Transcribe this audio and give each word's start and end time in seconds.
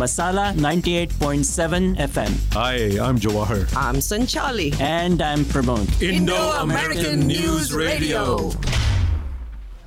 Masala 0.00 0.54
98.7 0.54 1.96
FM. 1.96 2.52
Hi, 2.52 2.74
I'm 3.04 3.18
Jawahar. 3.18 3.66
I'm 3.76 3.96
Sanchali. 3.96 4.80
And 4.80 5.20
I'm 5.20 5.40
Pramod. 5.40 6.00
Indo-American 6.00 7.26
News 7.26 7.72
Radio. 7.74 8.52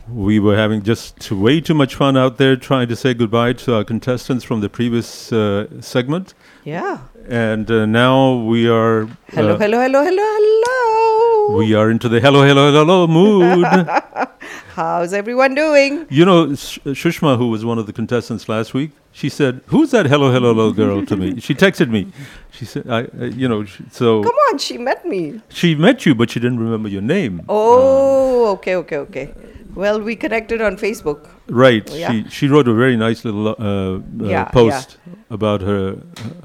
We 0.09 0.37
were 0.41 0.57
having 0.57 0.83
just 0.83 1.31
way 1.31 1.61
too 1.61 1.73
much 1.73 1.95
fun 1.95 2.17
out 2.17 2.35
there 2.37 2.57
trying 2.57 2.89
to 2.89 2.95
say 2.97 3.13
goodbye 3.13 3.53
to 3.63 3.75
our 3.75 3.85
contestants 3.85 4.43
from 4.43 4.59
the 4.59 4.67
previous 4.67 5.31
uh, 5.31 5.67
segment. 5.79 6.33
Yeah. 6.65 6.97
And 7.29 7.71
uh, 7.71 7.85
now 7.85 8.35
we 8.35 8.67
are. 8.67 9.07
Hello, 9.29 9.55
uh, 9.55 9.59
hello, 9.59 9.79
hello, 9.79 10.03
hello, 10.03 10.23
hello. 10.27 11.57
We 11.57 11.73
are 11.73 11.89
into 11.89 12.09
the 12.09 12.19
hello, 12.19 12.43
hello, 12.43 12.69
hello 12.73 13.07
mood. 13.07 13.65
How's 14.75 15.13
everyone 15.13 15.53
doing? 15.55 16.05
you 16.09 16.23
know, 16.25 16.55
Sh- 16.55 16.79
Shushma, 16.85 17.37
who 17.37 17.49
was 17.49 17.65
one 17.65 17.77
of 17.77 17.87
the 17.87 17.93
contestants 17.93 18.47
last 18.47 18.73
week, 18.73 18.91
she 19.11 19.27
said, 19.27 19.59
"Who's 19.67 19.91
that 19.91 20.05
hello, 20.05 20.31
hello, 20.31 20.53
hello 20.53 20.71
girl?" 20.71 21.05
to 21.05 21.17
me. 21.17 21.39
She 21.41 21.53
texted 21.53 21.89
me. 21.89 22.07
She 22.51 22.63
said, 22.65 22.83
"I, 22.89 23.03
uh, 23.19 23.25
you 23.25 23.47
know, 23.49 23.65
sh- 23.65 23.81
so 23.91 24.23
Come 24.23 24.35
on, 24.49 24.57
she 24.59 24.77
met 24.77 25.05
me. 25.05 25.41
she 25.49 25.75
met 25.75 26.05
you, 26.05 26.15
but 26.15 26.29
she 26.31 26.39
didn't 26.39 26.59
remember 26.59 26.87
your 26.87 27.01
name." 27.01 27.41
Oh, 27.49 28.51
okay, 28.55 28.75
okay, 28.75 28.97
okay. 28.97 29.33
Well, 29.75 30.01
we 30.01 30.15
connected 30.15 30.61
on 30.61 30.77
Facebook. 30.77 31.29
Right. 31.47 31.89
Yeah. 31.91 32.11
She 32.11 32.29
she 32.29 32.47
wrote 32.47 32.67
a 32.67 32.73
very 32.73 32.95
nice 32.97 33.23
little 33.25 33.47
uh, 33.49 33.53
uh, 33.53 33.99
Yeah, 34.19 34.45
post 34.45 34.97
about 35.29 35.61
her 35.61 35.97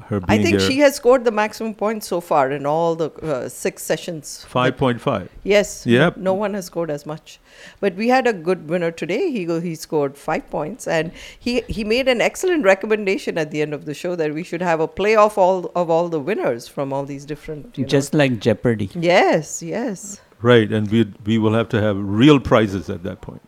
her 0.07 0.19
being 0.21 0.39
I 0.39 0.43
think 0.43 0.59
there. 0.59 0.69
she 0.69 0.79
has 0.79 0.95
scored 0.95 1.23
the 1.25 1.31
maximum 1.31 1.73
points 1.75 2.07
so 2.07 2.19
far 2.21 2.51
in 2.51 2.65
all 2.65 2.95
the 2.95 3.09
uh, 3.21 3.49
six 3.49 3.83
sessions. 3.83 4.45
Five 4.45 4.77
point 4.77 5.01
five. 5.01 5.29
Yes. 5.43 5.85
Yep. 5.85 6.17
No 6.17 6.33
one 6.33 6.53
has 6.53 6.65
scored 6.65 6.91
as 6.91 7.05
much. 7.05 7.39
But 7.79 7.95
we 7.95 8.07
had 8.09 8.27
a 8.27 8.33
good 8.33 8.69
winner 8.69 8.91
today. 8.91 9.31
He 9.31 9.45
go, 9.45 9.59
he 9.61 9.75
scored 9.75 10.17
five 10.17 10.49
points, 10.49 10.87
and 10.87 11.11
he 11.39 11.61
he 11.67 11.83
made 11.83 12.07
an 12.07 12.21
excellent 12.21 12.65
recommendation 12.65 13.37
at 13.37 13.51
the 13.51 13.61
end 13.61 13.73
of 13.73 13.85
the 13.85 13.93
show 13.93 14.15
that 14.15 14.33
we 14.33 14.43
should 14.43 14.61
have 14.61 14.79
a 14.79 14.87
playoff 14.87 15.37
all 15.37 15.71
of 15.75 15.89
all 15.89 16.07
the 16.09 16.19
winners 16.19 16.67
from 16.67 16.93
all 16.93 17.05
these 17.05 17.25
different. 17.25 17.77
You 17.77 17.83
know. 17.83 17.89
Just 17.97 18.13
like 18.13 18.39
Jeopardy. 18.39 18.89
yes, 18.95 19.61
yes, 19.63 20.21
Right, 20.41 20.71
and 20.71 20.89
we 20.91 21.13
we 21.25 21.37
will 21.37 21.53
have 21.53 21.69
to 21.69 21.81
have 21.81 21.97
real 21.99 22.39
prizes 22.39 22.89
at 22.89 23.03
that 23.03 23.21
point. 23.21 23.41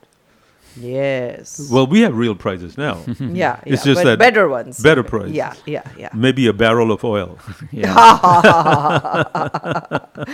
Yes. 0.76 1.68
Well, 1.70 1.86
we 1.86 2.00
have 2.02 2.16
real 2.16 2.34
prices 2.34 2.76
now. 2.78 3.02
yeah, 3.20 3.60
it's 3.66 3.84
yeah, 3.86 3.92
just 3.92 4.02
but 4.02 4.04
that 4.04 4.18
better 4.18 4.48
ones. 4.48 4.80
better 4.82 5.02
price. 5.02 5.30
Yeah, 5.30 5.54
yeah, 5.66 5.82
yeah. 5.96 6.10
Maybe 6.14 6.46
a 6.46 6.52
barrel 6.52 6.92
of 6.92 7.04
oil. 7.04 7.38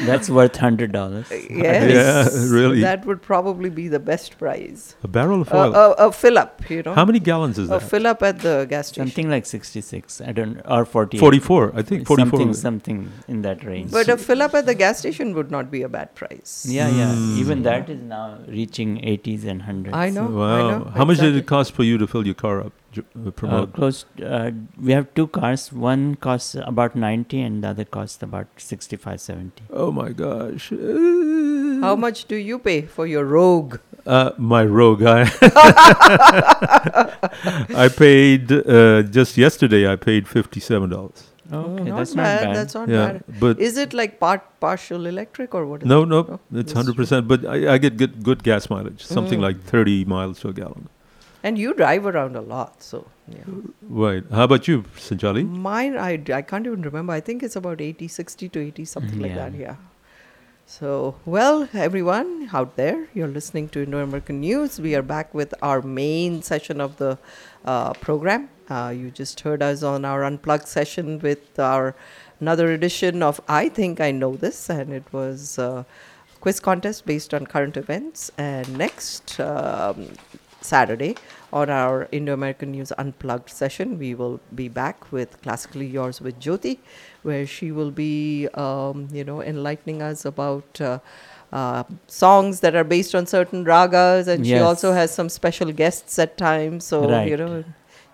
That's 0.07 0.29
worth 0.29 0.57
hundred 0.57 0.93
dollars. 0.93 1.31
Yes. 1.31 2.35
Yeah, 2.35 2.49
really. 2.55 2.81
That 2.81 3.07
would 3.07 3.23
probably 3.23 3.71
be 3.71 3.89
the 3.89 4.01
best 4.01 4.39
price. 4.39 4.97
A 5.03 5.09
barrel 5.09 5.43
of 5.43 5.53
A 5.53 5.57
oil. 5.57 5.75
a 5.75 5.93
a 6.07 6.13
fill 6.13 6.39
up, 6.39 6.69
you 6.71 6.83
know. 6.83 6.95
How 6.95 7.05
many 7.05 7.21
gallons 7.21 7.59
is 7.59 7.69
that? 7.69 7.77
A 7.77 7.79
that? 7.81 7.89
fill 7.89 8.07
up 8.07 8.23
at 8.23 8.41
the 8.41 8.67
gas 8.69 8.89
station. 8.89 9.07
Something 9.07 9.31
like 9.31 9.47
sixty-six. 9.47 10.21
I 10.21 10.33
don't 10.33 10.61
or 10.65 10.85
forty. 10.85 11.19
Forty-four. 11.19 11.73
I 11.75 11.83
think 11.83 12.07
forty-four. 12.07 12.39
Something, 12.39 12.55
something 12.55 13.13
in 13.29 13.43
that 13.43 13.65
range. 13.65 13.91
But 13.91 14.09
a 14.09 14.17
fill 14.17 14.43
up 14.43 14.55
at 14.55 14.67
the 14.67 14.75
gas 14.75 14.99
station 14.99 15.35
would 15.35 15.51
not 15.51 15.71
be 15.71 15.83
a 15.83 15.89
bad 15.89 16.15
price. 16.15 16.67
yeah, 16.69 16.89
yeah. 16.89 17.15
Hmm. 17.15 17.39
Even 17.39 17.63
that 17.63 17.89
is 17.91 18.01
now 18.01 18.39
reaching 18.49 19.05
eighties 19.05 19.45
and 19.45 19.63
hundreds. 19.63 19.97
I 19.97 20.11
know. 20.11 20.26
Wow. 20.31 20.45
I 20.55 20.71
know. 20.71 20.85
How 20.95 21.05
much 21.05 21.19
did 21.19 21.37
it 21.37 21.47
cost 21.47 21.73
for 21.73 21.83
you 21.85 21.99
to 21.99 22.07
fill 22.07 22.25
your 22.27 22.35
car 22.35 22.61
up? 22.61 22.73
Uh, 22.99 23.47
Uh, 23.47 23.67
close. 23.67 24.07
Uh, 24.23 24.51
we 24.81 24.93
have 24.93 25.07
two 25.15 25.27
cars. 25.27 25.71
One 25.71 26.15
costs 26.15 26.55
about 26.55 26.97
ninety, 26.97 27.41
and 27.43 27.63
the 27.63 27.69
other 27.69 27.85
costs 27.85 28.23
about 28.23 28.47
65, 28.57 29.21
70. 29.21 29.63
oh 29.71 29.91
my 29.93 30.13
gosh. 30.13 30.71
How 31.83 31.95
much 31.95 32.25
do 32.27 32.37
you 32.37 32.59
pay 32.59 32.83
for 32.83 33.07
your 33.07 33.25
Rogue? 33.25 33.79
Uh, 34.07 34.31
my 34.39 34.65
rogue. 34.65 35.03
I, 35.03 35.23
I 37.85 37.89
paid 37.89 38.53
uh, 38.53 39.03
just 39.03 39.37
yesterday. 39.37 39.91
I 39.93 39.97
paid 39.97 40.29
fifty-seven 40.29 40.91
dollars. 40.91 41.25
Okay, 41.53 41.85
not 41.91 41.97
that's 41.99 42.15
bad. 42.15 42.41
not 42.41 42.47
bad. 42.49 42.57
That's 42.57 42.75
not 42.75 42.89
Yeah, 42.89 43.13
bad. 43.13 43.25
but 43.41 43.59
Is 43.61 43.77
it 43.77 43.93
like 43.95 44.19
part 44.21 44.43
partial 44.61 45.07
electric 45.07 45.55
or 45.55 45.67
what? 45.67 45.83
Is 45.83 45.89
no, 45.89 46.03
it? 46.03 46.07
no, 46.07 46.23
No, 46.51 46.61
it's 46.61 46.73
hundred 46.73 46.97
percent. 46.97 47.29
But 47.29 47.45
I, 47.47 47.75
I 47.75 47.79
get 47.79 47.97
good 47.97 48.23
good 48.23 48.43
gas 48.43 48.69
mileage, 48.71 49.05
something 49.05 49.39
Mm. 49.41 49.43
like 49.49 49.63
thirty 49.63 50.05
miles 50.05 50.41
to 50.41 50.49
a 50.49 50.53
gallon. 50.53 50.89
And 51.43 51.59
you 51.59 51.75
drive 51.75 52.07
around 52.07 52.35
a 52.37 52.41
lot, 52.41 52.83
so 52.83 53.07
yeah. 53.29 53.45
Right. 54.05 54.25
How 54.39 54.45
about 54.45 54.67
you, 54.67 54.83
Sanchali? 55.09 55.49
Mine, 55.49 55.97
I, 55.97 56.21
I 56.39 56.43
can't 56.43 56.67
even 56.67 56.83
remember. 56.83 57.13
I 57.13 57.21
think 57.21 57.43
it's 57.45 57.55
about 57.55 57.81
80, 57.81 58.09
60 58.09 58.49
to 58.49 58.61
80, 58.61 58.85
something 58.85 59.21
like 59.21 59.35
that. 59.37 59.55
Yeah. 59.55 59.77
So, 60.69 61.15
well, 61.25 61.69
everyone 61.73 62.51
out 62.53 62.75
there, 62.75 63.07
you're 63.15 63.29
listening 63.29 63.69
to 63.69 63.85
Indo 63.85 64.03
American 64.03 64.41
News. 64.41 64.81
We 64.81 64.97
are 64.97 65.03
back 65.03 65.33
with 65.33 65.55
our 65.63 65.81
main 65.81 66.43
session 66.43 66.81
of 66.81 66.97
the 66.97 67.19
uh, 67.65 67.93
program. 67.93 68.49
Uh, 68.69 68.93
you 68.95 69.13
just 69.13 69.39
heard 69.41 69.63
us 69.63 69.85
on 69.85 70.05
our 70.05 70.25
unplugged 70.25 70.67
session 70.67 71.21
with 71.21 71.57
our 71.61 71.95
another 72.41 72.73
edition 72.73 73.23
of 73.23 73.41
I 73.49 73.69
Think 73.69 74.01
I 74.01 74.11
Know 74.11 74.35
This, 74.35 74.69
and 74.69 74.93
it 74.93 75.05
was 75.13 75.57
uh, 75.57 75.85
quiz 76.41 76.59
contest 76.59 77.07
based 77.07 77.33
on 77.33 77.47
current 77.47 77.77
events. 77.77 78.33
And 78.37 78.77
next 78.77 79.39
um, 79.39 80.09
Saturday 80.63 81.15
on 81.53 81.71
our 81.71 82.09
Indo 82.11 82.35
American 82.35 82.73
News 82.73 82.91
Unplugged 82.99 83.51
session, 83.51 84.01
we 84.01 84.17
will 84.17 84.41
be 84.53 84.69
back 84.69 85.13
with 85.13 85.41
Classically 85.43 85.87
Yours 85.87 86.21
with 86.21 86.41
Jyoti, 86.41 86.79
where 87.27 87.47
she 87.47 87.71
will 87.79 87.91
be, 87.91 88.49
um, 88.55 89.09
you 89.13 89.25
know, 89.25 89.43
enlightening 89.43 90.03
us 90.11 90.25
about. 90.35 90.81
Uh, 90.81 90.99
uh, 91.53 91.85
songs 92.09 92.59
that 92.61 92.75
are 92.79 92.83
based 92.93 93.15
on 93.15 93.25
certain 93.25 93.65
ragas, 93.65 94.27
and 94.27 94.45
she 94.45 94.59
also 94.59 94.93
has 94.93 95.13
some 95.19 95.29
special 95.35 95.71
guests 95.81 96.19
at 96.25 96.37
times. 96.37 96.85
So 96.93 97.09
Right. 97.09 97.29
you 97.31 97.37
know, 97.43 97.63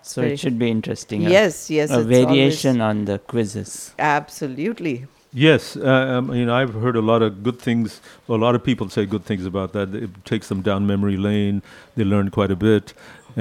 So 0.03 0.21
it 0.21 0.37
should 0.43 0.59
be 0.59 0.69
interesting. 0.69 1.21
yes, 1.23 1.57
yes, 1.77 1.89
a 1.89 1.93
it's 1.93 2.03
always- 2.03 2.19
variation 2.19 2.79
on 2.89 3.05
the 3.09 3.17
quizzes. 3.31 3.73
absolutely. 3.97 5.07
Yes, 5.33 5.75
uh, 5.75 5.89
um, 6.17 6.31
you 6.39 6.45
know 6.45 6.53
I've 6.53 6.75
heard 6.85 6.95
a 6.95 7.01
lot 7.11 7.23
of 7.27 7.41
good 7.47 7.57
things. 7.67 7.99
A 8.29 8.39
lot 8.45 8.53
of 8.53 8.63
people 8.69 8.87
say 8.97 9.07
good 9.15 9.25
things 9.31 9.47
about 9.53 9.73
that. 9.73 9.95
It 10.05 10.11
takes 10.33 10.47
them 10.53 10.61
down 10.69 10.85
memory 10.93 11.17
lane. 11.17 11.63
They 11.95 12.03
learn 12.13 12.29
quite 12.37 12.51
a 12.51 12.59
bit, 12.69 12.93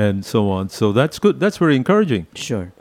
and 0.06 0.25
so 0.25 0.49
on. 0.56 0.71
So 0.81 0.91
that's 1.00 1.19
good. 1.19 1.38
That's 1.38 1.59
very 1.66 1.77
encouraging. 1.82 2.25
Sure. 2.49 2.72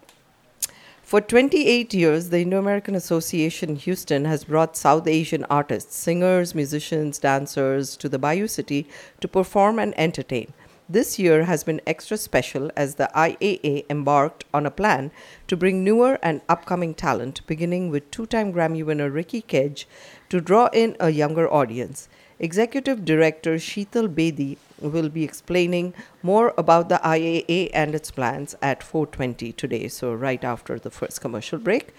For 1.02 1.20
28 1.20 1.92
years, 1.92 2.30
the 2.30 2.42
Indo 2.42 2.56
American 2.60 2.94
Association 2.94 3.74
Houston 3.74 4.26
has 4.26 4.44
brought 4.44 4.76
South 4.76 5.08
Asian 5.08 5.44
artists, 5.50 5.96
singers, 5.96 6.54
musicians, 6.54 7.18
dancers 7.18 7.96
to 7.96 8.08
the 8.08 8.20
Bayou 8.20 8.46
City 8.46 8.86
to 9.20 9.26
perform 9.26 9.80
and 9.80 9.92
entertain. 9.98 10.52
This 10.88 11.18
year 11.18 11.46
has 11.46 11.64
been 11.64 11.80
extra 11.84 12.16
special 12.16 12.70
as 12.76 12.94
the 12.94 13.10
IAA 13.12 13.84
embarked 13.90 14.44
on 14.54 14.64
a 14.64 14.70
plan 14.70 15.10
to 15.48 15.56
bring 15.56 15.82
newer 15.82 16.20
and 16.22 16.42
upcoming 16.48 16.94
talent, 16.94 17.44
beginning 17.48 17.90
with 17.90 18.08
two 18.12 18.26
time 18.26 18.52
Grammy 18.52 18.84
winner 18.86 19.10
Ricky 19.10 19.42
Kej, 19.42 19.84
to 20.28 20.40
draw 20.40 20.68
in 20.72 20.96
a 21.00 21.10
younger 21.10 21.52
audience. 21.52 22.08
Executive 22.40 23.04
Director 23.04 23.56
Sheetal 23.56 24.06
Bedi 24.14 24.58
will 24.80 25.08
be 25.08 25.24
explaining 25.24 25.92
more 26.22 26.54
about 26.56 26.88
the 26.88 27.00
IAA 27.02 27.68
and 27.74 27.96
its 27.96 28.12
plans 28.12 28.54
at 28.62 28.80
4:20 28.80 29.56
today, 29.56 29.88
so 29.88 30.14
right 30.14 30.44
after 30.44 30.78
the 30.78 30.92
first 30.98 31.20
commercial 31.20 31.58
break. 31.58 31.92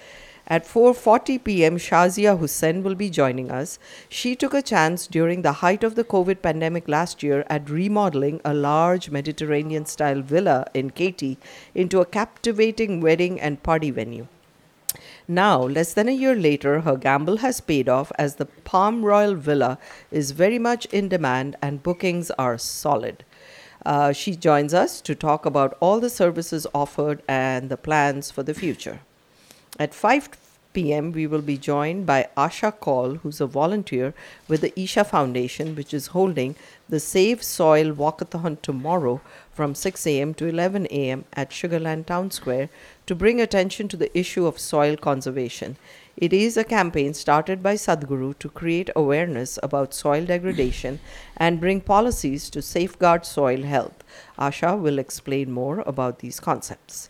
At 0.47 0.65
4:40 0.65 1.43
p.m., 1.43 1.77
Shazia 1.77 2.39
Hussain 2.39 2.83
will 2.83 2.95
be 2.95 3.09
joining 3.09 3.51
us. 3.51 3.77
She 4.07 4.33
took 4.33 4.53
a 4.53 4.61
chance 4.61 5.07
during 5.07 5.41
the 5.41 5.57
height 5.65 5.83
of 5.83 5.95
the 5.95 6.05
COVID 6.05 6.41
pandemic 6.41 6.87
last 6.87 7.21
year 7.21 7.43
at 7.49 7.69
remodeling 7.69 8.39
a 8.45 8.53
large 8.53 9.09
Mediterranean-style 9.09 10.21
villa 10.21 10.65
in 10.73 10.91
Katy 10.91 11.37
into 11.75 11.99
a 11.99 12.05
captivating 12.05 13.01
wedding 13.01 13.41
and 13.41 13.61
party 13.61 13.91
venue. 13.91 14.27
Now, 15.31 15.61
less 15.61 15.93
than 15.93 16.09
a 16.09 16.11
year 16.11 16.35
later, 16.35 16.81
her 16.81 16.97
gamble 16.97 17.37
has 17.37 17.61
paid 17.61 17.87
off 17.87 18.11
as 18.17 18.35
the 18.35 18.47
Palm 18.47 19.05
Royal 19.05 19.35
Villa 19.35 19.77
is 20.09 20.31
very 20.31 20.57
much 20.57 20.85
in 20.85 21.07
demand 21.07 21.55
and 21.61 21.83
bookings 21.83 22.31
are 22.31 22.57
solid. 22.57 23.23
Uh, 23.85 24.11
she 24.11 24.35
joins 24.35 24.73
us 24.73 25.01
to 25.01 25.13
talk 25.13 25.45
about 25.45 25.77
all 25.79 25.99
the 25.99 26.09
services 26.09 26.65
offered 26.73 27.21
and 27.27 27.69
the 27.69 27.77
plans 27.77 28.31
for 28.31 28.41
the 28.41 28.55
future. 28.55 29.01
At 29.79 29.93
5 29.93 30.29
p.m., 30.73 31.11
we 31.11 31.27
will 31.27 31.43
be 31.43 31.57
joined 31.57 32.07
by 32.07 32.27
Asha 32.35 32.71
Kaul, 32.79 33.15
who's 33.15 33.39
a 33.39 33.45
volunteer 33.45 34.15
with 34.47 34.61
the 34.61 34.79
Isha 34.79 35.03
Foundation, 35.03 35.75
which 35.75 35.93
is 35.93 36.07
holding 36.07 36.55
the 36.87 36.99
Save 36.99 37.43
Soil 37.43 37.91
Walkathon 37.93 38.61
tomorrow 38.63 39.21
from 39.53 39.75
6 39.75 40.07
a.m. 40.07 40.33
to 40.33 40.47
11 40.47 40.87
a.m. 40.89 41.25
at 41.33 41.51
Sugarland 41.51 42.07
Town 42.07 42.31
Square 42.31 42.69
to 43.09 43.15
bring 43.15 43.41
attention 43.41 43.87
to 43.87 43.97
the 43.97 44.15
issue 44.15 44.45
of 44.45 44.59
soil 44.59 44.95
conservation. 44.95 45.77
It 46.15 46.31
is 46.31 46.55
a 46.55 46.63
campaign 46.63 47.15
started 47.15 47.63
by 47.63 47.73
Sadhguru 47.73 48.37
to 48.37 48.49
create 48.49 48.91
awareness 48.95 49.57
about 49.63 49.95
soil 49.95 50.25
degradation 50.25 50.99
and 51.35 51.59
bring 51.59 51.81
policies 51.81 52.51
to 52.51 52.61
safeguard 52.61 53.25
soil 53.25 53.63
health. 53.63 54.03
Asha 54.37 54.79
will 54.79 54.99
explain 54.99 55.51
more 55.51 55.79
about 55.87 56.19
these 56.19 56.39
concepts. 56.39 57.09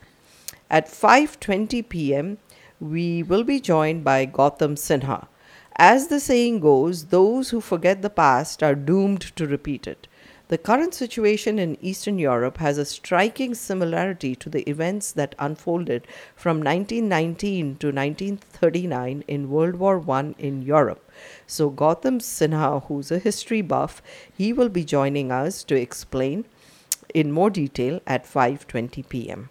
At 0.70 0.88
5:20 0.88 1.90
p.m., 1.90 2.38
we 2.80 3.22
will 3.22 3.44
be 3.44 3.60
joined 3.60 4.06
by 4.06 4.26
Gautam 4.26 4.78
Sinha. 4.86 5.28
As 5.76 6.08
the 6.08 6.22
saying 6.22 6.62
goes, 6.62 7.08
those 7.18 7.50
who 7.50 7.60
forget 7.60 8.02
the 8.02 8.16
past 8.24 8.64
are 8.64 8.86
doomed 8.94 9.36
to 9.36 9.54
repeat 9.58 9.86
it. 9.86 10.08
The 10.50 10.58
current 10.58 10.96
situation 10.96 11.60
in 11.60 11.78
Eastern 11.80 12.18
Europe 12.18 12.58
has 12.58 12.80
a 12.80 12.86
striking 12.86 13.54
similarity 13.54 14.36
to 14.38 14.50
the 14.50 14.68
events 14.68 15.12
that 15.12 15.36
unfolded 15.38 16.08
from 16.36 16.58
1919 16.58 17.76
to 17.78 17.92
1939 17.92 19.24
in 19.28 19.52
World 19.52 19.76
War 19.76 20.04
I 20.10 20.34
in 20.40 20.64
Europe. 20.64 21.08
So, 21.46 21.70
Gautam 21.70 22.20
Sinha, 22.20 22.84
who's 22.88 23.12
a 23.12 23.20
history 23.20 23.62
buff, 23.62 24.02
he 24.36 24.52
will 24.52 24.70
be 24.70 24.84
joining 24.84 25.32
us 25.32 25.64
to 25.66 25.76
explain 25.76 26.46
in 27.14 27.32
more 27.32 27.52
detail 27.52 28.02
at 28.08 28.26
5:20 28.26 29.08
p.m. 29.08 29.50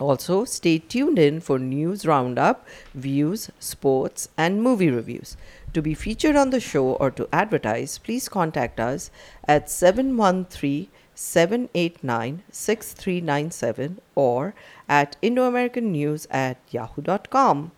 Also, 0.00 0.44
stay 0.44 0.78
tuned 0.78 1.20
in 1.20 1.38
for 1.38 1.60
news 1.60 2.04
roundup, 2.04 2.66
views, 2.92 3.50
sports, 3.60 4.28
and 4.36 4.60
movie 4.60 4.90
reviews. 4.90 5.36
To 5.74 5.82
be 5.82 5.92
featured 5.92 6.36
on 6.36 6.50
the 6.50 6.60
show 6.60 6.92
or 6.92 7.10
to 7.10 7.28
advertise, 7.32 7.98
please 7.98 8.28
contact 8.28 8.78
us 8.78 9.10
at 9.48 9.68
713 9.68 10.86
789 11.16 12.42
6397 12.50 14.00
or 14.14 14.54
at 14.88 15.16
IndoAmericanNews 15.20 16.28
at 16.30 16.58
yahoo.com. 16.70 17.72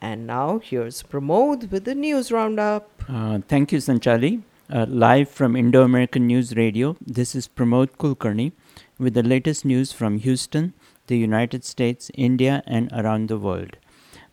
And 0.00 0.26
now 0.26 0.60
here's 0.64 1.02
Pramod 1.02 1.70
with 1.70 1.84
the 1.84 1.94
news 1.94 2.32
roundup. 2.32 2.88
Uh, 3.06 3.40
thank 3.46 3.70
you, 3.70 3.78
Sanchali. 3.78 4.42
Uh, 4.70 4.86
live 4.88 5.28
from 5.28 5.54
Indo 5.54 5.82
American 5.82 6.26
News 6.26 6.56
Radio, 6.56 6.96
this 7.04 7.34
is 7.34 7.48
Pramod 7.48 7.90
Kulkarni 7.98 8.52
with 8.98 9.12
the 9.12 9.22
latest 9.22 9.66
news 9.66 9.92
from 9.92 10.18
Houston, 10.20 10.72
the 11.08 11.18
United 11.18 11.64
States, 11.64 12.10
India, 12.14 12.62
and 12.66 12.90
around 12.92 13.28
the 13.28 13.36
world. 13.36 13.76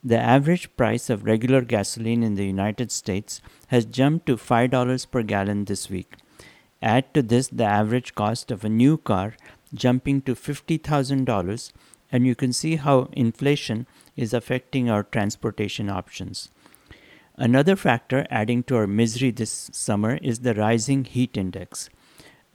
The 0.03 0.17
average 0.17 0.75
price 0.77 1.09
of 1.09 1.25
regular 1.25 1.61
gasoline 1.61 2.23
in 2.23 2.35
the 2.35 2.45
United 2.45 2.89
States 2.89 3.41
has 3.67 3.83
jumped 3.83 4.27
to 4.27 4.37
$5 4.37 5.11
per 5.11 5.23
gallon 5.23 5.65
this 5.65 5.89
week. 5.89 6.13
Add 6.81 7.13
to 7.13 7.21
this 7.21 7.49
the 7.49 7.65
average 7.65 8.15
cost 8.15 8.49
of 8.49 8.63
a 8.63 8.69
new 8.69 8.97
car 8.97 9.35
jumping 9.73 10.21
to 10.21 10.35
$50,000, 10.35 11.71
and 12.11 12.25
you 12.25 12.33
can 12.33 12.53
see 12.53 12.77
how 12.77 13.09
inflation 13.11 13.87
is 14.15 14.33
affecting 14.33 14.89
our 14.89 15.03
transportation 15.03 15.89
options. 15.89 16.49
Another 17.35 17.75
factor 17.75 18.25
adding 18.29 18.63
to 18.63 18.77
our 18.77 18.87
misery 18.87 19.31
this 19.31 19.69
summer 19.73 20.17
is 20.21 20.39
the 20.39 20.55
rising 20.55 21.03
heat 21.03 21.35
index. 21.35 21.89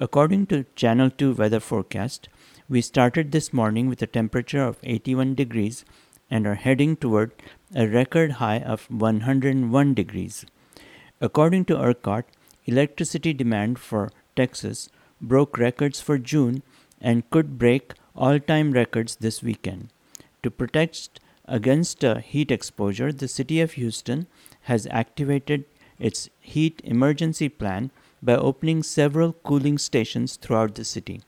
According 0.01 0.47
to 0.47 0.65
Channel 0.77 1.11
2 1.11 1.35
weather 1.35 1.61
forecast, 1.61 2.29
we 2.69 2.81
started 2.81 3.33
this 3.33 3.53
morning 3.53 3.89
with 3.89 4.01
a 4.01 4.07
temperature 4.07 4.63
of 4.63 4.79
81 4.83 5.35
degrees 5.35 5.85
and 6.31 6.47
are 6.47 6.55
heading 6.55 6.97
toward 6.97 7.33
a 7.75 7.87
record 7.87 8.33
high 8.33 8.61
of 8.61 8.91
101 8.91 9.95
degrees. 9.95 10.45
According 11.21 11.67
to 11.67 11.77
ERCOT, 11.77 12.25
electricity 12.67 13.33
demand 13.33 13.79
for 13.79 14.11
Texas 14.37 14.89
broke 15.21 15.59
records 15.59 16.01
for 16.01 16.19
June 16.19 16.63
and 17.01 17.29
could 17.31 17.59
break 17.59 17.93
all 18.17 18.39
time 18.39 18.73
records 18.73 19.17
this 19.17 19.43
weekend. 19.43 19.89
To 20.43 20.51
protect 20.51 21.21
against 21.47 22.03
heat 22.03 22.51
exposure, 22.51 23.13
the 23.13 23.29
city 23.29 23.61
of 23.61 23.73
Houston 23.73 24.27
has 24.63 24.87
activated 24.91 25.65
its 25.99 26.29
heat 26.41 26.81
emergency 26.85 27.49
plan 27.49 27.91
by 28.23 28.35
opening 28.35 28.83
several 28.83 29.33
cooling 29.33 29.79
stations 29.79 30.37
throughout 30.37 30.75
the 30.75 30.85
city. 30.85 31.23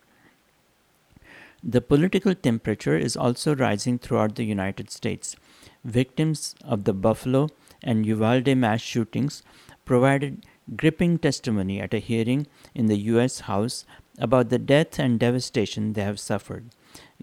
The 1.68 1.80
political 1.80 2.32
temperature 2.32 2.96
is 2.96 3.16
also 3.16 3.56
rising 3.56 3.98
throughout 3.98 4.36
the 4.36 4.44
United 4.44 4.88
States. 4.88 5.34
Victims 5.82 6.54
of 6.64 6.84
the 6.84 6.92
Buffalo 6.92 7.48
and 7.82 8.06
Uvalde 8.06 8.56
mass 8.56 8.80
shootings 8.80 9.42
provided 9.84 10.46
gripping 10.76 11.18
testimony 11.18 11.80
at 11.80 11.92
a 11.92 11.98
hearing 11.98 12.46
in 12.72 12.86
the 12.86 12.98
U.S. 13.14 13.40
House 13.40 13.84
about 14.16 14.48
the 14.48 14.60
death 14.60 15.00
and 15.00 15.18
devastation 15.18 15.94
they 15.94 16.04
have 16.04 16.20
suffered. 16.20 16.66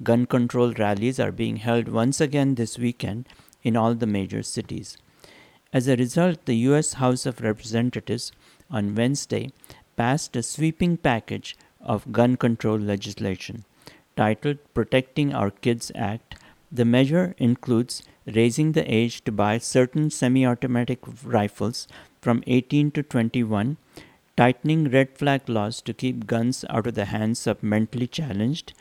Gun 0.03 0.25
control 0.25 0.73
rallies 0.73 1.21
are 1.21 1.31
being 1.31 1.55
held 1.55 1.87
once 1.87 2.19
again 2.19 2.55
this 2.55 2.77
weekend 2.77 3.29
in 3.61 3.77
all 3.77 3.95
the 3.95 4.05
major 4.05 4.43
cities. 4.43 4.97
As 5.71 5.87
a 5.87 5.95
result, 5.95 6.47
the 6.47 6.57
U.S. 6.67 6.93
House 6.95 7.25
of 7.25 7.39
Representatives 7.39 8.33
on 8.69 8.93
Wednesday 8.93 9.53
passed 9.95 10.35
a 10.35 10.43
sweeping 10.43 10.97
package 10.97 11.55
of 11.79 12.11
gun 12.11 12.35
control 12.35 12.77
legislation. 12.77 13.63
Titled 14.15 14.59
Protecting 14.75 15.33
Our 15.33 15.49
Kids 15.49 15.91
Act, 15.95 16.35
the 16.71 16.85
measure 16.85 17.33
includes 17.39 18.03
raising 18.27 18.73
the 18.73 18.93
age 18.93 19.23
to 19.23 19.31
buy 19.31 19.57
certain 19.57 20.11
semi 20.11 20.45
automatic 20.45 20.99
rifles 21.23 21.87
from 22.21 22.43
18 22.45 22.91
to 22.91 23.03
21, 23.03 23.77
tightening 24.37 24.89
red 24.89 25.17
flag 25.17 25.49
laws 25.49 25.81
to 25.81 25.93
keep 25.93 26.27
guns 26.27 26.63
out 26.69 26.85
of 26.85 26.93
the 26.93 27.05
hands 27.05 27.47
of 27.47 27.63
mentally 27.63 28.07
challenged, 28.07 28.73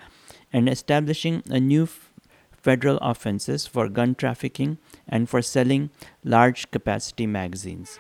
and 0.53 0.69
establishing 0.69 1.43
a 1.49 1.59
new 1.59 1.85
f- 1.85 2.13
federal 2.53 2.99
offenses 2.99 3.67
for 3.67 3.89
gun 3.89 4.15
trafficking 4.15 4.77
and 5.09 5.31
for 5.31 5.41
selling 5.41 5.89
large 6.23 6.71
capacity 6.71 7.27
magazines. 7.27 7.99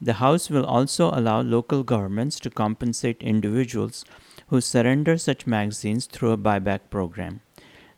The 0.00 0.14
House 0.14 0.50
will 0.50 0.66
also 0.66 1.10
allow 1.12 1.42
local 1.42 1.84
governments 1.84 2.40
to 2.40 2.50
compensate 2.50 3.22
individuals 3.22 4.04
who 4.52 4.60
surrender 4.60 5.16
such 5.16 5.46
magazines 5.46 6.04
through 6.04 6.30
a 6.30 6.36
buyback 6.36 6.80
program. 6.90 7.40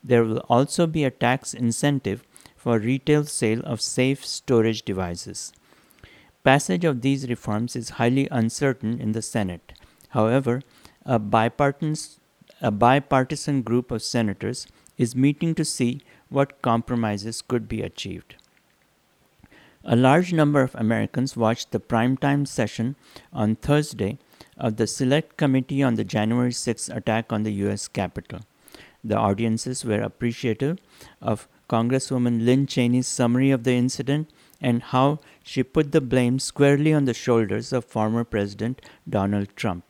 There 0.05 0.23
will 0.23 0.39
also 0.49 0.87
be 0.87 1.03
a 1.03 1.11
tax 1.11 1.53
incentive 1.53 2.23
for 2.57 2.79
retail 2.79 3.25
sale 3.25 3.61
of 3.65 3.81
safe 3.81 4.25
storage 4.25 4.83
devices. 4.83 5.53
Passage 6.45 6.85
of 6.85 7.01
these 7.01 7.29
reforms 7.29 7.75
is 7.75 7.99
highly 7.99 8.29
uncertain 8.31 9.01
in 9.01 9.11
the 9.11 9.21
Senate. 9.21 9.73
However, 10.11 10.63
a 11.05 11.19
bipartisan, 11.19 12.21
a 12.63 12.71
bipartisan 12.71 13.63
group 13.63 13.91
of 13.91 14.01
senators 14.01 14.69
is 14.97 15.17
meeting 15.17 15.57
to 15.57 15.65
see 15.65 16.03
what 16.29 16.63
compromises 16.63 17.43
could 17.43 17.67
be 17.67 17.83
achieved. 17.83 18.37
A 19.83 19.97
large 19.97 20.33
number 20.33 20.63
of 20.63 20.77
Americans 20.77 21.37
watched 21.37 21.73
the 21.73 21.81
primetime 21.81 22.47
session 22.47 22.95
on 23.33 23.57
Thursday 23.57 24.19
of 24.57 24.77
the 24.77 24.87
Select 24.87 25.37
Committee 25.37 25.83
on 25.83 25.95
the 25.95 26.05
January 26.05 26.53
6 26.53 26.89
attack 26.89 27.33
on 27.33 27.43
the 27.43 27.53
U.S. 27.65 27.89
Capitol. 27.89 28.41
The 29.03 29.17
audiences 29.17 29.85
were 29.85 30.01
appreciative 30.01 30.79
of 31.21 31.49
Congresswoman 31.69 32.45
Lynn 32.45 32.67
Cheney's 32.67 33.07
summary 33.07 33.51
of 33.51 33.65
the 33.65 33.73
incident 33.73 34.31
and 34.61 34.83
how 34.83 35.19
she 35.43 35.63
put 35.63 35.93
the 35.93 36.01
blame 36.01 36.39
squarely 36.39 36.93
on 36.93 37.05
the 37.05 37.15
shoulders 37.15 37.73
of 37.73 37.85
former 37.85 38.25
President 38.25 38.81
Donald 39.09 39.49
Trump. 39.57 39.85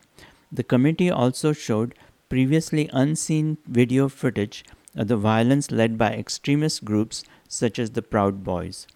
The 0.51 0.65
committee 0.65 1.11
also 1.11 1.53
showed 1.53 1.95
previously 2.29 2.89
unseen 2.93 3.59
video 3.67 4.09
footage 4.09 4.65
of 4.97 5.09
the 5.09 5.17
violence 5.17 5.71
led 5.71 5.99
by 5.99 6.13
extremist 6.13 6.85
groups 6.85 7.25
such 7.49 7.79
as 7.79 7.91
the 7.91 8.03
Proud 8.03 8.43
Boys. 8.45 8.87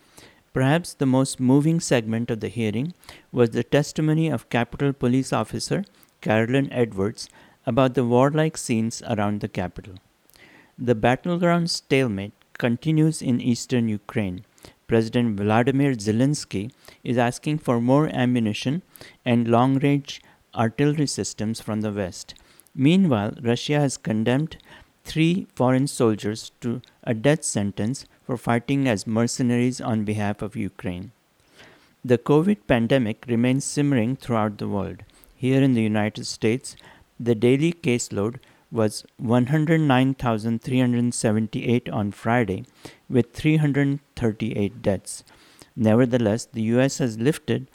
Perhaps 0.52 0.94
the 0.94 1.06
most 1.06 1.38
moving 1.38 1.80
segment 1.80 2.30
of 2.30 2.40
the 2.40 2.48
hearing 2.48 2.94
was 3.32 3.50
the 3.50 3.64
testimony 3.64 4.28
of 4.28 4.48
Capitol 4.48 4.92
Police 4.92 5.32
Officer 5.32 5.84
Caroline 6.20 6.68
Edwards 6.72 7.28
about 7.66 7.94
the 7.94 8.04
warlike 8.04 8.56
scenes 8.56 9.02
around 9.08 9.40
the 9.40 9.48
capital. 9.48 9.94
The 10.78 10.94
battleground 10.94 11.70
stalemate 11.70 12.32
continues 12.56 13.20
in 13.20 13.40
eastern 13.40 13.88
Ukraine. 13.88 14.44
President 14.86 15.38
Vladimir 15.38 15.92
Zelensky 15.92 16.72
is 17.04 17.18
asking 17.18 17.58
for 17.58 17.80
more 17.80 18.08
ammunition 18.08 18.82
and 19.24 19.46
long 19.48 19.78
range 19.78 20.22
artillery 20.54 21.06
systems 21.06 21.60
from 21.60 21.82
the 21.82 21.92
West. 21.92 22.34
Meanwhile, 22.74 23.34
Russia 23.42 23.80
has 23.80 23.96
condemned 23.96 24.56
three 25.04 25.46
foreign 25.54 25.86
soldiers 25.86 26.52
to 26.60 26.80
a 27.02 27.12
death 27.12 27.44
sentence 27.44 28.06
for 28.28 28.36
fighting 28.36 28.86
as 28.86 29.16
mercenaries 29.18 29.80
on 29.80 30.04
behalf 30.08 30.42
of 30.42 30.54
Ukraine. 30.54 31.12
The 32.04 32.18
COVID 32.18 32.58
pandemic 32.66 33.24
remains 33.26 33.64
simmering 33.64 34.16
throughout 34.16 34.58
the 34.58 34.68
world. 34.68 35.02
Here 35.34 35.62
in 35.62 35.72
the 35.72 35.82
United 35.82 36.26
States, 36.26 36.76
the 37.18 37.34
daily 37.34 37.72
caseload 37.72 38.38
was 38.70 39.06
109,378 39.16 41.88
on 41.88 42.12
Friday, 42.12 42.66
with 43.08 43.32
338 43.32 44.82
deaths. 44.82 45.24
Nevertheless, 45.74 46.44
the 46.44 46.60
US 46.74 46.98
has 46.98 47.18
lifted 47.18 47.66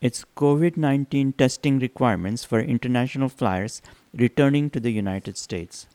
its 0.00 0.24
COVID 0.36 0.76
19 0.76 1.32
testing 1.32 1.80
requirements 1.80 2.44
for 2.44 2.60
international 2.60 3.28
flyers 3.28 3.82
returning 4.14 4.70
to 4.70 4.78
the 4.78 4.92
United 4.92 5.36
States. 5.36 5.88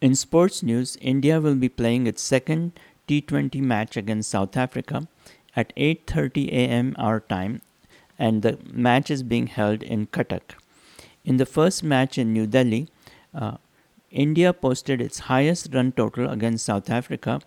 In 0.00 0.14
sports 0.14 0.62
news, 0.62 0.96
India 1.00 1.40
will 1.40 1.56
be 1.56 1.68
playing 1.68 2.06
its 2.06 2.22
second 2.22 2.78
T20 3.08 3.60
match 3.60 3.96
against 3.96 4.30
South 4.30 4.56
Africa 4.56 5.08
at 5.56 5.72
8:30 5.76 6.52
a.m. 6.52 6.94
our 6.98 7.18
time 7.18 7.62
and 8.16 8.42
the 8.42 8.58
match 8.72 9.10
is 9.10 9.24
being 9.24 9.48
held 9.48 9.82
in 9.82 10.06
Cuttack. 10.06 10.54
In 11.24 11.36
the 11.38 11.46
first 11.46 11.82
match 11.82 12.16
in 12.16 12.32
New 12.32 12.46
Delhi, 12.46 12.86
uh, 13.34 13.56
India 14.12 14.52
posted 14.52 15.00
its 15.00 15.26
highest 15.30 15.74
run 15.74 15.90
total 15.90 16.30
against 16.30 16.64
South 16.64 16.90
Africa, 16.90 17.40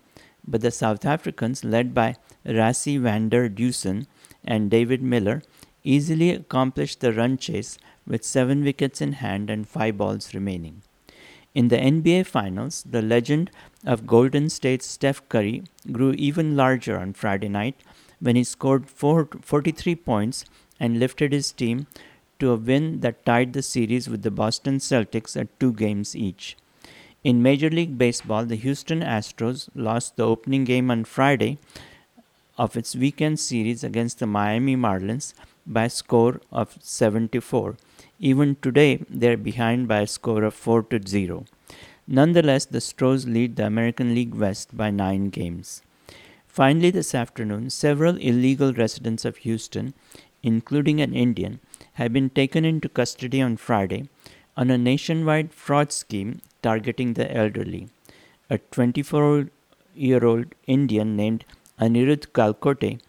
but 0.45 0.59
the 0.59 0.71
South 0.71 1.05
Africans, 1.05 1.63
led 1.63 1.93
by 1.93 2.15
Rassie 2.45 2.99
van 2.99 3.29
der 3.29 3.47
Dussen 3.47 4.07
and 4.43 4.69
David 4.69 5.01
Miller, 5.01 5.41
easily 5.85 6.31
accomplished 6.31 6.99
the 6.99 7.13
run 7.13 7.37
chase 7.37 7.77
with 8.05 8.25
seven 8.25 8.63
wickets 8.63 8.99
in 8.99 9.13
hand 9.13 9.49
and 9.49 9.69
five 9.69 9.97
balls 9.97 10.33
remaining. 10.33 10.81
In 11.53 11.67
the 11.67 11.77
NBA 11.77 12.27
Finals, 12.27 12.85
the 12.89 13.01
legend 13.01 13.51
of 13.85 14.07
Golden 14.07 14.49
State's 14.49 14.85
Steph 14.85 15.27
Curry 15.27 15.63
grew 15.91 16.13
even 16.13 16.55
larger 16.55 16.97
on 16.97 17.11
Friday 17.11 17.49
night 17.49 17.75
when 18.21 18.37
he 18.37 18.43
scored 18.45 18.89
four, 18.89 19.27
43 19.41 19.95
points 19.95 20.45
and 20.79 20.97
lifted 20.97 21.33
his 21.33 21.51
team 21.51 21.87
to 22.39 22.51
a 22.51 22.55
win 22.55 23.01
that 23.01 23.25
tied 23.25 23.51
the 23.51 23.61
series 23.61 24.07
with 24.07 24.21
the 24.21 24.31
Boston 24.31 24.77
Celtics 24.77 25.39
at 25.39 25.59
two 25.59 25.73
games 25.73 26.15
each. 26.15 26.55
In 27.23 27.43
Major 27.43 27.69
League 27.69 27.97
Baseball, 27.97 28.45
the 28.45 28.55
Houston 28.55 29.01
Astros 29.01 29.67
lost 29.75 30.15
the 30.15 30.25
opening 30.25 30.63
game 30.63 30.89
on 30.89 31.03
Friday 31.03 31.57
of 32.57 32.77
its 32.77 32.95
weekend 32.95 33.41
series 33.41 33.83
against 33.83 34.19
the 34.19 34.25
Miami 34.25 34.77
Marlins 34.77 35.33
by 35.67 35.85
a 35.85 35.89
score 35.89 36.39
of 36.51 36.77
74 36.79 37.75
even 38.21 38.55
today, 38.61 39.03
they 39.09 39.33
are 39.33 39.37
behind 39.37 39.87
by 39.87 40.01
a 40.01 40.07
score 40.07 40.43
of 40.43 40.53
4 40.53 40.83
to 40.83 41.01
0. 41.05 41.45
Nonetheless, 42.07 42.65
the 42.65 42.79
Stros 42.79 43.25
lead 43.25 43.55
the 43.55 43.65
American 43.65 44.13
League 44.13 44.35
West 44.35 44.77
by 44.77 44.91
9 44.91 45.29
games. 45.29 45.81
Finally, 46.47 46.91
this 46.91 47.15
afternoon, 47.15 47.71
several 47.71 48.17
illegal 48.17 48.73
residents 48.73 49.25
of 49.25 49.37
Houston, 49.37 49.95
including 50.43 51.01
an 51.01 51.15
Indian, 51.15 51.59
have 51.93 52.13
been 52.13 52.29
taken 52.29 52.63
into 52.63 52.87
custody 52.89 53.41
on 53.41 53.57
Friday 53.57 54.07
on 54.55 54.69
a 54.69 54.77
nationwide 54.77 55.51
fraud 55.51 55.91
scheme 55.91 56.41
targeting 56.61 57.13
the 57.13 57.35
elderly. 57.35 57.89
A 58.51 58.59
24 58.59 59.49
year 59.95 60.23
old 60.23 60.45
Indian 60.67 61.15
named 61.15 61.43
Anirudh 61.79 62.27
Kalkote 62.33 62.99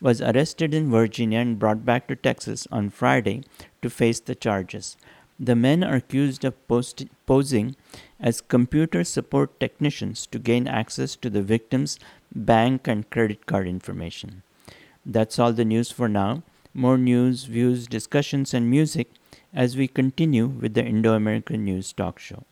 was 0.00 0.22
arrested 0.22 0.72
in 0.72 0.90
Virginia 0.90 1.40
and 1.40 1.58
brought 1.58 1.84
back 1.84 2.08
to 2.08 2.16
Texas 2.16 2.66
on 2.72 2.88
Friday 2.88 3.42
to 3.82 3.90
face 3.90 4.20
the 4.20 4.34
charges. 4.34 4.96
The 5.38 5.56
men 5.56 5.82
are 5.82 5.96
accused 5.96 6.44
of 6.44 6.68
post- 6.68 7.06
posing 7.26 7.74
as 8.20 8.40
computer 8.40 9.02
support 9.04 9.58
technicians 9.58 10.26
to 10.26 10.38
gain 10.38 10.68
access 10.68 11.16
to 11.16 11.28
the 11.28 11.42
victim's 11.42 11.98
bank 12.34 12.86
and 12.86 13.08
credit 13.10 13.46
card 13.46 13.66
information. 13.66 14.42
That's 15.04 15.38
all 15.38 15.52
the 15.52 15.64
news 15.64 15.90
for 15.90 16.08
now. 16.08 16.42
More 16.74 16.96
news, 16.96 17.44
views, 17.44 17.86
discussions, 17.86 18.54
and 18.54 18.70
music 18.70 19.10
as 19.52 19.76
we 19.76 19.88
continue 19.88 20.46
with 20.46 20.74
the 20.74 20.84
Indo 20.84 21.12
American 21.14 21.64
News 21.64 21.92
Talk 21.92 22.18
Show. 22.18 22.44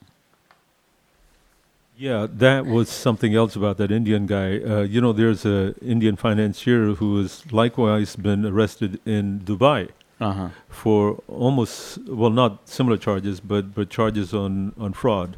Yeah, 1.96 2.26
that 2.30 2.66
was 2.66 2.88
something 2.88 3.34
else 3.34 3.56
about 3.56 3.76
that 3.76 3.92
Indian 3.92 4.26
guy. 4.26 4.58
Uh, 4.58 4.82
you 4.82 5.00
know, 5.00 5.12
there's 5.12 5.44
a 5.44 5.74
Indian 5.82 6.16
financier 6.16 6.94
who 6.94 7.18
has 7.20 7.50
likewise 7.52 8.16
been 8.16 8.46
arrested 8.46 8.98
in 9.04 9.40
Dubai 9.40 9.90
Uh-huh. 10.20 10.48
for 10.68 11.22
almost 11.28 11.98
well, 12.06 12.30
not 12.30 12.68
similar 12.68 12.96
charges, 12.98 13.40
but 13.40 13.74
but 13.74 13.88
charges 13.90 14.34
on 14.34 14.72
on 14.78 14.92
fraud, 14.92 15.36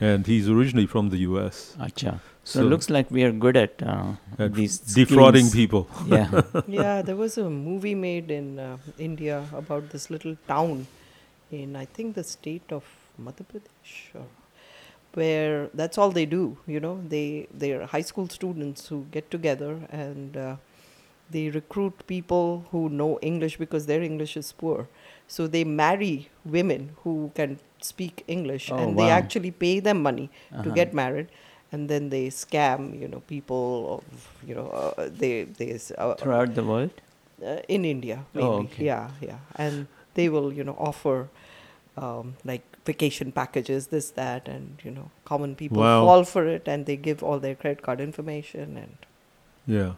and 0.00 0.26
he's 0.26 0.48
originally 0.56 0.86
from 0.86 1.08
the 1.14 1.18
U.S. 1.28 1.60
Acha. 1.80 2.12
So, 2.44 2.60
So- 2.60 2.60
it 2.66 2.68
looks 2.72 2.88
like 2.96 3.10
we 3.10 3.24
are 3.24 3.32
good 3.44 3.56
at, 3.60 3.82
uh, 3.82 4.12
At 4.38 4.54
these 4.58 4.76
defrauding 4.98 5.46
schemes. 5.48 5.54
people. 5.60 5.82
Yeah. 6.16 6.42
yeah, 6.82 7.02
there 7.08 7.16
was 7.16 7.36
a 7.38 7.48
movie 7.50 7.94
made 7.94 8.30
in 8.36 8.58
uh, 8.58 8.76
India 9.08 9.44
about 9.62 9.90
this 9.90 10.08
little 10.14 10.36
town 10.46 10.86
in, 11.50 11.76
I 11.76 11.84
think, 11.98 12.14
the 12.20 12.24
state 12.24 12.72
of 12.78 12.84
Madhya 13.26 13.44
Pradesh, 13.50 13.92
or 14.14 14.24
where 15.14 15.68
that's 15.74 15.98
all 15.98 16.10
they 16.10 16.26
do. 16.26 16.56
You 16.66 16.80
know, 16.80 16.94
they 17.16 17.48
they're 17.52 17.86
high 17.86 18.06
school 18.12 18.28
students 18.28 18.88
who 18.88 19.04
get 19.10 19.30
together 19.30 19.72
and 19.90 20.36
uh, 20.36 20.56
they 21.30 21.48
recruit 21.50 22.06
people 22.06 22.64
who 22.70 22.88
know 22.88 23.18
English 23.20 23.56
because 23.58 23.86
their 23.86 24.02
English 24.02 24.36
is 24.36 24.52
poor. 24.52 24.88
So 25.26 25.46
they 25.46 25.64
marry 25.64 26.28
women 26.44 26.96
who 27.02 27.32
can 27.34 27.58
speak 27.80 28.24
English, 28.26 28.70
Oh, 28.72 28.76
and 28.76 28.98
they 28.98 29.10
actually 29.10 29.50
pay 29.50 29.80
them 29.80 30.02
money 30.02 30.30
to 30.50 30.56
Uh-huh. 30.58 30.74
get 30.74 30.94
married. 30.94 31.28
And 31.70 31.90
then 31.90 32.08
they 32.08 32.28
scam, 32.28 32.98
you 32.98 33.08
know, 33.08 33.20
people 33.26 34.02
of, 34.02 34.28
you 34.48 34.54
know, 34.54 34.68
uh, 34.68 35.08
they 35.22 35.44
they 35.44 35.78
uh, 35.98 36.14
Throughout 36.14 36.54
the 36.54 36.64
world? 36.64 36.90
uh, 37.44 37.60
in 37.68 37.84
India 37.84 38.24
Oh, 38.34 38.38
mainly. 38.40 38.64
okay. 38.64 38.86
Yeah, 38.86 39.10
yeah, 39.20 39.38
and 39.56 39.86
they 40.14 40.28
will 40.28 40.52
you 40.52 40.64
know 40.64 40.76
offer 40.78 41.28
um, 41.96 42.36
like 42.44 42.62
vacation 42.84 43.32
packages, 43.32 43.88
this 43.88 44.10
that, 44.12 44.48
and 44.48 44.78
you 44.82 44.90
know 44.90 45.10
common 45.24 45.54
people 45.56 45.82
Wow. 45.82 46.00
fall 46.00 46.24
for 46.24 46.46
it, 46.46 46.66
and 46.66 46.86
they 46.86 46.96
give 46.96 47.22
all 47.22 47.38
their 47.38 47.54
credit 47.54 47.82
card 47.82 48.00
information 48.00 48.76
and. 48.76 48.96
Yeah. 49.66 49.92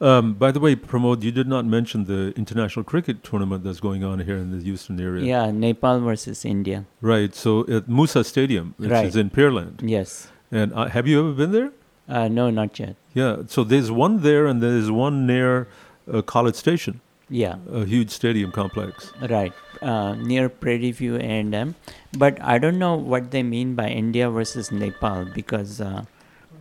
Um, 0.00 0.34
by 0.34 0.52
the 0.52 0.60
way, 0.60 0.76
Pramod, 0.76 1.22
you 1.22 1.32
did 1.32 1.48
not 1.48 1.64
mention 1.64 2.04
the 2.04 2.32
international 2.36 2.84
cricket 2.84 3.24
tournament 3.24 3.64
that's 3.64 3.80
going 3.80 4.04
on 4.04 4.20
here 4.20 4.36
in 4.36 4.56
the 4.56 4.62
Houston 4.62 5.00
area. 5.00 5.24
Yeah, 5.24 5.50
Nepal 5.50 6.00
versus 6.00 6.44
India. 6.44 6.84
Right. 7.00 7.34
So 7.34 7.62
at 7.62 7.88
Moosa 7.88 8.24
Stadium, 8.24 8.74
which 8.76 8.90
Right. 8.90 9.06
is 9.06 9.16
in 9.16 9.30
Pearland. 9.30 9.80
Yes. 9.82 10.28
And 10.52 10.72
uh, 10.72 10.86
have 10.86 11.08
you 11.08 11.18
ever 11.20 11.32
been 11.32 11.50
there? 11.52 11.72
Uh, 12.08 12.28
no, 12.28 12.48
not 12.48 12.78
yet. 12.78 12.94
Yeah. 13.12 13.38
So 13.48 13.64
there's 13.64 13.90
one 13.90 14.22
there, 14.22 14.46
and 14.46 14.62
there's 14.62 14.90
one 14.90 15.26
near 15.26 15.66
uh, 16.10 16.22
College 16.22 16.54
Station, 16.54 17.00
Yeah, 17.28 17.56
a 17.70 17.84
huge 17.84 18.10
stadium 18.10 18.50
complex. 18.52 19.12
right. 19.28 19.52
Uh, 19.82 20.14
near 20.14 20.48
Prairie 20.48 20.92
View 20.92 21.16
A&M. 21.16 21.74
But 22.16 22.40
I 22.40 22.58
don't 22.58 22.78
know 22.78 22.94
what 22.96 23.30
they 23.32 23.42
mean 23.42 23.74
by 23.74 23.88
India 23.88 24.30
versus 24.30 24.70
Nepal 24.72 25.26
because 25.34 25.80
uh, 25.80 26.04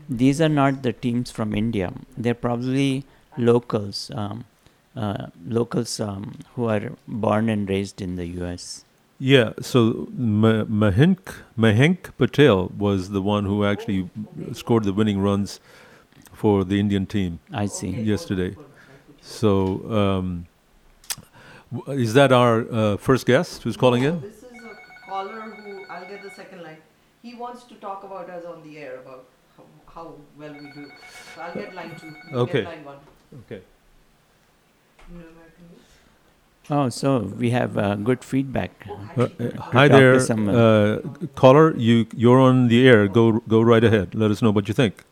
these 0.09 0.41
are 0.41 0.49
not 0.49 0.83
the 0.83 0.91
teams 0.91 1.31
from 1.31 1.53
India. 1.55 1.93
They're 2.17 2.33
probably 2.47 3.05
locals, 3.37 4.11
um, 4.15 4.45
uh, 4.95 5.27
locals 5.47 5.99
um, 5.99 6.35
who 6.55 6.65
are 6.65 6.91
born 7.07 7.49
and 7.49 7.69
raised 7.69 8.01
in 8.01 8.15
the 8.15 8.25
U.S. 8.41 8.83
Yeah. 9.19 9.53
So 9.61 10.07
Ma- 10.13 10.63
Mahenk 10.65 11.19
Mahenk 11.57 12.11
Patel 12.17 12.71
was 12.77 13.09
the 13.09 13.21
one 13.21 13.45
who 13.45 13.65
actually 13.65 14.09
scored 14.53 14.83
the 14.83 14.93
winning 14.93 15.19
runs 15.19 15.59
for 16.33 16.63
the 16.63 16.79
Indian 16.79 17.05
team 17.05 17.39
I 17.51 17.65
see. 17.65 17.89
yesterday. 17.89 18.55
So 19.21 19.91
um, 19.91 20.45
is 21.87 22.13
that 22.13 22.31
our 22.31 22.65
uh, 22.71 22.97
first 22.97 23.25
guest 23.25 23.63
who's 23.63 23.75
calling 23.75 24.03
in? 24.03 24.21
This 24.21 24.37
is 24.43 24.43
a 24.63 25.05
caller 25.09 25.41
who 25.41 25.83
I'll 25.89 26.07
get 26.07 26.21
the 26.23 26.29
second 26.29 26.61
line. 26.63 26.77
He 27.23 27.33
wants 27.33 27.63
to 27.65 27.75
talk 27.75 28.03
about 28.03 28.29
us 28.29 28.45
on 28.45 28.63
the 28.63 28.77
air 28.77 28.97
about 28.99 29.25
how, 29.57 29.63
how 29.93 30.13
well 30.37 30.53
we 30.53 30.69
do. 30.71 30.91
So 31.35 31.41
I'll 31.41 31.53
get 31.55 31.73
line 31.75 31.91
two. 31.99 32.07
You 32.07 32.37
Okay. 32.37 32.61
Get 32.63 32.75
line 32.75 32.85
one. 32.85 32.97
Okay. 33.45 33.61
New 35.09 35.19
American 35.19 35.65
News. 35.71 35.81
Oh, 36.69 36.89
so 36.89 37.19
we 37.19 37.51
have 37.51 37.77
uh, 37.77 37.95
good 37.95 38.23
feedback. 38.23 38.71
Uh, 39.17 39.23
uh, 39.39 39.61
hi 39.61 39.87
there, 39.87 40.19
someone. 40.19 40.55
uh, 40.55 40.99
caller. 41.35 41.75
You 41.77 42.07
you're 42.15 42.39
on 42.39 42.67
the 42.67 42.87
air. 42.87 43.07
Go 43.07 43.39
go 43.47 43.61
right 43.61 43.83
ahead. 43.83 44.15
Let 44.15 44.31
us 44.31 44.41
know 44.41 44.51
what 44.51 44.67
you 44.67 44.73
think. 44.73 45.03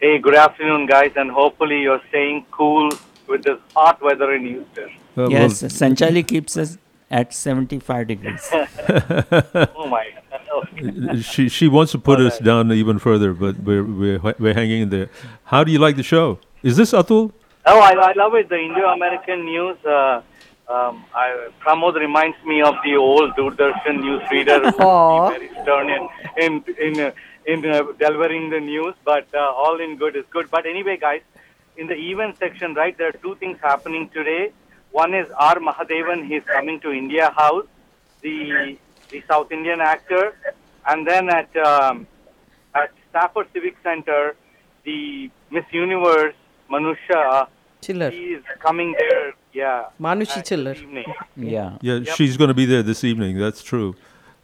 Hey, 0.00 0.18
good 0.18 0.34
afternoon, 0.36 0.86
guys, 0.86 1.12
and 1.16 1.30
hopefully 1.30 1.80
you're 1.82 2.00
staying 2.08 2.46
cool 2.50 2.88
with 3.26 3.42
this 3.44 3.58
hot 3.74 4.00
weather 4.00 4.32
in 4.34 4.46
Houston. 4.46 4.90
Uh, 5.16 5.28
yes, 5.28 5.62
well, 5.62 5.70
Sanchali 5.70 6.26
keeps 6.26 6.56
us 6.56 6.78
at 7.10 7.34
75 7.34 8.06
degrees. 8.06 8.48
Oh 9.74 9.86
my! 9.88 10.04
she 11.22 11.48
she 11.48 11.66
wants 11.68 11.92
to 11.92 11.98
put 11.98 12.20
us 12.20 12.38
down 12.38 12.70
even 12.72 12.98
further, 12.98 13.32
but 13.32 13.58
we're 13.60 13.84
we're 13.84 14.34
we're 14.38 14.54
hanging 14.54 14.82
in 14.82 14.88
there. 14.90 15.10
How 15.44 15.64
do 15.64 15.72
you 15.72 15.78
like 15.78 15.96
the 15.96 16.02
show? 16.02 16.38
Is 16.62 16.76
this 16.76 16.92
Atul? 16.92 17.32
Oh, 17.66 17.80
I, 17.80 17.92
I 17.92 18.12
love 18.14 18.34
it. 18.34 18.48
The 18.48 18.58
Indo-American 18.58 19.44
news. 19.44 19.76
Uh, 19.84 20.22
um, 20.68 21.04
I, 21.14 21.48
Pramod 21.60 21.94
reminds 21.94 22.36
me 22.44 22.62
of 22.62 22.74
the 22.84 22.96
old 22.96 23.32
Doordarshan 23.36 24.00
news 24.00 24.22
reader 24.30 24.70
who 24.70 24.82
Aw. 24.82 25.30
very 25.30 25.48
stern 25.62 25.88
in 25.88 26.08
in 26.36 26.64
in, 26.78 27.00
uh, 27.00 27.10
in 27.46 27.64
uh, 27.64 27.82
delivering 27.98 28.50
the 28.50 28.60
news, 28.60 28.94
but 29.04 29.26
uh, 29.34 29.38
all 29.38 29.80
in 29.80 29.96
good 29.96 30.16
is 30.16 30.24
good. 30.30 30.50
But 30.50 30.66
anyway, 30.66 30.96
guys, 30.96 31.22
in 31.76 31.86
the 31.86 31.94
event 31.94 32.36
section, 32.38 32.74
right, 32.74 32.96
there 32.98 33.08
are 33.08 33.20
two 33.26 33.36
things 33.36 33.58
happening 33.62 34.08
today. 34.10 34.52
One 34.90 35.14
is 35.14 35.26
R. 35.38 35.56
Mahadevan. 35.56 36.26
He's 36.26 36.44
coming 36.44 36.80
to 36.80 36.92
India 36.92 37.30
House, 37.30 37.66
the 38.20 38.76
the 39.10 39.22
South 39.28 39.52
Indian 39.52 39.80
actor, 39.80 40.34
and 40.86 41.06
then 41.06 41.30
at 41.30 41.56
um, 41.56 42.06
at 42.74 42.90
Stafford 43.10 43.46
Civic 43.54 43.76
Center, 43.82 44.34
the 44.84 45.30
Miss 45.50 45.64
Universe 45.72 46.34
Manushi 46.70 47.46
Chhillar. 47.80 48.10
he 48.10 48.24
is 48.38 48.44
coming 48.60 48.94
there. 48.98 49.32
Yeah. 49.52 49.84
Manushi 50.00 50.42
Chhillar. 50.44 50.74
evening. 50.74 51.04
Yeah. 51.36 51.78
Yeah, 51.80 51.94
Yep. 51.94 52.16
she's 52.16 52.36
going 52.36 52.48
to 52.48 52.54
be 52.54 52.66
there 52.66 52.82
this 52.82 53.04
evening. 53.04 53.38
That's 53.38 53.62
true. 53.62 53.94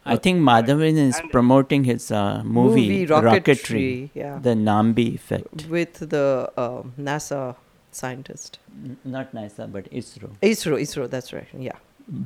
I 0.07 0.17
think 0.17 0.39
Madhavan 0.39 0.97
is 0.97 1.19
And- 1.19 1.31
promoting 1.31 1.83
his 1.83 2.11
uh, 2.11 2.41
movie, 2.43 2.81
Movie, 2.89 3.07
Rocketry, 3.07 3.41
Rocketry, 3.43 4.09
yeah. 4.13 4.37
the 4.39 4.51
Nambi 4.51 5.15
effect. 5.15 5.65
With 5.67 5.93
the 6.11 6.51
uh, 6.55 6.83
NASA 6.99 7.55
scientist. 7.91 8.59
N- 8.83 8.97
Not 9.03 9.33
NASA, 9.33 9.71
but 9.71 9.89
ISRO. 9.91 10.29
ISRO, 10.43 10.79
ISRO, 10.79 11.09
that's 11.09 11.33
right. 11.33 11.47
Yeah. 11.57 11.71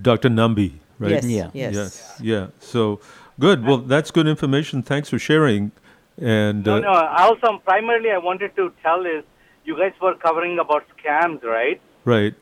Dr. 0.01 0.29
Nambi, 0.29 0.73
right? 0.99 1.11
Yes. 1.11 1.25
Yeah. 1.25 1.49
Yes. 1.53 1.73
Yes. 1.75 2.19
Yeah. 2.21 2.47
So 2.59 2.99
good. 3.39 3.63
Well, 3.63 3.77
that's 3.77 4.11
good 4.11 4.27
information. 4.27 4.83
Thanks 4.83 5.09
for 5.09 5.17
sharing. 5.17 5.71
And 6.17 6.65
No, 6.65 6.75
uh, 6.75 6.79
no. 6.81 6.91
Also, 6.91 7.59
primarily, 7.59 8.11
I 8.11 8.17
wanted 8.17 8.53
to 8.57 8.73
tell 8.83 9.05
is 9.05 9.23
you 9.65 9.77
guys 9.77 9.93
were 10.01 10.15
covering 10.15 10.59
about 10.59 10.83
scams, 10.97 11.43
right? 11.43 11.79
right. 12.05 12.33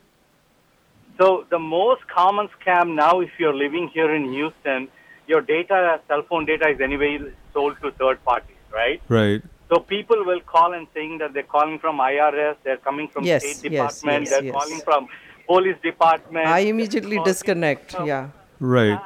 So 1.20 1.46
the 1.50 1.58
most 1.58 2.06
common 2.06 2.48
scam 2.60 2.94
now, 2.94 3.20
if 3.20 3.30
you're 3.38 3.54
living 3.54 3.88
here 3.92 4.14
in 4.14 4.32
Houston, 4.32 4.88
your 5.26 5.40
data, 5.40 6.00
cell 6.08 6.22
phone 6.28 6.46
data, 6.46 6.68
is 6.68 6.80
anyway 6.80 7.18
sold 7.52 7.76
to 7.82 7.90
third 7.92 8.24
parties, 8.24 8.56
right? 8.72 9.02
Right. 9.08 9.42
So 9.68 9.80
people 9.80 10.24
will 10.24 10.40
call 10.40 10.72
and 10.72 10.86
saying 10.94 11.18
that 11.18 11.34
they're 11.34 11.42
calling 11.42 11.78
from 11.78 11.98
IRS, 11.98 12.56
they're 12.64 12.78
coming 12.78 13.08
from 13.08 13.24
Yes, 13.24 13.42
State 13.42 13.70
yes, 13.72 14.00
Department, 14.00 14.22
yes, 14.24 14.30
they're 14.30 14.44
yes. 14.44 14.54
calling 14.54 14.80
from 14.80 15.08
Police 15.46 15.76
Department. 15.82 16.46
I 16.46 16.60
immediately 16.60 17.18
disconnect. 17.24 17.92
from- 17.92 18.06
Yeah. 18.06 18.28
Right. 18.60 19.00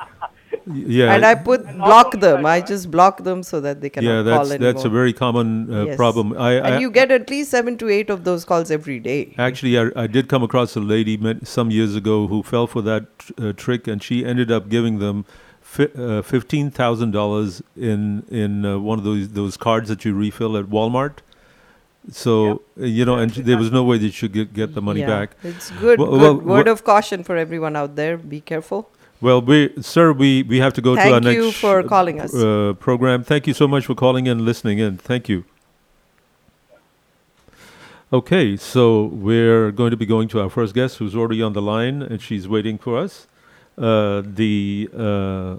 Y- 0.66 0.84
Yeah. 0.86 1.12
And 1.14 1.24
I 1.24 1.34
put 1.34 1.64
block 1.76 2.12
them. 2.20 2.46
I 2.46 2.60
just 2.60 2.90
block 2.90 3.22
them 3.24 3.42
so 3.42 3.60
that 3.60 3.80
they 3.80 3.90
cannot 3.90 4.10
yeah, 4.10 4.22
call 4.22 4.24
that's 4.44 4.50
anymore. 4.50 4.72
that's 4.72 4.84
a 4.84 4.88
very 4.88 5.12
common 5.12 5.72
uh, 5.74 5.84
Yes. 5.86 5.96
problem. 5.96 6.32
I, 6.38 6.50
I 6.50 6.68
and 6.70 6.80
you 6.80 6.90
get 6.90 7.10
at 7.10 7.28
least 7.30 7.50
seven 7.50 7.76
to 7.78 7.88
eight 7.88 8.10
of 8.10 8.24
those 8.24 8.44
calls 8.44 8.70
every 8.70 9.00
day. 9.00 9.34
Actually, 9.38 9.78
I, 9.78 9.90
I 9.96 10.06
did 10.06 10.28
come 10.28 10.42
across 10.42 10.76
a 10.76 10.80
lady 10.80 11.16
met 11.16 11.46
some 11.46 11.70
years 11.70 11.96
ago 11.96 12.26
who 12.28 12.42
fell 12.42 12.66
for 12.66 12.82
that 12.82 13.06
uh, 13.38 13.52
trick, 13.54 13.88
and 13.88 14.02
she 14.02 14.24
ended 14.24 14.52
up 14.52 14.68
giving 14.68 14.98
them 15.00 15.24
fi- 15.60 15.90
uh, 15.96 16.22
fifteen 16.22 16.70
thousand 16.70 17.10
dollars 17.10 17.60
in 17.76 18.22
in 18.30 18.64
uh, 18.64 18.78
one 18.78 18.98
of 18.98 19.04
those 19.04 19.30
those 19.30 19.56
cards 19.56 19.88
that 19.88 20.04
you 20.04 20.14
refill 20.14 20.56
at 20.56 20.66
Walmart. 20.66 21.18
So 22.10 22.62
uh, 22.80 22.84
you 22.84 23.04
know, 23.04 23.16
and 23.16 23.30
there 23.32 23.56
was 23.56 23.70
no 23.70 23.84
way 23.84 23.98
that 23.98 24.20
you 24.22 24.28
get 24.28 24.52
get 24.54 24.74
the 24.74 24.82
money 24.82 25.00
Yeah. 25.00 25.06
back. 25.18 25.36
It's 25.42 25.70
good. 25.70 25.98
Well- 26.00 26.10
good 26.10 26.20
well, 26.20 26.34
word 26.56 26.66
wha- 26.66 26.72
of 26.72 26.84
caution 26.84 27.22
for 27.24 27.36
everyone 27.36 27.74
out 27.76 27.96
there. 27.96 28.16
Be 28.16 28.40
careful. 28.40 28.90
Well, 29.22 29.40
we, 29.40 29.72
sir, 29.80 30.12
we, 30.12 30.42
we 30.42 30.58
have 30.58 30.72
to 30.74 30.82
go 30.82 30.96
to 30.96 31.00
our 31.00 31.20
next. 31.20 31.24
Thank 31.24 31.36
you 31.36 31.52
for 31.52 31.84
calling 31.84 32.20
us. 32.20 32.34
Uh, 32.34 32.74
program. 32.80 33.22
Thank 33.22 33.46
you 33.46 33.54
so 33.54 33.68
much 33.68 33.86
for 33.86 33.94
calling 33.94 34.26
and 34.26 34.40
listening 34.40 34.80
in. 34.80 34.98
Thank 34.98 35.28
you. 35.28 35.44
Okay, 38.12 38.56
so 38.56 39.04
we're 39.04 39.70
going 39.70 39.92
to 39.92 39.96
be 39.96 40.06
going 40.06 40.26
to 40.28 40.40
our 40.40 40.50
first 40.50 40.74
guest, 40.74 40.98
who's 40.98 41.14
already 41.14 41.40
on 41.40 41.52
the 41.52 41.62
line, 41.62 42.02
and 42.02 42.20
she's 42.20 42.48
waiting 42.48 42.76
for 42.78 42.98
us. 42.98 43.28
Uh, 43.78 44.22
the 44.26 44.90
uh, 44.92 45.56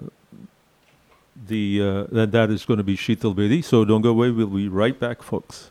the 1.46 1.82
uh, 1.82 2.04
that, 2.14 2.32
that 2.32 2.50
is 2.50 2.64
going 2.66 2.78
to 2.78 2.84
be 2.84 2.96
Sheetal 2.96 3.34
Bedi. 3.34 3.64
So 3.64 3.84
don't 3.86 4.02
go 4.02 4.10
away. 4.10 4.30
We'll 4.30 4.46
be 4.46 4.68
right 4.68 4.96
back, 4.96 5.22
folks. 5.22 5.70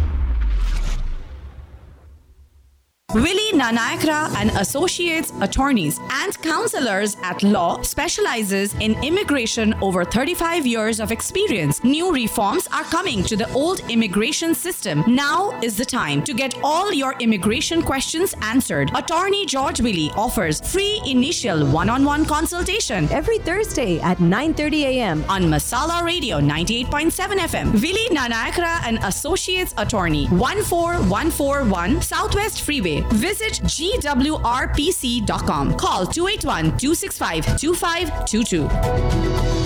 Willie 3.13 3.51
Nanayakkara 3.51 4.33
and 4.37 4.51
Associates 4.51 5.33
Attorneys 5.41 5.99
and 6.11 6.41
Counselors 6.41 7.17
at 7.23 7.43
Law 7.43 7.81
specializes 7.81 8.73
in 8.75 8.93
immigration 9.03 9.73
over 9.81 10.05
35 10.05 10.65
years 10.65 11.01
of 11.01 11.11
experience. 11.11 11.83
New 11.83 12.13
reforms 12.13 12.67
are 12.67 12.85
coming 12.85 13.21
to 13.23 13.35
the 13.35 13.51
old 13.51 13.81
immigration 13.89 14.55
system. 14.55 15.03
Now 15.07 15.59
is 15.61 15.75
the 15.75 15.83
time 15.83 16.23
to 16.23 16.33
get 16.33 16.55
all 16.63 16.93
your 16.93 17.15
immigration 17.19 17.81
questions 17.81 18.33
answered. 18.41 18.91
Attorney 18.95 19.45
George 19.45 19.81
Willie 19.81 20.11
offers 20.15 20.61
free 20.71 21.01
initial 21.05 21.67
one-on-one 21.67 22.23
consultation 22.25 23.11
every 23.11 23.39
Thursday 23.39 23.99
at 23.99 24.19
9:30 24.19 24.83
a.m. 24.83 25.25
on 25.27 25.43
Masala 25.43 26.01
Radio 26.01 26.39
98.7 26.39 27.11
FM. 27.51 27.73
Willie 27.73 28.09
Nanayakkara 28.15 28.87
and 28.87 28.99
Associates 29.03 29.73
Attorney 29.77 30.27
14141 30.27 32.01
Southwest 32.01 32.61
Freeway. 32.61 33.00
Visit 33.13 33.61
gwrpc.com. 33.63 35.77
Call 35.77 36.05
281 36.05 36.77
265 36.77 37.57
2522. 37.57 39.60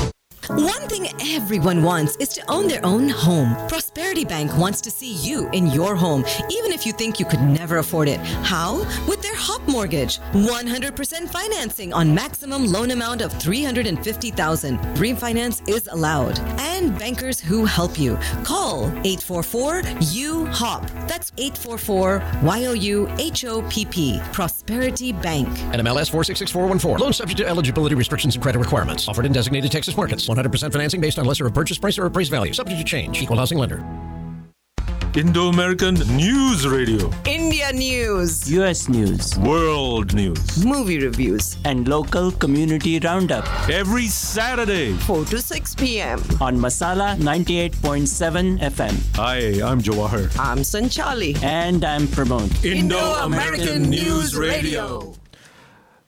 One 0.50 0.88
thing 0.88 1.08
everyone 1.34 1.82
wants 1.82 2.18
is 2.18 2.30
to 2.30 2.52
own 2.52 2.68
their 2.68 2.86
own 2.86 3.10
home. 3.10 3.56
Prosperity 3.68 4.24
Bank 4.24 4.56
wants 4.58 4.80
to 4.82 4.92
see 4.92 5.14
you 5.14 5.50
in 5.50 5.66
your 5.68 5.96
home, 5.96 6.24
even 6.52 6.72
if 6.72 6.86
you 6.86 6.94
think 6.94 7.20
you 7.20 7.26
could 7.26 7.42
never 7.42 7.80
afford 7.80 8.08
it. 8.08 8.20
How? 8.44 8.78
With 9.08 9.24
their 9.24 9.36
HOP 9.36 9.68
mortgage. 9.68 10.20
100% 10.34 11.30
financing 11.30 11.94
on 11.94 12.14
maximum 12.14 12.68
loan 12.68 12.92
amount 12.92 13.22
of 13.22 13.34
350000 13.42 14.78
Refinance 14.96 15.68
is 15.68 15.88
allowed. 15.88 16.38
And 16.60 16.96
bankers 17.00 17.40
who 17.40 17.66
help 17.66 17.98
you. 17.98 18.20
Call 18.44 18.90
844-U-HOP. 19.04 20.88
That's 21.08 21.32
844-Y-O-U-H-O-P-P. 21.32 24.22
Prosperity 24.32 25.12
Bank. 25.12 25.48
NMLS 25.48 26.12
466414. 26.12 27.02
Loan 27.02 27.14
subject 27.14 27.40
to 27.40 27.48
eligibility 27.48 27.96
restrictions 27.96 28.36
and 28.36 28.44
credit 28.44 28.60
requirements. 28.60 29.08
Offered 29.08 29.26
in 29.26 29.32
designated 29.32 29.72
Texas 29.72 29.98
markets. 29.98 30.30
100% 30.36 30.72
financing 30.72 31.02
based 31.02 31.18
on 31.20 31.26
lesser 31.26 31.46
of 31.46 31.54
purchase 31.54 31.78
price 31.78 31.98
or 31.98 32.06
appraised 32.06 32.32
value. 32.32 32.54
Subject 32.54 32.80
to 32.80 32.86
change. 32.86 33.22
Equal 33.22 33.38
housing 33.38 33.58
lender. 33.58 33.84
Indo 35.16 35.48
American 35.48 35.96
News 36.18 36.68
Radio. 36.68 37.10
India 37.26 37.72
News, 37.72 38.52
US 38.52 38.90
News 38.90 39.40
World 39.40 40.14
News. 40.14 40.66
movie 40.66 41.00
reviews, 41.00 41.56
and 41.64 41.88
local 41.88 42.32
community 42.34 43.00
roundup 43.00 43.46
Every 43.70 44.08
Saturday. 44.08 44.92
4 45.08 45.24
to 45.26 45.40
6 45.42 45.76
p.m. 45.76 46.20
on 46.42 46.58
Masala 46.58 47.16
98.7 47.16 48.60
FM. 48.60 49.16
Hi, 49.16 49.38
I'm 49.66 49.82
Jawahar. 49.82 50.38
I'm 50.38 50.58
Sanchali. 50.60 51.42
And 51.42 51.86
I'm 51.86 52.08
Pramod. 52.08 52.52
Indo 52.66 53.00
American 53.24 53.84
News 53.90 54.36
Radio. 54.36 55.14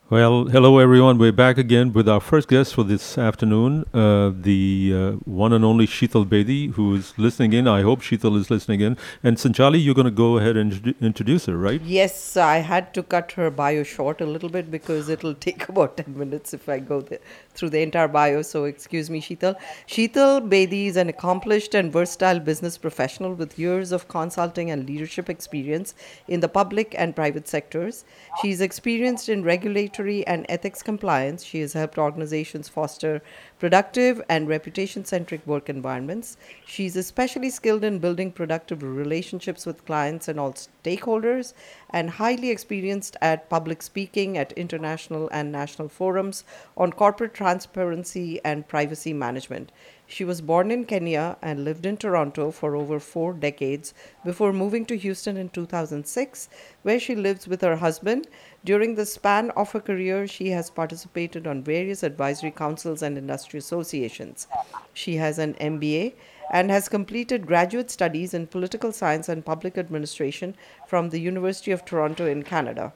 Well, 0.09 0.45
hello 0.45 0.77
everyone. 0.77 1.17
We're 1.17 1.33
back 1.33 1.57
again 1.57 1.91
with 1.91 2.07
our 2.07 2.21
first 2.21 2.47
guest 2.47 2.75
for 2.75 2.85
this 2.85 3.17
afternoon, 3.17 3.83
uh, 3.93 4.31
the 4.33 4.93
uh, 4.95 5.11
one 5.25 5.51
and 5.51 5.65
only 5.65 5.85
Sheetal 5.85 6.25
Bedi, 6.25 6.71
who 6.71 6.95
is 6.95 7.13
listening 7.17 7.51
in. 7.51 7.67
I 7.67 7.81
hope 7.81 7.99
Sheetal 7.99 8.37
is 8.37 8.49
listening 8.49 8.79
in. 8.79 8.95
And 9.21 9.35
Sanchali, 9.35 9.83
you're 9.83 9.93
going 9.93 10.05
to 10.05 10.11
go 10.11 10.37
ahead 10.37 10.55
and 10.55 10.71
introdu- 10.71 11.01
introduce 11.01 11.47
her, 11.47 11.57
right? 11.57 11.81
Yes, 11.81 12.37
I 12.37 12.59
had 12.59 12.93
to 12.93 13.03
cut 13.03 13.33
her 13.33 13.51
bio 13.51 13.83
short 13.83 14.21
a 14.21 14.25
little 14.25 14.47
bit 14.47 14.71
because 14.71 15.09
it'll 15.09 15.33
take 15.47 15.67
about 15.67 15.97
10 15.97 16.17
minutes 16.17 16.53
if 16.53 16.69
I 16.69 16.79
go 16.79 17.01
the, 17.01 17.19
through 17.53 17.71
the 17.71 17.81
entire 17.81 18.07
bio. 18.07 18.43
So, 18.43 18.63
excuse 18.63 19.09
me, 19.09 19.19
Sheetal. 19.19 19.57
Sheetal 19.89 20.47
Bedi 20.47 20.85
is 20.85 20.95
an 20.95 21.09
accomplished 21.09 21.75
and 21.75 21.91
versatile 21.91 22.39
business 22.39 22.77
professional 22.77 23.33
with 23.33 23.59
years 23.59 23.91
of 23.91 24.07
consulting 24.07 24.71
and 24.71 24.87
leadership 24.87 25.29
experience 25.29 25.95
in 26.29 26.39
the 26.39 26.47
public 26.47 26.95
and 26.97 27.13
private 27.13 27.49
sectors. 27.49 28.05
She's 28.41 28.61
experienced 28.61 29.27
in 29.27 29.43
regulatory 29.43 29.96
regulatory 29.97 30.27
and 30.27 30.45
ethics 30.47 30.83
compliance, 30.83 31.43
she 31.43 31.61
has 31.61 31.73
helped 31.73 31.97
organizations 31.97 32.69
foster 32.69 33.21
productive 33.59 34.21
and 34.29 34.47
reputation 34.47 35.03
centric 35.03 35.45
work 35.47 35.69
environments. 35.69 36.37
She's 36.65 36.95
especially 36.95 37.49
skilled 37.49 37.83
in 37.83 37.99
building 37.99 38.31
productive 38.31 38.83
relationships 38.83 39.65
with 39.65 39.85
clients 39.85 40.27
and 40.27 40.39
all 40.39 40.53
stakeholders, 40.53 41.53
and 41.89 42.11
highly 42.11 42.51
experienced 42.51 43.17
at 43.21 43.49
public 43.49 43.81
speaking 43.81 44.37
at 44.37 44.51
international 44.53 45.29
and 45.31 45.51
national 45.51 45.89
forums 45.89 46.43
on 46.75 46.91
corporate 46.91 47.33
transparency 47.33 48.39
and 48.43 48.67
privacy 48.67 49.13
management. 49.13 49.71
She 50.09 50.23
was 50.23 50.39
born 50.39 50.71
in 50.71 50.85
Kenya 50.85 51.35
and 51.41 51.65
lived 51.65 51.85
in 51.85 51.97
Toronto 51.97 52.49
for 52.51 52.77
over 52.77 52.97
four 52.97 53.33
decades 53.33 53.93
before 54.23 54.53
moving 54.53 54.85
to 54.85 54.97
Houston 54.97 55.35
in 55.35 55.49
2006, 55.49 56.49
where 56.83 56.99
she 56.99 57.13
lives 57.13 57.45
with 57.45 57.61
her 57.61 57.75
husband. 57.75 58.27
During 58.67 58.95
the 58.95 59.05
span 59.05 59.51
of 59.51 59.71
her 59.71 59.79
career, 59.79 60.27
she 60.27 60.49
has 60.49 60.69
participated 60.69 61.47
on 61.47 61.63
various 61.63 62.03
advisory 62.03 62.51
councils 62.51 63.01
and 63.01 63.17
industry 63.17 63.59
associations. 63.59 64.45
She 64.93 65.15
has 65.15 65.39
an 65.39 65.53
MBA 65.53 66.15
and 66.51 66.69
has 66.69 66.89
completed 66.89 67.47
graduate 67.47 67.89
studies 67.89 68.33
in 68.33 68.45
political 68.45 68.91
science 68.91 69.29
and 69.29 69.45
public 69.45 69.77
administration 69.77 70.53
from 70.85 71.11
the 71.11 71.21
University 71.21 71.71
of 71.71 71.85
Toronto 71.85 72.25
in 72.25 72.43
Canada. 72.43 72.91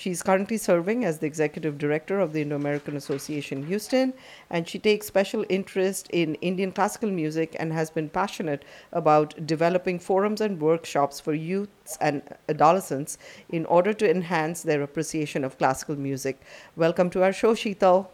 She 0.00 0.12
is 0.12 0.22
currently 0.22 0.56
serving 0.56 1.04
as 1.04 1.18
the 1.18 1.26
executive 1.26 1.76
director 1.76 2.20
of 2.20 2.32
the 2.32 2.40
Indo 2.40 2.56
American 2.56 2.96
Association 2.96 3.66
Houston, 3.66 4.14
and 4.48 4.66
she 4.66 4.78
takes 4.78 5.06
special 5.06 5.44
interest 5.50 6.08
in 6.10 6.36
Indian 6.36 6.72
classical 6.72 7.10
music 7.10 7.54
and 7.60 7.70
has 7.74 7.90
been 7.90 8.08
passionate 8.08 8.64
about 8.92 9.46
developing 9.46 9.98
forums 9.98 10.40
and 10.40 10.58
workshops 10.58 11.20
for 11.20 11.34
youths 11.34 11.98
and 12.00 12.22
adolescents 12.48 13.18
in 13.50 13.66
order 13.66 13.92
to 13.92 14.10
enhance 14.10 14.62
their 14.62 14.80
appreciation 14.82 15.44
of 15.44 15.58
classical 15.58 15.96
music. 15.96 16.40
Welcome 16.76 17.10
to 17.10 17.22
our 17.22 17.34
show, 17.34 17.52
Sheetal. 17.52 18.06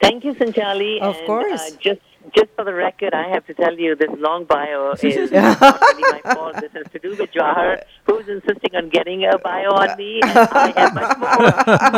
Thank 0.00 0.24
you, 0.24 0.34
Sanchali. 0.34 1.00
Of 1.00 1.16
and, 1.18 1.26
course. 1.26 1.60
Uh, 1.60 1.76
just 1.78 2.00
just 2.34 2.50
for 2.54 2.64
the 2.64 2.74
record, 2.74 3.14
I 3.14 3.28
have 3.28 3.46
to 3.46 3.54
tell 3.54 3.78
you 3.78 3.94
this 3.96 4.10
long 4.18 4.44
bio 4.44 4.92
is 5.02 5.30
not 5.30 5.60
really 5.60 6.02
my 6.02 6.34
fault. 6.34 6.56
This 6.60 6.72
has 6.72 6.86
to 6.92 6.98
do 6.98 7.10
with 7.10 7.30
Jawahar, 7.32 7.82
who's 8.04 8.28
insisting 8.28 8.74
on 8.74 8.88
getting 8.88 9.24
a 9.24 9.38
bio 9.38 9.70
on 9.70 9.96
me, 9.96 10.20
and 10.22 10.38
I 10.38 10.72
am 10.76 10.94
much 10.94 11.18
more, 11.18 11.38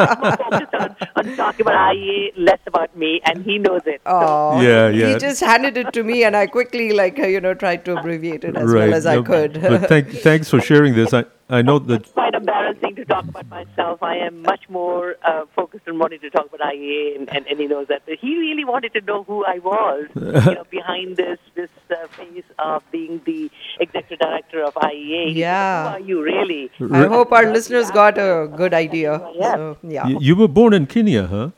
much 0.00 0.18
more 0.18 0.36
focused 0.36 0.74
on, 0.74 0.96
on 1.16 1.36
talking 1.36 1.60
about 1.62 1.94
IEA, 1.94 2.32
less 2.36 2.60
about 2.66 2.96
me, 2.96 3.20
and 3.24 3.44
he 3.44 3.58
knows 3.58 3.82
it. 3.86 4.00
Oh, 4.06 4.60
Yeah, 4.60 4.88
yeah. 4.88 5.08
He 5.08 5.18
just 5.18 5.40
handed 5.40 5.76
it 5.76 5.92
to 5.92 6.02
me, 6.02 6.24
and 6.24 6.36
I 6.36 6.46
quickly, 6.46 6.92
like, 6.92 7.18
you 7.18 7.40
know, 7.40 7.54
tried 7.54 7.84
to 7.86 7.96
abbreviate 7.96 8.44
it 8.44 8.56
as 8.56 8.72
right. 8.72 8.88
well 8.88 8.94
as 8.94 9.06
I 9.06 9.22
could. 9.22 9.60
but 9.60 9.88
thank, 9.88 10.10
thanks 10.10 10.50
for 10.50 10.60
sharing 10.60 10.94
this. 10.94 11.12
I, 11.12 11.24
I 11.48 11.62
know 11.62 11.78
that 11.78 12.02
It's 12.02 12.10
quite 12.10 12.34
embarrassing 12.34 12.96
to 12.96 13.04
talk 13.04 13.24
about 13.28 13.48
myself. 13.48 14.02
I 14.02 14.16
am 14.16 14.42
much 14.42 14.68
more 14.68 15.14
uh, 15.24 15.44
focused 15.54 15.86
on 15.86 15.98
wanting 15.98 16.18
to 16.20 16.30
talk 16.30 16.46
about 16.46 16.60
IEA, 16.60 17.16
and, 17.16 17.28
and, 17.32 17.46
and 17.46 17.60
he 17.60 17.66
knows 17.66 17.86
that. 17.86 18.02
But 18.04 18.18
he 18.20 18.36
really 18.36 18.64
wanted 18.64 18.92
to 18.94 19.00
know 19.02 19.22
who 19.22 19.44
I 19.44 19.58
was 19.58 20.06
you 20.16 20.22
know, 20.54 20.64
behind 20.70 21.16
this 21.16 21.38
this 21.54 21.70
uh, 21.90 22.08
face 22.08 22.44
of 22.58 22.82
being 22.90 23.20
the 23.24 23.48
executive 23.78 24.18
director 24.18 24.64
of 24.64 24.74
IEA. 24.74 25.26
He 25.26 25.34
said, 25.34 25.36
Yeah. 25.36 25.82
Who 25.90 25.94
are 25.96 26.00
you 26.00 26.22
really? 26.22 26.70
I 26.90 27.06
hope 27.06 27.30
our 27.30 27.52
listeners 27.52 27.92
got 27.92 28.18
a 28.18 28.48
good 28.56 28.74
idea. 28.74 29.20
Yeah. 29.36 29.54
So, 29.54 29.78
yeah. 29.82 30.08
you 30.08 30.34
were 30.34 30.48
born 30.48 30.74
in 30.74 30.86
Kenya, 30.86 31.28
huh? 31.28 31.50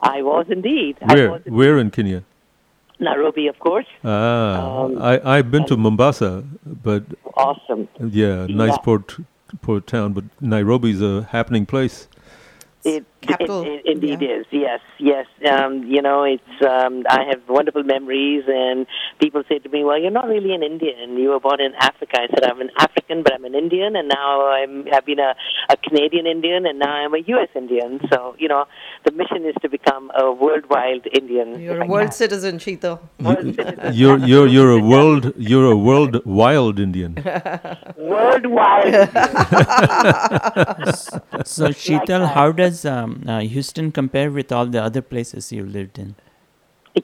I 0.00 0.22
was 0.22 0.46
indeed. 0.48 0.96
I 1.02 1.14
Where? 1.14 1.30
was 1.32 1.42
in 1.44 1.54
Where 1.54 1.78
in 1.78 1.90
Kenya? 1.90 2.24
Nairobi, 2.98 3.46
of 3.48 3.58
course. 3.58 3.86
Ah, 4.04 4.84
Um, 4.84 4.98
I 5.02 5.20
I've 5.36 5.50
been 5.50 5.64
to 5.66 5.76
Mombasa, 5.76 6.44
but 6.64 7.04
Awesome. 7.36 7.88
yeah, 8.00 8.46
nice 8.48 8.70
Yeah. 8.72 8.84
port 8.84 9.16
port 9.62 9.86
town. 9.86 10.12
But 10.12 10.24
Nairobi's 10.40 11.02
a 11.02 11.28
happening 11.30 11.66
place. 11.66 12.08
It, 12.84 13.04
Capital, 13.26 13.62
it, 13.62 13.82
it 13.84 13.86
indeed 13.86 14.22
yeah. 14.22 14.36
is. 14.36 14.46
Yes, 14.50 14.80
yes. 14.98 15.26
Um, 15.50 15.84
you 15.84 16.02
know, 16.02 16.24
it's. 16.24 16.42
Um, 16.62 17.04
I 17.08 17.24
have 17.30 17.42
wonderful 17.48 17.82
memories, 17.82 18.44
and 18.46 18.86
people 19.20 19.42
say 19.48 19.58
to 19.58 19.68
me, 19.68 19.84
"Well, 19.84 20.00
you're 20.00 20.10
not 20.10 20.28
really 20.28 20.54
an 20.54 20.62
Indian. 20.62 21.16
You 21.16 21.30
were 21.30 21.40
born 21.40 21.60
in 21.60 21.74
Africa." 21.74 22.20
I 22.20 22.26
said, 22.28 22.44
"I'm 22.44 22.60
an 22.60 22.70
African, 22.78 23.22
but 23.22 23.34
I'm 23.34 23.44
an 23.44 23.54
Indian, 23.54 23.96
and 23.96 24.08
now 24.08 24.48
I'm. 24.48 24.86
I've 24.92 25.06
been 25.06 25.20
a, 25.20 25.34
a 25.70 25.76
Canadian 25.76 26.26
Indian, 26.26 26.66
and 26.66 26.78
now 26.78 26.92
I'm 26.92 27.14
a 27.14 27.20
U.S. 27.34 27.48
Indian. 27.54 28.00
So, 28.12 28.34
you 28.38 28.48
know, 28.48 28.64
the 29.04 29.12
mission 29.12 29.44
is 29.46 29.54
to 29.62 29.68
become 29.68 30.10
a 30.18 30.32
worldwide 30.32 31.08
Indian. 31.12 31.60
You're 31.60 31.82
a 31.82 31.86
world 31.86 32.14
citizen, 32.14 32.58
Sheetal. 32.58 33.00
World 33.20 33.54
citizen. 33.54 33.94
You're 33.94 34.18
you're 34.18 34.46
you're 34.46 34.72
a 34.72 34.82
world 34.92 35.32
you're 35.36 35.70
a 35.70 35.76
world 35.76 36.24
wild 36.24 36.78
Indian. 36.78 37.14
worldwide. 37.96 39.10
So, 41.44 41.68
Sheetal, 41.68 42.32
how 42.32 42.52
does 42.52 42.84
um, 42.84 43.15
uh, 43.26 43.40
Houston 43.40 43.92
compare 43.92 44.30
with 44.30 44.52
all 44.52 44.66
the 44.66 44.82
other 44.82 45.02
places 45.02 45.52
you 45.52 45.64
lived 45.64 45.98
in? 45.98 46.14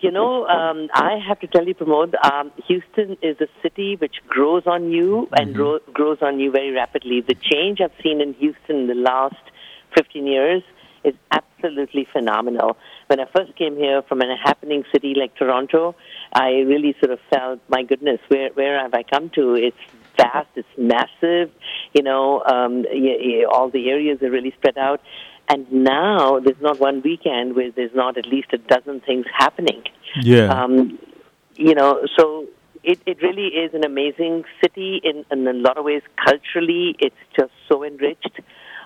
You 0.00 0.10
know, 0.10 0.46
um, 0.46 0.88
I 0.94 1.18
have 1.28 1.38
to 1.40 1.46
tell 1.46 1.66
you, 1.66 1.74
Pramod, 1.74 2.14
um, 2.24 2.50
Houston 2.66 3.18
is 3.20 3.36
a 3.42 3.48
city 3.62 3.96
which 3.96 4.16
grows 4.26 4.62
on 4.66 4.90
you 4.90 5.28
and 5.32 5.54
gro- 5.54 5.80
grows 5.92 6.18
on 6.22 6.40
you 6.40 6.50
very 6.50 6.70
rapidly. 6.70 7.20
The 7.20 7.34
change 7.34 7.80
I've 7.82 7.92
seen 8.02 8.22
in 8.22 8.32
Houston 8.34 8.76
in 8.76 8.86
the 8.86 8.94
last 8.94 9.36
15 9.94 10.26
years 10.26 10.62
is 11.04 11.14
absolutely 11.30 12.06
phenomenal. 12.10 12.78
When 13.08 13.20
I 13.20 13.26
first 13.36 13.54
came 13.56 13.76
here 13.76 14.00
from 14.02 14.22
a 14.22 14.34
happening 14.34 14.84
city 14.92 15.14
like 15.14 15.36
Toronto, 15.36 15.94
I 16.32 16.48
really 16.72 16.94
sort 16.98 17.12
of 17.12 17.18
felt, 17.28 17.60
my 17.68 17.82
goodness, 17.82 18.20
where, 18.28 18.48
where 18.54 18.80
have 18.80 18.94
I 18.94 19.02
come 19.02 19.28
to? 19.34 19.54
It's 19.56 19.76
vast, 20.16 20.48
it's 20.56 20.68
massive, 20.78 21.50
you 21.92 22.02
know, 22.02 22.42
um, 22.44 22.84
y- 22.84 23.18
y- 23.20 23.44
all 23.50 23.68
the 23.68 23.90
areas 23.90 24.22
are 24.22 24.30
really 24.30 24.52
spread 24.52 24.78
out. 24.78 25.00
And 25.52 25.62
now 25.70 26.40
there's 26.44 26.62
not 26.68 26.76
one 26.88 26.98
weekend 27.02 27.46
where 27.56 27.70
there's 27.78 27.94
not 27.94 28.12
at 28.16 28.26
least 28.34 28.48
a 28.52 28.58
dozen 28.74 28.96
things 29.08 29.26
happening. 29.44 29.82
Yeah. 30.32 30.46
Um, 30.56 30.98
you 31.56 31.74
know, 31.78 31.90
so 32.16 32.46
it, 32.90 32.98
it 33.06 33.18
really 33.22 33.48
is 33.48 33.70
an 33.74 33.84
amazing 33.84 34.44
city 34.62 35.00
in, 35.08 35.16
in 35.30 35.46
a 35.46 35.52
lot 35.52 35.76
of 35.78 35.84
ways. 35.84 36.02
Culturally, 36.28 36.96
it's 36.98 37.22
just 37.38 37.52
so 37.68 37.84
enriched. 37.84 38.36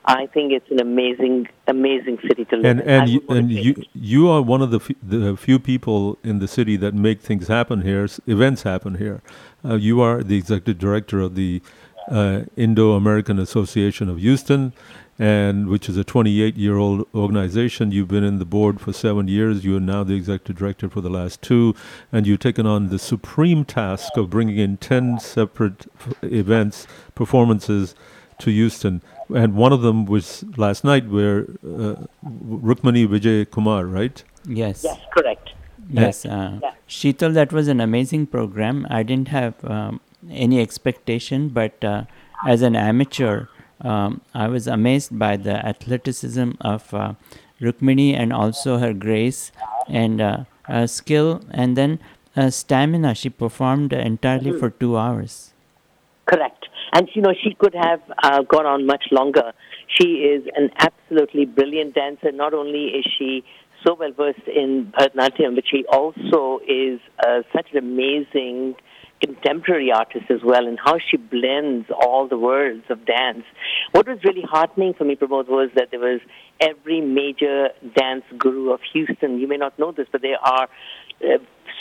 I 0.08 0.26
think 0.26 0.52
it's 0.52 0.70
an 0.70 0.80
amazing, 0.80 1.48
amazing 1.66 2.18
city 2.28 2.44
to 2.46 2.56
live 2.56 2.64
and 2.64 2.80
in. 2.80 2.88
and 2.88 3.08
you, 3.08 3.20
and 3.28 3.50
you 3.50 3.72
you 4.12 4.28
are 4.28 4.40
one 4.40 4.62
of 4.62 4.70
the 4.70 4.78
f- 4.78 5.02
the 5.02 5.36
few 5.36 5.58
people 5.58 6.16
in 6.22 6.38
the 6.38 6.46
city 6.46 6.76
that 6.76 6.94
make 6.94 7.20
things 7.20 7.48
happen 7.48 7.82
here. 7.82 8.06
Events 8.26 8.62
happen 8.62 8.92
here. 8.96 9.20
Uh, 9.64 9.74
you 9.74 10.00
are 10.00 10.22
the 10.22 10.36
executive 10.36 10.78
director 10.78 11.18
of 11.20 11.34
the 11.34 11.60
uh, 12.08 12.42
Indo-American 12.56 13.40
Association 13.40 14.08
of 14.08 14.18
Houston, 14.18 14.72
and 15.18 15.68
which 15.68 15.88
is 15.88 15.96
a 15.96 16.04
28-year-old 16.04 17.06
organization. 17.14 17.90
You've 17.90 18.08
been 18.08 18.24
in 18.24 18.38
the 18.38 18.44
board 18.44 18.80
for 18.80 18.92
seven 18.92 19.28
years. 19.28 19.64
You 19.64 19.76
are 19.76 19.80
now 19.80 20.04
the 20.04 20.14
executive 20.14 20.56
director 20.56 20.88
for 20.88 21.00
the 21.00 21.08
last 21.10 21.40
two, 21.42 21.74
and 22.12 22.26
you've 22.26 22.40
taken 22.40 22.66
on 22.66 22.88
the 22.88 22.98
supreme 22.98 23.64
task 23.64 24.16
of 24.16 24.30
bringing 24.30 24.58
in 24.58 24.76
10 24.76 25.18
separate 25.20 25.86
events, 26.22 26.86
performances 27.14 27.94
to 28.38 28.50
Houston. 28.50 29.00
And 29.34 29.54
one 29.56 29.72
of 29.72 29.82
them 29.82 30.04
was 30.04 30.44
last 30.56 30.84
night, 30.84 31.08
where 31.08 31.42
uh, 31.64 31.96
Rukmani 32.24 33.06
Vijay 33.08 33.50
Kumar, 33.50 33.86
right? 33.86 34.22
Yes. 34.46 34.84
Yes, 34.84 34.98
correct. 35.12 35.52
Yes. 35.90 36.26
Uh, 36.26 36.58
Yeah. 36.62 36.72
Sheetal, 36.88 37.34
that 37.34 37.52
was 37.52 37.68
an 37.68 37.80
amazing 37.80 38.26
program. 38.26 38.86
I 38.90 39.02
didn't 39.02 39.28
have 39.28 39.54
um, 39.64 40.00
any 40.30 40.60
expectation, 40.60 41.48
but 41.48 41.82
uh, 41.82 42.04
as 42.46 42.62
an 42.62 42.76
amateur, 42.76 43.46
um, 43.80 44.20
I 44.34 44.48
was 44.48 44.66
amazed 44.66 45.18
by 45.18 45.36
the 45.36 45.64
athleticism 45.66 46.52
of 46.60 46.92
uh, 46.94 47.14
Rukmini 47.60 48.14
and 48.14 48.32
also 48.32 48.78
her 48.78 48.92
grace 48.92 49.52
and 49.88 50.20
uh, 50.20 50.44
uh, 50.68 50.86
skill 50.86 51.42
and 51.50 51.76
then 51.76 51.98
uh, 52.36 52.50
stamina. 52.50 53.14
She 53.14 53.30
performed 53.30 53.92
entirely 53.92 54.52
for 54.58 54.70
two 54.70 54.96
hours. 54.96 55.52
Correct. 56.26 56.66
And 56.92 57.08
you 57.14 57.22
know, 57.22 57.34
she 57.42 57.54
could 57.54 57.74
have 57.74 58.00
uh, 58.22 58.42
gone 58.42 58.66
on 58.66 58.86
much 58.86 59.04
longer. 59.10 59.52
She 59.88 60.14
is 60.14 60.44
an 60.56 60.70
absolutely 60.78 61.44
brilliant 61.44 61.94
dancer. 61.94 62.32
Not 62.32 62.54
only 62.54 62.86
is 62.86 63.06
she 63.18 63.44
so 63.86 63.94
well 63.94 64.12
versed 64.12 64.48
in 64.48 64.92
Bharatanatyam, 64.98 65.54
but 65.54 65.64
she 65.70 65.84
also 65.92 66.60
is 66.66 67.00
uh, 67.26 67.42
such 67.54 67.68
an 67.72 67.78
amazing 67.78 68.74
contemporary 69.20 69.90
artist 69.92 70.26
as 70.30 70.42
well, 70.44 70.66
and 70.66 70.78
how 70.82 70.98
she 70.98 71.16
blends 71.16 71.88
all 71.90 72.28
the 72.28 72.38
worlds 72.38 72.84
of 72.90 73.04
dance. 73.06 73.44
What 73.92 74.06
was 74.06 74.18
really 74.24 74.42
heartening 74.42 74.94
for 74.94 75.04
me, 75.04 75.16
Pramod, 75.16 75.48
was 75.48 75.70
that 75.74 75.90
there 75.90 76.00
was 76.00 76.20
every 76.60 77.00
major 77.00 77.70
dance 77.96 78.24
guru 78.38 78.72
of 78.72 78.80
Houston. 78.92 79.38
You 79.38 79.48
may 79.48 79.56
not 79.56 79.78
know 79.78 79.92
this, 79.92 80.06
but 80.10 80.22
there 80.22 80.38
are 80.42 80.68
uh, 81.24 81.38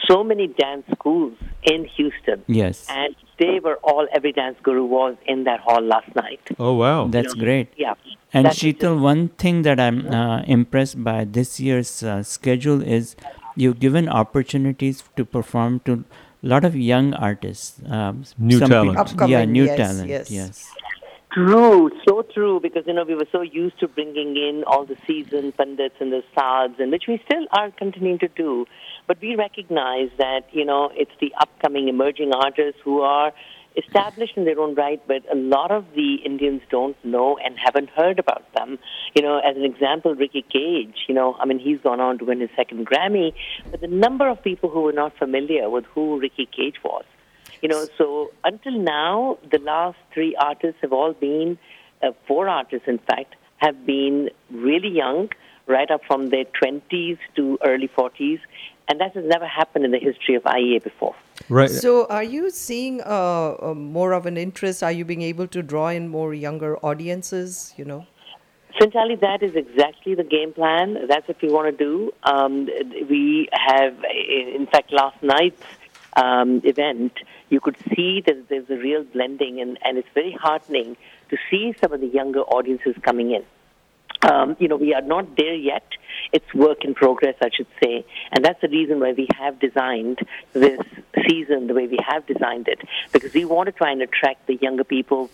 so 0.08 0.24
many 0.24 0.48
dance 0.48 0.86
schools 0.94 1.34
in 1.64 1.86
Houston. 1.98 2.44
Yes. 2.48 2.86
And 2.90 3.16
they 3.40 3.60
were 3.60 3.78
all, 3.84 4.08
every 4.14 4.32
dance 4.32 4.58
guru 4.64 4.86
was 4.86 5.16
in 5.26 5.44
that 5.44 5.60
hall 5.60 5.82
last 5.82 6.14
night. 6.16 6.40
Oh 6.58 6.74
wow! 6.74 7.08
That's 7.08 7.34
great. 7.34 7.70
Yeah. 7.76 7.96
And 8.34 8.46
That's 8.46 8.60
Sheetal, 8.60 9.00
one 9.00 9.30
thing 9.30 9.62
that 9.62 9.80
I'm 9.80 10.08
uh, 10.08 10.42
impressed 10.44 11.02
by 11.04 11.24
this 11.24 11.60
year's 11.60 12.04
uh, 12.04 12.22
schedule 12.24 12.82
is 12.82 13.16
you've 13.56 13.80
given 13.80 14.10
opportunities 14.10 15.04
to 15.16 15.24
perform 15.24 15.80
to 15.86 16.04
a 16.46 16.48
lot 16.48 16.64
of 16.64 16.76
young 16.76 17.14
artists. 17.14 17.82
Um, 17.88 18.24
New 18.38 18.60
some 18.60 18.70
talent. 18.70 19.18
peop- 19.18 19.30
yeah, 19.30 19.46
new 19.46 19.66
yes, 19.66 19.78
talent. 19.78 20.10
yes. 20.10 20.32
Yes. 20.32 20.72
True, 21.34 21.92
so 22.08 22.22
true, 22.22 22.62
because 22.62 22.84
you 22.88 22.94
know 22.94 23.04
we 23.04 23.16
were 23.16 23.28
so 23.30 23.42
used 23.42 23.78
to 23.82 23.90
bringing 23.90 24.38
in 24.38 24.64
all 24.68 24.86
the 24.86 24.96
seasoned 25.06 25.58
pundits 25.58 25.96
and 26.00 26.14
the 26.14 26.24
sads, 26.34 26.76
and 26.80 26.92
which 26.92 27.08
we 27.10 27.22
still 27.26 27.46
are 27.52 27.72
continuing 27.72 28.20
to 28.20 28.30
do. 28.30 28.66
But 29.06 29.20
we 29.22 29.36
recognize 29.36 30.10
that 30.18 30.44
you 30.54 30.64
know 30.64 30.92
it's 30.94 31.12
the 31.20 31.34
upcoming 31.42 31.90
emerging 31.90 32.32
artists 32.34 32.80
who 32.86 33.02
are 33.02 33.34
established 33.78 34.38
in 34.38 34.46
their 34.46 34.60
own 34.60 34.76
right, 34.76 35.02
but 35.08 35.24
a 35.32 35.36
lot 35.36 35.72
of 35.72 35.86
the 35.96 36.16
Indians 36.26 36.62
don't 36.70 36.98
know 37.04 37.38
and 37.38 37.58
haven't 37.58 37.90
heard 37.90 38.20
about 38.20 38.44
them. 38.54 38.80
You 39.16 39.22
know, 39.22 39.40
as 39.40 39.56
an 39.56 39.64
example, 39.64 40.16
Ricky 40.16 40.46
Kej, 40.54 40.94
you 41.08 41.16
know, 41.16 41.36
I 41.40 41.46
mean, 41.46 41.60
he's 41.60 41.80
gone 41.82 42.00
on 42.00 42.18
to 42.20 42.26
win 42.26 42.40
his 42.40 42.50
second 42.56 42.88
Grammy, 42.88 43.34
but 43.70 43.82
the 43.82 43.88
number 43.88 44.28
of 44.28 44.42
people 44.44 44.70
who 44.70 44.82
were 44.82 44.94
not 44.94 45.18
familiar 45.18 45.70
with 45.70 45.86
who 45.86 46.20
Ricky 46.20 46.48
Kej 46.48 46.76
was. 46.84 47.06
You 47.62 47.70
know, 47.70 47.86
so 47.98 48.32
until 48.44 48.74
now, 48.74 49.38
the 49.52 49.60
last 49.60 49.98
three 50.14 50.36
artists 50.36 50.80
have 50.82 50.94
all 50.94 51.14
been, 51.14 51.58
uh, 52.04 52.12
four 52.28 52.48
artists 52.48 52.88
in 52.88 53.00
fact, 53.00 53.36
have 53.58 53.86
been 53.86 54.30
really 54.52 54.90
young, 54.90 55.30
right 55.68 55.90
up 55.90 56.02
from 56.06 56.30
their 56.30 56.46
20s 56.46 57.18
to 57.36 57.58
early 57.64 57.88
40s, 57.88 58.40
and 58.88 59.00
that 59.00 59.16
has 59.16 59.26
never 59.26 59.48
happened 59.48 59.86
in 59.86 59.92
the 59.92 60.00
history 60.00 60.36
of 60.36 60.44
IEA 60.44 60.84
before. 60.84 61.16
Right. 61.50 61.70
So, 61.70 62.06
are 62.08 62.24
you 62.24 62.50
seeing 62.50 63.02
uh, 63.02 63.56
uh, 63.62 63.74
more 63.74 64.14
of 64.14 64.26
an 64.26 64.38
interest? 64.38 64.84
Are 64.84 64.92
you 64.92 65.06
being 65.06 65.22
able 65.22 65.48
to 65.48 65.62
draw 65.62 65.90
in 65.90 66.08
more 66.08 66.34
younger 66.34 66.78
audiences? 66.78 67.74
You 67.78 67.86
know. 67.86 68.08
Centrally, 68.80 69.16
that 69.16 69.42
is 69.42 69.56
exactly 69.56 70.16
the 70.16 70.24
game 70.24 70.52
plan. 70.52 71.08
That's 71.08 71.28
what 71.28 71.42
we 71.42 71.50
want 71.50 71.78
to 71.78 71.84
do. 71.84 72.12
Um, 72.24 72.68
we 73.10 73.48
have, 73.54 73.96
in 74.04 74.68
fact, 74.70 74.92
last 74.92 75.22
night's 75.24 75.64
um, 76.16 76.62
event, 76.64 77.14
you 77.50 77.60
could 77.60 77.78
see 77.96 78.22
that 78.26 78.50
there's 78.50 78.70
a 78.70 78.76
real 78.76 79.04
blending, 79.04 79.62
and, 79.62 79.78
and 79.84 79.98
it's 79.98 80.08
very 80.14 80.34
heartening 80.34 80.98
to 81.30 81.38
see 81.50 81.74
some 81.82 81.94
of 81.94 82.02
the 82.02 82.08
younger 82.08 82.42
audiences 82.42 82.96
coming 83.02 83.32
in. 83.32 83.44
Um, 84.30 84.56
you 84.60 84.68
know, 84.68 84.76
we 84.76 84.94
are 84.94 85.02
not 85.02 85.38
there 85.38 85.54
yet. 85.54 85.88
It's 86.34 86.52
work 86.54 86.84
in 86.84 86.96
progress, 86.96 87.36
I 87.42 87.50
should 87.56 87.68
say. 87.84 88.06
And 88.32 88.44
that's 88.44 88.60
the 88.62 88.70
reason 88.70 89.00
why 89.00 89.12
we 89.12 89.28
have 89.38 89.60
designed 89.60 90.20
this 90.54 90.80
season 91.28 91.68
the 91.68 91.74
way 91.74 91.88
we 91.88 92.00
have 92.12 92.26
designed 92.26 92.68
it, 92.68 92.80
because 93.12 93.34
we 93.34 93.46
want 93.46 93.68
to 93.68 93.72
try 93.72 93.92
and 93.92 94.02
attract 94.02 94.48
the 94.48 94.56
younger 94.56 94.84
people, 94.84 95.30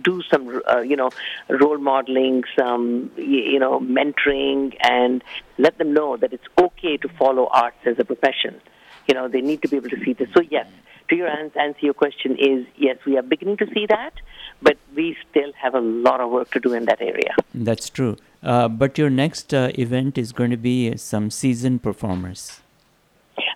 do 0.00 0.22
some, 0.30 0.62
uh, 0.72 0.80
you 0.80 0.96
know, 0.96 1.10
role 1.48 1.78
modeling, 1.78 2.44
some, 2.58 3.10
you 3.16 3.58
know, 3.58 3.80
mentoring, 3.80 4.74
and 4.82 5.22
let 5.58 5.76
them 5.78 5.92
know 5.92 6.16
that 6.16 6.32
it's 6.32 6.48
okay 6.58 6.96
to 6.96 7.08
follow 7.08 7.46
arts 7.50 7.82
as 7.84 7.98
a 7.98 8.04
profession. 8.04 8.60
You 9.06 9.14
know, 9.14 9.28
they 9.28 9.40
need 9.40 9.62
to 9.62 9.68
be 9.68 9.76
able 9.76 9.90
to 9.90 10.04
see 10.04 10.12
this. 10.12 10.28
So, 10.34 10.42
yes, 10.42 10.66
to 11.10 11.16
your 11.16 11.28
answer, 11.28 11.58
answer 11.58 11.80
your 11.82 11.94
question 11.94 12.36
is 12.38 12.66
yes, 12.76 12.96
we 13.06 13.18
are 13.18 13.22
beginning 13.22 13.58
to 13.58 13.66
see 13.74 13.86
that, 13.86 14.14
but 14.62 14.78
we 14.94 15.16
still 15.30 15.52
have 15.60 15.74
a 15.74 15.80
lot 15.80 16.20
of 16.20 16.30
work 16.30 16.50
to 16.52 16.60
do 16.60 16.72
in 16.72 16.86
that 16.86 17.00
area. 17.00 17.34
That's 17.54 17.90
true. 17.90 18.16
Uh, 18.42 18.68
but 18.68 18.96
your 18.96 19.10
next 19.10 19.52
uh, 19.52 19.70
event 19.74 20.16
is 20.16 20.32
going 20.32 20.50
to 20.50 20.56
be 20.56 20.96
some 20.96 21.30
seasoned 21.30 21.82
performers. 21.82 22.60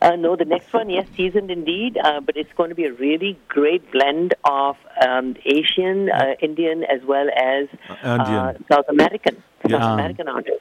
Uh, 0.03 0.17
no, 0.17 0.37
the 0.37 0.45
next 0.45 0.73
one, 0.73 0.91
yes, 0.91 1.07
seasoned 1.17 1.51
indeed, 1.51 1.97
uh, 2.03 2.21
but 2.21 2.37
it's 2.37 2.53
going 2.57 2.69
to 2.69 2.75
be 2.75 2.85
a 2.85 2.93
really 2.93 3.39
great 3.49 3.91
blend 3.91 4.35
of 4.45 4.77
um, 5.07 5.37
Asian, 5.45 6.11
uh, 6.11 6.35
Indian, 6.41 6.85
as 6.85 7.03
well 7.05 7.29
as 7.37 7.69
uh, 8.03 8.53
South 8.71 8.87
American, 8.89 9.43
Yeah. 9.67 9.79
South 9.79 9.95
American 9.95 10.29
artists. 10.29 10.61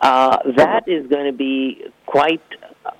Uh, 0.00 0.38
that 0.56 0.88
is 0.88 1.06
going 1.06 1.26
to 1.26 1.32
be 1.32 1.84
quite 2.06 2.42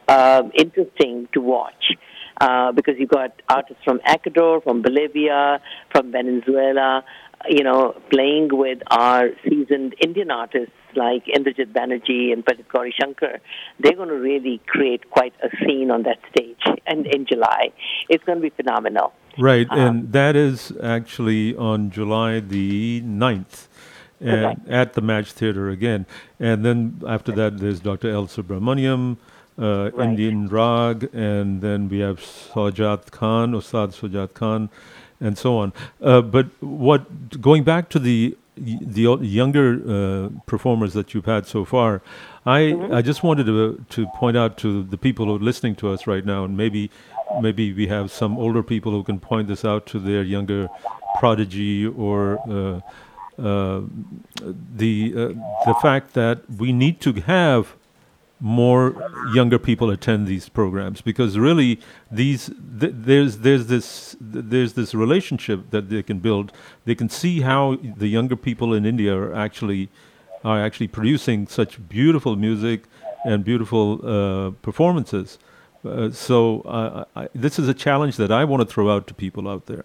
uh, 0.08 0.42
interesting 0.54 1.28
to 1.32 1.40
watch. 1.40 1.96
Uh, 2.38 2.70
because 2.72 2.94
you've 2.98 3.08
got 3.08 3.40
artists 3.48 3.82
from 3.82 3.98
Ecuador, 4.04 4.60
from 4.60 4.82
Bolivia, 4.82 5.60
from 5.90 6.12
Venezuela, 6.12 7.02
you 7.48 7.62
know, 7.62 7.94
playing 8.10 8.48
with 8.52 8.78
our 8.88 9.30
seasoned 9.44 9.94
Indian 10.00 10.30
artists 10.30 10.72
like 10.94 11.24
Indrajit 11.26 11.72
Banerjee 11.72 12.32
and 12.32 12.44
Pandit 12.44 12.68
Gauri 12.68 12.94
Shankar. 12.98 13.40
They're 13.78 13.94
going 13.94 14.08
to 14.08 14.16
really 14.16 14.60
create 14.66 15.10
quite 15.10 15.34
a 15.42 15.48
scene 15.58 15.90
on 15.90 16.04
that 16.04 16.18
stage 16.30 16.60
and 16.86 17.06
in 17.06 17.26
July. 17.26 17.72
It's 18.08 18.24
going 18.24 18.38
to 18.38 18.42
be 18.42 18.50
phenomenal. 18.50 19.12
Right, 19.38 19.66
and 19.70 20.12
that 20.12 20.34
is 20.34 20.72
actually 20.82 21.54
on 21.56 21.90
July 21.90 22.40
the 22.40 23.02
9th. 23.02 23.68
And 24.18 24.30
Correct. 24.30 24.68
at 24.70 24.92
the 24.94 25.02
Match 25.02 25.32
Theater 25.32 25.68
again. 25.68 26.06
And 26.40 26.64
then 26.64 27.02
after 27.06 27.32
that, 27.32 27.58
there's 27.58 27.80
Dr. 27.80 28.10
L. 28.10 28.26
Subramaniam, 28.26 29.18
uh, 29.58 29.90
Right. 29.92 30.08
Indian 30.08 30.48
Rag, 30.48 31.08
and 31.12 31.60
then 31.60 31.88
we 31.88 32.00
have 32.00 32.20
Shujaat 32.20 33.10
Khan, 33.10 33.52
Ustad 33.52 33.90
Shujaat 33.90 34.34
Khan, 34.34 34.68
and 35.20 35.38
so 35.38 35.58
on. 35.58 35.72
Uh, 36.02 36.20
but 36.20 36.46
what 36.60 37.40
going 37.40 37.64
back 37.64 37.88
to 37.90 37.98
the 37.98 38.36
the 38.58 39.02
younger 39.20 39.82
uh, 39.86 40.30
performers 40.46 40.94
that 40.94 41.12
you've 41.12 41.26
had 41.26 41.46
so 41.46 41.64
far, 41.64 42.00
I 42.46 42.74
I 42.90 43.02
just 43.02 43.22
wanted 43.22 43.46
to 43.46 43.84
to 43.90 44.06
point 44.16 44.36
out 44.36 44.56
to 44.58 44.82
the 44.82 44.96
people 44.96 45.26
who 45.26 45.36
are 45.36 45.38
listening 45.38 45.74
to 45.76 45.90
us 45.90 46.06
right 46.06 46.24
now, 46.24 46.44
and 46.44 46.56
maybe 46.56 46.90
maybe 47.40 47.72
we 47.72 47.86
have 47.88 48.10
some 48.10 48.38
older 48.38 48.62
people 48.62 48.92
who 48.92 49.02
can 49.02 49.18
point 49.20 49.48
this 49.48 49.64
out 49.64 49.86
to 49.86 49.98
their 49.98 50.22
younger 50.22 50.68
prodigy 51.18 51.86
or. 51.86 52.38
Uh, 52.48 52.80
uh, 53.38 53.82
the 54.76 55.12
uh, 55.14 55.28
the 55.66 55.74
fact 55.82 56.14
that 56.14 56.38
we 56.56 56.72
need 56.72 57.02
to 57.02 57.12
have 57.12 57.76
more 58.40 58.94
younger 59.34 59.58
people 59.58 59.90
attend 59.90 60.26
these 60.26 60.48
programs 60.48 61.00
because 61.00 61.38
really 61.38 61.80
these 62.10 62.50
th- 62.80 62.92
there's 62.94 63.38
there's 63.38 63.66
this 63.66 64.14
th- 64.32 64.44
there's 64.48 64.74
this 64.74 64.94
relationship 64.94 65.70
that 65.70 65.88
they 65.88 66.02
can 66.02 66.18
build. 66.18 66.52
They 66.84 66.94
can 66.94 67.08
see 67.08 67.40
how 67.40 67.78
the 67.82 68.08
younger 68.08 68.36
people 68.36 68.74
in 68.74 68.84
India 68.84 69.16
are 69.16 69.34
actually 69.34 69.88
are 70.44 70.60
actually 70.62 70.88
producing 70.88 71.46
such 71.46 71.88
beautiful 71.88 72.36
music 72.36 72.84
and 73.24 73.44
beautiful 73.44 74.00
uh, 74.04 74.50
performances. 74.62 75.38
Uh, 75.84 76.10
so 76.10 76.60
uh, 76.62 77.04
I, 77.14 77.28
this 77.34 77.58
is 77.58 77.68
a 77.68 77.74
challenge 77.74 78.16
that 78.16 78.30
I 78.30 78.44
want 78.44 78.60
to 78.60 78.66
throw 78.66 78.90
out 78.90 79.06
to 79.06 79.14
people 79.14 79.48
out 79.48 79.66
there. 79.66 79.84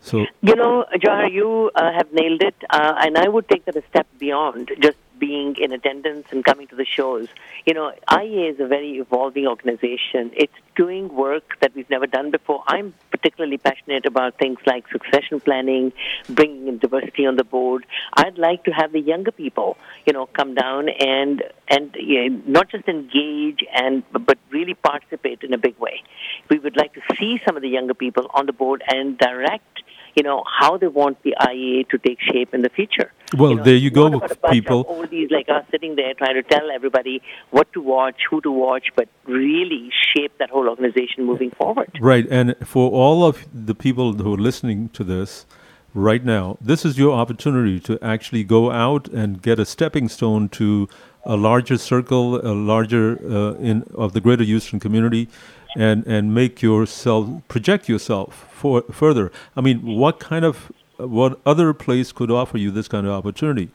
So 0.00 0.24
You 0.40 0.54
know, 0.54 0.84
Jahar, 0.94 1.30
you 1.30 1.70
uh, 1.74 1.92
have 1.92 2.12
nailed 2.12 2.42
it, 2.42 2.54
uh, 2.70 2.94
and 2.98 3.18
I 3.18 3.28
would 3.28 3.48
take 3.48 3.64
that 3.64 3.76
a 3.76 3.82
step 3.90 4.06
beyond 4.18 4.70
just 4.80 4.98
being 5.18 5.56
in 5.56 5.72
attendance 5.72 6.26
and 6.30 6.44
coming 6.44 6.66
to 6.68 6.76
the 6.76 6.84
shows. 6.84 7.28
You 7.64 7.74
know, 7.74 7.92
IEA 8.08 8.54
is 8.54 8.60
a 8.60 8.66
very 8.66 8.98
evolving 8.98 9.46
organization. 9.46 10.32
It's 10.34 10.52
doing 10.76 11.14
work 11.14 11.58
that 11.60 11.74
we've 11.74 11.88
never 11.90 12.06
done 12.06 12.30
before. 12.30 12.62
I'm 12.66 12.94
particularly 13.10 13.58
passionate 13.58 14.06
about 14.06 14.38
things 14.38 14.58
like 14.66 14.86
succession 14.88 15.40
planning, 15.40 15.92
bringing 16.28 16.68
in 16.68 16.78
diversity 16.78 17.26
on 17.26 17.36
the 17.36 17.44
board. 17.44 17.86
I'd 18.14 18.38
like 18.38 18.64
to 18.64 18.70
have 18.70 18.92
the 18.92 19.00
younger 19.00 19.32
people, 19.32 19.76
you 20.06 20.12
know, 20.12 20.26
come 20.26 20.54
down 20.54 20.88
and 20.88 21.42
and 21.68 21.96
you 21.98 22.28
know, 22.28 22.42
not 22.46 22.70
just 22.70 22.86
engage 22.88 23.64
and 23.74 24.02
but 24.12 24.38
really 24.50 24.74
participate 24.74 25.42
in 25.42 25.52
a 25.52 25.58
big 25.58 25.78
way. 25.78 26.02
We 26.48 26.58
would 26.58 26.76
like 26.76 26.92
to 26.94 27.00
see 27.18 27.40
some 27.46 27.56
of 27.56 27.62
the 27.62 27.68
younger 27.68 27.94
people 27.94 28.30
on 28.34 28.46
the 28.46 28.52
board 28.52 28.82
and 28.86 29.18
direct 29.18 29.82
you 30.16 30.22
know, 30.22 30.42
how 30.60 30.78
they 30.78 30.88
want 30.88 31.22
the 31.22 31.34
IEA 31.40 31.88
to 31.90 31.98
take 31.98 32.18
shape 32.20 32.54
in 32.54 32.62
the 32.62 32.70
future. 32.70 33.12
Well, 33.36 33.50
You 33.50 33.56
know, 33.56 33.64
there 33.64 33.76
you 33.76 33.90
go, 33.90 34.06
about 34.06 34.30
a 34.30 34.36
bunch 34.36 34.52
people. 34.52 34.84
Oldies 34.86 35.30
like 35.30 35.48
us 35.50 35.64
sitting 35.70 35.94
there 35.94 36.14
trying 36.14 36.34
to 36.34 36.42
tell 36.42 36.70
everybody 36.70 37.20
what 37.50 37.70
to 37.74 37.82
watch, 37.82 38.16
who 38.30 38.40
to 38.40 38.50
watch, 38.50 38.86
but 38.96 39.08
really 39.26 39.90
shape 40.14 40.32
that 40.38 40.48
whole 40.48 40.68
organization 40.68 41.24
moving 41.24 41.50
forward. 41.50 41.90
Right, 42.00 42.26
and 42.30 42.56
for 42.64 42.90
all 42.90 43.24
of 43.24 43.46
the 43.52 43.74
people 43.74 44.14
who 44.14 44.34
are 44.34 44.38
listening 44.38 44.88
to 44.90 45.04
this 45.04 45.44
right 45.92 46.24
now, 46.24 46.56
this 46.60 46.86
is 46.86 46.98
your 46.98 47.12
opportunity 47.12 47.78
to 47.80 47.98
actually 48.02 48.44
go 48.44 48.70
out 48.70 49.08
and 49.08 49.42
get 49.42 49.58
a 49.58 49.66
stepping 49.66 50.08
stone 50.08 50.48
to 50.50 50.88
a 51.26 51.36
larger 51.36 51.76
circle, 51.76 52.36
a 52.36 52.54
larger 52.54 53.18
uh, 53.28 53.54
in 53.54 53.82
of 53.94 54.12
the 54.12 54.20
greater 54.20 54.44
Houston 54.44 54.78
community, 54.80 55.28
and 55.76 56.06
and 56.06 56.34
make 56.34 56.62
yourself 56.62 57.28
project 57.48 57.88
yourself 57.88 58.46
for 58.50 58.82
further. 58.90 59.30
I 59.56 59.60
mean, 59.60 59.82
what 59.84 60.18
kind 60.18 60.44
of 60.44 60.72
what 60.96 61.38
other 61.44 61.72
place 61.74 62.12
could 62.12 62.30
offer 62.30 62.58
you 62.58 62.70
this 62.70 62.88
kind 62.88 63.06
of 63.06 63.12
opportunity? 63.12 63.68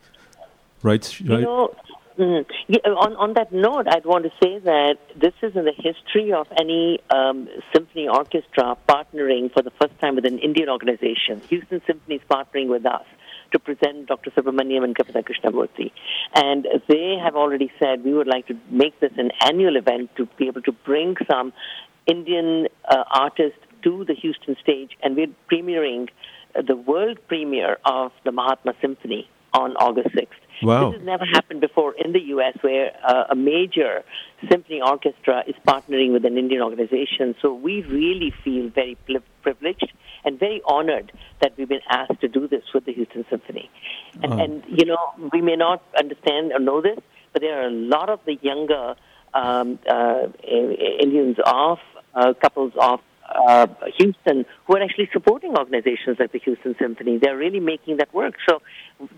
Right, 0.83 1.19
You 1.19 1.31
right? 1.31 1.41
know, 1.41 1.75
mm, 2.17 2.43
yeah, 2.67 2.79
on, 2.89 3.15
on 3.17 3.33
that 3.35 3.53
note, 3.53 3.87
I'd 3.87 4.05
want 4.05 4.23
to 4.25 4.31
say 4.41 4.57
that 4.57 4.97
this 5.15 5.33
is 5.43 5.55
in 5.55 5.65
the 5.65 5.73
history 5.77 6.33
of 6.33 6.47
any 6.59 6.99
um, 7.11 7.47
symphony 7.71 8.07
orchestra 8.07 8.75
partnering 8.89 9.53
for 9.53 9.61
the 9.61 9.69
first 9.79 9.99
time 9.99 10.15
with 10.15 10.25
an 10.25 10.39
Indian 10.39 10.69
organization. 10.69 11.39
Houston 11.49 11.83
Symphony 11.85 12.15
is 12.15 12.21
partnering 12.27 12.67
with 12.67 12.87
us 12.87 13.05
to 13.51 13.59
present 13.59 14.07
Dr. 14.07 14.31
Subramaniam 14.31 14.83
and 14.83 14.95
Kavita 14.95 15.23
Krishnamurti. 15.23 15.91
And 16.33 16.67
they 16.87 17.17
have 17.21 17.35
already 17.35 17.71
said 17.79 18.03
we 18.03 18.13
would 18.13 18.27
like 18.27 18.47
to 18.47 18.57
make 18.69 18.99
this 18.99 19.11
an 19.17 19.31
annual 19.41 19.75
event 19.75 20.15
to 20.15 20.25
be 20.37 20.47
able 20.47 20.61
to 20.63 20.71
bring 20.71 21.15
some 21.29 21.53
Indian 22.13 22.67
uh, 22.93 23.03
artists 23.25 23.59
to 23.85 24.05
the 24.09 24.15
Houston 24.23 24.55
stage. 24.65 24.91
And 25.01 25.09
we're 25.17 25.33
premiering 25.51 26.03
uh, 26.55 26.61
the 26.71 26.75
world 26.75 27.17
premiere 27.27 27.77
of 27.85 28.11
the 28.25 28.31
Mahatma 28.31 28.73
Symphony 28.81 29.23
on 29.53 29.69
August 29.85 30.09
6th. 30.15 30.27
Wow. 30.63 30.91
This 30.91 30.99
has 30.99 31.05
never 31.05 31.25
happened 31.25 31.61
before 31.61 31.93
in 32.03 32.13
the 32.13 32.21
U.S., 32.35 32.55
where 32.61 32.91
uh, 33.11 33.35
a 33.35 33.35
major 33.35 34.03
symphony 34.49 34.79
orchestra 34.93 35.43
is 35.51 35.55
partnering 35.67 36.13
with 36.13 36.23
an 36.25 36.37
Indian 36.37 36.61
organization. 36.61 37.35
So 37.41 37.47
we 37.53 37.81
really 37.83 38.31
feel 38.43 38.69
very 38.81 38.95
privileged 39.41 39.91
and 40.23 40.39
very 40.39 40.61
honored 40.65 41.11
that 41.41 41.51
we've 41.57 41.67
been 41.67 41.87
asked 41.89 42.19
to 42.21 42.27
do 42.27 42.47
this 42.47 42.63
with 42.73 42.85
the 42.85 42.93
Houston 42.93 43.25
Symphony. 43.29 43.67
And, 44.23 44.33
Oh. 44.33 44.43
and 44.43 44.63
you 44.67 44.85
know, 44.85 44.99
we 45.33 45.41
may 45.41 45.55
not 45.55 45.79
understand 45.97 46.51
or 46.55 46.59
know 46.59 46.79
this, 46.81 46.99
but 47.33 47.41
there 47.41 47.55
are 47.61 47.67
a 47.67 47.77
lot 47.95 48.09
of 48.09 48.19
the 48.29 48.35
younger 48.41 48.85
um, 49.33 49.79
uh, 49.89 50.27
Indians 51.05 51.37
of 51.45 51.79
uh, 52.13 52.33
couples 52.41 52.73
of 52.79 52.99
uh, 53.33 53.67
Houston 53.97 54.45
who 54.65 54.75
are 54.75 54.81
actually 54.81 55.09
supporting 55.13 55.57
organizations 55.57 56.17
like 56.19 56.31
the 56.31 56.39
Houston 56.39 56.75
Symphony. 56.79 57.17
They're 57.17 57.37
really 57.37 57.59
making 57.59 57.97
that 57.97 58.13
work. 58.13 58.35
So 58.47 58.61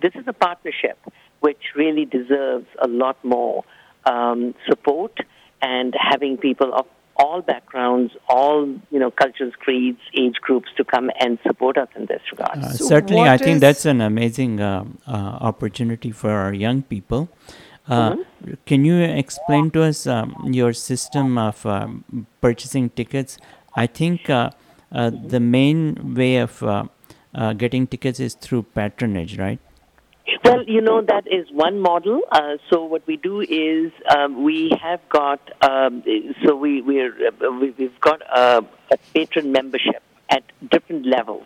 this 0.01 0.13
is 0.15 0.25
a 0.27 0.33
partnership 0.33 0.97
which 1.39 1.61
really 1.75 2.05
deserves 2.05 2.67
a 2.81 2.87
lot 2.87 3.17
more 3.23 3.63
um, 4.05 4.53
support 4.69 5.17
and 5.61 5.93
having 5.97 6.37
people 6.37 6.73
of 6.73 6.85
all 7.15 7.41
backgrounds, 7.41 8.11
all 8.27 8.65
you 8.89 8.99
know, 8.99 9.11
cultures, 9.11 9.53
creeds, 9.59 9.99
age 10.17 10.35
groups 10.41 10.69
to 10.77 10.83
come 10.83 11.11
and 11.19 11.37
support 11.45 11.77
us 11.77 11.87
in 11.95 12.05
this 12.07 12.21
regard. 12.31 12.57
Uh, 12.57 12.69
So 12.69 12.85
certainly, 12.85 13.21
I 13.21 13.37
think 13.37 13.59
that's 13.59 13.85
an 13.85 14.01
amazing 14.01 14.59
um 14.61 14.97
uh, 15.07 15.49
opportunity 15.49 16.11
for 16.11 16.31
our 16.31 16.53
young 16.53 16.81
people. 16.93 17.29
Uh, 17.87 18.15
Mm-hmm. 18.43 18.53
Can 18.65 18.85
you 18.85 18.99
explain 18.99 19.71
to 19.71 19.83
us 19.83 20.05
um, 20.05 20.35
your 20.51 20.73
system 20.73 21.37
of 21.37 21.65
um, 21.65 22.27
purchasing 22.41 22.89
tickets? 22.89 23.37
I 23.75 23.87
think 23.87 24.29
uh, 24.29 24.51
uh, 24.91 25.11
the 25.27 25.39
main 25.39 26.13
way 26.13 26.37
of 26.37 26.61
uh, 26.61 26.85
uh, 27.33 27.53
getting 27.53 27.87
tickets 27.87 28.19
is 28.19 28.35
through 28.35 28.63
patronage, 28.63 29.37
right? 29.37 29.59
Well, 30.43 30.63
you 30.63 30.81
know, 30.81 31.01
that 31.01 31.25
is 31.27 31.51
one 31.51 31.79
model. 31.79 32.21
Uh, 32.31 32.57
so 32.69 32.83
what 32.83 33.05
we 33.07 33.17
do 33.17 33.41
is 33.41 33.91
um, 34.15 34.43
we 34.43 34.71
have 34.81 35.01
got, 35.09 35.39
um, 35.61 36.03
so 36.45 36.55
we, 36.55 36.81
we're, 36.81 37.13
we, 37.59 37.71
we've 37.71 37.99
got 37.99 38.21
a, 38.21 38.63
a 38.91 38.97
patron 39.13 39.51
membership 39.51 40.01
at 40.33 40.43
different 40.71 41.05
levels. 41.05 41.45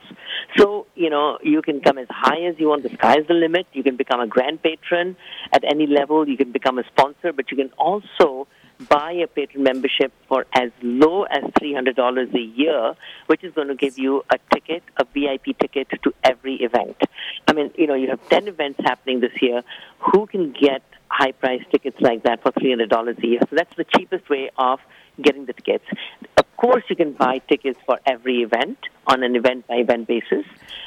So, 0.58 0.88
you 0.96 1.10
know, 1.10 1.38
you 1.44 1.62
can 1.62 1.82
come 1.82 1.98
as 1.98 2.08
high 2.10 2.42
as 2.50 2.56
you 2.58 2.70
want. 2.70 2.84
The 2.84 2.90
sky's 2.90 3.28
the 3.28 3.34
limit. 3.34 3.68
You 3.74 3.84
can 3.84 3.98
become 3.98 4.22
a 4.22 4.28
grand 4.28 4.64
patron 4.64 5.18
at 5.52 5.64
any 5.70 5.88
level. 5.88 6.28
You 6.28 6.38
can 6.38 6.52
become 6.52 6.80
a 6.80 6.86
sponsor, 6.86 7.34
but 7.34 7.52
you 7.52 7.58
can 7.58 7.72
also 7.78 8.48
buy 8.90 9.12
a 9.12 9.28
patron 9.28 9.64
membership 9.64 10.14
for 10.28 10.46
as 10.54 10.72
low 10.82 11.24
as 11.24 11.44
$300 11.60 12.34
a 12.34 12.40
year, 12.40 12.94
which 13.26 13.44
is 13.44 13.54
going 13.54 13.68
to 13.68 13.76
give 13.76 13.98
you 13.98 14.24
a 14.30 14.38
ticket, 14.54 14.84
a 14.98 15.06
VIP 15.06 15.58
ticket 15.60 15.88
to 16.04 16.14
every 16.24 16.56
event. 16.56 16.96
I 17.48 17.54
mean, 17.54 17.72
you 17.76 17.88
know, 17.88 17.96
you 17.96 18.08
have 18.10 18.30
10 18.30 18.48
events 18.48 18.80
happening 18.86 19.20
this 19.20 19.42
year. 19.42 19.64
Who 20.12 20.28
can 20.28 20.54
get 20.54 20.84
high 21.10 21.32
price 21.32 21.64
tickets 21.72 21.98
like 22.00 22.24
that 22.24 22.44
for 22.44 22.52
$300 22.52 23.24
a 23.24 23.28
year? 23.28 23.40
So 23.50 23.56
that's 23.56 23.76
the 23.76 23.86
cheapest 23.98 24.30
way 24.30 24.52
of 24.58 24.80
getting 25.22 25.46
the 25.46 25.54
tickets. 25.54 25.86
Of 26.38 26.46
course, 26.58 26.84
you 26.90 26.96
can 26.96 27.14
buy 27.14 27.40
tickets 27.50 27.80
for 27.86 28.00
every 28.06 28.42
event 28.42 28.78
on 29.06 29.24
an 29.24 29.36
event 29.36 29.68
by 29.68 29.76
event 29.76 30.08
basis, 30.08 30.46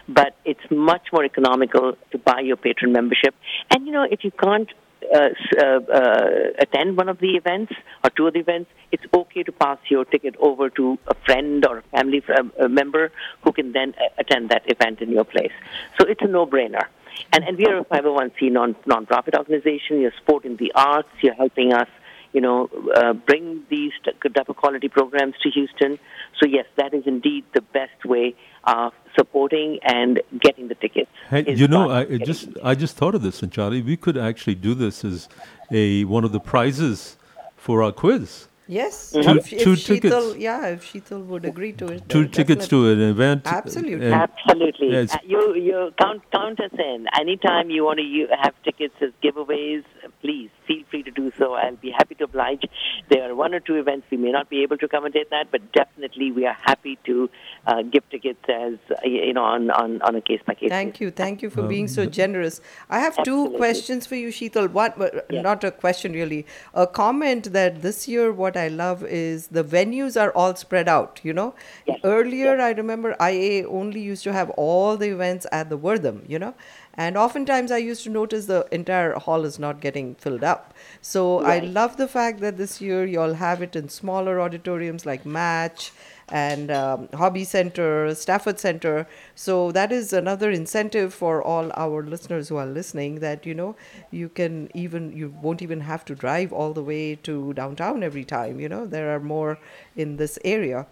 but 0.08 0.34
it's 0.44 0.70
much 0.70 1.08
more 1.12 1.24
economical 1.24 1.96
to 2.10 2.18
buy 2.18 2.40
your 2.40 2.56
patron 2.56 2.92
membership. 2.92 3.34
And, 3.70 3.86
you 3.86 3.92
know, 3.92 4.06
if 4.10 4.24
you 4.24 4.30
can't 4.30 4.70
uh, 5.14 5.30
uh, 5.58 5.64
uh, 5.64 6.28
attend 6.58 6.96
one 6.96 7.08
of 7.08 7.18
the 7.18 7.30
events 7.36 7.72
or 8.04 8.10
two 8.10 8.26
of 8.26 8.34
the 8.34 8.40
events, 8.40 8.70
it's 8.92 9.02
okay 9.14 9.42
to 9.42 9.52
pass 9.52 9.78
your 9.88 10.04
ticket 10.04 10.36
over 10.38 10.68
to 10.70 10.98
a 11.08 11.14
friend 11.24 11.66
or 11.66 11.78
a 11.78 11.82
family 11.82 12.22
f- 12.28 12.46
uh, 12.60 12.68
member 12.68 13.10
who 13.42 13.52
can 13.52 13.72
then 13.72 13.94
uh, 13.98 14.08
attend 14.18 14.50
that 14.50 14.62
event 14.70 15.00
in 15.00 15.10
your 15.10 15.24
place. 15.24 15.52
So 15.98 16.06
it's 16.06 16.20
a 16.22 16.26
no-brainer. 16.26 16.84
And, 17.32 17.44
and 17.44 17.56
we 17.58 17.66
are 17.66 17.78
a 17.78 17.84
501c 17.84 18.52
non 18.52 18.74
nonprofit 18.86 19.36
organization. 19.36 20.00
You're 20.00 20.14
supporting 20.18 20.56
the 20.56 20.72
arts. 20.74 21.08
You're 21.22 21.34
helping 21.34 21.72
us, 21.72 21.88
you 22.32 22.40
know, 22.40 22.68
uh, 22.96 23.12
bring 23.12 23.62
these 23.68 23.92
t- 24.04 24.12
type 24.36 24.48
of 24.48 24.56
quality 24.56 24.88
programs 24.88 25.34
to 25.42 25.50
Houston. 25.50 25.98
So 26.38 26.46
yes, 26.46 26.66
that 26.76 26.94
is 26.94 27.04
indeed 27.06 27.44
the 27.54 27.60
best 27.60 28.04
way 28.04 28.34
of 28.64 28.92
supporting 29.16 29.78
and 29.82 30.20
getting 30.40 30.68
the 30.68 30.74
tickets. 30.76 31.10
Hey, 31.28 31.44
you 31.54 31.66
know, 31.68 31.90
I 31.90 32.00
I 32.02 32.18
just 32.18 32.48
I 32.62 32.74
just 32.74 32.96
thought 32.96 33.14
of 33.14 33.22
this, 33.22 33.42
and 33.42 33.50
Charlie, 33.52 33.82
we 33.82 33.96
could 33.96 34.16
actually 34.16 34.54
do 34.54 34.74
this 34.74 35.04
as 35.04 35.28
a 35.72 36.04
one 36.04 36.24
of 36.24 36.32
the 36.32 36.40
prizes 36.40 37.16
for 37.56 37.82
our 37.82 37.92
quiz. 37.92 38.46
Yes. 38.68 39.10
Two- 39.10 39.18
If, 39.38 39.52
if 39.52 39.62
two 39.64 39.72
Sheetal, 39.72 39.86
tickets. 39.86 40.36
yeah, 40.38 40.66
if 40.68 40.84
Sheetal 40.92 41.26
would 41.26 41.44
agree 41.44 41.72
to 41.72 41.86
it. 41.88 42.08
Two 42.08 42.28
tickets 42.28 42.68
definitely. 42.68 42.94
to 42.94 43.02
an 43.02 43.10
event. 43.10 43.42
Absolutely. 43.44 44.06
and- 44.06 44.14
Absolutely. 44.14 44.92
Yes. 44.92 45.12
Uh, 45.12 45.18
you 45.26 45.54
you 45.56 45.92
count 46.00 46.22
count 46.32 46.60
us 46.60 46.70
in. 46.78 47.06
Anytime 47.20 47.70
you 47.70 47.82
want 47.84 47.98
to 47.98 48.04
you 48.04 48.28
have 48.42 48.54
tickets 48.62 48.94
as 49.00 49.10
giveaways, 49.24 49.82
uh, 49.99 49.99
please 50.20 50.50
feel 50.66 50.82
free 50.90 51.02
to 51.02 51.10
do 51.10 51.32
so. 51.38 51.54
I'll 51.54 51.76
be 51.76 51.90
happy 51.90 52.14
to 52.16 52.24
oblige. 52.24 52.64
There 53.08 53.30
are 53.30 53.34
one 53.34 53.54
or 53.54 53.60
two 53.60 53.76
events 53.76 54.06
we 54.10 54.16
may 54.16 54.30
not 54.30 54.48
be 54.48 54.62
able 54.62 54.76
to 54.78 54.86
accommodate 54.86 55.30
that, 55.30 55.50
but 55.50 55.72
definitely 55.72 56.32
we 56.32 56.46
are 56.46 56.56
happy 56.60 56.98
to 57.06 57.28
uh, 57.66 57.82
give 57.82 58.08
tickets 58.10 58.44
as 58.48 58.74
uh, 58.90 58.94
you 59.04 59.32
know 59.32 59.44
on 59.44 59.70
on, 59.70 60.02
on 60.02 60.14
a 60.16 60.20
case 60.20 60.40
by 60.46 60.54
case. 60.54 60.68
Thank 60.70 61.00
you, 61.00 61.10
thank 61.10 61.42
you 61.42 61.50
for 61.50 61.62
being 61.62 61.84
Um, 61.84 61.88
so 61.88 62.06
generous. 62.06 62.60
I 62.88 63.00
have 63.00 63.22
two 63.22 63.50
questions 63.56 64.06
for 64.06 64.14
you, 64.16 64.28
Sheetal. 64.28 64.70
One, 64.70 64.92
but 64.96 65.26
Yeah. 65.30 65.42
not 65.42 65.64
a 65.64 65.70
question 65.70 66.12
really, 66.12 66.46
a 66.74 66.86
comment 66.86 67.52
that 67.52 67.82
this 67.82 68.06
year 68.08 68.32
what 68.32 68.56
I 68.56 68.68
love 68.68 69.04
is 69.04 69.48
the 69.48 69.64
venues 69.64 70.20
are 70.20 70.30
all 70.32 70.54
spread 70.54 70.88
out. 70.88 71.20
You 71.22 71.32
know, 71.32 71.54
Yes. 71.86 72.00
earlier 72.04 72.60
I 72.60 72.70
remember 72.70 73.16
IA 73.20 73.68
only 73.68 74.00
used 74.00 74.24
to 74.24 74.32
have 74.32 74.50
all 74.50 74.96
the 74.96 75.10
events 75.10 75.46
at 75.52 75.68
the 75.70 75.76
Wortham. 75.76 76.22
You 76.28 76.38
know. 76.38 76.54
And 77.00 77.16
oftentimes 77.16 77.72
I 77.72 77.78
used 77.78 78.02
to 78.04 78.10
notice 78.10 78.44
the 78.44 78.66
entire 78.70 79.14
hall 79.14 79.46
is 79.46 79.58
not 79.58 79.80
getting 79.80 80.16
filled 80.16 80.44
up. 80.44 80.74
So 81.00 81.40
I 81.40 81.60
love 81.60 81.96
the 81.96 82.06
fact 82.06 82.40
that 82.40 82.58
this 82.58 82.82
year 82.82 83.06
you'll 83.06 83.38
have 83.42 83.62
it 83.62 83.74
in 83.74 83.88
smaller 83.88 84.38
auditoriums 84.38 85.06
like 85.06 85.24
Match 85.24 85.92
and 86.28 86.70
um, 86.70 87.08
Hobby 87.14 87.44
Center, 87.44 88.14
Stafford 88.14 88.60
Center. 88.60 89.06
So 89.34 89.72
that 89.72 89.92
is 89.92 90.12
another 90.12 90.50
incentive 90.50 91.14
for 91.14 91.42
all 91.42 91.72
our 91.74 92.02
listeners 92.02 92.50
who 92.50 92.56
are 92.56 92.66
listening 92.66 93.20
that 93.20 93.46
you 93.46 93.54
know 93.54 93.76
you 94.10 94.28
can 94.28 94.70
even 94.74 95.10
you 95.16 95.34
won't 95.40 95.62
even 95.62 95.80
have 95.80 96.04
to 96.04 96.14
drive 96.14 96.52
all 96.52 96.74
the 96.74 96.84
way 96.84 97.14
to 97.28 97.54
downtown 97.54 98.02
every 98.02 98.26
time. 98.26 98.60
You 98.60 98.68
know 98.68 98.86
there 98.86 99.10
are 99.14 99.20
more 99.20 99.58
in 99.96 100.16
this 100.18 100.38
area. 100.44 100.86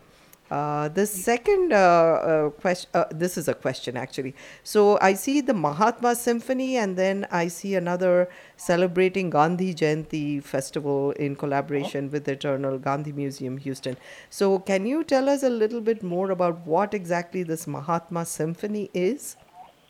Uh, 0.51 0.89
the 0.89 1.07
second 1.07 1.73
uh, 1.73 1.77
uh, 1.77 2.51
question, 2.51 2.89
uh, 2.95 3.05
this 3.11 3.37
is 3.37 3.49
a 3.49 3.55
question 3.55 3.97
actually. 3.97 4.35
So 4.63 4.99
I 5.03 5.13
see 5.15 5.41
the 5.41 5.53
Mahatma 5.53 6.15
Symphony, 6.15 6.77
and 6.77 6.97
then 6.97 7.27
I 7.31 7.49
see 7.49 7.75
another 7.75 8.31
celebrating 8.57 9.29
Gandhi 9.31 9.75
Jayanti 9.75 10.43
festival 10.43 11.11
in 11.13 11.37
collaboration 11.37 12.11
with 12.11 12.25
the 12.25 12.33
Eternal 12.33 12.79
Gandhi 12.79 13.13
Museum, 13.13 13.59
Houston. 13.59 13.97
So 14.31 14.59
can 14.59 14.87
you 14.87 15.05
tell 15.05 15.29
us 15.29 15.43
a 15.43 15.51
little 15.51 15.83
bit 15.83 16.03
more 16.03 16.31
about 16.31 16.67
what 16.67 16.95
exactly 16.95 17.43
this 17.43 17.67
Mahatma 17.67 18.25
Symphony 18.25 18.91
is? 18.95 19.37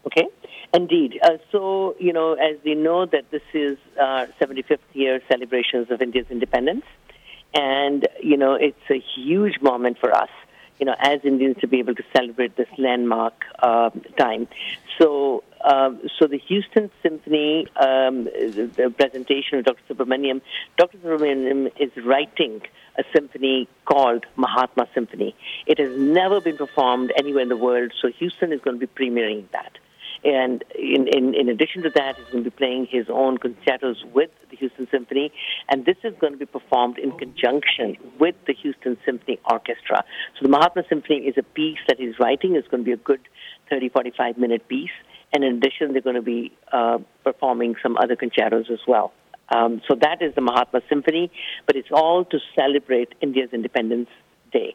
Okay, 0.07 0.27
indeed. 0.75 1.21
Uh, 1.23 1.39
so, 1.53 1.95
you 2.01 2.13
know, 2.13 2.33
as 2.33 2.57
we 2.65 2.75
know 2.75 3.07
that 3.07 3.31
this 3.31 3.43
is 3.53 3.79
uh, 4.01 4.27
75th 4.41 4.79
year 4.93 5.21
celebrations 5.31 5.91
of 5.91 6.01
India's 6.03 6.27
independence, 6.31 6.85
and, 7.55 8.07
you 8.23 8.37
know, 8.37 8.55
it's 8.55 8.91
a 8.91 9.03
huge 9.17 9.61
moment 9.61 9.99
for 9.99 10.15
us, 10.15 10.29
you 10.79 10.87
know, 10.87 10.95
as 10.99 11.21
Indians 11.25 11.57
to 11.61 11.67
be 11.67 11.79
able 11.79 11.95
to 11.95 12.05
celebrate 12.17 12.57
this 12.57 12.69
landmark 12.79 13.35
uh, 13.59 13.91
time. 14.17 14.49
So, 14.99 15.43
um, 15.65 16.01
so 16.19 16.27
the 16.27 16.39
Houston 16.39 16.91
Symphony, 17.03 17.67
um, 17.77 18.25
the, 18.25 18.71
the 18.75 18.91
presentation 18.91 19.59
of 19.59 19.65
Dr. 19.65 19.95
Subramaniam, 19.95 20.41
Dr. 20.77 20.99
Subramaniam 20.99 21.71
is 21.79 21.91
writing 22.05 22.63
a 22.97 23.05
symphony 23.15 23.69
called 23.85 24.25
Mahatma 24.37 24.89
Symphony. 24.95 25.35
It 25.67 25.79
has 25.79 25.97
never 25.97 26.41
been 26.41 26.57
performed 26.57 27.13
anywhere 27.17 27.43
in 27.43 27.49
the 27.49 27.57
world, 27.57 27.93
so 28.01 28.09
Houston 28.19 28.53
is 28.53 28.61
going 28.61 28.79
to 28.79 28.87
be 28.87 28.93
premiering 28.93 29.45
that. 29.53 29.79
And 30.25 30.65
in, 30.75 31.07
in, 31.09 31.35
in 31.35 31.49
addition 31.49 31.83
to 31.83 31.91
that, 31.95 32.17
he's 32.17 32.27
going 32.27 32.45
to 32.45 32.51
be 32.51 32.57
playing 32.57 32.89
his 32.91 33.07
own 33.09 33.39
concertos 33.39 34.03
with 34.13 34.31
the 34.51 34.57
Houston 34.57 34.89
Symphony, 34.91 35.33
and 35.71 35.85
this 35.85 35.97
is 36.03 36.15
going 36.21 36.33
to 36.33 36.39
be 36.39 36.47
performed 36.47 36.99
in 36.99 37.13
conjunction 37.13 37.97
with 38.19 38.35
the 38.47 38.55
Houston 38.55 38.97
Symphony 39.05 39.39
Orchestra. 39.51 40.05
So 40.39 40.43
the 40.43 40.49
Mahatma 40.49 40.83
Symphony 40.89 41.19
is 41.27 41.35
a 41.39 41.43
piece 41.43 41.79
that 41.87 41.99
he's 41.99 42.19
writing. 42.19 42.57
It's 42.57 42.69
going 42.69 42.83
to 42.83 42.85
be 42.85 42.93
a 42.93 42.97
good 42.97 43.21
30, 43.71 43.91
45 43.91 44.39
minute 44.39 44.69
piece. 44.69 44.91
And 45.33 45.45
in 45.45 45.57
addition, 45.57 45.93
they're 45.93 46.03
going 46.03 46.17
to 46.17 46.23
be 46.23 46.53
uh, 46.73 46.99
performing 47.23 47.77
some 47.83 47.97
other 47.99 48.17
concertos 48.17 48.67
as 48.73 48.81
well. 48.89 49.13
Um, 49.51 49.81
so 49.89 49.97
that 50.01 50.21
is 50.21 50.35
the 50.35 50.41
Mahatma 50.41 50.81
Symphony, 50.89 51.31
but 51.67 51.77
it's 51.77 51.89
all 51.93 52.25
to 52.27 52.39
celebrate 52.59 53.15
India's 53.21 53.51
Independence 53.53 54.09
Day 54.53 54.75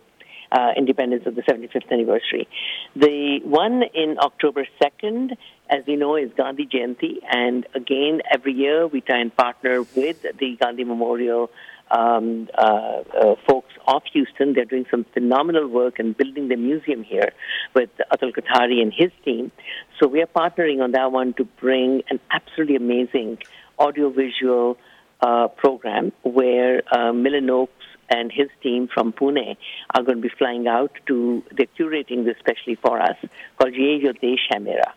uh, 0.53 0.71
independence 0.77 1.23
of 1.25 1.35
the 1.35 1.41
75th 1.41 1.91
anniversary. 1.91 2.47
The 2.95 3.39
one 3.43 3.83
in 3.93 4.17
October 4.19 4.67
2nd, 4.81 5.35
as 5.69 5.83
we 5.87 5.95
know, 5.95 6.15
is 6.15 6.29
Gandhi 6.37 6.67
Jayanti, 6.67 7.17
and 7.29 7.65
again, 7.73 8.21
every 8.31 8.53
year 8.53 8.85
we 8.87 9.01
try 9.01 9.19
and 9.19 9.35
partner 9.35 9.81
with 9.81 10.21
the 10.21 10.57
Gandhi 10.59 10.83
Memorial 10.83 11.49
um, 11.89 12.49
uh, 12.57 12.61
uh, 12.61 13.35
folks 13.47 13.71
of 13.87 14.03
Houston. 14.13 14.53
They're 14.53 14.65
doing 14.65 14.85
some 14.89 15.05
phenomenal 15.13 15.67
work 15.67 15.99
and 15.99 16.15
building 16.15 16.47
the 16.47 16.55
museum 16.55 17.03
here 17.03 17.31
with 17.73 17.89
Atul 18.11 18.31
Kothari 18.33 18.81
and 18.81 18.93
his 18.95 19.11
team. 19.25 19.51
So 19.99 20.07
we 20.07 20.21
are 20.21 20.27
partnering 20.27 20.81
on 20.81 20.91
that 20.91 21.11
one 21.11 21.33
to 21.33 21.45
bring 21.45 22.03
an 22.09 22.19
absolutely 22.31 22.75
amazing 22.75 23.39
audiovisual 23.79 24.77
uh, 25.21 25.47
program 25.47 26.11
where 26.23 26.81
uh, 26.93 27.13
Millen 27.13 27.49
Oaks 27.49 27.85
and 28.09 28.31
his 28.31 28.49
team 28.61 28.89
from 28.93 29.13
Pune 29.13 29.57
are 29.93 30.03
going 30.03 30.17
to 30.17 30.21
be 30.21 30.33
flying 30.37 30.67
out 30.67 30.91
to, 31.07 31.43
they're 31.55 31.67
curating 31.79 32.25
this 32.25 32.35
especially 32.37 32.75
for 32.75 33.01
us, 33.01 33.17
called 33.57 33.73
Ye 33.73 34.01
Desh 34.01 34.47
Hai. 34.51 34.93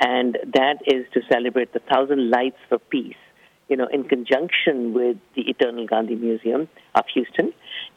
And 0.00 0.38
that 0.54 0.78
is 0.86 1.06
to 1.14 1.20
celebrate 1.30 1.72
the 1.72 1.80
Thousand 1.80 2.30
Lights 2.30 2.58
for 2.68 2.78
Peace, 2.78 3.16
you 3.68 3.76
know, 3.76 3.88
in 3.92 4.04
conjunction 4.04 4.94
with 4.94 5.16
the 5.34 5.42
Eternal 5.42 5.86
Gandhi 5.86 6.14
Museum 6.14 6.68
of 6.94 7.04
Houston. 7.14 7.52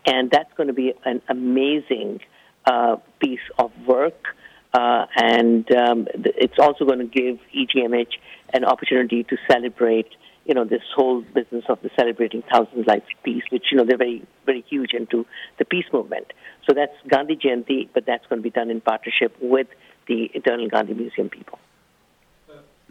And 0.06 0.32
that's 0.32 0.52
going 0.56 0.68
to 0.68 0.74
be 0.74 0.94
an 1.06 1.22
amazing 1.30 2.22
uh, 2.66 2.98
piece 3.20 3.40
of 3.58 3.72
work. 3.86 4.36
Uh, 4.74 5.06
and 5.16 5.70
um, 5.76 6.08
it's 6.14 6.58
also 6.58 6.86
going 6.86 7.00
to 7.00 7.06
give 7.06 7.40
EGMH 7.56 8.14
an 8.54 8.64
opportunity 8.64 9.24
to 9.24 9.38
celebrate, 9.50 10.08
you 10.46 10.54
know, 10.54 10.66
this 10.66 10.82
whole 10.96 11.22
business 11.22 11.66
of 11.70 11.80
the 11.82 11.90
celebrating 11.98 12.44
thousands 12.52 12.88
lives 12.88 13.04
of 13.04 13.24
peace, 13.24 13.44
which, 13.52 13.66
you 13.72 13.78
know, 13.78 13.86
they're 13.86 13.98
very, 13.98 14.26
very 14.46 14.64
huge 14.70 14.94
into 14.94 15.26
the 15.60 15.66
peace 15.66 15.86
movement. 15.94 16.34
So 16.68 16.74
that's 16.74 16.94
Gandhi 17.08 17.36
Jayanti, 17.36 17.90
but 17.94 18.06
that's 18.06 18.26
going 18.28 18.40
to 18.40 18.44
be 18.44 18.50
done 18.50 18.70
in 18.70 18.82
partnership 18.82 19.36
with 19.42 19.68
the 20.08 20.30
Eternal 20.34 20.68
Gandhi 20.68 20.94
Museum 20.94 21.30
people. 21.30 21.60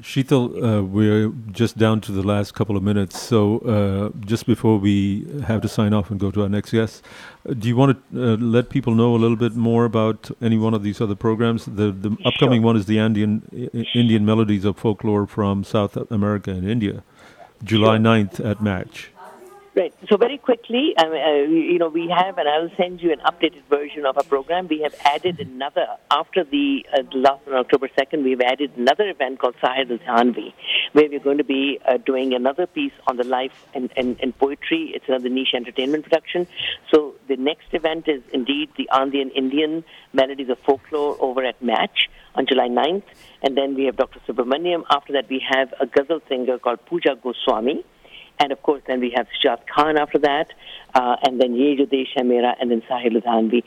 Sheetal, 0.01 0.79
uh, 0.81 0.83
we're 0.83 1.29
just 1.53 1.77
down 1.77 2.01
to 2.03 2.13
the 2.13 2.23
last 2.23 2.55
couple 2.55 2.77
of 2.77 2.83
minutes. 2.83 3.21
So, 3.21 3.59
uh, 3.59 4.19
just 4.25 4.47
before 4.47 4.79
we 4.79 5.27
have 5.47 5.61
to 5.61 5.69
sign 5.69 5.93
off 5.93 6.11
and 6.11 6.19
go 6.19 6.31
to 6.31 6.43
our 6.43 6.49
next 6.49 6.71
guest, 6.71 7.05
uh, 7.49 7.53
do 7.53 7.69
you 7.69 7.77
want 7.77 7.99
to 8.13 8.33
uh, 8.33 8.37
let 8.37 8.71
people 8.71 8.95
know 8.95 9.15
a 9.15 9.19
little 9.19 9.37
bit 9.37 9.55
more 9.55 9.85
about 9.85 10.31
any 10.41 10.57
one 10.57 10.73
of 10.73 10.83
these 10.83 11.01
other 11.01 11.15
programs? 11.15 11.67
The, 11.67 11.93
the 11.93 12.17
upcoming 12.25 12.63
one 12.63 12.77
is 12.77 12.87
the 12.87 12.99
Andean, 12.99 13.43
Indian 13.95 14.25
Melodies 14.25 14.65
of 14.65 14.79
Folklore 14.79 15.27
from 15.27 15.65
South 15.65 15.97
America 16.11 16.51
and 16.51 16.69
India, 16.69 17.03
July 17.63 17.99
9th 17.99 18.45
at 18.45 18.63
Match. 18.63 19.11
Right. 19.81 19.95
So 20.11 20.19
very 20.19 20.37
quickly, 20.37 20.93
um, 20.99 21.11
uh, 21.11 21.49
you 21.49 21.79
know, 21.79 21.89
we 21.89 22.13
have, 22.15 22.37
and 22.37 22.47
I'll 22.47 22.69
send 22.77 23.01
you 23.01 23.13
an 23.13 23.21
updated 23.21 23.63
version 23.71 24.05
of 24.05 24.19
our 24.19 24.23
program. 24.25 24.69
We 24.69 24.81
have 24.81 24.95
added 25.07 25.41
another 25.41 25.87
after 26.11 26.45
the 26.45 26.85
uh, 26.93 27.05
last 27.15 27.49
on 27.49 27.55
October 27.55 27.89
second. 27.99 28.23
We've 28.23 28.43
added 28.43 28.73
another 28.77 29.09
event 29.09 29.39
called 29.39 29.55
Sahid 29.63 29.91
al 30.07 30.35
where 30.93 31.09
we're 31.09 31.19
going 31.19 31.39
to 31.39 31.45
be 31.45 31.79
uh, 31.89 31.97
doing 31.97 32.35
another 32.35 32.67
piece 32.67 32.93
on 33.07 33.17
the 33.17 33.25
life 33.25 33.55
and, 33.73 33.91
and, 33.97 34.21
and 34.21 34.37
poetry. 34.37 34.93
It's 34.95 35.09
another 35.09 35.31
niche 35.31 35.55
entertainment 35.55 36.05
production. 36.05 36.47
So 36.93 37.15
the 37.29 37.37
next 37.37 37.73
event 37.73 38.07
is 38.07 38.23
indeed 38.35 38.69
the 38.77 38.87
Andean 38.93 39.31
Indian 39.31 39.83
Melodies 40.13 40.51
of 40.51 40.59
Folklore 40.59 41.17
over 41.21 41.43
at 41.43 41.63
Match 41.63 42.11
on 42.35 42.45
July 42.47 42.69
9th. 42.69 43.05
And 43.43 43.57
then 43.57 43.75
we 43.77 43.87
have 43.87 43.97
Dr. 43.97 44.21
Subramaniam. 44.29 44.85
After 44.91 45.15
that, 45.15 45.31
we 45.31 45.43
have 45.51 45.73
a 45.81 45.87
ghazal 45.87 46.21
singer 46.29 46.59
called 46.59 46.85
Pooja 46.85 47.17
Goswami. 47.23 47.83
And 48.41 48.53
of 48.53 48.63
course, 48.63 48.83
then 48.87 49.01
we 49.01 49.13
have 49.15 49.27
Shujaat 49.29 49.67
Khan 49.67 49.99
after 49.99 50.19
that, 50.21 50.53
uh, 50.95 51.17
and 51.23 51.41
then 51.41 51.55
Ye 51.55 51.77
Jo 51.77 51.85
Desh 51.85 52.15
and 52.17 52.31
then 52.31 52.83
Sahir 52.89 53.13
Ludhianvi. 53.13 53.63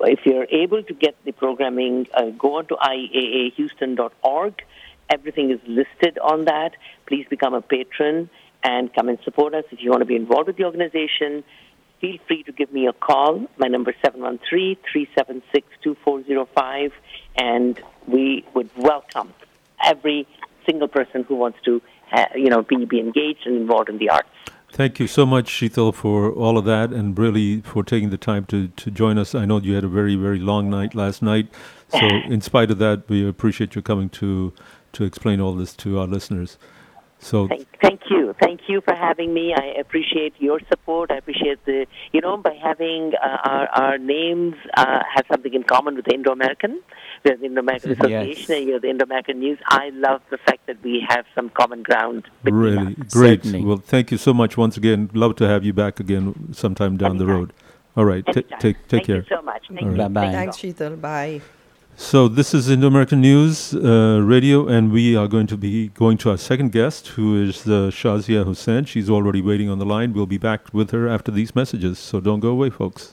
If 0.00 0.26
you're 0.26 0.46
able 0.50 0.82
to 0.82 0.94
get 0.94 1.16
the 1.24 1.32
programming, 1.32 2.06
uh, 2.14 2.30
go 2.30 2.58
on 2.58 2.66
to 2.66 2.76
IAAHouston.org. 2.76 4.62
Everything 5.10 5.50
is 5.50 5.58
listed 5.66 6.18
on 6.18 6.44
that. 6.44 6.76
Please 7.06 7.26
become 7.28 7.54
a 7.54 7.62
patron 7.62 8.30
and 8.62 8.92
come 8.92 9.08
and 9.08 9.18
support 9.24 9.54
us. 9.54 9.64
If 9.70 9.82
you 9.82 9.88
want 9.90 10.02
to 10.02 10.06
be 10.06 10.16
involved 10.16 10.48
with 10.48 10.56
the 10.56 10.64
organization, 10.64 11.44
feel 12.00 12.18
free 12.26 12.42
to 12.44 12.52
give 12.52 12.72
me 12.72 12.86
a 12.86 12.92
call. 12.92 13.46
My 13.56 13.68
number 13.68 13.92
is 13.92 13.96
713-376-2405, 14.04 16.92
and 17.36 17.80
we 18.06 18.44
would 18.54 18.70
welcome 18.76 19.32
every 19.82 20.26
single 20.66 20.88
person 20.88 21.24
who 21.24 21.36
wants 21.36 21.58
to, 21.64 21.80
you 22.34 22.50
know, 22.50 22.62
be, 22.62 22.84
be 22.84 23.00
engaged 23.00 23.46
and 23.46 23.56
involved 23.56 23.88
in 23.88 23.98
the 23.98 24.10
arts. 24.10 24.28
Thank 24.70 25.00
you 25.00 25.06
so 25.06 25.24
much, 25.24 25.50
Sheetal, 25.50 25.94
for 25.94 26.30
all 26.30 26.58
of 26.58 26.64
that 26.66 26.90
and 26.90 27.18
really 27.18 27.62
for 27.62 27.82
taking 27.82 28.10
the 28.10 28.18
time 28.18 28.44
to, 28.46 28.68
to 28.68 28.90
join 28.90 29.16
us. 29.16 29.34
I 29.34 29.46
know 29.46 29.58
you 29.58 29.74
had 29.74 29.84
a 29.84 29.88
very, 29.88 30.14
very 30.14 30.38
long 30.38 30.68
night 30.68 30.94
last 30.94 31.22
night. 31.22 31.48
So, 31.88 32.00
in 32.28 32.42
spite 32.42 32.70
of 32.70 32.78
that, 32.78 33.08
we 33.08 33.26
appreciate 33.26 33.74
you 33.74 33.82
coming 33.82 34.10
to, 34.10 34.52
to 34.92 35.04
explain 35.04 35.40
all 35.40 35.54
this 35.54 35.74
to 35.76 35.98
our 35.98 36.06
listeners. 36.06 36.58
So, 37.20 37.48
Thank, 37.48 37.66
thank 37.82 38.00
you. 38.10 38.34
Thank 38.40 38.60
you 38.68 38.80
for 38.80 38.94
having 38.94 39.34
me. 39.34 39.52
I 39.52 39.78
appreciate 39.80 40.34
your 40.38 40.60
support. 40.68 41.10
I 41.10 41.16
appreciate 41.16 41.64
the, 41.66 41.86
you 42.12 42.20
know, 42.20 42.36
by 42.36 42.54
having 42.62 43.12
uh, 43.22 43.36
our, 43.44 43.68
our 43.68 43.98
names 43.98 44.54
uh, 44.76 45.00
have 45.14 45.24
something 45.30 45.52
in 45.52 45.64
common 45.64 45.96
with 45.96 46.04
the 46.04 46.14
Indo 46.14 46.30
American. 46.30 46.80
We're 47.24 47.36
the 47.40 47.46
Indo 47.46 47.60
American 47.60 47.90
Yes. 47.90 47.98
Association 47.98 48.54
and 48.54 48.68
you're 48.68 48.80
the 48.80 48.88
Indo 48.90 49.04
American 49.04 49.40
News. 49.40 49.58
I 49.66 49.90
love 49.90 50.22
the 50.30 50.38
fact 50.38 50.66
that 50.68 50.82
we 50.82 51.04
have 51.08 51.24
some 51.34 51.50
common 51.50 51.82
ground. 51.82 52.28
really 52.44 52.94
us. 53.00 53.12
great. 53.12 53.42
Certainly. 53.44 53.64
Well, 53.64 53.78
thank 53.78 54.12
you 54.12 54.16
so 54.16 54.32
much 54.32 54.56
once 54.56 54.76
again. 54.76 55.10
Love 55.12 55.34
to 55.36 55.48
have 55.48 55.64
you 55.64 55.72
back 55.72 55.98
again 55.98 56.52
sometime 56.52 56.96
down 56.96 57.18
the 57.18 57.26
road. 57.26 57.52
All 57.96 58.04
right. 58.04 58.24
T- 58.26 58.32
take, 58.32 58.60
take 58.60 58.76
Thank 58.88 59.06
care. 59.06 59.16
you 59.16 59.24
so 59.28 59.42
much. 59.42 59.64
Thank 59.68 59.82
right. 59.88 59.96
Bye-bye. 59.96 60.32
Thanks, 60.32 60.56
Sheetal. 60.58 61.00
Bye. 61.00 61.40
So 62.00 62.28
this 62.28 62.54
is 62.54 62.70
Indo 62.70 62.86
American 62.86 63.20
News 63.20 63.74
uh, 63.74 64.20
Radio, 64.22 64.68
and 64.68 64.92
we 64.92 65.16
are 65.16 65.26
going 65.26 65.48
to 65.48 65.56
be 65.56 65.88
going 65.88 66.16
to 66.18 66.30
our 66.30 66.36
second 66.36 66.70
guest, 66.70 67.08
who 67.08 67.42
is 67.42 67.66
uh, 67.66 67.90
Shazia 67.90 68.44
Hussain. 68.44 68.84
She's 68.84 69.10
already 69.10 69.42
waiting 69.42 69.68
on 69.68 69.80
the 69.80 69.84
line. 69.84 70.12
We'll 70.12 70.24
be 70.24 70.38
back 70.38 70.72
with 70.72 70.92
her 70.92 71.08
after 71.08 71.32
these 71.32 71.56
messages. 71.56 71.98
So 71.98 72.20
don't 72.20 72.38
go 72.38 72.50
away, 72.50 72.70
folks. 72.70 73.12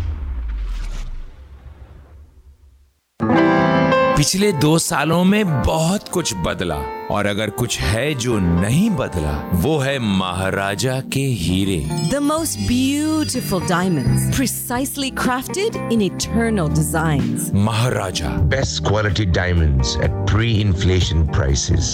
पिछले 4.21 4.51
दो 4.53 4.77
सालों 4.77 5.23
में 5.23 5.45
बहुत 5.63 6.09
कुछ 6.13 6.33
बदला 6.37 6.75
और 7.11 7.25
अगर 7.25 7.49
कुछ 7.59 7.79
है 7.81 8.13
जो 8.15 8.37
नहीं 8.39 8.89
बदला 8.97 9.31
वो 9.61 9.77
है 9.79 9.97
महाराजा 9.99 10.99
के 11.13 11.23
हीरे। 11.37 11.77
The 12.11 12.19
most 12.23 12.59
beautiful 12.67 13.65
diamondly 13.69 14.31
precisely 14.35 15.09
crafted 15.21 15.75
in 15.93 16.01
eternal 16.01 16.69
design 16.75 17.51
Maharaja. 17.65 18.29
Best 18.53 18.83
quality 18.87 19.25
diamonds 19.39 20.05
at 20.05 20.21
pre 20.33 20.53
inflation 20.61 21.25
prices 21.31 21.91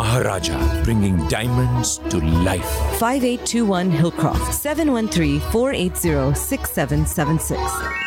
Maharaja 0.00 0.58
bringing 0.82 1.20
diamond 1.30 2.10
to 2.10 2.20
life 2.44 2.98
five 3.00 3.24
eight 3.34 3.52
two 3.52 3.64
one 3.66 3.92
Hillcroft 4.00 4.52
seven 4.62 4.88
one 4.90 5.06
three 5.18 5.38
four 5.52 5.74
eight 5.76 6.02
zero 6.02 6.32
six 6.48 6.74
seven 6.74 7.04
seven 7.16 7.38
six 7.52 8.06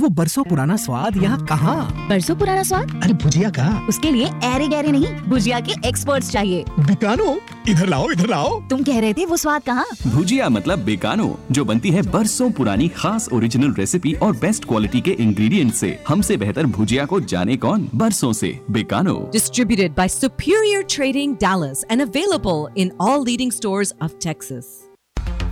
वो 0.00 0.08
बरसों 0.08 0.42
पुराना 0.44 0.76
स्वाद 0.76 1.16
यहाँ 1.16 1.44
कहाँ? 1.46 2.08
बरसों 2.08 2.34
पुराना 2.36 2.62
स्वाद? 2.62 3.00
अरे 3.02 3.12
भुजिया 3.12 3.50
का। 3.50 3.86
उसके 3.88 4.10
लिए 4.10 4.26
ऐरे 4.44 4.68
गहरे 4.68 4.92
नहीं 4.92 5.06
भुजिया 5.28 5.60
के 5.60 5.72
एक्सपर्ट्स 5.88 6.30
चाहिए। 6.30 6.64
बिकानो 6.80 7.36
इधर 7.68 7.88
लाओ 7.88 8.10
इधर 8.10 8.28
लाओ। 8.28 8.60
तुम 8.70 8.82
कह 8.82 9.00
रहे 9.00 9.12
थे 9.14 9.26
वो 9.26 9.36
स्वाद 9.36 9.62
कहाँ? 9.62 9.84
भुजिया 10.06 10.48
मतलब 10.48 10.78
बेकानो 10.78 11.38
जो 11.50 11.64
बनती 11.64 11.90
है 11.90 12.02
बरसों 12.02 12.50
पुरानी 12.50 12.88
खास 12.88 13.28
ओरिजिनल 13.32 13.74
रेसिपी 13.74 14.12
और 14.14 14.36
बेस्ट 14.36 14.64
क्वालिटी 14.64 15.00
के 15.00 15.10
इंग्रेडिएंट 15.10 15.72
से। 15.72 15.98
हमसे 16.08 16.36
बेहतर 16.36 16.66
भुजिया 16.66 17.04
को 17.04 17.20
जाने 17.20 17.56
कौन? 17.56 17.88
बरसों 17.94 18.32
से। 18.32 18.58
Bikano. 18.70 19.14
Distributed 19.32 19.94
by 19.94 20.06
Superior 20.06 20.82
Trading 20.96 21.36
Dallas 21.36 21.84
and 21.90 22.08
available 22.08 22.66
in 22.76 22.92
all 23.00 23.28
leading 23.30 23.52
stores 23.60 23.94
of 24.00 24.18
Texas. 24.26 24.64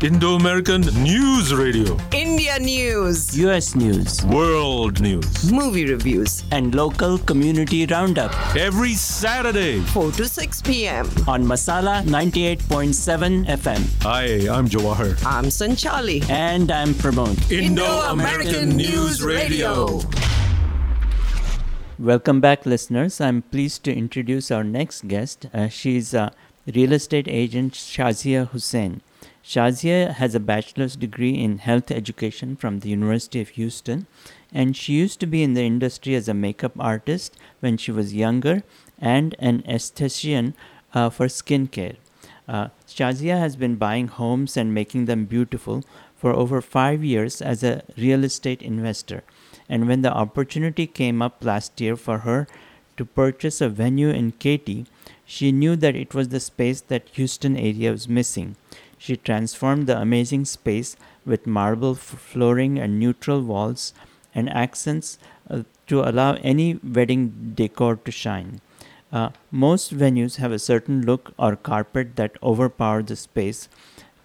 Indo 0.02 0.36
American 0.36 0.80
News 1.02 1.52
Radio. 1.52 1.94
India 2.12 2.58
News, 2.58 3.36
US 3.38 3.74
News 3.74 4.24
World 4.24 4.98
News. 5.02 5.52
movie 5.52 5.84
reviews, 5.84 6.42
and 6.52 6.74
local 6.74 7.18
community 7.18 7.84
roundup 7.84 8.32
Every 8.56 8.94
Saturday. 8.94 9.80
4 9.80 10.12
to 10.12 10.26
6 10.26 10.62
p.m. 10.62 11.04
on 11.28 11.44
Masala 11.44 12.02
98.7 12.04 13.44
FM. 13.46 14.02
Hi, 14.02 14.48
I'm 14.48 14.66
Jawahar. 14.68 15.22
I'm 15.26 15.44
Sanchali. 15.46 16.26
And 16.30 16.70
I'm 16.70 16.94
Pramod. 16.94 17.36
Indo 17.52 17.84
American 17.84 18.70
News 18.70 19.22
Radio. 19.22 20.00
Welcome 21.98 22.40
back, 22.40 22.64
listeners. 22.64 23.20
I'm 23.20 23.42
pleased 23.42 23.84
to 23.84 23.94
introduce 23.94 24.50
our 24.50 24.64
next 24.64 25.08
guest. 25.08 25.44
Uh, 25.52 25.68
she's 25.68 26.14
uh, 26.14 26.30
real 26.74 26.94
estate 26.94 27.28
agent 27.28 27.74
Shazia 27.74 28.48
Hussain. 28.48 29.02
Shazia 29.44 30.14
has 30.14 30.34
a 30.34 30.40
bachelor's 30.40 30.96
degree 30.96 31.34
in 31.34 31.58
health 31.58 31.90
education 31.90 32.56
from 32.56 32.80
the 32.80 32.90
University 32.90 33.40
of 33.40 33.50
Houston, 33.50 34.06
and 34.52 34.76
she 34.76 34.92
used 34.92 35.18
to 35.20 35.26
be 35.26 35.42
in 35.42 35.54
the 35.54 35.62
industry 35.62 36.14
as 36.14 36.28
a 36.28 36.34
makeup 36.34 36.72
artist 36.78 37.36
when 37.60 37.76
she 37.76 37.90
was 37.90 38.14
younger 38.14 38.62
and 38.98 39.34
an 39.38 39.62
esthetician 39.62 40.54
uh, 40.92 41.08
for 41.08 41.26
skincare. 41.26 41.96
Uh, 42.46 42.68
Shazia 42.86 43.38
has 43.38 43.56
been 43.56 43.76
buying 43.76 44.08
homes 44.08 44.56
and 44.56 44.74
making 44.74 45.06
them 45.06 45.24
beautiful 45.24 45.84
for 46.16 46.32
over 46.34 46.60
five 46.60 47.02
years 47.02 47.40
as 47.40 47.62
a 47.62 47.82
real 47.96 48.24
estate 48.24 48.60
investor. 48.60 49.22
And 49.68 49.88
when 49.88 50.02
the 50.02 50.12
opportunity 50.12 50.86
came 50.86 51.22
up 51.22 51.42
last 51.44 51.80
year 51.80 51.96
for 51.96 52.18
her 52.18 52.46
to 52.96 53.04
purchase 53.04 53.60
a 53.60 53.68
venue 53.68 54.10
in 54.10 54.32
Katy, 54.32 54.86
she 55.24 55.52
knew 55.52 55.76
that 55.76 55.96
it 55.96 56.12
was 56.12 56.28
the 56.28 56.40
space 56.40 56.80
that 56.82 57.08
Houston 57.12 57.56
area 57.56 57.92
was 57.92 58.08
missing. 58.08 58.56
She 59.02 59.16
transformed 59.16 59.86
the 59.86 59.98
amazing 59.98 60.44
space 60.44 60.94
with 61.24 61.46
marble 61.46 61.94
flooring 61.94 62.78
and 62.78 63.00
neutral 63.00 63.40
walls 63.40 63.94
and 64.34 64.50
accents 64.50 65.16
uh, 65.48 65.62
to 65.86 66.02
allow 66.02 66.34
any 66.42 66.78
wedding 66.84 67.52
decor 67.54 67.96
to 67.96 68.10
shine. 68.10 68.60
Uh, 69.10 69.30
most 69.50 69.96
venues 69.96 70.36
have 70.36 70.52
a 70.52 70.58
certain 70.58 71.00
look 71.06 71.32
or 71.38 71.56
carpet 71.56 72.16
that 72.16 72.36
overpower 72.42 73.02
the 73.02 73.16
space. 73.16 73.70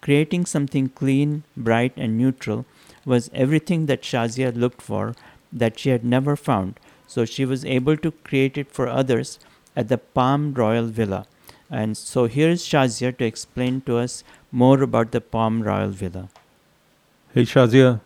Creating 0.02 0.44
something 0.44 0.90
clean, 0.90 1.44
bright, 1.56 1.94
and 1.96 2.18
neutral 2.18 2.66
was 3.06 3.30
everything 3.32 3.86
that 3.86 4.02
Shazia 4.02 4.54
looked 4.54 4.82
for 4.82 5.14
that 5.50 5.78
she 5.78 5.88
had 5.88 6.04
never 6.04 6.36
found, 6.36 6.78
so 7.06 7.24
she 7.24 7.46
was 7.46 7.64
able 7.64 7.96
to 7.96 8.10
create 8.10 8.58
it 8.58 8.70
for 8.70 8.88
others 8.88 9.38
at 9.74 9.88
the 9.88 9.96
Palm 9.96 10.52
Royal 10.52 10.86
Villa. 10.86 11.26
And 11.70 11.96
so 11.96 12.26
here 12.26 12.48
is 12.48 12.62
Shazia 12.62 13.16
to 13.18 13.24
explain 13.24 13.80
to 13.82 13.98
us 13.98 14.22
more 14.52 14.82
about 14.82 15.10
the 15.10 15.20
Palm 15.20 15.62
Royal 15.62 15.90
Villa. 15.90 16.28
Hey, 17.34 17.42
Shazia. 17.42 18.00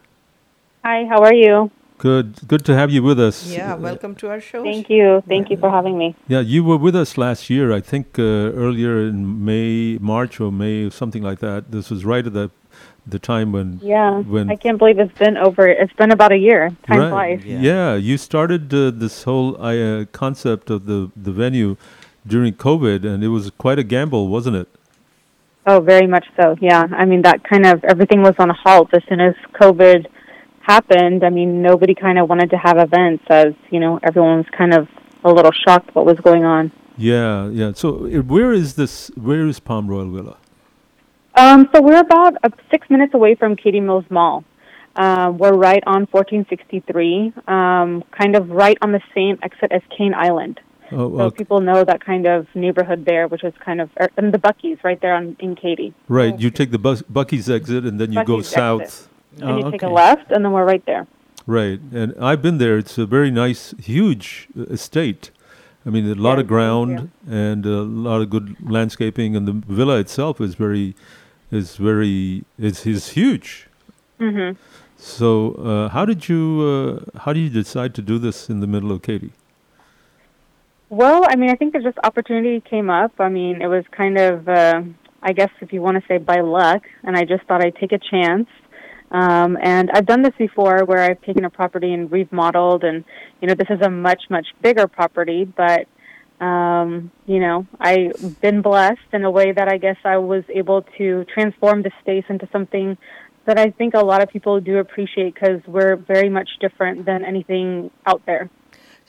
Hi, 0.85 1.05
how 1.05 1.23
are 1.23 1.35
you? 1.35 1.71
Good. 1.99 2.49
Good 2.49 2.65
to 2.65 2.75
have 2.75 2.91
you 2.91 3.03
with 3.03 3.21
us. 3.21 3.53
Yeah, 3.53 3.75
welcome 3.75 4.15
to 4.17 4.31
our 4.31 4.41
show. 4.41 4.63
Thank 4.63 4.89
you. 4.89 5.23
Thank 5.29 5.51
you 5.51 5.59
for 5.59 5.71
having 5.71 5.99
me. 5.99 6.17
Yeah, 6.27 6.41
you 6.41 6.65
were 6.65 6.79
with 6.79 6.97
us 6.97 7.19
last 7.19 7.51
year, 7.51 7.71
I 7.73 7.83
think 7.83 8.19
uh, 8.19 8.23
earlier 8.23 9.07
in 9.07 9.45
May, 9.45 9.99
March 10.01 10.41
or 10.41 10.51
May, 10.51 10.89
something 10.89 11.23
like 11.23 11.41
that. 11.41 11.71
This 11.71 11.91
was 11.91 12.05
right 12.07 12.27
at 12.27 12.33
the 12.33 12.51
the 13.07 13.19
time 13.19 13.53
when 13.53 13.81
Yeah. 13.83 14.21
when 14.21 14.51
I 14.51 14.57
can't 14.57 14.79
believe 14.79 14.99
it's 14.99 15.19
been 15.19 15.37
over. 15.37 15.67
It's 15.69 15.93
been 15.93 16.11
about 16.11 16.33
a 16.33 16.39
year. 16.39 16.71
Time 16.87 17.11
flies. 17.11 17.45
Yeah. 17.45 17.97
you 17.97 18.17
started 18.17 18.73
uh, 18.73 18.91
this 18.91 19.25
whole 19.25 19.61
uh, 19.61 20.07
concept 20.13 20.71
of 20.71 20.87
the 20.87 21.11
the 21.15 21.33
venue 21.33 21.77
during 22.27 22.55
COVID, 22.55 23.05
and 23.05 23.25
it 23.25 23.29
was 23.29 23.51
quite 23.51 23.79
a 23.79 23.85
gamble, 23.85 24.29
wasn't 24.29 24.57
it? 24.57 24.69
Oh, 25.67 25.81
very 25.81 26.07
much 26.07 26.27
so. 26.41 26.57
Yeah. 26.61 26.87
I 26.91 27.05
mean, 27.05 27.23
that 27.23 27.45
kind 27.45 27.67
of 27.67 27.85
everything 27.85 28.23
was 28.23 28.35
on 28.39 28.51
a 28.51 28.55
halt 28.55 28.93
as 28.95 29.03
soon 29.09 29.21
as 29.21 29.35
COVID 29.61 30.07
happened. 30.63 31.23
I 31.25 31.31
mean, 31.31 31.63
nobody 31.63 31.95
kind 31.95 32.19
of 32.19 32.29
wanted 32.29 32.51
to 32.51 32.57
have 32.57 32.79
events 32.79 33.25
as, 33.29 33.53
you 33.71 33.81
know, 33.81 34.01
everyone 34.03 34.39
was 34.39 34.47
kind 34.57 34.73
of 34.73 34.89
a 35.25 35.31
little 35.31 35.53
shocked 35.53 35.95
what 35.95 36.07
was 36.07 36.19
going 36.21 36.45
on. 36.45 36.73
Yeah, 36.97 37.49
yeah. 37.49 37.73
So 37.75 38.07
uh, 38.07 38.23
where 38.23 38.53
is 38.53 38.75
this? 38.75 39.09
Where 39.17 39.47
is 39.47 39.61
Palm 39.61 39.89
Royal 39.89 40.11
Villa? 40.11 40.37
Um, 41.35 41.69
so 41.73 41.81
we're 41.81 42.01
about 42.01 42.37
uh, 42.43 42.51
six 42.71 42.91
minutes 42.91 43.15
away 43.15 43.35
from 43.35 43.57
Katy 43.57 43.81
Mills 43.81 44.05
Mall. 44.11 44.45
Uh, 44.97 45.33
we're 45.37 45.55
right 45.55 45.83
on 45.87 46.07
1463, 46.11 47.33
um, 47.47 48.03
kind 48.11 48.35
of 48.35 48.51
right 48.51 48.77
on 48.83 48.91
the 48.93 49.01
same 49.15 49.39
exit 49.43 49.71
as 49.71 49.83
Cane 49.97 50.15
Island. 50.15 50.61
Oh, 50.93 51.17
So 51.17 51.23
okay. 51.25 51.37
people 51.37 51.61
know 51.61 51.85
that 51.85 52.05
kind 52.05 52.27
of 52.27 52.47
neighborhood 52.55 53.05
there, 53.05 53.29
which 53.29 53.45
is 53.45 53.55
kind 53.65 53.81
of, 53.81 53.91
er, 54.01 54.09
and 54.17 54.33
the 54.35 54.39
Buc-ee's 54.39 54.79
right 54.83 55.01
there 55.01 55.15
on 55.15 55.37
in 55.39 55.55
Katy. 55.55 55.95
Right. 56.09 56.39
You 56.39 56.51
take 56.51 56.71
the 56.71 56.79
bus, 56.79 57.03
Buc-ee's 57.03 57.49
exit, 57.49 57.85
and 57.85 58.01
then 58.01 58.13
you 58.13 58.25
go 58.25 58.37
Buc-ee's 58.39 58.49
south. 58.49 58.83
exit. 58.83 59.09
And 59.43 59.59
you 59.65 59.71
take 59.71 59.83
a 59.83 59.89
left, 59.89 60.31
and 60.33 60.45
then 60.45 60.53
we're 60.53 60.65
right 60.65 60.85
there. 60.87 61.07
Right, 61.47 61.81
and 61.93 62.15
I've 62.21 62.43
been 62.43 62.59
there. 62.59 62.77
It's 62.79 62.99
a 62.99 63.07
very 63.07 63.31
nice, 63.31 63.75
huge 63.83 64.49
uh, 64.59 64.65
estate. 64.65 65.31
I 65.87 65.91
mean, 65.91 66.09
a 66.11 66.15
lot 66.15 66.39
of 66.39 66.47
ground 66.47 67.11
and 67.29 67.65
a 67.65 67.81
lot 67.81 68.21
of 68.21 68.29
good 68.29 68.57
landscaping, 68.61 69.35
and 69.35 69.49
the 69.49 69.53
villa 69.53 69.99
itself 69.99 70.41
is 70.41 70.55
very, 70.55 70.95
is 71.51 71.77
very, 71.77 72.45
is 72.59 72.85
is 72.87 73.11
huge. 73.11 73.69
hmm 74.19 74.51
So, 74.99 75.55
uh, 75.55 75.89
how 75.89 76.05
did 76.05 76.29
you, 76.29 76.43
uh, 77.15 77.19
how 77.21 77.33
did 77.33 77.41
you 77.41 77.49
decide 77.49 77.95
to 77.95 78.03
do 78.03 78.19
this 78.19 78.51
in 78.51 78.61
the 78.61 78.67
middle 78.67 78.93
of 78.93 79.01
Katy? 79.01 79.33
Well, 80.91 81.23
I 81.29 81.37
mean, 81.37 81.51
I 81.51 81.55
think 81.55 81.73
that 81.75 81.85
just 81.85 81.99
opportunity 82.03 82.61
came 82.69 82.91
up. 82.91 83.13
I 83.21 83.29
mean, 83.29 83.63
it 83.63 83.69
was 83.69 83.85
kind 83.97 84.19
of, 84.19 84.49
uh, 84.49 84.83
I 85.23 85.33
guess, 85.33 85.51
if 85.61 85.73
you 85.73 85.81
want 85.81 85.99
to 85.99 86.03
say 86.09 86.19
by 86.19 86.41
luck, 86.41 86.83
and 87.05 87.17
I 87.17 87.25
just 87.25 87.45
thought 87.45 87.65
I'd 87.65 87.77
take 87.77 87.93
a 87.93 87.99
chance. 87.99 88.49
Um, 89.13 89.57
and 89.63 89.89
I've 89.95 90.05
done 90.05 90.23
this 90.23 90.35
before 90.37 90.85
where 90.85 91.03
I've 91.03 91.23
taken 91.23 91.45
a 91.45 91.51
property 91.51 91.93
and 91.93 92.11
remodeled, 92.11 92.83
and 92.83 93.05
you 93.41 93.47
know, 93.47 93.55
this 93.55 93.69
is 93.71 93.81
a 93.81 93.89
much 93.89 94.23
much 94.31 94.49
bigger 94.63 94.89
property, 94.89 95.45
but 95.45 95.87
um, 96.45 97.13
you 97.25 97.39
know, 97.39 97.69
I've 97.79 98.41
been 98.41 98.61
blessed 98.61 99.13
in 99.13 99.25
a 99.25 99.31
way 99.31 99.53
that 99.53 99.69
I 99.69 99.79
guess 99.79 99.97
I 100.05 100.17
was 100.17 100.43
able 100.53 100.83
to 100.99 101.25
transform 101.33 101.83
the 101.83 101.93
space 102.01 102.25
into 102.29 102.49
something 102.51 102.99
that 103.47 103.61
I 103.61 103.71
think 103.71 103.95
a 103.95 104.05
lot 104.05 104.25
of 104.25 104.29
people 104.29 104.61
do 104.61 104.79
appreciate 104.79 105.35
because 105.35 105.61
we're 105.69 105.95
very 105.95 106.31
much 106.31 106.49
different 106.61 107.07
than 107.07 107.25
anything 107.25 107.93
out 108.07 108.23
there. 108.27 108.51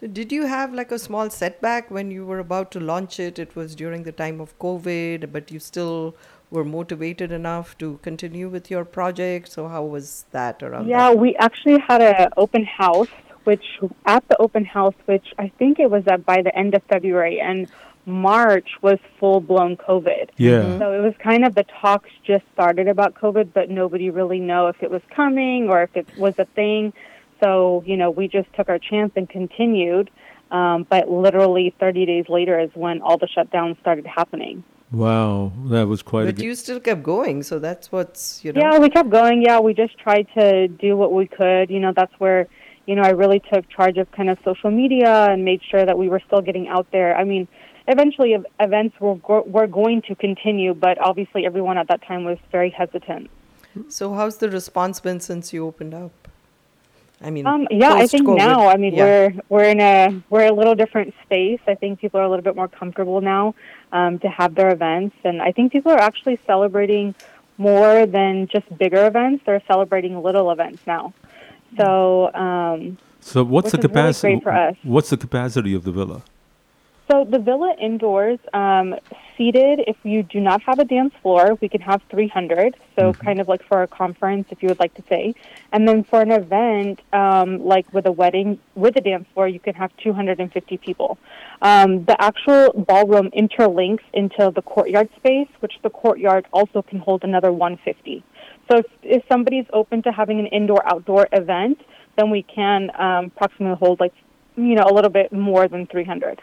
So, 0.02 0.08
did 0.08 0.32
you 0.32 0.48
have 0.48 0.74
like 0.74 0.92
a 0.92 0.98
small 0.98 1.30
setback 1.30 1.92
when 1.92 2.10
you 2.10 2.26
were 2.26 2.40
about 2.40 2.72
to 2.72 2.80
launch 2.80 3.20
it? 3.20 3.38
It 3.38 3.56
was 3.56 3.76
during 3.76 4.02
the 4.02 4.12
time 4.12 4.42
of 4.42 4.58
COVID, 4.58 5.32
but 5.32 5.52
you 5.52 5.60
still 5.60 6.16
were 6.50 6.66
motivated 6.66 7.32
enough 7.32 7.78
to 7.78 8.00
continue 8.02 8.50
with 8.50 8.72
your 8.72 8.84
project. 8.84 9.52
So, 9.52 9.68
how 9.68 9.84
was 9.84 10.26
that 10.32 10.64
around? 10.64 10.88
Yeah, 10.88 11.12
we 11.12 11.36
actually 11.36 11.78
had 11.88 12.02
an 12.02 12.30
open 12.36 12.66
house, 12.66 13.10
which 13.44 13.64
at 14.08 14.28
the 14.28 14.38
open 14.38 14.66
house, 14.66 14.96
which 15.06 15.36
I 15.38 15.52
think 15.60 15.80
it 15.80 15.92
was 15.92 16.04
at 16.08 16.26
by 16.26 16.42
the 16.42 16.58
end 16.58 16.74
of 16.74 16.82
February, 16.90 17.40
and 17.40 17.70
March 18.08 18.70
was 18.82 18.98
full 19.20 19.40
blown 19.40 19.78
COVID. 19.78 20.30
Yeah. 20.38 20.64
Mhm. 20.64 20.80
So 20.80 20.94
it 20.94 21.02
was 21.02 21.14
kind 21.20 21.46
of 21.46 21.54
the 21.54 21.66
talks 21.80 22.10
just 22.24 22.44
started 22.54 22.88
about 22.88 23.14
COVID, 23.14 23.50
but 23.54 23.70
nobody 23.70 24.10
really 24.10 24.40
know 24.40 24.68
if 24.68 24.82
it 24.82 24.90
was 24.90 25.04
coming 25.16 25.70
or 25.70 25.84
if 25.84 25.96
it 25.96 26.08
was 26.18 26.34
a 26.40 26.46
thing. 26.46 26.92
So 27.42 27.84
you 27.86 27.98
know, 27.98 28.12
we 28.12 28.28
just 28.28 28.52
took 28.54 28.70
our 28.70 28.80
chance 28.80 29.12
and 29.16 29.30
continued. 29.30 30.10
Um, 30.52 30.86
but 30.90 31.10
literally 31.10 31.74
30 31.80 32.06
days 32.06 32.26
later 32.28 32.60
is 32.60 32.70
when 32.74 33.02
all 33.02 33.18
the 33.18 33.28
shutdowns 33.28 33.80
started 33.80 34.06
happening. 34.06 34.66
Wow, 34.92 35.54
that 35.68 35.88
was 35.88 36.02
quite 36.02 36.24
a. 36.24 36.34
But 36.34 36.44
you 36.44 36.54
still 36.56 36.82
kept 36.82 37.02
going, 37.02 37.44
so 37.44 37.60
that's 37.60 37.92
what's 37.94 38.44
you 38.44 38.52
know. 38.52 38.60
Yeah, 38.60 38.78
we 38.78 38.90
kept 38.90 39.10
going. 39.10 39.42
Yeah, 39.42 39.60
we 39.62 39.74
just 39.74 39.98
tried 39.98 40.28
to 40.38 40.68
do 40.68 40.98
what 40.98 41.14
we 41.14 41.28
could. 41.28 41.70
You 41.70 41.80
know, 41.80 41.94
that's 41.96 42.14
where, 42.20 42.48
you 42.86 42.96
know, 42.96 43.04
I 43.04 43.12
really 43.12 43.42
took 43.54 43.70
charge 43.70 43.98
of 43.98 44.12
kind 44.12 44.30
of 44.30 44.38
social 44.44 44.70
media 44.70 45.28
and 45.32 45.46
made 45.46 45.62
sure 45.64 45.86
that 45.86 45.98
we 45.98 46.10
were 46.10 46.22
still 46.28 46.42
getting 46.42 46.68
out 46.68 46.88
there. 46.92 47.16
I 47.16 47.24
mean, 47.24 47.48
eventually 47.88 48.36
events 48.60 49.00
were 49.00 49.14
were 49.44 49.68
going 49.68 50.02
to 50.10 50.16
continue, 50.16 50.74
but 50.74 51.00
obviously 51.00 51.46
everyone 51.46 51.78
at 51.78 51.88
that 51.88 52.02
time 52.06 52.26
was 52.26 52.38
very 52.52 52.70
hesitant. 52.70 53.30
So, 53.88 54.14
how's 54.14 54.38
the 54.40 54.50
response 54.50 55.00
been 55.00 55.22
since 55.22 55.54
you 55.54 55.66
opened 55.66 55.94
up? 55.94 56.28
I 57.24 57.30
mean, 57.30 57.46
Um, 57.46 57.68
yeah, 57.70 57.94
I 57.94 58.08
think 58.08 58.26
post-COVID. 58.26 58.38
now, 58.38 58.68
I 58.68 58.78
mean, 58.78 58.94
Yeah. 58.96 59.04
we're 59.06 59.34
we're 59.50 59.70
in 59.76 59.80
a 59.80 60.22
we're 60.32 60.48
a 60.48 60.54
little 60.54 60.76
different 60.76 61.14
space. 61.24 61.60
I 61.68 61.76
think 61.76 62.00
people 62.00 62.20
are 62.20 62.24
a 62.24 62.30
little 62.30 62.44
bit 62.44 62.56
more 62.56 62.68
comfortable 62.68 63.22
now 63.22 63.54
um, 63.92 64.18
to 64.20 64.28
have 64.30 64.56
their 64.56 64.72
events, 64.72 65.16
and 65.24 65.42
I 65.42 65.52
think 65.52 65.72
people 65.72 65.92
are 65.92 66.00
actually 66.10 66.40
celebrating 66.48 67.14
more 67.58 68.06
than 68.08 68.48
just 68.48 68.66
bigger 68.78 69.06
events. 69.06 69.44
They're 69.46 69.62
celebrating 69.68 70.22
little 70.24 70.50
events 70.52 70.82
now. 70.88 71.14
So, 71.78 72.34
um, 72.34 72.98
So, 73.20 73.44
what's 73.44 73.72
the 73.72 73.78
which 73.78 73.86
is 73.86 73.90
really 73.90 74.02
capacity? 74.08 74.34
great 74.34 74.44
for 74.44 74.52
us. 74.52 74.76
What's 74.84 75.10
the 75.12 75.18
capacity 75.18 75.74
of 75.76 75.84
the 75.84 75.92
villa? 75.92 76.24
So 77.12 77.26
the 77.26 77.40
villa 77.40 77.76
indoors, 77.78 78.40
um, 78.54 78.96
seated, 79.38 79.82
if 79.86 79.98
you 80.04 80.24
do 80.24 80.40
not 80.40 80.62
have 80.62 80.80
a 80.80 80.86
dance 80.86 81.14
floor, 81.22 81.58
we 81.60 81.68
can 81.68 81.82
have 81.82 82.02
300. 82.10 82.78
So 82.98 83.12
kind 83.12 83.42
of 83.42 83.50
like 83.50 83.62
for 83.68 83.84
a 83.84 83.88
conference, 83.88 84.48
if 84.50 84.64
you 84.64 84.70
would 84.70 84.80
like 84.80 84.94
to 84.94 85.04
say. 85.10 85.36
And 85.74 85.86
then 85.86 86.06
for 86.06 86.22
an 86.22 86.32
event, 86.32 87.02
um, 87.12 87.66
like 87.66 87.92
with 87.94 88.06
a 88.06 88.12
wedding 88.14 88.60
with 88.76 88.96
a 88.96 89.02
dance 89.02 89.28
floor, 89.34 89.50
you 89.50 89.60
can 89.60 89.76
have 89.76 89.92
250 89.98 90.78
people. 90.78 91.18
Um, 91.62 92.06
the 92.06 92.16
actual 92.22 92.72
ballroom 92.88 93.30
interlinks 93.32 94.06
into 94.14 94.50
the 94.56 94.62
courtyard 94.62 95.10
space, 95.18 95.50
which 95.60 95.74
the 95.84 95.90
courtyard 95.90 96.46
also 96.54 96.82
can 96.82 97.00
hold 97.00 97.26
another 97.26 97.52
150. 97.52 98.24
So 98.72 98.78
if, 98.78 98.86
if 99.04 99.24
somebody's 99.30 99.66
open 99.74 100.02
to 100.04 100.14
having 100.14 100.40
an 100.40 100.46
indoor-outdoor 100.46 101.28
event, 101.34 101.82
then 102.16 102.30
we 102.30 102.44
can 102.44 102.90
um, 102.98 103.26
approximately 103.26 103.76
hold 103.76 104.00
like, 104.00 104.14
you 104.56 104.76
know, 104.76 104.86
a 104.90 104.94
little 104.94 105.12
bit 105.12 105.34
more 105.34 105.68
than 105.68 105.88
300. 105.88 106.42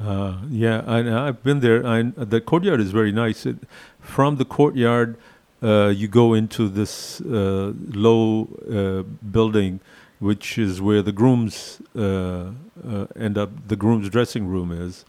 Uh, 0.00 0.38
yeah, 0.48 0.82
I, 0.86 1.28
I've 1.28 1.42
been 1.42 1.60
there. 1.60 1.84
I, 1.86 2.02
the 2.02 2.40
courtyard 2.40 2.80
is 2.80 2.90
very 2.92 3.12
nice. 3.12 3.46
It, 3.46 3.56
from 4.00 4.36
the 4.36 4.44
courtyard, 4.44 5.16
uh, 5.62 5.88
you 5.88 6.06
go 6.06 6.34
into 6.34 6.68
this 6.68 7.20
uh, 7.20 7.72
low 7.88 8.48
uh, 8.70 9.02
building, 9.02 9.80
which 10.20 10.56
is 10.56 10.80
where 10.80 11.02
the 11.02 11.12
grooms 11.12 11.82
uh, 11.96 12.50
uh, 12.86 13.06
end 13.16 13.36
up. 13.36 13.50
The 13.66 13.76
groom's 13.76 14.08
dressing 14.08 14.46
room 14.46 14.70
is, 14.70 15.04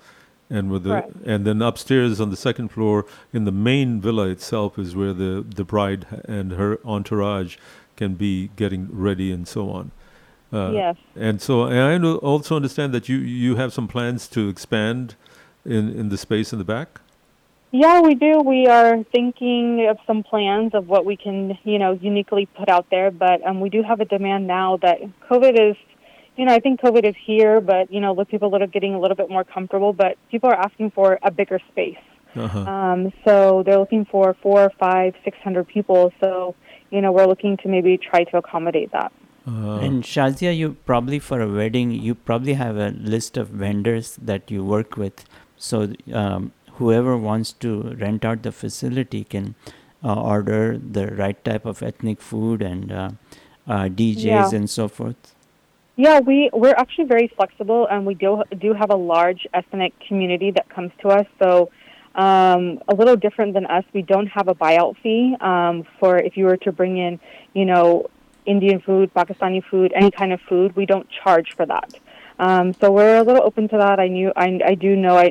and 0.49 0.71
with 0.71 0.83
the 0.83 1.01
Correct. 1.01 1.11
and 1.25 1.45
then 1.45 1.61
upstairs 1.61 2.19
on 2.19 2.31
the 2.31 2.37
second 2.37 2.69
floor 2.69 3.05
in 3.31 3.45
the 3.45 3.51
main 3.51 4.01
villa 4.01 4.27
itself 4.29 4.79
is 4.79 4.95
where 4.95 5.13
the 5.13 5.45
the 5.47 5.63
bride 5.63 6.07
and 6.25 6.53
her 6.53 6.79
entourage 6.83 7.57
can 7.95 8.15
be 8.15 8.49
getting 8.55 8.87
ready 8.91 9.31
and 9.31 9.47
so 9.47 9.69
on. 9.69 9.91
Uh, 10.51 10.71
Yes. 10.73 10.95
And 11.15 11.41
so 11.41 11.63
and 11.63 12.03
I 12.03 12.11
also 12.17 12.55
understand 12.55 12.93
that 12.93 13.07
you 13.07 13.17
you 13.17 13.55
have 13.55 13.71
some 13.73 13.87
plans 13.87 14.27
to 14.29 14.49
expand 14.49 15.15
in 15.65 15.89
in 15.89 16.09
the 16.09 16.17
space 16.17 16.51
in 16.53 16.59
the 16.59 16.65
back. 16.65 17.01
Yeah, 17.71 18.01
we 18.01 18.15
do. 18.15 18.39
We 18.39 18.65
are 18.65 19.03
thinking 19.11 19.87
of 19.87 19.99
some 20.07 20.23
plans 20.23 20.73
of 20.73 20.87
what 20.87 21.05
we 21.05 21.15
can, 21.15 21.55
you 21.63 21.77
know, 21.77 21.91
uniquely 21.91 22.47
put 22.47 22.67
out 22.67 22.87
there. 22.89 23.11
But 23.11 23.45
um, 23.45 23.59
we 23.59 23.69
do 23.69 23.83
have 23.83 23.99
a 24.01 24.05
demand 24.05 24.47
now 24.47 24.77
that 24.77 24.97
COVID 25.29 25.69
is, 25.69 25.77
you 26.35 26.45
know, 26.45 26.53
I 26.53 26.59
think 26.59 26.81
COVID 26.81 27.07
is 27.07 27.15
here, 27.23 27.61
but 27.61 27.91
you 27.93 27.99
know, 27.99 28.13
with 28.13 28.27
people 28.27 28.49
that 28.51 28.61
are 28.63 28.67
getting 28.67 28.95
a 28.95 28.99
little 28.99 29.15
bit 29.15 29.29
more 29.29 29.43
comfortable. 29.43 29.93
But 29.93 30.17
people 30.31 30.49
are 30.49 30.55
asking 30.55 30.91
for 30.91 31.19
a 31.21 31.29
bigger 31.29 31.59
space. 31.71 31.97
Uh-huh. 32.35 32.59
Um, 32.59 33.13
so 33.23 33.63
they're 33.63 33.79
looking 33.79 34.05
for 34.05 34.35
four, 34.41 34.71
five, 34.79 35.13
six 35.23 35.37
hundred 35.43 35.67
people. 35.67 36.11
So 36.19 36.55
you 36.89 37.01
know, 37.01 37.11
we're 37.11 37.27
looking 37.27 37.57
to 37.57 37.67
maybe 37.67 37.99
try 37.99 38.23
to 38.23 38.37
accommodate 38.37 38.91
that. 38.93 39.11
And 39.45 40.03
Shazia, 40.03 40.55
you 40.55 40.77
probably 40.85 41.19
for 41.19 41.41
a 41.41 41.47
wedding, 41.47 41.91
you 41.91 42.13
probably 42.15 42.53
have 42.53 42.77
a 42.77 42.89
list 42.89 43.37
of 43.37 43.47
vendors 43.49 44.17
that 44.21 44.51
you 44.51 44.63
work 44.63 44.95
with. 44.97 45.25
So 45.57 45.93
um, 46.13 46.51
whoever 46.73 47.17
wants 47.17 47.51
to 47.53 47.95
rent 47.99 48.23
out 48.25 48.43
the 48.43 48.51
facility 48.51 49.23
can 49.23 49.55
uh, 50.03 50.13
order 50.21 50.77
the 50.77 51.07
right 51.07 51.43
type 51.43 51.65
of 51.65 51.81
ethnic 51.83 52.21
food 52.21 52.61
and 52.61 52.91
uh, 52.91 53.09
uh, 53.67 53.83
DJs 53.89 54.23
Yeah. 54.23 54.49
and 54.53 54.69
so 54.69 54.87
forth. 54.87 55.35
Yeah, 55.97 56.21
we 56.21 56.49
we're 56.53 56.75
actually 56.77 57.05
very 57.05 57.27
flexible, 57.35 57.85
and 57.91 58.05
we 58.05 58.13
do 58.13 58.41
do 58.57 58.73
have 58.73 58.89
a 58.89 58.95
large 58.95 59.45
ethnic 59.53 59.93
community 60.07 60.49
that 60.51 60.69
comes 60.69 60.91
to 61.01 61.09
us. 61.09 61.25
So, 61.43 61.71
um, 62.15 62.79
a 62.87 62.95
little 62.95 63.17
different 63.17 63.53
than 63.53 63.65
us, 63.65 63.83
we 63.93 64.01
don't 64.01 64.27
have 64.27 64.47
a 64.47 64.55
buyout 64.55 64.95
fee 65.03 65.35
um, 65.41 65.83
for 65.99 66.17
if 66.17 66.37
you 66.37 66.45
were 66.45 66.55
to 66.57 66.71
bring 66.71 66.97
in, 66.97 67.19
you 67.53 67.65
know, 67.65 68.09
Indian 68.55 68.79
food, 68.87 69.05
Pakistani 69.19 69.61
food, 69.71 69.89
any 70.01 70.11
kind 70.19 70.31
of 70.35 70.39
food. 70.49 70.69
We 70.81 70.85
don't 70.91 71.07
charge 71.23 71.49
for 71.57 71.65
that. 71.73 71.89
Um, 72.47 72.67
so 72.79 72.85
we're 72.97 73.17
a 73.23 73.25
little 73.29 73.45
open 73.49 73.67
to 73.73 73.77
that. 73.83 73.97
I 74.05 74.07
knew 74.15 74.27
I, 74.45 74.47
I 74.71 74.75
do 74.85 74.91
know 75.03 75.15
I, 75.25 75.27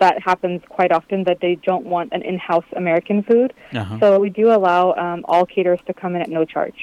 that 0.00 0.16
happens 0.30 0.60
quite 0.76 0.92
often 0.98 1.18
that 1.28 1.38
they 1.44 1.54
don't 1.70 1.86
want 1.94 2.08
an 2.16 2.22
in-house 2.30 2.68
American 2.82 3.18
food. 3.28 3.50
Uh-huh. 3.72 4.00
So 4.00 4.06
we 4.24 4.30
do 4.40 4.46
allow 4.58 4.82
um, 5.04 5.20
all 5.30 5.44
caterers 5.54 5.82
to 5.88 5.92
come 5.94 6.12
in 6.16 6.22
at 6.26 6.30
no 6.38 6.44
charge. 6.54 6.80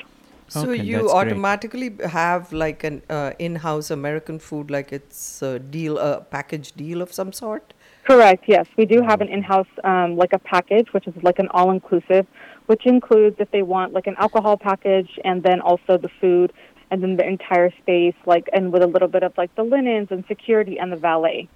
So 0.47 0.61
Okay, 0.61 0.83
you 0.89 0.97
that's 0.97 1.11
great. 1.11 1.19
automatically 1.19 1.89
have 2.21 2.53
like 2.53 2.79
an 2.89 3.01
uh, 3.09 3.31
in-house 3.47 3.87
American 3.99 4.37
food, 4.47 4.71
like 4.77 4.93
it's 4.97 5.41
a 5.41 5.59
deal, 5.59 5.97
a 5.97 6.21
package 6.21 6.71
deal 6.83 7.01
of 7.05 7.09
some 7.19 7.31
sort. 7.33 7.73
Correct. 8.09 8.43
Yes, 8.55 8.65
we 8.77 8.85
do 8.93 8.97
have 9.09 9.19
an 9.25 9.29
in-house, 9.35 9.73
um, 9.83 10.09
like 10.15 10.33
a 10.39 10.41
package, 10.53 10.87
which 10.93 11.07
is 11.07 11.15
like 11.27 11.39
an 11.39 11.49
all-inclusive, 11.57 12.25
which 12.65 12.85
includes 12.85 13.35
if 13.39 13.49
they 13.51 13.61
want 13.61 13.93
like 13.93 14.07
an 14.07 14.15
alcohol 14.17 14.57
package 14.57 15.19
and 15.23 15.43
then 15.43 15.61
also 15.61 15.97
the 15.97 16.09
food 16.21 16.51
and 16.91 17.01
then 17.01 17.17
the 17.17 17.27
entire 17.27 17.71
space, 17.81 18.15
like 18.25 18.49
and 18.53 18.71
with 18.71 18.83
a 18.83 18.87
little 18.87 19.07
bit 19.07 19.23
of 19.23 19.37
like 19.37 19.53
the 19.55 19.63
linens 19.63 20.07
and 20.11 20.23
security 20.27 20.77
and 20.79 20.91
the 20.91 20.95
valet. 20.95 21.49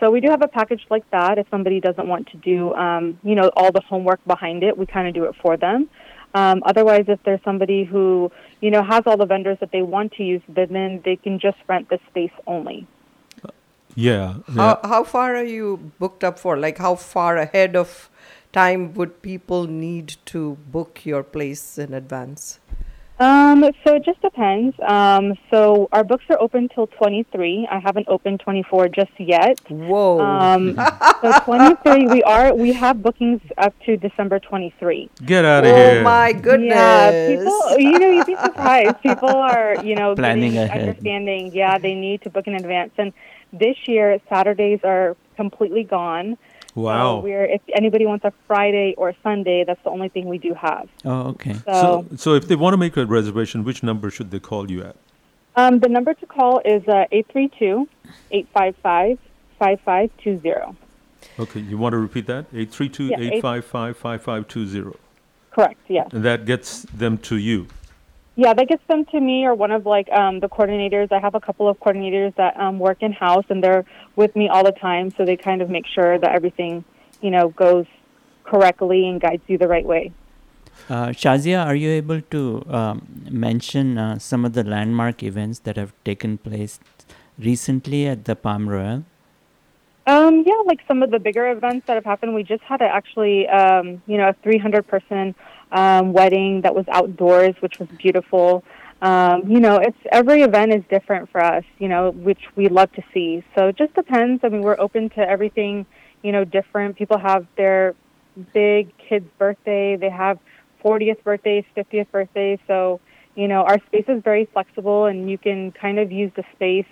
So 0.00 0.10
we 0.10 0.20
do 0.20 0.28
have 0.28 0.42
a 0.42 0.48
package 0.48 0.84
like 0.90 1.08
that. 1.10 1.38
If 1.38 1.46
somebody 1.50 1.80
doesn't 1.80 2.06
want 2.06 2.28
to 2.32 2.36
do, 2.36 2.74
um, 2.74 3.18
you 3.22 3.34
know, 3.34 3.50
all 3.56 3.72
the 3.72 3.80
homework 3.80 4.24
behind 4.26 4.62
it, 4.62 4.76
we 4.76 4.86
kind 4.86 5.08
of 5.08 5.14
do 5.14 5.24
it 5.24 5.34
for 5.40 5.56
them. 5.56 5.88
Um, 6.34 6.62
otherwise, 6.66 7.04
if 7.06 7.22
there's 7.24 7.40
somebody 7.44 7.84
who, 7.84 8.30
you 8.60 8.70
know, 8.70 8.82
has 8.82 9.02
all 9.06 9.16
the 9.16 9.26
vendors 9.26 9.58
that 9.60 9.70
they 9.70 9.82
want 9.82 10.12
to 10.14 10.24
use, 10.24 10.42
then, 10.48 10.72
then 10.72 11.00
they 11.04 11.14
can 11.14 11.38
just 11.38 11.56
rent 11.68 11.88
the 11.90 12.00
space 12.10 12.32
only. 12.46 12.86
Yeah. 13.94 14.38
yeah. 14.48 14.54
How 14.54 14.80
how 14.82 15.04
far 15.04 15.36
are 15.36 15.44
you 15.44 15.92
booked 16.00 16.24
up 16.24 16.38
for? 16.38 16.56
Like 16.58 16.78
how 16.78 16.96
far 16.96 17.36
ahead 17.36 17.76
of 17.76 18.10
time 18.54 18.94
would 18.94 19.20
people 19.20 19.66
need 19.66 20.16
to 20.26 20.56
book 20.70 21.04
your 21.04 21.22
place 21.22 21.76
in 21.76 21.92
advance? 21.92 22.60
Um, 23.20 23.62
so 23.84 23.94
it 23.94 24.04
just 24.04 24.20
depends. 24.22 24.74
Um, 24.82 25.34
so 25.48 25.88
our 25.92 26.02
books 26.02 26.24
are 26.30 26.40
open 26.40 26.68
till 26.74 26.88
23. 26.88 27.68
I 27.70 27.78
haven't 27.78 28.08
opened 28.08 28.40
24 28.40 28.88
just 28.88 29.12
yet. 29.18 29.60
Whoa. 29.68 30.20
Um, 30.20 30.74
so 31.22 31.32
23, 31.44 32.08
we 32.08 32.22
are 32.24 32.52
we 32.54 32.72
have 32.72 33.02
bookings 33.02 33.40
up 33.56 33.72
to 33.86 33.96
December 33.96 34.40
23. 34.40 35.10
Get 35.24 35.44
out 35.44 35.64
of 35.64 35.70
oh 35.72 35.76
here. 35.76 36.00
Oh 36.00 36.02
my 36.02 36.32
goodness. 36.32 36.74
Yeah, 36.74 37.36
people, 37.36 37.78
you 37.78 37.98
know, 38.00 38.10
you'd 38.10 38.26
be 38.26 38.36
surprised. 38.42 39.00
People 39.00 39.28
are, 39.28 39.76
you 39.84 39.94
know, 39.94 40.16
Planning 40.16 40.54
getting, 40.54 40.70
ahead. 40.70 40.88
understanding. 40.88 41.52
Yeah, 41.54 41.78
they 41.78 41.94
need 41.94 42.22
to 42.22 42.30
book 42.30 42.48
in 42.48 42.56
advance. 42.56 42.92
And 42.98 43.12
this 43.52 43.76
year, 43.86 44.18
Saturdays 44.28 44.80
are 44.82 45.16
completely 45.36 45.84
gone. 45.84 46.36
Wow. 46.74 47.18
So 47.18 47.24
we're 47.24 47.44
if 47.44 47.60
anybody 47.74 48.04
wants 48.06 48.24
a 48.24 48.32
Friday 48.46 48.94
or 48.96 49.14
Sunday, 49.22 49.64
that's 49.64 49.82
the 49.84 49.90
only 49.90 50.08
thing 50.08 50.26
we 50.28 50.38
do 50.38 50.54
have. 50.54 50.88
Oh, 51.04 51.28
okay. 51.28 51.54
So, 51.54 51.62
So, 51.64 52.06
so 52.16 52.34
if 52.34 52.48
they 52.48 52.56
want 52.56 52.74
to 52.74 52.78
make 52.78 52.96
a 52.96 53.06
reservation, 53.06 53.64
which 53.64 53.82
number 53.82 54.10
should 54.10 54.30
they 54.30 54.40
call 54.40 54.70
you 54.70 54.82
at? 54.82 54.96
um, 55.56 55.78
the 55.78 55.88
number 55.88 56.12
to 56.14 56.26
call 56.26 56.60
is 56.64 56.82
uh, 56.88 57.04
832 57.12 57.88
855 58.32 59.18
5520. 59.58 60.76
Okay, 61.38 61.60
you 61.60 61.78
want 61.78 61.92
to 61.92 61.98
repeat 61.98 62.26
that? 62.26 62.46
832 62.52 63.12
855 63.14 63.96
5520. 63.96 64.98
Correct, 65.52 65.78
yes. 65.88 66.08
And 66.12 66.24
that 66.24 66.44
gets 66.44 66.82
them 66.82 67.18
to 67.18 67.36
you. 67.36 67.68
Yeah, 68.36 68.52
that 68.52 68.68
gets 68.68 68.82
them 68.88 69.04
to 69.06 69.20
me 69.20 69.44
or 69.44 69.54
one 69.54 69.70
of 69.70 69.86
like 69.86 70.10
um, 70.10 70.40
the 70.40 70.48
coordinators. 70.48 71.12
I 71.12 71.20
have 71.20 71.36
a 71.36 71.40
couple 71.40 71.68
of 71.68 71.78
coordinators 71.78 72.34
that 72.36 72.58
um, 72.58 72.80
work 72.80 72.98
in 73.00 73.12
house 73.12 73.44
and 73.48 73.62
they're 73.62 73.84
with 74.16 74.34
me 74.34 74.48
all 74.48 74.64
the 74.64 74.72
time, 74.72 75.12
so 75.12 75.24
they 75.24 75.36
kind 75.36 75.62
of 75.62 75.70
make 75.70 75.86
sure 75.86 76.18
that 76.18 76.32
everything, 76.32 76.84
you 77.20 77.30
know, 77.30 77.50
goes 77.50 77.86
correctly 78.42 79.08
and 79.08 79.20
guides 79.20 79.42
you 79.46 79.56
the 79.56 79.68
right 79.68 79.84
way. 79.84 80.12
Uh, 80.88 81.08
Shazia, 81.08 81.64
are 81.64 81.76
you 81.76 81.90
able 81.90 82.20
to 82.20 82.64
um, 82.68 83.06
mention 83.30 83.96
uh, 83.96 84.18
some 84.18 84.44
of 84.44 84.54
the 84.54 84.64
landmark 84.64 85.22
events 85.22 85.60
that 85.60 85.76
have 85.76 85.92
taken 86.04 86.36
place 86.36 86.80
recently 87.38 88.06
at 88.06 88.24
the 88.24 88.34
Palm 88.34 88.68
Royal? 88.68 89.04
Um, 90.06 90.44
yeah, 90.46 90.60
like 90.66 90.80
some 90.86 91.02
of 91.02 91.10
the 91.10 91.18
bigger 91.18 91.50
events 91.50 91.86
that 91.86 91.94
have 91.94 92.04
happened. 92.04 92.34
We 92.34 92.42
just 92.42 92.62
had 92.64 92.82
a, 92.82 92.84
actually, 92.84 93.48
um, 93.48 94.02
you 94.06 94.18
know, 94.18 94.28
a 94.28 94.34
300 94.42 94.86
person 94.86 95.34
um, 95.72 96.12
wedding 96.12 96.62
that 96.62 96.74
was 96.74 96.84
outdoors, 96.88 97.54
which 97.60 97.78
was 97.78 97.88
beautiful. 97.98 98.64
Um, 99.02 99.42
you 99.50 99.60
know, 99.60 99.76
it's 99.76 99.98
every 100.10 100.42
event 100.42 100.72
is 100.72 100.82
different 100.88 101.30
for 101.30 101.42
us, 101.42 101.64
you 101.78 101.88
know, 101.88 102.10
which 102.10 102.40
we 102.56 102.68
love 102.68 102.92
to 102.92 103.02
see. 103.12 103.44
So 103.56 103.68
it 103.68 103.76
just 103.76 103.94
depends. 103.94 104.42
I 104.44 104.48
mean, 104.48 104.62
we're 104.62 104.78
open 104.78 105.10
to 105.10 105.20
everything, 105.20 105.86
you 106.22 106.32
know, 106.32 106.44
different. 106.44 106.96
People 106.96 107.18
have 107.18 107.46
their 107.56 107.94
big 108.52 108.96
kid's 108.96 109.28
birthday, 109.38 109.96
they 109.96 110.10
have 110.10 110.38
40th 110.84 111.22
birthdays, 111.22 111.64
50th 111.76 112.10
birthdays. 112.10 112.58
So, 112.66 113.00
you 113.34 113.48
know, 113.48 113.62
our 113.62 113.78
space 113.86 114.04
is 114.08 114.22
very 114.22 114.46
flexible 114.52 115.06
and 115.06 115.30
you 115.30 115.38
can 115.38 115.72
kind 115.72 115.98
of 115.98 116.12
use 116.12 116.30
the 116.36 116.44
space 116.54 116.86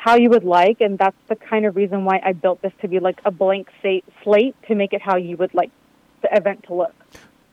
how 0.00 0.16
you 0.16 0.30
would 0.30 0.44
like, 0.44 0.80
and 0.80 0.98
that's 0.98 1.16
the 1.28 1.36
kind 1.36 1.66
of 1.66 1.76
reason 1.76 2.06
why 2.06 2.22
I 2.24 2.32
built 2.32 2.62
this 2.62 2.72
to 2.80 2.88
be 2.88 3.00
like 3.00 3.20
a 3.26 3.30
blank 3.30 3.68
slate 4.24 4.54
to 4.66 4.74
make 4.74 4.94
it 4.94 5.02
how 5.02 5.16
you 5.16 5.36
would 5.36 5.52
like 5.52 5.70
the 6.22 6.34
event 6.34 6.64
to 6.68 6.74
look. 6.74 6.94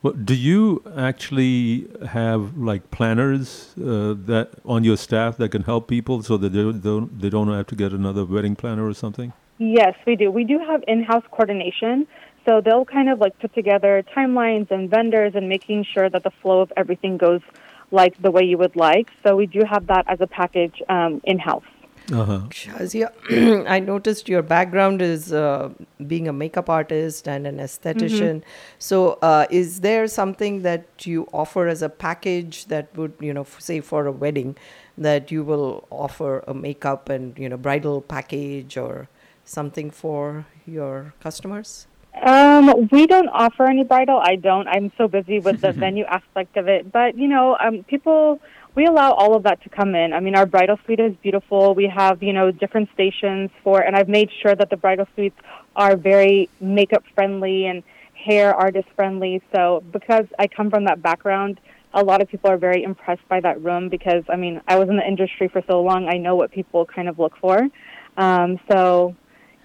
Well, 0.03 0.13
do 0.13 0.35
you 0.35 0.83
actually 0.95 1.87
have 2.09 2.55
like 2.55 2.91
planners 2.91 3.73
uh, 3.77 4.13
that 4.25 4.51
on 4.63 4.83
your 4.83 4.95
staff 4.95 5.37
that 5.37 5.49
can 5.49 5.63
help 5.63 5.87
people 5.87 6.21
so 6.21 6.37
that 6.37 6.49
they 6.49 6.61
don't 6.61 7.19
they 7.19 7.29
don't 7.29 7.47
have 7.47 7.67
to 7.67 7.75
get 7.75 7.91
another 7.93 8.23
wedding 8.23 8.55
planner 8.55 8.85
or 8.85 8.93
something? 8.93 9.33
Yes, 9.57 9.95
we 10.05 10.15
do. 10.15 10.29
We 10.29 10.43
do 10.43 10.59
have 10.59 10.83
in-house 10.87 11.23
coordination, 11.31 12.05
so 12.45 12.61
they'll 12.61 12.85
kind 12.85 13.09
of 13.09 13.19
like 13.19 13.39
put 13.39 13.55
together 13.55 14.03
timelines 14.15 14.69
and 14.69 14.87
vendors 14.87 15.33
and 15.33 15.49
making 15.49 15.85
sure 15.91 16.09
that 16.09 16.23
the 16.23 16.31
flow 16.41 16.61
of 16.61 16.71
everything 16.77 17.17
goes 17.17 17.41
like 17.89 18.21
the 18.21 18.29
way 18.29 18.43
you 18.43 18.57
would 18.59 18.75
like. 18.75 19.09
So 19.23 19.35
we 19.35 19.47
do 19.47 19.63
have 19.67 19.87
that 19.87 20.05
as 20.07 20.21
a 20.21 20.27
package 20.27 20.79
um, 20.89 21.21
in-house. 21.23 21.63
Uh-huh. 22.12 22.39
Shazia, 22.49 23.12
I 23.68 23.80
noticed 23.80 24.30
your 24.30 24.41
background 24.41 25.01
is 25.01 25.34
uh, 25.34 25.70
being 26.05 26.30
a 26.30 26.34
makeup 26.34 26.70
artist 26.70 27.28
and 27.28 27.45
an 27.45 27.58
esthetician. 27.58 28.43
So, 28.80 29.20
uh, 29.22 29.45
is 29.49 29.82
there 29.82 30.08
something 30.08 30.62
that 30.62 31.05
you 31.05 31.28
offer 31.34 31.68
as 31.68 31.82
a 31.82 31.89
package 31.89 32.66
that 32.68 32.95
would, 32.95 33.14
you 33.20 33.34
know, 33.34 33.41
f- 33.41 33.60
say 33.60 33.82
for 33.82 34.05
a 34.05 34.12
wedding, 34.14 34.55
that 34.97 35.32
you 35.32 35.43
will 35.43 35.86
offer 35.89 36.45
a 36.47 36.53
makeup 36.53 37.10
and 37.10 37.38
you 37.38 37.49
know 37.49 37.58
bridal 37.58 38.01
package 38.01 38.78
or 38.78 39.10
something 39.43 39.91
for 39.91 40.45
your 40.66 41.14
customers? 41.20 41.88
Um, 42.22 42.88
we 42.91 43.05
don't 43.05 43.30
offer 43.30 43.66
any 43.66 43.84
bridal. 43.84 44.20
I 44.24 44.38
don't. 44.38 44.68
I'm 44.68 44.91
so 44.97 45.08
busy 45.08 45.39
with 45.39 45.62
the 45.62 45.72
venue 45.84 46.05
aspect 46.05 46.58
of 46.58 46.68
it. 46.68 46.91
But 46.91 47.18
you 47.18 47.28
know, 47.28 47.58
um, 47.60 47.84
people, 47.84 48.39
we 48.78 48.86
allow 48.86 49.11
all 49.13 49.36
of 49.36 49.41
that 49.41 49.59
to 49.63 49.69
come 49.69 49.95
in. 49.95 50.13
I 50.13 50.19
mean, 50.19 50.36
our 50.36 50.45
bridal 50.45 50.78
suite 50.86 50.99
is 50.99 51.15
beautiful. 51.23 51.73
We 51.73 51.88
have 51.88 52.21
you 52.21 52.32
know 52.32 52.51
different 52.51 52.89
stations 52.93 53.49
for, 53.63 53.82
and 53.82 53.95
I've 53.95 54.07
made 54.07 54.30
sure 54.43 54.53
that 54.53 54.69
the 54.69 54.78
bridal 54.78 55.07
suites 55.15 55.39
are 55.75 55.97
very 55.97 56.47
makeup 56.61 57.03
friendly 57.15 57.65
and 57.65 57.82
hair 58.13 58.53
artist 58.53 58.88
friendly. 58.95 59.41
So 59.51 59.84
because 59.91 60.28
I 60.38 60.45
come 60.45 60.69
from 60.69 60.86
that 60.86 61.01
background, 61.01 61.59
a 61.91 62.03
lot 62.03 62.21
of 62.21 62.30
people 62.30 62.51
are 62.51 62.57
very 62.57 62.84
impressed 62.84 63.28
by 63.28 63.39
that 63.39 63.59
room 63.63 63.89
because 63.89 64.23
I 64.30 64.36
mean, 64.36 64.61
I 64.67 64.78
was 64.78 64.89
in 64.89 64.97
the 64.97 65.07
industry 65.07 65.47
for 65.47 65.63
so 65.67 65.82
long. 65.82 66.07
I 66.07 66.19
know 66.19 66.36
what 66.36 66.51
people 66.51 66.86
kind 66.86 67.09
of 67.09 67.17
look 67.17 67.36
for. 67.38 67.67
Um, 68.15 68.59
so 68.69 69.15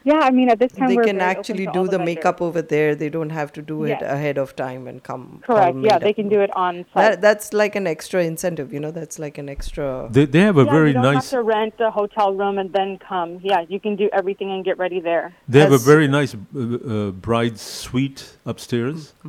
Yeah, 0.05 0.21
I 0.21 0.31
mean, 0.31 0.49
at 0.49 0.59
this 0.59 0.73
time 0.73 0.89
they 0.89 0.97
we're 0.97 1.05
can 1.05 1.19
very 1.19 1.31
open 1.31 1.39
actually 1.39 1.67
to 1.67 1.73
do 1.73 1.85
the 1.87 1.99
the 1.99 2.05
makeup 2.05 2.41
over 2.43 2.63
there. 2.63 2.95
They 2.95 3.09
don't 3.09 3.31
have 3.31 3.53
to 3.55 3.63
do 3.63 3.85
it 3.85 3.99
Yes. 4.01 4.03
ahead 4.03 4.39
of 4.39 4.55
time 4.57 4.87
and 4.89 5.03
come. 5.03 5.43
Correct. 5.47 5.77
Yeah, 5.83 5.99
they 5.99 6.11
up. 6.11 6.17
can 6.17 6.29
do 6.29 6.41
it 6.41 6.51
on 6.57 6.85
site. 6.93 6.95
That, 6.95 7.21
that's 7.21 7.53
like 7.53 7.77
an 7.77 7.87
extra 7.87 8.25
incentive, 8.25 8.73
you 8.73 8.81
know. 8.81 8.91
That's 8.91 9.19
like 9.19 9.39
an 9.39 9.49
extra. 9.49 10.09
They 10.11 10.25
they 10.25 10.41
have 10.41 10.59
a 10.59 10.65
yeah, 10.65 10.73
very 10.79 10.89
you 10.89 10.95
don't 10.95 11.03
nice 11.15 11.31
have 11.31 11.39
to 11.39 11.43
rent 11.43 11.75
a 11.81 11.91
hotel 11.91 12.35
room 12.35 12.59
and 12.59 12.73
then 12.73 12.99
come. 12.99 13.39
Yeah, 13.43 13.61
you 13.69 13.81
can 13.81 13.97
do 13.97 14.09
everything 14.13 14.51
and 14.51 14.65
get 14.65 14.79
ready 14.79 15.01
there. 15.01 15.35
They 15.49 15.61
have 15.61 15.73
a 15.73 15.79
very 15.93 16.09
nice 16.09 16.35
uh, 16.35 16.39
uh, 16.61 17.11
bride 17.11 17.59
suite 17.59 18.37
upstairs, 18.45 19.15
Mm-hmm. 19.19 19.29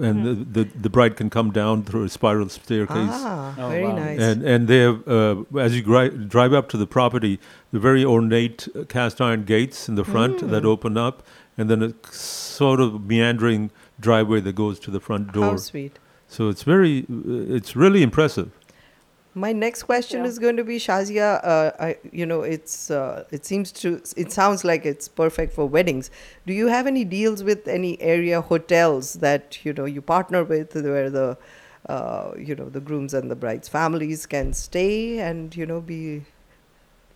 And 0.00 0.24
the, 0.26 0.62
the 0.64 0.64
the 0.82 0.88
bride 0.90 1.16
can 1.16 1.28
come 1.30 1.50
down 1.52 1.82
through 1.84 2.04
a 2.04 2.08
spiral 2.08 2.48
staircase. 2.48 2.96
Ah, 3.10 3.54
Oh, 3.58 3.68
very 3.68 3.84
wow. 3.84 3.96
nice. 3.96 4.20
And 4.20 4.42
and 4.42 4.68
they 4.68 4.78
have 4.78 5.06
uh, 5.08 5.58
as 5.58 5.76
you 5.76 5.82
gri- 5.82 6.10
drive 6.28 6.52
up 6.52 6.68
to 6.70 6.76
the 6.76 6.86
property, 6.86 7.38
the 7.72 7.78
very 7.78 8.04
ornate 8.04 8.68
uh, 8.74 8.84
cast 8.84 9.20
iron 9.20 9.44
gates 9.44 9.88
in 9.88 9.94
the 9.96 10.04
front 10.04 10.38
Mm. 10.40 10.50
that 10.50 10.64
open 10.64 10.96
up, 10.96 11.22
and 11.58 11.68
then 11.70 11.82
a 11.82 11.92
sort 12.12 12.80
of 12.80 13.04
meandering 13.06 13.70
driveway 14.00 14.40
that 14.40 14.54
goes 14.54 14.78
to 14.80 14.90
the 14.90 15.00
front 15.00 15.32
door. 15.32 15.50
How 15.50 15.56
sweet. 15.56 15.98
So 16.28 16.48
it's 16.48 16.62
very, 16.62 17.00
uh, 17.10 17.56
it's 17.56 17.76
really 17.76 18.02
impressive. 18.02 18.50
My 19.34 19.52
next 19.52 19.84
question 19.84 20.20
you. 20.20 20.26
is 20.26 20.38
going 20.38 20.56
to 20.58 20.64
be 20.64 20.76
Shazia. 20.78 21.40
Uh, 21.42 21.72
I, 21.80 21.96
you 22.12 22.26
know, 22.26 22.42
it's 22.42 22.90
uh, 22.90 23.24
it 23.30 23.46
seems 23.46 23.72
to 23.72 24.02
it 24.16 24.30
sounds 24.30 24.62
like 24.64 24.84
it's 24.84 25.08
perfect 25.08 25.54
for 25.54 25.66
weddings. 25.66 26.10
Do 26.46 26.52
you 26.52 26.66
have 26.68 26.86
any 26.86 27.04
deals 27.04 27.42
with 27.42 27.66
any 27.66 28.00
area 28.00 28.42
hotels 28.42 29.14
that 29.14 29.64
you 29.64 29.72
know 29.72 29.86
you 29.86 30.02
partner 30.02 30.44
with, 30.44 30.74
where 30.74 31.08
the 31.08 31.38
uh, 31.88 32.32
you 32.36 32.54
know 32.54 32.68
the 32.68 32.80
grooms 32.80 33.14
and 33.14 33.30
the 33.30 33.34
brides' 33.36 33.68
families 33.68 34.26
can 34.26 34.52
stay 34.52 35.18
and 35.18 35.56
you 35.56 35.64
know 35.64 35.80
be 35.80 36.22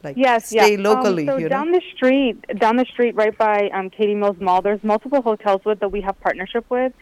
like 0.02 0.16
Yes, 0.16 0.46
stay 0.48 0.76
yeah. 0.76 0.82
locally? 0.88 1.28
Um, 1.28 1.34
so 1.34 1.38
you 1.38 1.50
down 1.50 1.70
know, 1.70 1.78
the 1.78 1.84
street, 1.94 2.42
down 2.58 2.76
the 2.76 2.86
street, 2.86 3.14
right 3.14 3.36
by 3.36 3.68
um, 3.74 3.90
Katy 3.90 4.14
Mills 4.14 4.40
Mall, 4.40 4.62
there's 4.62 4.82
multiple 4.82 5.20
hotels 5.20 5.62
with 5.66 5.80
that 5.80 5.92
we 5.92 6.00
have 6.00 6.18
partnership 6.20 6.64
with. 6.70 6.92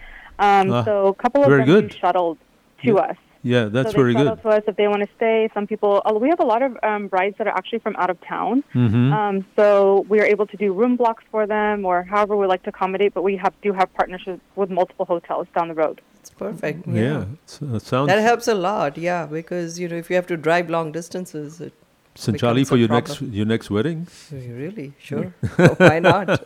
Um, 0.40 0.72
Ah, 0.72 0.84
so 0.84 1.06
a 1.08 1.14
couple 1.14 1.42
of 1.42 1.48
very 1.48 1.60
them 1.60 1.66
good. 1.66 1.88
do 1.90 1.96
shuttled 1.98 2.38
to 2.82 2.88
Yeah, 2.94 2.94
us. 2.94 3.16
Yeah, 3.44 3.66
that's 3.66 3.90
so 3.90 3.92
they 3.92 4.02
very 4.02 4.14
shuttle 4.14 4.34
good. 4.36 4.42
to 4.42 4.48
us 4.56 4.62
if 4.66 4.76
they 4.76 4.88
want 4.88 5.02
to 5.02 5.08
stay. 5.16 5.48
Some 5.54 5.66
people, 5.72 6.02
uh, 6.04 6.14
we 6.24 6.28
have 6.30 6.40
a 6.40 6.48
lot 6.54 6.62
of 6.62 6.72
um, 6.82 7.02
brides 7.08 7.36
that 7.38 7.46
are 7.46 7.56
actually 7.60 7.80
from 7.86 7.94
out 8.02 8.10
of 8.14 8.18
town. 8.22 8.64
Mhm. 8.74 9.12
Um, 9.18 9.34
so 9.54 10.04
we 10.08 10.16
are 10.22 10.28
able 10.34 10.46
to 10.46 10.56
do 10.56 10.72
room 10.72 10.96
blocks 10.96 11.24
for 11.30 11.46
them, 11.46 11.84
or 11.84 11.96
however 12.02 12.34
we 12.36 12.46
like 12.54 12.62
to 12.64 12.70
accommodate. 12.70 13.12
But 13.16 13.22
we 13.22 13.36
have 13.36 13.52
do 13.66 13.72
have 13.80 13.88
partnerships 14.00 14.40
with 14.56 14.70
multiple 14.80 15.04
hotels 15.14 15.46
down 15.56 15.68
the 15.68 15.74
road. 15.84 16.00
it's 16.24 16.30
perfect. 16.30 16.86
Yeah, 16.88 17.24
so 17.44 17.60
it 17.78 17.82
sounds. 17.82 18.08
That 18.08 18.20
helps 18.30 18.46
a 18.48 18.54
lot, 18.54 18.92
yeah, 18.96 19.26
because 19.26 19.78
you 19.80 19.86
know 19.90 19.96
if 20.02 20.08
you 20.10 20.16
have 20.20 20.26
to 20.34 20.38
drive 20.38 20.66
long 20.76 20.86
distances, 20.90 21.60
it 21.66 21.74
Sanchali, 22.16 22.64
for 22.66 22.76
a 22.76 22.78
your 22.78 22.88
next 22.88 23.20
your 23.22 23.44
next 23.46 23.70
wedding. 23.70 24.06
really 24.32 24.92
sure 24.98 25.34
why 25.78 25.98
not? 26.00 26.44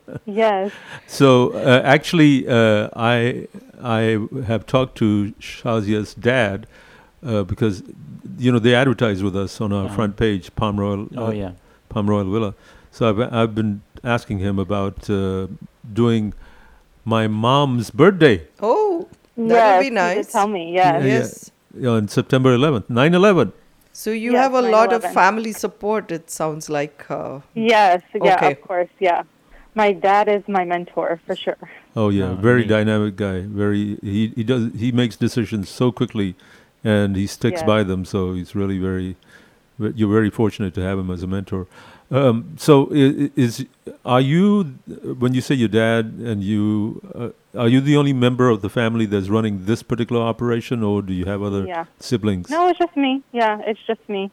Yes. 0.26 0.72
So 1.06 1.50
uh, 1.52 1.82
actually, 1.84 2.46
uh, 2.48 2.88
I 2.96 3.46
I 3.82 4.18
have 4.46 4.64
talked 4.66 4.96
to 4.98 5.32
Shazia's 5.40 6.14
dad 6.14 6.66
uh, 7.24 7.42
because 7.42 7.82
you 8.38 8.50
know 8.52 8.58
they 8.58 8.74
advertise 8.74 9.22
with 9.22 9.36
us 9.36 9.60
on 9.60 9.72
our 9.72 9.86
Uh-huh. 9.86 9.94
front 9.96 10.16
page, 10.16 10.54
Palm 10.54 10.78
Royal. 10.80 11.08
Oh, 11.16 11.26
uh, 11.26 11.30
yeah. 11.32 11.52
Palm 11.88 12.08
Royal 12.08 12.30
Villa. 12.30 12.54
So 12.90 13.08
I've 13.10 13.20
I've 13.32 13.54
been 13.54 13.82
asking 14.04 14.38
him 14.38 14.58
about 14.58 15.10
uh, 15.10 15.46
doing 15.92 16.32
my 17.04 17.26
mom's 17.28 17.90
birthday. 17.90 18.46
Oh, 18.60 19.08
that 19.36 19.46
yes, 19.48 19.76
would 19.78 19.88
be 19.88 19.94
nice. 19.94 20.32
Tell 20.32 20.48
me, 20.48 20.72
yes. 20.72 21.02
Yeah, 21.04 21.06
Yes. 21.18 21.50
yeah, 21.78 21.90
on 21.90 22.08
September 22.08 22.56
11th, 22.56 22.88
9/11. 22.88 23.52
So 24.00 24.12
you 24.12 24.32
Yes, 24.32 24.42
have 24.44 24.54
a 24.54 24.62
lot 24.62 24.94
of 24.94 25.04
family 25.04 25.52
support. 25.52 26.10
It 26.10 26.30
sounds 26.30 26.70
like. 26.70 27.04
Uh, 27.10 27.40
Yes, 27.54 28.02
yeah, 28.14 28.36
Okay. 28.36 28.52
of 28.52 28.60
course, 28.62 28.88
yeah. 28.98 29.24
My 29.74 29.92
dad 29.92 30.26
is 30.36 30.42
my 30.48 30.64
mentor 30.64 31.20
for 31.26 31.36
sure. 31.36 31.58
Oh 31.94 32.08
yeah, 32.08 32.30
Oh, 32.30 32.34
very 32.50 32.64
dynamic 32.64 33.16
guy. 33.16 33.40
Very 33.64 33.82
he 34.02 34.22
he 34.38 34.42
does 34.52 34.64
he 34.84 34.90
makes 35.00 35.16
decisions 35.26 35.68
so 35.80 35.92
quickly, 35.92 36.34
and 36.82 37.14
he 37.22 37.26
sticks 37.26 37.60
Yes. 37.60 37.66
by 37.74 37.82
them. 37.90 38.06
So 38.14 38.32
he's 38.38 38.54
really 38.60 38.78
very. 38.88 39.10
ve- 39.78 39.92
You're 39.94 40.14
very 40.18 40.30
fortunate 40.40 40.72
to 40.80 40.82
have 40.88 40.98
him 41.02 41.10
as 41.10 41.22
a 41.22 41.30
mentor. 41.36 41.66
Um, 42.12 42.54
so 42.56 42.88
i- 42.92 42.94
i- 43.24 43.30
is 43.36 43.64
are 44.04 44.20
you 44.20 44.64
when 45.18 45.32
you 45.32 45.40
say 45.40 45.54
your 45.54 45.68
dad 45.68 46.06
and 46.30 46.42
you 46.42 47.00
uh, 47.14 47.28
are 47.62 47.68
you 47.68 47.80
the 47.80 47.96
only 47.96 48.12
member 48.12 48.48
of 48.48 48.62
the 48.62 48.68
family 48.68 49.06
that's 49.06 49.28
running 49.28 49.64
this 49.66 49.82
particular 49.84 50.20
operation, 50.22 50.82
or 50.82 51.02
do 51.02 51.12
you 51.12 51.26
have 51.26 51.40
other 51.42 51.64
Yeah. 51.66 51.84
siblings? 52.00 52.50
No, 52.50 52.68
it's 52.68 52.78
just 52.80 52.96
me. 52.96 53.22
Yeah, 53.32 53.60
it's 53.64 53.78
just 53.86 54.00
me. 54.08 54.30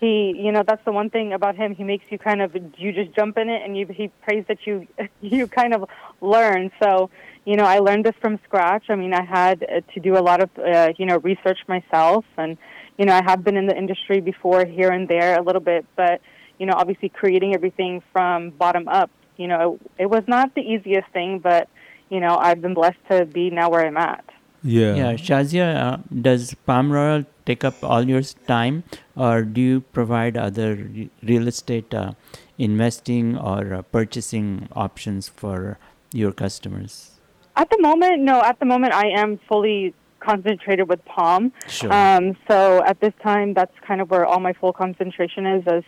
He, 0.00 0.32
you 0.44 0.50
know, 0.52 0.62
that's 0.66 0.84
the 0.84 0.92
one 0.92 1.08
thing 1.10 1.32
about 1.32 1.54
him. 1.56 1.74
He 1.74 1.84
makes 1.84 2.04
you 2.10 2.18
kind 2.18 2.40
of 2.42 2.56
you 2.78 2.92
just 2.92 3.14
jump 3.14 3.38
in 3.38 3.48
it, 3.48 3.62
and 3.64 3.76
you 3.76 3.86
he 3.86 4.08
prays 4.24 4.44
that 4.48 4.66
you 4.66 4.86
you 5.20 5.46
kind 5.46 5.74
of 5.74 5.88
learn. 6.20 6.72
So, 6.82 7.10
you 7.44 7.54
know, 7.56 7.64
I 7.64 7.78
learned 7.78 8.04
this 8.06 8.16
from 8.20 8.40
scratch. 8.44 8.84
I 8.90 8.96
mean, 8.96 9.14
I 9.14 9.22
had 9.22 9.62
uh, 9.62 9.82
to 9.94 10.00
do 10.00 10.16
a 10.18 10.24
lot 10.30 10.40
of 10.42 10.50
uh, 10.58 10.92
you 10.98 11.06
know 11.06 11.18
research 11.18 11.60
myself, 11.68 12.24
and 12.36 12.56
you 12.98 13.04
know, 13.06 13.14
I 13.14 13.22
have 13.22 13.44
been 13.44 13.56
in 13.56 13.66
the 13.66 13.76
industry 13.76 14.20
before 14.20 14.64
here 14.64 14.90
and 14.90 15.06
there 15.06 15.38
a 15.38 15.42
little 15.42 15.60
bit, 15.72 15.84
but 15.94 16.20
you 16.58 16.66
know, 16.66 16.74
obviously 16.76 17.08
creating 17.08 17.54
everything 17.54 18.02
from 18.12 18.50
bottom 18.50 18.88
up. 18.88 19.10
You 19.36 19.46
know, 19.46 19.78
it 19.98 20.06
was 20.06 20.24
not 20.26 20.54
the 20.54 20.62
easiest 20.62 21.08
thing, 21.12 21.38
but 21.38 21.68
you 22.10 22.20
know, 22.20 22.36
I've 22.36 22.60
been 22.60 22.74
blessed 22.74 22.98
to 23.10 23.26
be 23.26 23.50
now 23.50 23.70
where 23.70 23.86
I'm 23.86 23.96
at. 23.96 24.24
Yeah. 24.62 24.94
Yeah, 24.94 25.12
Shazia, 25.12 25.76
uh, 25.76 25.96
does 26.20 26.54
Palm 26.66 26.90
Royal 26.90 27.24
take 27.46 27.62
up 27.64 27.82
all 27.82 28.08
your 28.08 28.22
time, 28.22 28.82
or 29.16 29.42
do 29.42 29.60
you 29.60 29.80
provide 29.80 30.36
other 30.36 30.88
real 31.22 31.46
estate 31.46 31.94
uh, 31.94 32.12
investing 32.58 33.38
or 33.38 33.74
uh, 33.74 33.82
purchasing 33.82 34.68
options 34.72 35.28
for 35.28 35.78
your 36.12 36.32
customers? 36.32 37.12
At 37.56 37.70
the 37.70 37.80
moment, 37.80 38.22
no. 38.22 38.40
At 38.40 38.58
the 38.58 38.66
moment, 38.66 38.94
I 38.94 39.08
am 39.08 39.38
fully 39.48 39.94
concentrated 40.20 40.88
with 40.88 41.04
Palm. 41.04 41.52
Sure. 41.68 41.92
Um, 41.92 42.36
so 42.48 42.82
at 42.84 43.00
this 43.00 43.12
time, 43.22 43.54
that's 43.54 43.74
kind 43.86 44.00
of 44.00 44.10
where 44.10 44.26
all 44.26 44.40
my 44.40 44.52
full 44.52 44.72
concentration 44.72 45.46
is. 45.46 45.66
As 45.66 45.84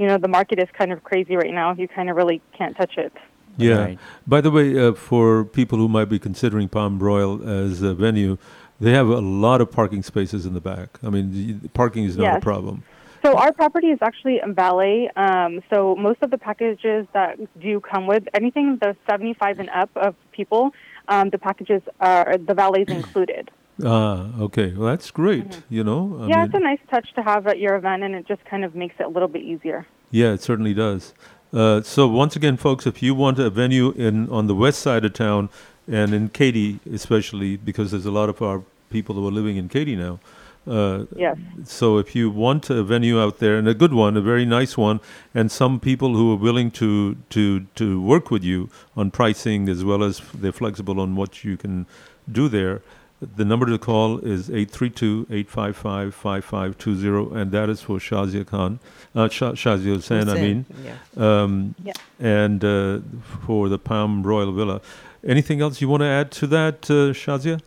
you 0.00 0.06
know, 0.06 0.16
the 0.16 0.28
market 0.28 0.58
is 0.58 0.68
kind 0.72 0.92
of 0.92 1.04
crazy 1.04 1.36
right 1.36 1.52
now. 1.52 1.74
You 1.74 1.86
kind 1.86 2.08
of 2.08 2.16
really 2.16 2.40
can't 2.56 2.74
touch 2.74 2.96
it. 2.96 3.12
Yeah. 3.58 3.74
Right. 3.74 3.98
By 4.26 4.40
the 4.40 4.50
way, 4.50 4.78
uh, 4.78 4.94
for 4.94 5.44
people 5.44 5.76
who 5.76 5.88
might 5.88 6.06
be 6.06 6.18
considering 6.18 6.70
Palm 6.70 6.98
Royal 6.98 7.46
as 7.46 7.82
a 7.82 7.92
venue, 7.92 8.38
they 8.80 8.92
have 8.92 9.08
a 9.08 9.20
lot 9.20 9.60
of 9.60 9.70
parking 9.70 10.02
spaces 10.02 10.46
in 10.46 10.54
the 10.54 10.60
back. 10.60 10.98
I 11.02 11.10
mean, 11.10 11.60
the 11.60 11.68
parking 11.68 12.04
is 12.04 12.16
not 12.16 12.38
a 12.38 12.40
problem. 12.40 12.82
So 13.22 13.36
our 13.36 13.52
property 13.52 13.88
is 13.88 13.98
actually 14.00 14.40
in 14.42 14.54
valet. 14.54 15.10
Um, 15.16 15.60
so 15.68 15.94
most 15.96 16.22
of 16.22 16.30
the 16.30 16.38
packages 16.38 17.06
that 17.12 17.38
do 17.60 17.78
come 17.80 18.06
with 18.06 18.24
anything 18.32 18.78
the 18.80 18.96
75 19.06 19.60
and 19.60 19.68
up 19.68 19.90
of 19.96 20.14
people, 20.32 20.72
um, 21.08 21.28
the 21.28 21.36
packages 21.36 21.82
are 22.00 22.38
the 22.38 22.54
valet 22.54 22.82
is 22.88 22.94
included. 22.94 23.50
Ah, 23.84 24.26
okay. 24.40 24.72
Well, 24.74 24.88
that's 24.88 25.10
great. 25.10 25.62
You 25.68 25.84
know, 25.84 26.18
I 26.20 26.26
yeah, 26.28 26.36
mean, 26.36 26.44
it's 26.46 26.54
a 26.54 26.60
nice 26.60 26.78
touch 26.90 27.08
to 27.14 27.22
have 27.22 27.46
at 27.46 27.58
your 27.58 27.76
event, 27.76 28.02
and 28.02 28.14
it 28.14 28.26
just 28.26 28.44
kind 28.44 28.64
of 28.64 28.74
makes 28.74 28.94
it 28.98 29.04
a 29.06 29.08
little 29.08 29.28
bit 29.28 29.42
easier. 29.42 29.86
yeah, 30.10 30.32
it 30.32 30.42
certainly 30.42 30.74
does. 30.74 31.14
Uh, 31.52 31.82
so 31.82 32.06
once 32.06 32.36
again, 32.36 32.56
folks, 32.56 32.86
if 32.86 33.02
you 33.02 33.14
want 33.14 33.38
a 33.38 33.50
venue 33.50 33.90
in 33.92 34.28
on 34.30 34.46
the 34.46 34.54
west 34.54 34.80
side 34.80 35.04
of 35.04 35.12
town, 35.12 35.48
and 35.88 36.12
in 36.14 36.28
Katy 36.28 36.78
especially, 36.92 37.56
because 37.56 37.90
there's 37.90 38.06
a 38.06 38.10
lot 38.12 38.28
of 38.28 38.40
our 38.42 38.62
people 38.90 39.14
who 39.16 39.26
are 39.26 39.32
living 39.32 39.56
in 39.56 39.68
Katy 39.68 39.96
now. 39.96 40.20
Uh, 40.66 41.06
Yes. 41.16 41.36
So 41.64 41.98
if 41.98 42.14
you 42.14 42.30
want 42.30 42.70
a 42.70 42.82
venue 42.84 43.18
out 43.20 43.38
there 43.38 43.56
and 43.58 43.66
a 43.66 43.74
good 43.74 43.92
one, 43.94 44.16
a 44.16 44.20
very 44.20 44.44
nice 44.44 44.76
one, 44.76 45.00
and 45.34 45.50
some 45.50 45.80
people 45.80 46.14
who 46.14 46.32
are 46.32 46.36
willing 46.36 46.70
to 46.72 47.16
to 47.30 47.60
to 47.76 48.00
work 48.00 48.30
with 48.30 48.44
you 48.44 48.68
on 48.96 49.10
pricing 49.10 49.68
as 49.68 49.82
well 49.82 50.04
as 50.04 50.20
they're 50.34 50.52
flexible 50.52 51.00
on 51.00 51.16
what 51.16 51.42
you 51.44 51.56
can 51.56 51.86
do 52.30 52.48
there, 52.48 52.82
the 53.20 53.44
number 53.44 53.66
to 53.66 53.78
call 53.78 54.18
is 54.18 54.48
832-855-5520, 54.48 57.36
and 57.36 57.52
that 57.52 57.68
is 57.68 57.82
for 57.82 57.98
Shazia 57.98 58.46
Khan, 58.46 58.78
uh, 59.14 59.28
Sha- 59.28 59.52
Shazia 59.52 59.94
Hussain, 59.96 60.28
I 60.28 60.34
mean. 60.40 60.64
yeah. 60.84 60.94
Um, 61.16 61.74
Yeah. 61.84 61.92
And 62.18 62.64
uh, 62.64 63.00
for 63.46 63.68
the 63.68 63.78
Palm 63.78 64.22
Royal 64.22 64.52
Villa. 64.52 64.80
Anything 65.26 65.60
else 65.60 65.80
you 65.82 65.88
want 65.88 66.00
to 66.02 66.06
add 66.06 66.30
to 66.32 66.46
that, 66.46 66.90
uh, 66.90 67.12
Shazia? 67.12 67.60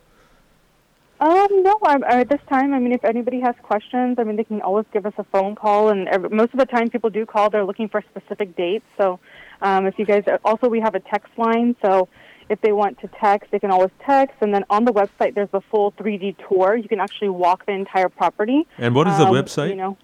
Um, 1.20 1.62
no, 1.62 1.78
I'm, 1.86 2.02
at 2.04 2.28
this 2.28 2.40
time, 2.48 2.74
I 2.74 2.78
mean, 2.80 2.92
if 2.92 3.04
anybody 3.04 3.40
has 3.40 3.54
questions, 3.62 4.18
I 4.18 4.24
mean, 4.24 4.34
they 4.36 4.42
can 4.44 4.60
always 4.60 4.84
give 4.92 5.06
us 5.06 5.12
a 5.16 5.24
phone 5.24 5.54
call. 5.54 5.88
And 5.88 6.08
every, 6.08 6.28
most 6.30 6.52
of 6.52 6.58
the 6.58 6.66
time, 6.66 6.90
people 6.90 7.08
do 7.10 7.24
call. 7.24 7.48
They're 7.50 7.64
looking 7.64 7.88
for 7.88 8.02
specific 8.10 8.56
dates. 8.56 8.84
So, 8.98 9.20
um, 9.62 9.86
if 9.86 9.96
you 9.98 10.04
guys 10.04 10.24
also, 10.44 10.68
we 10.68 10.80
have 10.80 10.94
a 10.96 11.00
text 11.00 11.30
line. 11.38 11.76
So, 11.80 12.08
if 12.48 12.60
they 12.60 12.72
want 12.72 12.98
to 13.00 13.08
text, 13.20 13.50
they 13.50 13.58
can 13.58 13.70
always 13.70 13.90
text. 14.06 14.36
And 14.40 14.52
then 14.54 14.64
on 14.70 14.84
the 14.84 14.92
website, 14.92 15.34
there's 15.34 15.48
a 15.52 15.60
full 15.70 15.92
3D 15.92 16.36
tour. 16.48 16.76
You 16.76 16.88
can 16.88 17.00
actually 17.00 17.30
walk 17.30 17.66
the 17.66 17.72
entire 17.72 18.08
property. 18.08 18.66
And 18.78 18.94
what 18.94 19.06
is 19.08 19.16
the 19.18 19.26
Um, 19.26 19.34
website? 19.34 19.70
You 19.70 19.76
know, 19.76 19.96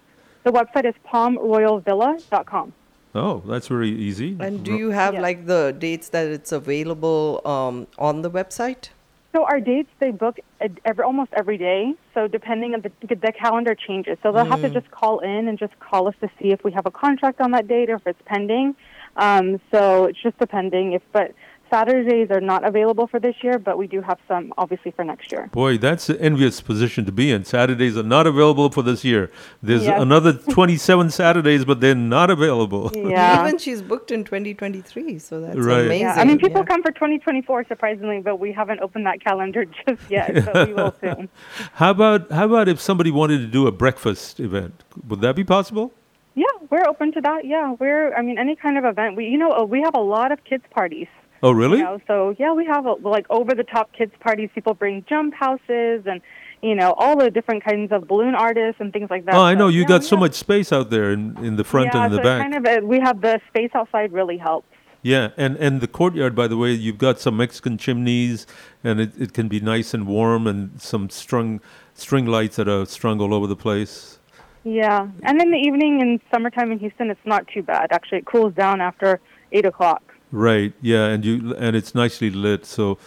the 0.43 0.51
website 0.51 0.85
is 0.85 0.95
palmroyalvilla.com. 1.11 2.73
Oh, 3.13 3.43
that's 3.45 3.67
very 3.67 3.89
easy. 3.89 4.37
And 4.39 4.63
do 4.63 4.73
you 4.75 4.91
have 4.91 5.15
Yeah. 5.15 5.21
like 5.21 5.45
the 5.45 5.75
dates 5.77 6.09
that 6.09 6.27
it's 6.27 6.51
available 6.51 7.41
um, 7.45 7.87
on 7.99 8.21
the 8.21 8.31
website? 8.31 8.89
So 9.33 9.45
our 9.45 9.61
dates 9.61 9.89
they 9.99 10.11
book 10.11 10.39
every, 10.85 11.03
almost 11.05 11.31
every 11.33 11.57
day. 11.57 11.93
So 12.13 12.27
depending 12.27 12.73
on 12.73 12.81
the 12.81 12.91
the 13.15 13.31
calendar 13.31 13.75
changes, 13.75 14.17
so 14.21 14.31
they'll 14.33 14.43
have 14.45 14.61
to 14.61 14.69
Mm. 14.69 14.73
just 14.73 14.91
call 14.91 15.19
in 15.19 15.47
and 15.47 15.57
just 15.57 15.77
call 15.79 16.07
us 16.09 16.15
to 16.21 16.27
see 16.37 16.51
if 16.51 16.63
we 16.65 16.71
have 16.73 16.85
a 16.85 16.91
contract 16.91 17.39
on 17.39 17.51
that 17.51 17.65
date 17.67 17.89
or 17.89 17.95
if 17.95 18.05
it's 18.07 18.21
pending. 18.25 18.75
Um, 19.15 19.59
so 19.71 20.05
it's 20.05 20.21
just 20.21 20.37
depending. 20.37 20.91
If 20.93 21.01
but 21.13 21.31
Saturdays 21.71 22.29
are 22.29 22.41
not 22.41 22.65
available 22.65 23.07
for 23.07 23.19
this 23.19 23.35
year, 23.41 23.57
but 23.57 23.77
we 23.77 23.87
do 23.87 24.01
have 24.01 24.19
some 24.27 24.53
obviously 24.57 24.91
for 24.91 25.05
next 25.05 25.31
year. 25.31 25.49
Boy, 25.53 25.77
that's 25.77 26.09
an 26.09 26.17
envious 26.17 26.59
position 26.59 27.05
to 27.05 27.11
be 27.13 27.31
in. 27.31 27.45
Saturdays 27.45 27.97
are 27.97 28.03
not 28.03 28.27
available 28.27 28.69
for 28.69 28.81
this 28.81 29.05
year. 29.05 29.31
There's 29.63 29.85
Yes. 29.85 30.01
another 30.01 30.33
27 30.57 31.09
Saturdays, 31.11 31.63
but 31.63 31.79
they're 31.79 31.95
not 31.95 32.29
available. 32.29 32.91
Yeah. 32.93 33.47
Even 33.47 33.57
she's 33.57 33.81
booked 33.81 34.11
in 34.11 34.25
2023, 34.25 35.17
so 35.17 35.39
that's 35.39 35.57
Right. 35.57 35.85
amazing. 35.85 36.01
Yeah, 36.01 36.15
I 36.17 36.25
mean, 36.25 36.37
people 36.39 36.61
yeah. 36.61 36.65
come 36.65 36.83
for 36.83 36.91
2024 36.91 37.65
surprisingly, 37.69 38.19
but 38.19 38.35
we 38.37 38.51
haven't 38.51 38.81
opened 38.81 39.05
that 39.05 39.21
calendar 39.23 39.63
just 39.87 40.01
yet, 40.11 40.43
but 40.45 40.67
we 40.67 40.73
will 40.73 40.93
soon. 41.01 41.29
How 41.75 41.91
about 41.91 42.29
how 42.31 42.45
about 42.45 42.67
if 42.67 42.81
somebody 42.81 43.11
wanted 43.11 43.37
to 43.39 43.47
do 43.47 43.65
a 43.67 43.71
breakfast 43.71 44.39
event? 44.41 44.83
Would 45.07 45.21
that 45.21 45.35
be 45.37 45.45
possible? 45.45 45.93
Yeah, 46.35 46.45
we're 46.69 46.85
open 46.87 47.11
to 47.13 47.21
that. 47.21 47.45
Yeah, 47.45 47.75
we're. 47.79 48.13
I 48.13 48.21
mean, 48.21 48.37
any 48.37 48.55
kind 48.55 48.77
of 48.77 48.85
event. 48.85 49.15
We, 49.17 49.25
you 49.27 49.37
know, 49.37 49.51
uh, 49.51 49.63
we 49.63 49.81
have 49.81 49.95
a 49.95 49.99
lot 49.99 50.31
of 50.31 50.43
kids 50.45 50.63
parties. 50.71 51.07
Oh, 51.43 51.51
really? 51.51 51.79
You 51.79 51.83
know, 51.85 51.99
so 52.07 52.35
yeah, 52.37 52.53
we 52.53 52.65
have 52.65 52.85
a, 52.85 52.93
like 52.93 53.25
over 53.29 53.55
the 53.55 53.63
top 53.63 53.91
kids 53.93 54.13
parties. 54.19 54.49
People 54.53 54.73
bring 54.73 55.03
jump 55.09 55.33
houses 55.33 56.03
and 56.05 56.21
you 56.61 56.75
know 56.75 56.93
all 56.93 57.17
the 57.17 57.31
different 57.31 57.63
kinds 57.63 57.91
of 57.91 58.07
balloon 58.07 58.35
artists 58.35 58.79
and 58.79 58.93
things 58.93 59.09
like 59.09 59.25
that. 59.25 59.33
oh, 59.35 59.41
I 59.41 59.53
So, 59.53 59.59
know 59.59 59.67
you 59.67 59.81
yeah, 59.81 59.87
got 59.87 60.03
so 60.03 60.15
have- 60.15 60.21
much 60.21 60.33
space 60.35 60.71
out 60.71 60.89
there 60.91 61.11
in, 61.11 61.35
in 61.43 61.55
the 61.55 61.63
front 61.63 61.89
yeah, 61.93 62.03
and 62.05 62.13
in 62.13 62.17
the 62.17 62.17
so 62.17 62.23
back. 62.23 62.41
Kind 62.51 62.67
of, 62.67 62.83
we 62.83 62.99
have 62.99 63.21
the 63.21 63.41
space 63.49 63.71
outside 63.73 64.11
really 64.11 64.37
helps. 64.37 64.67
Yeah, 65.03 65.29
and, 65.35 65.55
and 65.57 65.81
the 65.81 65.87
courtyard, 65.87 66.35
by 66.35 66.47
the 66.47 66.57
way, 66.57 66.73
you've 66.73 66.99
got 66.99 67.19
some 67.19 67.35
Mexican 67.37 67.79
chimneys, 67.79 68.45
and 68.83 69.01
it, 69.01 69.11
it 69.19 69.33
can 69.33 69.47
be 69.47 69.59
nice 69.59 69.95
and 69.95 70.05
warm, 70.05 70.45
and 70.45 70.79
some 70.79 71.09
strung 71.09 71.59
string 71.95 72.27
lights 72.27 72.57
that 72.57 72.67
are 72.69 72.85
strung 72.85 73.19
all 73.19 73.33
over 73.33 73.47
the 73.47 73.55
place. 73.55 74.19
Yeah, 74.63 75.07
and 75.23 75.41
in 75.41 75.49
the 75.49 75.57
evening 75.57 76.01
in 76.01 76.21
summertime 76.31 76.71
in 76.71 76.77
Houston, 76.77 77.09
it's 77.09 77.25
not 77.25 77.47
too 77.47 77.63
bad. 77.63 77.87
Actually, 77.91 78.19
it 78.19 78.25
cools 78.25 78.53
down 78.53 78.79
after 78.79 79.19
eight 79.51 79.65
o'clock. 79.65 80.03
Right. 80.31 80.73
Yeah, 80.81 81.07
and 81.07 81.25
you 81.25 81.53
and 81.55 81.75
it's 81.75 81.93
nicely 81.93 82.29
lit. 82.29 82.65
So, 82.65 82.97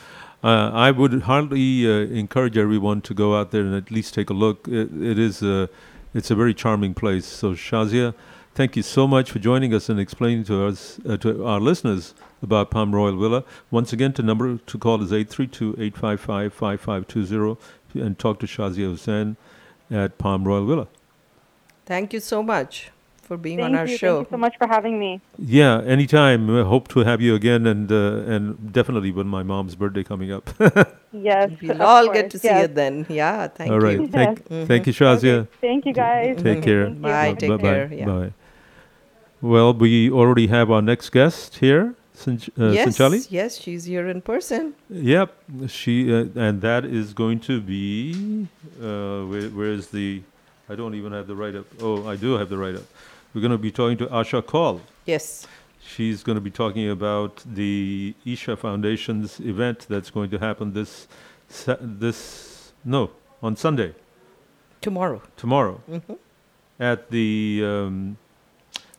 uh, 0.43 0.71
I 0.75 0.91
would 0.91 1.23
hardly 1.23 1.87
uh, 1.87 1.91
encourage 2.15 2.59
everyone 2.59 3.01
to 3.03 3.15
go 3.15 3.35
out 3.35 3.51
there 3.51 3.63
and 3.63 3.75
at 3.75 3.91
least 3.91 4.13
take 4.13 4.29
a 4.29 4.35
look. 4.35 4.69
It, 4.69 4.91
it 5.03 5.19
is 5.19 5.43
a, 5.43 5.71
it's 6.13 6.31
a 6.31 6.35
very 6.35 6.53
charming 6.53 6.93
place. 6.93 7.25
So, 7.25 7.55
Shazia, 7.55 8.13
thank 8.55 8.77
you 8.77 8.83
so 8.83 9.09
much 9.09 9.31
for 9.31 9.39
joining 9.39 9.73
us 9.73 9.89
and 9.89 9.99
explaining 9.99 10.45
to 10.45 10.67
us 10.67 11.01
uh, 11.09 11.17
to 11.19 11.47
our 11.47 11.61
listeners 11.61 12.15
about 12.43 12.71
Palm 12.71 12.95
Royal 12.95 13.19
Villa. 13.19 13.43
Once 13.71 13.95
again, 13.95 14.13
the 14.13 14.23
number 14.23 14.59
to 14.59 14.79
call 14.79 15.03
is 15.03 15.13
832-855-5520 15.13 17.57
and 17.95 18.19
talk 18.19 18.39
to 18.41 18.47
Shazia 18.47 18.91
Hussain 18.91 19.39
at 19.91 20.19
Palm 20.19 20.47
Royal 20.47 20.67
Villa. 20.67 20.89
Thank 21.87 22.13
you 22.13 22.21
so 22.21 22.43
much 22.43 22.91
for 23.25 23.37
being 23.37 23.59
Thank 23.59 23.73
on 23.73 23.79
our 23.81 23.87
you. 23.87 23.97
show. 23.97 24.17
Thank 24.17 24.29
you 24.31 24.35
so 24.37 24.41
much 24.47 24.57
for 24.59 24.67
having 24.67 24.99
me. 24.99 25.21
Yeah, 25.39 25.81
anytime. 25.97 26.49
I 26.57 26.63
hope 26.63 26.89
to 26.95 27.01
have 27.01 27.21
you 27.21 27.35
again, 27.35 27.67
and 27.67 27.91
uh, 27.91 28.35
and 28.35 28.73
definitely 28.73 29.11
when 29.13 29.27
my 29.27 29.43
mom's 29.43 29.75
birthday 29.75 30.05
coming 30.05 30.31
up. 30.33 30.51
Yes, 31.17 31.53
We'll 31.63 31.81
all 31.81 32.07
course, 32.07 32.17
get 32.23 32.31
to 32.33 32.39
see 32.41 32.49
yes. 32.49 32.65
it 32.65 32.75
then. 32.75 33.07
Yeah, 33.09 33.47
thank 33.47 33.71
All 33.71 33.79
right. 33.79 34.01
you. 34.01 34.09
Thank, 34.09 34.49
Mhm. 34.49 34.67
thank 34.67 34.87
you, 34.89 34.93
Shazia. 34.93 35.47
Thank 35.61 35.87
you, 35.87 35.93
guys. 35.93 36.43
Take 36.43 36.65
care. 36.65 36.87
Thank 36.87 36.97
you. 36.97 37.03
Bye. 37.03 37.35
Take 37.39 37.51
Bye-bye. 37.51 37.63
care. 37.63 37.93
Yeah. 38.01 38.07
Bye. 38.07 38.33
Well, 39.41 39.75
we 39.75 40.11
already 40.11 40.49
have 40.49 40.71
our 40.73 40.83
next 40.83 41.11
guest 41.11 41.59
here, 41.59 41.95
Sinch- 42.17 42.51
uh, 42.59 42.71
yes, 42.73 42.89
Sinchali. 42.99 43.27
yes, 43.31 43.59
she's 43.61 43.85
here 43.85 44.09
in 44.09 44.23
person. 44.23 44.75
Yep, 44.91 45.35
she 45.69 46.13
uh, 46.13 46.27
and 46.35 46.61
that 46.63 46.85
is 46.85 47.13
going 47.15 47.39
to 47.51 47.61
be 47.61 48.49
uh, 48.83 49.23
where, 49.31 49.49
where 49.59 49.73
is 49.73 49.89
the? 49.89 50.23
I 50.69 50.75
don't 50.75 50.95
even 50.97 51.13
have 51.13 51.27
the 51.29 51.37
write 51.37 51.55
up. 51.55 51.67
Oh, 51.81 52.09
I 52.09 52.17
do 52.17 52.33
have 52.39 52.49
the 52.49 52.57
write 52.59 52.75
up. 52.75 52.87
We're 53.35 53.41
going 53.41 53.51
to 53.53 53.59
be 53.59 53.73
talking 53.73 53.99
to 53.99 54.07
Asha 54.07 54.47
Kaul. 54.47 54.81
Yes. 55.07 55.47
She's 55.85 56.23
going 56.23 56.37
to 56.37 56.41
be 56.41 56.51
talking 56.51 56.89
about 56.89 57.43
the 57.45 58.15
Isha 58.25 58.57
Foundation's 58.57 59.41
event 59.41 59.87
that's 59.89 60.11
going 60.11 60.31
to 60.31 60.39
happen 60.39 60.73
this 60.73 61.07
this 61.81 62.73
no 62.85 63.11
on 63.43 63.55
Sunday 63.57 63.95
Tomorrow. 64.81 65.21
tomorrow 65.37 65.81
Mhm. 65.91 66.17
at 66.81 67.11
the 67.11 67.63
um, 67.65 68.17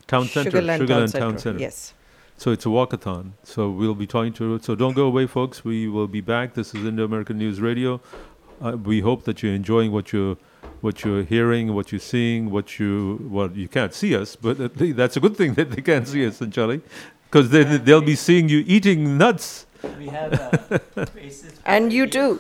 town 0.08 0.26
center, 0.28 0.52
Sugarland 0.62 1.12
Town 1.12 1.38
Center, 1.40 1.60
yes. 1.60 1.94
So 2.38 2.52
it's 2.52 2.66
a 2.66 2.70
walkathon. 2.70 3.32
So 3.44 3.70
we'll 3.72 3.96
be 3.96 4.06
talking 4.06 4.34
to. 4.34 4.60
So 4.60 4.76
don't 4.76 4.94
go 4.94 5.06
away, 5.08 5.26
folks. 5.26 5.64
We 5.64 5.88
will 5.88 6.08
be 6.08 6.22
back. 6.22 6.54
This 6.54 6.76
is 6.76 6.86
Indo 6.86 7.04
American 7.06 7.38
News 7.38 7.62
Radio. 7.62 8.02
Uh, 8.62 8.72
we 8.78 9.00
hope 9.00 9.24
that 9.24 9.42
you're 9.42 9.54
enjoying 9.54 9.92
what 9.92 10.12
you're 10.14 10.38
what 10.82 11.04
you're 11.04 11.24
hearing, 11.24 11.74
what 11.74 11.92
you're 11.92 12.00
seeing, 12.00 12.52
what 12.52 12.80
you 12.80 13.20
well 13.32 13.52
you 13.52 13.68
can't 13.68 13.94
see 13.94 14.16
us, 14.16 14.36
but 14.36 14.60
at 14.60 14.78
least 14.78 14.98
that's 14.98 15.18
a 15.18 15.20
good 15.20 15.36
thing 15.36 15.54
that 15.60 15.72
they 15.72 15.82
can't 15.82 16.08
see 16.08 16.26
us, 16.28 16.42
Charlie, 16.52 16.82
because 17.30 17.50
they 17.50 17.64
they'll 17.64 18.02
be 18.02 18.16
seeing 18.16 18.50
you 18.50 18.64
eating 18.68 19.18
nuts. 19.18 19.66
We 19.98 20.08
have 20.08 20.34
uh. 20.98 21.06
And 21.66 21.92
you 21.94 22.08
too. 22.08 22.40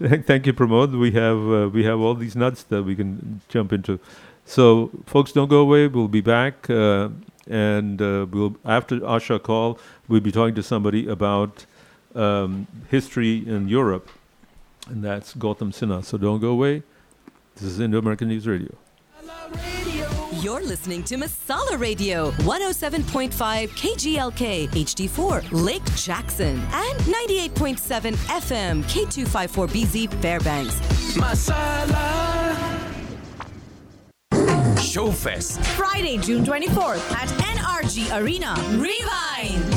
Thank- 0.00 0.26
Thank 0.26 0.46
you, 0.46 0.52
Pramod. 0.52 0.98
We 0.98 1.10
have 1.12 1.38
uh, 1.38 1.68
we 1.68 1.84
have 1.84 2.00
all 2.00 2.14
these 2.14 2.34
nuts 2.36 2.62
that 2.64 2.82
we 2.84 2.94
can 2.96 3.40
jump 3.48 3.72
into. 3.72 3.98
So, 4.46 4.90
folks, 5.06 5.32
don't 5.32 5.48
go 5.48 5.60
away. 5.60 5.86
We'll 5.86 6.08
be 6.08 6.22
back, 6.22 6.68
uh, 6.70 7.10
and 7.48 8.00
uh, 8.00 8.26
we'll 8.30 8.56
after 8.64 8.98
Asha 9.00 9.40
Kaul, 9.42 9.78
we'll 10.08 10.20
be 10.20 10.32
talking 10.32 10.54
to 10.54 10.62
somebody 10.62 11.06
about 11.06 11.66
um, 12.14 12.66
history 12.88 13.46
in 13.46 13.68
Europe, 13.68 14.08
and 14.90 15.02
that's 15.02 15.34
Gautam 15.34 15.72
Sinha. 15.72 16.04
So 16.04 16.18
don't 16.18 16.40
go 16.40 16.50
away. 16.50 16.82
This 17.54 17.64
is 17.64 17.80
Indo 17.80 17.98
American 17.98 18.28
News 18.28 18.46
Radio. 18.46 18.76
You're 20.40 20.62
listening 20.62 21.02
to 21.04 21.16
Masala 21.16 21.78
Radio, 21.78 22.30
107.5 22.30 23.30
KGLK 23.68 24.68
HD4 24.68 25.48
Lake 25.52 25.84
Jackson 25.96 26.58
and 26.72 26.98
98.7 27.00 28.14
FM 28.14 28.82
K254BZ 28.84 30.12
Fairbanks. 30.22 30.74
Masala 31.16 32.50
Showfest. 34.90 35.64
Friday, 35.76 36.18
June 36.18 36.44
24th 36.44 37.12
at 37.12 37.28
NRG 37.28 38.10
Arena. 38.20 38.54
Rewind 38.70 38.80
with 38.80 38.98
Udit 39.40 39.69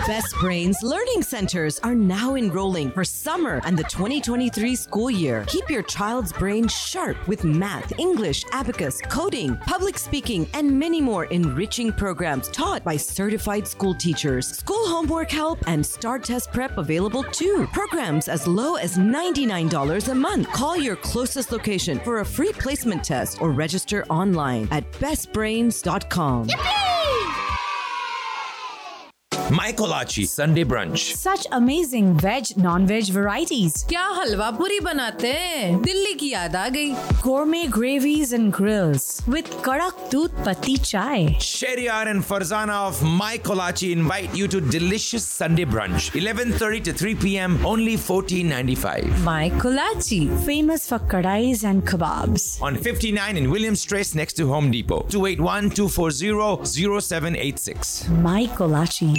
Best 0.07 0.35
Brains 0.39 0.83
Learning 0.83 1.23
Centers 1.23 1.79
are 1.79 1.95
now 1.95 2.35
enrolling 2.35 2.91
for 2.91 3.03
summer 3.03 3.59
and 3.65 3.75
the 3.75 3.83
2023 3.85 4.75
school 4.75 5.09
year. 5.09 5.43
Keep 5.47 5.67
your 5.67 5.81
child's 5.81 6.31
brain 6.31 6.67
sharp 6.67 7.17
with 7.27 7.43
math, 7.43 7.91
English, 7.97 8.43
abacus, 8.51 9.01
coding, 9.09 9.57
public 9.65 9.97
speaking, 9.97 10.47
and 10.53 10.79
many 10.79 11.01
more 11.01 11.25
enriching 11.25 11.91
programs 11.91 12.49
taught 12.49 12.83
by 12.83 12.95
certified 12.95 13.67
school 13.67 13.95
teachers. 13.95 14.47
School 14.47 14.87
homework 14.87 15.31
help 15.31 15.57
and 15.65 15.83
STAR 15.83 16.19
test 16.19 16.51
prep 16.51 16.77
available 16.77 17.23
too. 17.23 17.67
Programs 17.73 18.27
as 18.27 18.45
low 18.45 18.75
as 18.75 18.99
$99 18.99 20.11
a 20.11 20.13
month. 20.13 20.47
Call 20.51 20.77
your 20.77 20.97
closest 20.97 21.51
location 21.51 21.99
for 22.01 22.19
a 22.19 22.25
free 22.25 22.53
placement 22.53 23.03
test 23.03 23.41
or 23.41 23.49
register 23.49 24.05
online 24.05 24.67
at 24.69 24.89
bestbrains.com. 24.93 26.49
My 29.54 29.72
Kolachi 29.72 30.26
Sunday 30.28 30.64
Brunch. 30.64 31.14
Such 31.16 31.46
amazing 31.52 32.16
veg, 32.18 32.56
non-veg 32.56 33.10
varieties. 33.16 33.84
क्या 33.88 34.04
हलवा 34.18 34.50
पूरी 34.58 34.78
बनाते 34.80 35.28
हैं 35.32 35.80
दिल्ली 35.82 36.12
की 36.20 36.28
याद 36.32 36.56
आ 36.56 36.68
गई 36.76 36.92
Gourmet 37.22 37.66
gravies 37.76 38.32
and 38.38 38.52
grills 38.58 39.06
with 39.34 39.48
kadak 39.66 39.96
doodh 40.12 40.34
patti 40.44 40.74
chai. 40.90 41.18
Sheriar 41.48 42.04
and 42.12 42.22
Farzana 42.30 42.76
of 42.88 43.02
My 43.20 43.34
Kolachi 43.48 43.90
invite 43.96 44.32
you 44.40 44.46
to 44.54 44.60
delicious 44.60 45.24
Sunday 45.40 45.66
brunch. 45.74 46.04
11:30 46.22 46.80
to 46.88 46.92
3 46.92 47.14
p.m. 47.24 47.52
Only 47.72 47.96
14.95 47.96 49.22
My 49.30 49.44
Kolachi, 49.64 50.20
famous 50.50 50.82
for 50.92 51.00
kadais 51.14 51.64
and 51.72 51.78
kebabs. 51.92 52.46
on 52.70 52.76
59 52.76 53.36
in 53.36 53.50
Williams 53.50 53.84
Trace 53.84 54.14
next 54.22 54.34
to 54.42 54.46
Home 54.54 54.70
Depot. 54.70 55.02
281-240-0786. 55.08 58.08
My 58.30 58.42
Kolachi. 58.62 59.12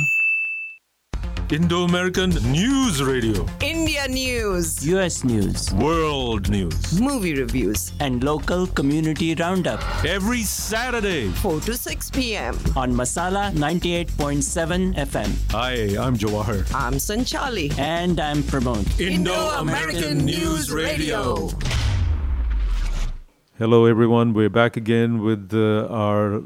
Indo-American 1.53 2.30
News 2.51 3.01
Radio. 3.01 3.47
India 3.61 4.09
news, 4.09 4.84
US 4.84 5.22
News, 5.22 5.72
World 5.74 6.51
News. 6.51 7.01
movie 7.01 7.34
reviews, 7.38 7.92
and 8.01 8.24
local 8.24 8.66
community 8.66 9.32
roundup 9.36 9.80
Every 10.05 10.42
Saturday. 10.42 11.28
4 11.28 11.61
to 11.61 11.76
6 11.76 12.11
p.m. 12.11 12.59
on 12.74 12.92
Masala 12.92 13.53
98.7 13.53 14.94
FM. 14.97 15.30
Hi, 15.53 15.74
I'm 16.05 16.16
Jawahar. 16.16 16.66
I'm 16.74 16.94
Sanchali. 16.94 17.70
And 17.78 18.18
I'm 18.18 18.42
Pramod. 18.42 18.99
Indo-American 19.01 20.24
News 20.24 20.72
Radio. 20.72 21.49
Hello, 23.57 23.86
everyone. 23.86 24.34
We're 24.34 24.51
back 24.51 24.76
again 24.76 25.22
with 25.22 25.55
uh, 25.55 25.86
our. 25.90 26.42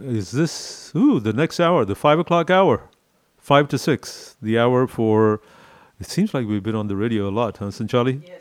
Is 0.00 0.30
this 0.30 0.92
ooh 0.96 1.20
the 1.20 1.34
next 1.34 1.60
hour, 1.60 1.84
the 1.84 1.94
five 1.94 2.18
o'clock 2.18 2.48
hour, 2.48 2.88
five 3.40 3.68
to 3.68 3.78
six, 3.78 4.36
the 4.40 4.58
hour 4.58 4.86
for. 4.86 5.40
It 5.98 6.06
seems 6.06 6.32
like 6.32 6.46
we've 6.46 6.62
been 6.62 6.74
on 6.74 6.88
the 6.88 6.96
radio 6.96 7.28
a 7.28 7.30
lot, 7.30 7.58
huh, 7.58 7.66
Sanchali? 7.66 8.22
Yes. 8.26 8.40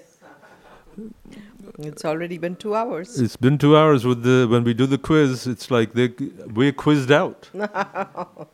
It's 1.79 2.03
already 2.03 2.37
been 2.37 2.55
two 2.55 2.75
hours. 2.75 3.19
It's 3.21 3.35
been 3.37 3.57
two 3.57 3.75
hours 3.77 4.05
with 4.05 4.23
the 4.23 4.47
when 4.49 4.63
we 4.63 4.73
do 4.73 4.85
the 4.85 4.97
quiz. 4.97 5.47
It's 5.47 5.71
like 5.71 5.93
they 5.93 6.09
we're 6.53 6.71
quizzed 6.73 7.11
out. 7.11 7.49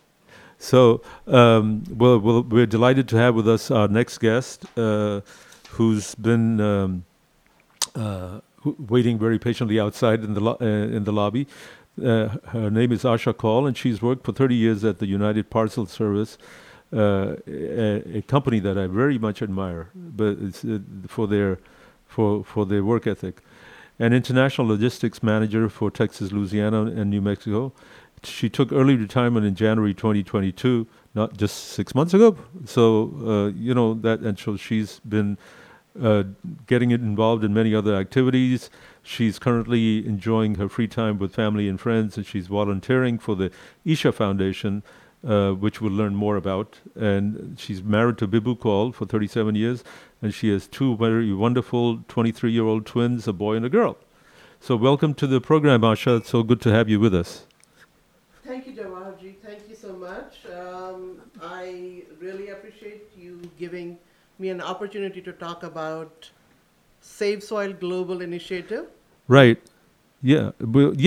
So, 0.57 1.01
um, 1.27 1.83
well, 1.89 2.17
well, 2.17 2.41
we're 2.41 2.65
delighted 2.65 3.09
to 3.09 3.17
have 3.17 3.35
with 3.35 3.47
us 3.47 3.69
our 3.69 3.89
next 3.89 4.19
guest, 4.19 4.65
uh, 4.77 5.19
who's 5.71 6.15
been 6.15 6.61
um, 6.61 7.05
uh, 7.93 8.39
waiting 8.63 9.19
very 9.19 9.37
patiently 9.37 9.79
outside 9.81 10.23
in 10.23 10.33
the 10.33 10.39
lo- 10.39 10.57
uh, 10.61 10.65
in 10.65 11.03
the 11.03 11.11
lobby. 11.11 11.45
Uh, 12.03 12.37
her 12.47 12.69
name 12.69 12.91
is 12.91 13.03
Asha 13.03 13.35
Kaul, 13.35 13.65
and 13.65 13.77
she's 13.77 14.01
worked 14.01 14.25
for 14.25 14.33
30 14.33 14.55
years 14.55 14.83
at 14.83 14.99
the 14.99 15.07
United 15.07 15.49
Parcel 15.49 15.85
Service, 15.85 16.37
uh, 16.93 17.35
a, 17.47 18.17
a 18.17 18.21
company 18.23 18.59
that 18.59 18.77
I 18.77 18.87
very 18.87 19.17
much 19.17 19.41
admire, 19.41 19.89
but 19.95 20.37
uh, 20.37 20.79
for 21.07 21.27
their 21.27 21.59
for 22.05 22.43
for 22.43 22.65
their 22.65 22.83
work 22.83 23.07
ethic. 23.07 23.41
An 23.97 24.11
international 24.11 24.67
logistics 24.67 25.23
manager 25.23 25.69
for 25.69 25.89
Texas, 25.89 26.31
Louisiana, 26.31 26.81
and 26.83 27.09
New 27.09 27.21
Mexico. 27.21 27.71
She 28.23 28.49
took 28.49 28.73
early 28.73 28.95
retirement 28.95 29.45
in 29.45 29.55
January 29.55 29.93
2022, 29.93 30.87
not 31.13 31.37
just 31.37 31.55
six 31.69 31.95
months 31.95 32.13
ago. 32.13 32.37
So 32.65 33.13
uh, 33.25 33.47
you 33.57 33.73
know 33.73 33.93
that, 33.93 34.19
and 34.19 34.37
so 34.37 34.57
she's 34.57 34.99
been 34.99 35.37
uh, 36.01 36.23
getting 36.67 36.91
involved 36.91 37.43
in 37.45 37.53
many 37.53 37.73
other 37.73 37.95
activities. 37.95 38.69
She's 39.07 39.37
currently 39.37 40.03
enjoying 40.03 40.55
her 40.55 40.67
free 40.67 40.87
time 40.87 41.19
with 41.19 41.35
family 41.35 41.69
and 41.69 41.79
friends, 41.79 42.17
and 42.17 42.25
she's 42.25 42.47
volunteering 42.47 43.19
for 43.19 43.35
the 43.35 43.51
Isha 43.85 44.11
Foundation, 44.11 44.81
uh, 45.23 45.51
which 45.51 45.79
we'll 45.79 45.91
learn 45.91 46.15
more 46.15 46.35
about. 46.35 46.79
And 46.95 47.55
she's 47.59 47.83
married 47.83 48.17
to 48.17 48.27
Bibu 48.27 48.59
Kaul 48.59 48.91
for 48.91 49.05
37 49.05 49.53
years, 49.53 49.83
and 50.23 50.33
she 50.33 50.51
has 50.51 50.67
two 50.67 50.97
very 50.97 51.31
wonderful 51.31 51.99
23 52.07 52.51
year 52.51 52.63
old 52.63 52.87
twins, 52.87 53.27
a 53.27 53.33
boy 53.33 53.55
and 53.55 53.63
a 53.63 53.69
girl. 53.69 53.95
So, 54.59 54.75
welcome 54.75 55.13
to 55.13 55.27
the 55.27 55.39
program, 55.39 55.81
Asha. 55.81 56.17
It's 56.17 56.29
so 56.29 56.41
good 56.41 56.59
to 56.61 56.71
have 56.71 56.89
you 56.89 56.99
with 56.99 57.13
us. 57.13 57.45
Thank 58.43 58.65
you, 58.65 58.73
Jawaharji. 58.73 59.35
Thank 59.45 59.69
you 59.69 59.75
so 59.75 59.93
much. 59.93 60.47
Um, 60.51 61.21
I 61.39 62.01
really 62.19 62.49
appreciate 62.49 63.11
you 63.15 63.39
giving 63.59 63.99
me 64.39 64.49
an 64.49 64.61
opportunity 64.61 65.21
to 65.21 65.31
talk 65.31 65.61
about 65.61 66.31
Save 67.05 67.43
Soil 67.43 67.73
Global 67.73 68.21
Initiative. 68.21 68.85
Right. 69.27 69.57
Yeah. 70.21 70.51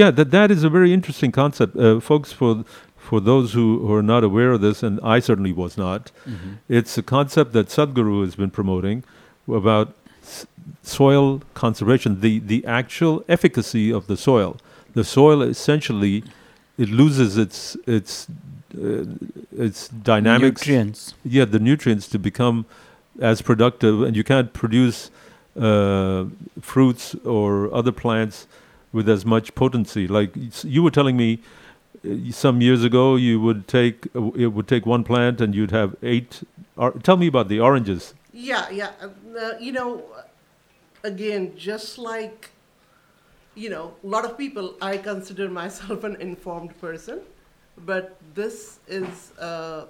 Yeah. 0.01 0.11
That 0.11 0.31
that 0.31 0.51
is 0.51 0.63
a 0.65 0.71
very 0.71 0.93
interesting 0.93 1.33
concept, 1.33 1.77
uh, 1.77 2.01
folks. 2.01 2.33
For 2.33 2.65
for 2.97 3.21
those 3.21 3.53
who, 3.55 3.79
who 3.87 3.93
are 3.95 4.03
not 4.03 4.23
aware 4.23 4.53
of 4.53 4.61
this, 4.61 4.83
and 4.83 5.01
I 5.03 5.19
certainly 5.21 5.53
was 5.53 5.77
not, 5.79 6.11
Mhm. 6.27 6.59
it's 6.69 6.99
a 6.99 7.03
concept 7.03 7.53
that 7.55 7.69
Sadhguru 7.69 8.23
has 8.25 8.35
been 8.37 8.51
promoting 8.51 9.03
about 9.61 9.95
s- 10.23 10.47
soil 10.83 11.41
conservation, 11.55 12.21
the 12.21 12.39
the 12.41 12.65
actual 12.67 13.25
efficacy 13.29 13.91
of 13.93 14.07
the 14.07 14.17
soil. 14.17 14.57
The 14.95 15.05
soil 15.05 15.43
essentially 15.43 16.23
it 16.77 16.91
loses 16.91 17.37
its 17.37 17.77
its 17.87 18.29
uh, 18.77 19.05
its 19.67 19.89
dynamics. 19.89 20.61
Nutrients. 20.67 21.15
Yeah, 21.25 21.45
the 21.47 21.59
nutrients 21.59 22.07
to 22.09 22.19
become 22.19 22.67
as 23.21 23.43
productive, 23.43 24.03
and 24.03 24.17
you 24.17 24.23
can't 24.25 24.53
produce 24.53 25.11
uh, 25.59 26.27
fruits 26.61 27.15
or 27.25 27.73
other 27.75 27.93
plants 27.93 28.47
with 28.93 29.09
as 29.09 29.25
much 29.25 29.55
potency. 29.55 30.07
Like 30.07 30.31
you 30.63 30.83
were 30.83 30.91
telling 30.91 31.17
me 31.17 31.41
uh, 32.05 32.31
some 32.31 32.61
years 32.61 32.85
ago, 32.85 33.17
you 33.17 33.41
would 33.41 33.67
take 33.69 34.07
uh, 34.15 34.31
it 34.33 34.49
would 34.49 34.69
take 34.69 34.87
one 34.87 35.05
plant 35.05 35.41
and 35.41 35.55
you'd 35.55 35.71
have 35.71 35.97
eight. 36.03 36.43
Or, 36.77 36.93
tell 36.93 37.17
me 37.17 37.27
about 37.27 37.49
the 37.49 37.61
oranges. 37.61 38.15
Yeah, 38.33 38.71
yeah. 38.71 38.91
uh, 39.03 39.55
you 39.59 39.73
know, 39.73 40.05
again, 41.03 41.55
just 41.57 41.99
like, 41.99 42.51
you 43.57 43.69
know, 43.69 43.95
a 44.05 44.07
lot 44.07 44.25
of 44.25 44.39
people, 44.39 44.77
I 44.81 44.97
consider 44.97 45.49
myself 45.49 46.05
an 46.11 46.17
informed 46.21 46.81
person, 46.81 47.21
but 47.79 48.17
this 48.35 48.79
is, 48.87 49.33
uh, 49.39 49.87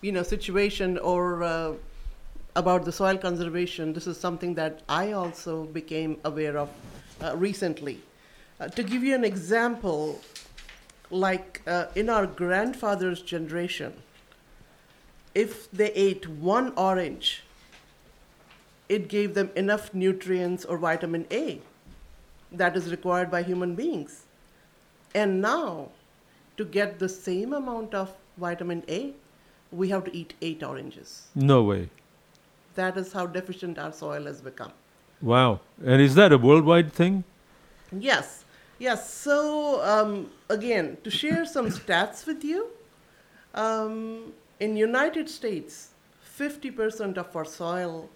you 0.00 0.12
know, 0.12 0.22
situation 0.22 0.96
or 0.98 1.76
about 2.56 2.84
the 2.84 2.92
soil 2.92 3.16
conservation. 3.16 3.92
This 3.92 4.06
is 4.06 4.18
something 4.18 4.54
that 4.54 4.82
I 4.88 5.12
also 5.12 5.64
became 5.64 6.18
aware 6.24 6.58
of 6.58 6.68
uh, 7.22 7.36
recently. 7.36 8.00
Uh, 8.58 8.68
to 8.68 8.82
give 8.82 9.02
you 9.02 9.14
an 9.14 9.24
example, 9.24 10.20
like 11.10 11.62
uh, 11.66 11.86
in 11.94 12.08
our 12.08 12.26
grandfather's 12.26 13.22
generation, 13.22 13.92
if 15.34 15.70
they 15.70 15.92
ate 15.92 16.28
one 16.28 16.72
orange, 16.76 17.42
it 18.88 19.08
gave 19.08 19.34
them 19.34 19.50
enough 19.54 19.94
nutrients 19.94 20.64
or 20.64 20.76
vitamin 20.76 21.26
A 21.30 21.60
that 22.50 22.76
is 22.76 22.90
required 22.90 23.30
by 23.30 23.42
human 23.42 23.76
beings. 23.76 24.24
And 25.14 25.40
now, 25.40 25.90
to 26.56 26.64
get 26.64 26.98
the 26.98 27.08
same 27.08 27.52
amount 27.52 27.94
of 27.94 28.12
vitamin 28.36 28.82
A, 28.88 29.12
we 29.70 29.88
have 29.90 30.04
to 30.04 30.16
eat 30.16 30.34
eight 30.42 30.62
oranges. 30.64 31.28
No 31.34 31.62
way. 31.62 31.88
That 32.74 32.96
is 32.96 33.12
how 33.12 33.26
deficient 33.26 33.78
our 33.78 33.92
soil 33.92 34.24
has 34.24 34.40
become. 34.40 34.72
Wow. 35.20 35.60
And 35.84 36.00
is 36.00 36.14
that 36.14 36.32
a 36.32 36.38
worldwide 36.38 36.92
thing? 36.92 37.24
Yes, 37.92 38.44
yes. 38.78 39.12
So 39.12 39.84
um, 39.84 40.30
again, 40.48 40.96
to 41.04 41.10
share 41.10 41.44
some 41.44 41.66
stats 41.80 42.26
with 42.26 42.44
you, 42.44 42.68
um, 43.54 44.32
in 44.60 44.76
United 44.76 45.28
States, 45.28 45.90
50% 46.38 47.16
of 47.16 47.34
our 47.34 47.44
soil 47.44 48.08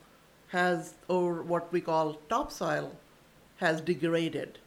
has, 0.48 0.94
or 1.08 1.42
what 1.42 1.72
we 1.72 1.80
call 1.80 2.14
topsoil, 2.28 2.92
has 3.56 3.80
degraded. 3.80 4.58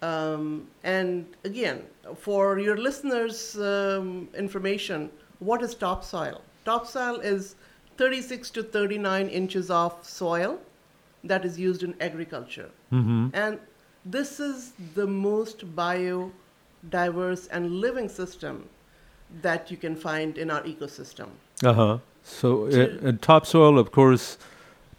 Um, 0.00 0.68
and 0.82 1.26
again, 1.44 1.84
for 2.16 2.58
your 2.58 2.76
listeners' 2.76 3.56
um, 3.58 4.28
information, 4.36 5.10
what 5.38 5.62
is 5.62 5.74
topsoil? 5.74 6.40
Topsoil 6.64 7.20
is 7.20 7.54
36 7.96 8.50
to 8.50 8.62
39 8.62 9.28
inches 9.28 9.70
of 9.70 9.94
soil 10.02 10.58
that 11.24 11.44
is 11.44 11.58
used 11.58 11.82
in 11.82 11.94
agriculture. 12.00 12.70
Mhm. 12.92 13.30
And 13.32 13.58
this 14.04 14.40
is 14.40 14.72
the 14.94 15.06
most 15.06 15.74
biodiverse 15.76 17.48
and 17.50 17.70
living 17.80 18.08
system 18.08 18.68
that 19.40 19.70
you 19.70 19.76
can 19.76 19.96
find 19.96 20.36
in 20.36 20.50
our 20.50 20.62
ecosystem. 20.62 21.28
Uh 21.64 21.72
huh. 21.72 21.98
So, 22.22 22.66
uh, 22.66 23.08
and 23.08 23.20
topsoil, 23.22 23.78
of 23.78 23.92
course, 23.92 24.38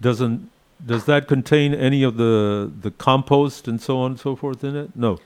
doesn't. 0.02 0.50
Does 0.86 1.06
that 1.06 1.28
contain 1.28 1.74
any 1.74 2.04
of 2.04 2.18
the 2.18 2.72
the 2.82 2.92
compost 2.92 3.68
and 3.68 3.82
so 3.82 4.00
on 4.00 4.12
and 4.12 4.20
so 4.20 4.36
forth 4.36 4.64
in 4.64 4.76
it? 4.76 4.96
No. 4.96 5.20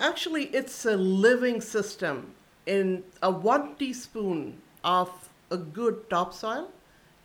Actually, 0.00 0.44
it's 0.54 0.84
a 0.84 0.96
living 0.96 1.60
system. 1.60 2.32
In 2.66 3.04
a 3.22 3.30
one 3.30 3.76
teaspoon 3.76 4.60
of 4.82 5.10
a 5.50 5.56
good 5.56 6.10
topsoil 6.10 6.70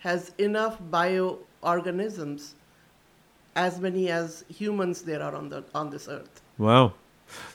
has 0.01 0.31
enough 0.37 0.77
bioorganisms, 0.91 2.53
as 3.55 3.79
many 3.79 4.09
as 4.09 4.43
humans 4.49 5.01
there 5.01 5.21
are 5.21 5.35
on 5.35 5.49
the 5.49 5.63
on 5.73 5.89
this 5.89 6.07
earth. 6.07 6.41
Wow. 6.57 6.93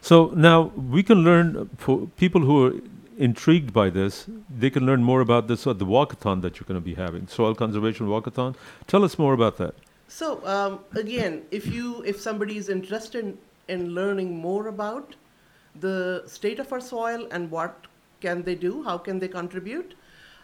So 0.01 0.33
now 0.35 0.73
we 0.97 1.03
can 1.03 1.19
learn 1.19 1.69
for 1.77 2.07
people 2.17 2.41
who 2.41 2.67
are 2.67 2.75
intrigued 3.19 3.73
by 3.73 3.91
this, 3.91 4.27
they 4.59 4.71
can 4.71 4.87
learn 4.87 5.03
more 5.03 5.21
about 5.21 5.49
this 5.49 5.67
at 5.67 5.79
the 5.79 5.87
walkathon 5.87 6.43
that 6.43 6.59
you're 6.59 6.67
going 6.67 6.81
to 6.81 6.85
be 6.85 6.95
having, 6.95 7.27
soil 7.27 7.55
conservation 7.55 8.07
walkathon. 8.07 8.55
Tell 8.87 9.05
us 9.05 9.19
more 9.19 9.33
about 9.33 9.57
that. 9.59 9.75
So 10.09 10.47
um, 10.47 10.81
again, 10.95 11.43
if 11.51 11.67
you 11.67 12.03
if 12.05 12.21
somebody 12.21 12.57
is 12.57 12.69
interested 12.69 13.37
in 13.69 13.95
learning 13.95 14.37
more 14.37 14.69
about 14.69 15.17
the 15.81 16.23
state 16.27 16.61
of 16.61 16.73
our 16.73 16.81
soil 16.81 17.27
and 17.31 17.51
what 17.51 17.87
can 18.21 18.43
they 18.43 18.55
do, 18.55 18.83
how 18.85 18.99
can 18.99 19.19
they 19.19 19.29
contribute, 19.29 19.95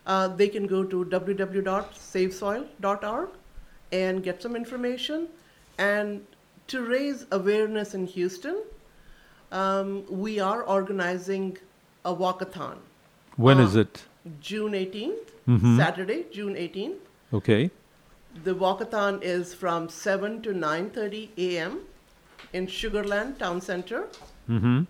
uh, 0.07 0.29
they 0.29 0.49
can 0.49 0.67
go 0.67 0.83
to 0.85 1.05
www.savesoil.org 1.05 3.29
and 3.93 4.23
get 4.23 4.43
some 4.43 4.57
information. 4.57 5.29
And 5.79 6.27
to 6.69 6.83
raise 6.83 7.27
awareness 7.31 7.95
in 7.95 8.07
Houston, 8.07 8.63
um, 9.51 10.05
we 10.09 10.41
are 10.41 10.63
organizing 10.63 11.59
a 12.05 12.15
walkathon. 12.15 12.77
When 13.37 13.59
uh, 13.59 13.65
is 13.65 13.77
it? 13.77 14.05
June 14.41 14.73
18th, 14.73 15.31
Mhm. 15.49 15.77
Saturday, 15.77 16.25
June 16.33 16.55
18th. 16.57 16.99
Okay. 17.33 17.71
The 18.45 18.55
walkathon 18.55 19.21
is 19.23 19.53
from 19.55 19.89
7 19.89 20.41
to 20.43 20.53
9:30 20.55 21.31
a.m. 21.37 21.81
in 22.53 22.67
Sugarland 22.67 23.39
Town 23.39 23.61
Center. 23.61 24.07
Mm-hmm. 24.49 24.83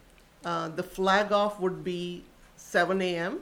Uh, 0.44 0.68
the 0.68 0.82
flag 0.82 1.32
off 1.32 1.58
would 1.60 1.82
be 1.84 2.24
7 2.56 3.00
a.m. 3.02 3.40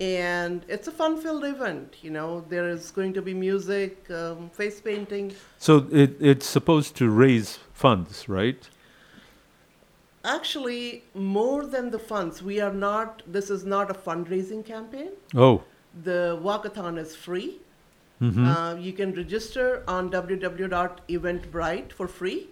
And 0.00 0.64
it's 0.66 0.88
a 0.88 0.90
fun-filled 0.90 1.44
event. 1.44 1.96
You 2.00 2.10
know, 2.10 2.44
there 2.48 2.68
is 2.68 2.90
going 2.90 3.12
to 3.14 3.22
be 3.22 3.34
music, 3.34 4.10
um, 4.10 4.48
face 4.50 4.80
painting. 4.80 5.34
So 5.58 5.86
it, 5.92 6.16
it's 6.20 6.46
supposed 6.46 6.96
to 6.96 7.10
raise 7.10 7.58
funds, 7.74 8.26
right? 8.28 8.66
Actually, 10.24 11.04
more 11.14 11.66
than 11.66 11.90
the 11.90 11.98
funds, 11.98 12.42
we 12.42 12.60
are 12.60 12.72
not. 12.72 13.22
This 13.26 13.50
is 13.50 13.64
not 13.64 13.90
a 13.90 13.94
fundraising 13.94 14.64
campaign. 14.64 15.10
Oh. 15.34 15.62
The 16.04 16.38
walkathon 16.42 16.98
is 16.98 17.14
free. 17.16 17.58
Mhm. 18.20 18.46
Uh, 18.46 18.76
you 18.78 18.92
can 18.92 19.14
register 19.14 19.82
on 19.88 20.10
www.eventbrite 20.10 21.92
for 21.92 22.06
free. 22.06 22.48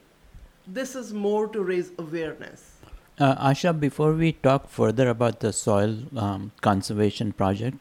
This 0.67 0.95
is 0.95 1.13
more 1.13 1.47
to 1.49 1.63
raise 1.63 1.93
awareness. 1.99 2.78
Uh, 3.19 3.51
Asha, 3.51 3.79
before 3.79 4.13
we 4.13 4.31
talk 4.31 4.69
further 4.69 5.09
about 5.09 5.41
the 5.41 5.53
soil 5.53 5.97
um, 6.17 6.53
conservation 6.61 7.33
project, 7.33 7.77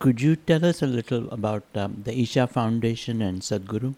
could 0.00 0.20
you 0.20 0.34
tell 0.34 0.64
us 0.64 0.82
a 0.82 0.86
little 0.88 1.30
about 1.30 1.62
um, 1.76 2.02
the 2.02 2.18
Isha 2.18 2.48
Foundation 2.48 3.22
and 3.22 3.42
Sadhguru? 3.42 3.94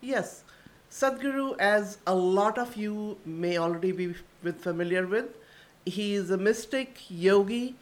Yes, 0.00 0.44
Sadhguru, 0.88 1.58
as 1.58 1.98
a 2.06 2.14
lot 2.14 2.58
of 2.58 2.76
you 2.76 3.18
may 3.26 3.58
already 3.58 3.90
be 3.90 4.14
with 4.44 4.60
familiar 4.60 5.04
with, 5.04 5.36
he 5.84 6.14
is 6.14 6.30
a 6.30 6.38
mystic 6.38 6.98
yogi, 7.08 7.74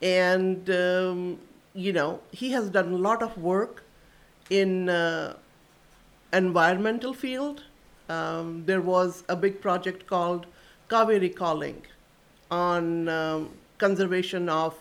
and 0.00 0.70
um, 0.70 1.40
you 1.74 1.92
know 1.92 2.20
he 2.30 2.52
has 2.52 2.70
done 2.70 2.92
a 2.92 2.96
lot 2.96 3.24
of 3.24 3.36
work 3.36 3.82
in 4.50 4.88
uh, 4.88 5.34
environmental 6.32 7.12
field. 7.12 7.64
Um, 8.08 8.66
there 8.66 8.80
was 8.80 9.24
a 9.28 9.34
big 9.34 9.60
project 9.60 10.06
called 10.06 10.46
Cauvery 10.92 11.30
Calling 11.30 11.80
on 12.50 13.08
um, 13.08 13.48
conservation 13.78 14.50
of 14.50 14.74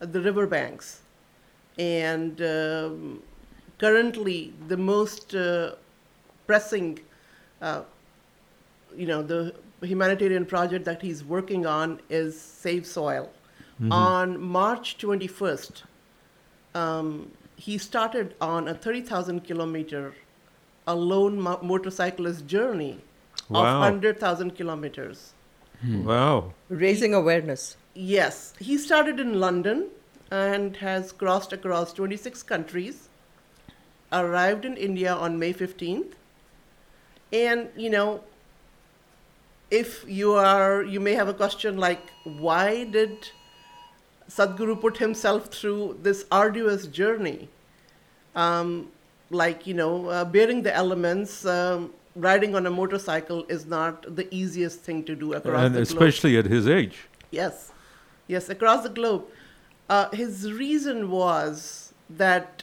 the 0.00 0.20
riverbanks, 0.20 1.02
and 1.78 2.42
um, 2.42 3.22
currently 3.78 4.52
the 4.66 4.76
most 4.76 5.32
uh, 5.36 5.76
pressing, 6.48 6.98
uh, 7.62 7.82
you 8.96 9.06
know, 9.06 9.22
the 9.22 9.54
humanitarian 9.82 10.44
project 10.44 10.84
that 10.86 11.00
he's 11.00 11.22
working 11.24 11.66
on 11.66 12.00
is 12.10 12.40
Save 12.40 12.84
Soil. 12.84 13.30
Mhm. 13.80 13.92
On 13.92 14.40
March 14.40 14.98
21st, 14.98 15.84
um, 16.74 17.30
he 17.54 17.78
started 17.78 18.34
on 18.40 18.66
a 18.66 18.74
30,000 18.74 19.44
kilometer 19.44 20.14
alone 20.88 21.40
mo- 21.40 21.60
motorcyclist 21.62 22.44
journey 22.48 22.98
of 23.50 23.62
100,000 23.62 24.56
kilometers. 24.56 25.33
Wow. 25.86 26.52
Raising 26.68 27.14
awareness. 27.14 27.76
Yes, 27.94 28.54
he 28.58 28.78
started 28.78 29.20
in 29.20 29.38
London 29.40 29.88
and 30.30 30.76
has 30.76 31.12
crossed 31.12 31.52
across 31.52 31.92
26 31.92 32.42
countries, 32.42 33.08
arrived 34.12 34.64
in 34.64 34.76
India 34.76 35.12
on 35.14 35.38
May 35.38 35.52
15th. 35.52 36.12
And, 37.32 37.68
you 37.76 37.90
know, 37.90 38.24
if 39.70 40.04
you 40.08 40.34
are, 40.34 40.82
you 40.82 41.00
may 41.00 41.14
have 41.14 41.28
a 41.28 41.34
question 41.34 41.76
like, 41.76 42.00
why 42.24 42.84
did 42.84 43.30
Sadhguru 44.28 44.80
put 44.80 44.98
himself 44.98 45.46
through 45.46 45.98
this 46.02 46.24
arduous 46.30 46.86
journey? 46.86 47.48
Um, 48.34 48.88
like, 49.30 49.66
you 49.66 49.74
know, 49.74 50.08
uh, 50.08 50.24
bearing 50.24 50.62
the 50.62 50.74
elements, 50.74 51.44
um, 51.44 51.92
riding 52.16 52.54
on 52.54 52.66
a 52.66 52.70
motorcycle 52.70 53.44
is 53.48 53.66
not 53.66 54.16
the 54.16 54.32
easiest 54.34 54.80
thing 54.80 55.04
to 55.04 55.14
do 55.16 55.32
across 55.34 55.64
and 55.66 55.74
the 55.74 55.84
globe. 55.84 55.88
especially 55.88 56.36
at 56.38 56.46
his 56.46 56.68
age. 56.68 57.06
Yes, 57.30 57.72
yes, 58.28 58.48
across 58.48 58.82
the 58.82 58.88
globe. 58.88 59.24
Uh, 59.88 60.08
his 60.10 60.50
reason 60.52 61.10
was 61.10 61.92
that 62.08 62.62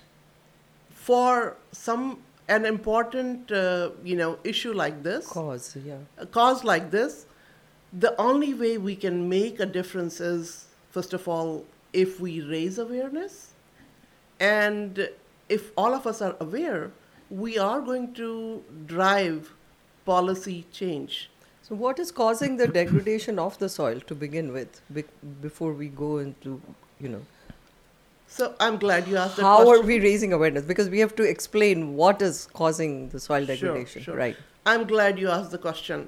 for 0.92 1.58
some 1.72 2.20
an 2.48 2.66
important 2.66 3.52
uh, 3.52 3.90
you 4.04 4.16
know 4.16 4.38
issue 4.44 4.74
like 4.74 5.04
this, 5.04 5.28
Cause, 5.28 5.78
yeah. 5.86 5.98
a 6.18 6.26
cause 6.26 6.64
like 6.64 6.92
this, 6.92 7.26
the 7.94 8.20
only 8.20 8.54
way 8.54 8.78
we 8.78 8.96
can 8.96 9.28
make 9.30 9.60
a 9.60 9.66
difference 9.66 10.20
is 10.20 10.68
first 10.90 11.14
of 11.14 11.28
all 11.28 11.66
if 11.94 12.20
we 12.20 12.42
raise 12.42 12.78
awareness, 12.78 13.52
and 14.40 15.10
if 15.50 15.72
all 15.78 15.94
of 15.94 16.08
us 16.08 16.22
are 16.22 16.36
aware, 16.40 16.92
we 17.32 17.58
are 17.58 17.82
going 17.82 18.14
to 18.14 18.64
drive 18.86 19.54
policy 20.06 20.66
change. 20.72 21.30
So, 21.62 21.76
what 21.76 22.00
is 22.00 22.12
causing 22.12 22.58
the 22.58 22.68
degradation 22.68 23.40
of 23.40 23.58
the 23.58 23.70
soil 23.70 24.02
to 24.02 24.14
begin 24.14 24.52
with, 24.52 24.82
be- 24.94 25.06
before 25.42 25.72
we 25.72 25.88
go 25.88 26.18
into, 26.18 26.62
you 27.00 27.10
know, 27.10 27.22
So 28.28 28.54
I'm 28.60 28.78
glad 28.78 29.08
you 29.08 29.18
asked 29.18 29.40
how 29.40 29.70
are 29.70 29.82
we 29.82 30.00
raising 30.00 30.34
awareness? 30.34 30.64
Because 30.64 30.90
we 30.90 31.00
have 31.00 31.16
to 31.16 31.24
explain 31.24 31.96
what 31.96 32.22
is 32.22 32.48
causing 32.54 33.10
the 33.10 33.20
soil 33.20 33.46
Sure, 33.46 33.56
degradation, 33.56 34.04
sure. 34.04 34.16
right? 34.16 34.36
I'm 34.66 34.86
glad 34.86 35.20
you 35.20 35.30
asked 35.30 35.52
the 35.52 35.58
question. 35.58 36.08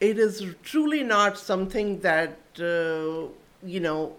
It 0.00 0.18
is 0.18 0.42
truly 0.62 1.02
not 1.02 1.38
something 1.38 2.00
that, 2.00 2.38
uh, 2.58 3.28
you 3.74 3.80
know, 3.80 4.16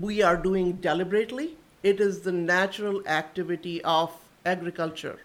we 0.00 0.22
are 0.22 0.36
doing 0.36 0.72
deliberately. 0.74 1.56
It 1.82 2.00
is 2.00 2.20
the 2.20 2.32
natural 2.32 3.06
activity 3.06 3.82
of 3.82 4.12
agriculture 4.44 5.18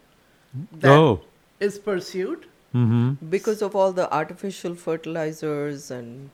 that 0.71 1.19
is 1.59 1.77
Oh. 1.77 1.81
pursued. 1.81 2.45
Mm-hmm. 2.73 3.29
Because 3.29 3.61
of 3.61 3.75
all 3.75 3.91
the 3.91 4.11
artificial 4.13 4.75
fertilizers 4.75 5.89
and, 5.91 6.29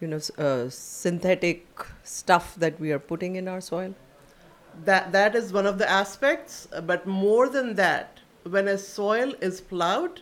you 0.00 0.08
know, 0.08 0.20
uh, 0.38 0.68
synthetic 0.68 1.66
stuff 2.02 2.54
that 2.56 2.80
we 2.80 2.92
are 2.92 2.98
putting 2.98 3.36
in 3.36 3.46
our 3.48 3.60
soil. 3.60 3.94
That 4.84 5.12
that 5.12 5.34
is 5.36 5.52
one 5.52 5.66
of 5.66 5.78
the 5.78 5.88
aspects. 5.90 6.68
But 6.90 7.06
more 7.06 7.48
than 7.48 7.74
that, 7.74 8.20
when 8.44 8.68
a 8.68 8.78
soil 8.78 9.34
is 9.40 9.60
plowed, 9.60 10.20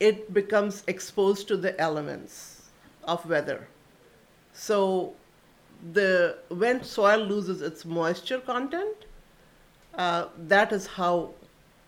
it 0.00 0.32
becomes 0.32 0.82
exposed 0.86 1.48
to 1.48 1.56
the 1.56 1.78
elements 1.80 2.62
of 3.04 3.28
weather. 3.28 3.68
So, 4.52 5.14
the 5.92 6.38
when 6.48 6.82
soil 6.84 7.18
loses 7.20 7.62
its 7.62 7.84
moisture 7.84 8.40
content, 8.40 9.05
uh, 9.96 10.26
that 10.48 10.72
is 10.72 10.86
how 10.86 11.30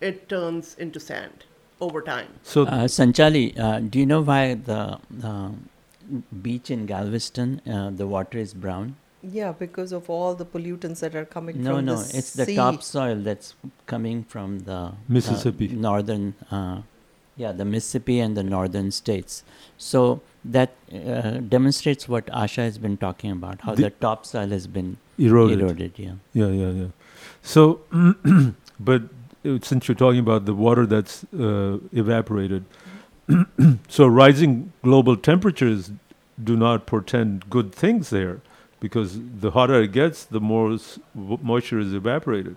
it 0.01 0.27
turns 0.29 0.75
into 0.77 0.99
sand 0.99 1.43
over 1.81 2.01
time. 2.01 2.27
So, 2.43 2.63
uh, 2.63 2.85
Sanchali, 2.87 3.57
uh, 3.59 3.79
do 3.79 3.99
you 3.99 4.05
know 4.05 4.21
why 4.21 4.55
the 4.55 4.97
uh, 5.23 5.49
beach 6.41 6.71
in 6.71 6.85
Galveston, 6.85 7.61
uh, 7.67 7.89
the 7.91 8.07
water 8.07 8.37
is 8.37 8.53
brown? 8.53 8.95
Yeah, 9.21 9.51
because 9.51 9.91
of 9.91 10.09
all 10.09 10.33
the 10.33 10.45
pollutants 10.45 11.01
that 11.01 11.13
are 11.15 11.25
coming 11.25 11.61
No, 11.61 11.75
from 11.75 11.85
no, 11.85 11.95
the 12.01 12.17
it's 12.17 12.33
the 12.33 12.45
topsoil 12.55 13.17
that's 13.17 13.53
coming 13.85 14.23
from 14.23 14.59
the 14.59 14.73
uh, 14.73 14.91
Mississippi. 15.09 15.67
northern, 15.67 16.35
uh, 16.51 16.81
yeah, 17.35 17.51
the 17.51 17.65
Mississippi 17.65 18.19
and 18.21 18.37
the 18.37 18.43
northern 18.43 18.91
states. 18.91 19.43
So 19.77 20.21
that 20.45 20.71
uh, 20.93 21.31
demonstrates 21.55 22.07
what 22.07 22.27
Asha 22.27 22.63
has 22.63 22.77
been 22.77 22.95
talking 22.95 23.31
about, 23.31 23.59
how 23.61 23.75
The- 23.75 23.83
the, 23.83 23.89
topsoil 23.89 24.47
has 24.49 24.67
been 24.67 24.97
Eroded. 25.17 25.59
eroded 25.59 25.93
yeah. 25.97 26.13
Yeah, 26.33 26.47
yeah, 26.47 26.69
yeah. 26.69 26.87
So, 27.41 27.81
but 28.79 29.03
uh, 29.45 29.59
since 29.61 29.87
you're 29.87 29.95
talking 29.95 30.19
about 30.19 30.45
the 30.45 30.53
water 30.53 30.85
that's 30.85 31.23
uh, 31.33 31.79
evaporated, 31.91 32.65
so 33.87 34.07
rising 34.07 34.71
global 34.83 35.15
temperatures 35.15 35.91
do 36.43 36.55
not 36.55 36.85
portend 36.85 37.49
good 37.49 37.73
things 37.73 38.09
there 38.09 38.41
because 38.79 39.19
the 39.39 39.51
hotter 39.51 39.81
it 39.81 39.91
gets, 39.91 40.23
the 40.23 40.39
more 40.39 40.73
s- 40.73 40.99
moisture 41.13 41.79
is 41.79 41.93
evaporated. 41.93 42.55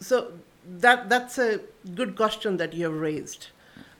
So 0.00 0.32
that 0.78 1.08
that's 1.08 1.38
a 1.38 1.60
good 1.94 2.16
question 2.16 2.56
that 2.58 2.74
you 2.74 2.84
have 2.84 2.94
raised. 2.94 3.48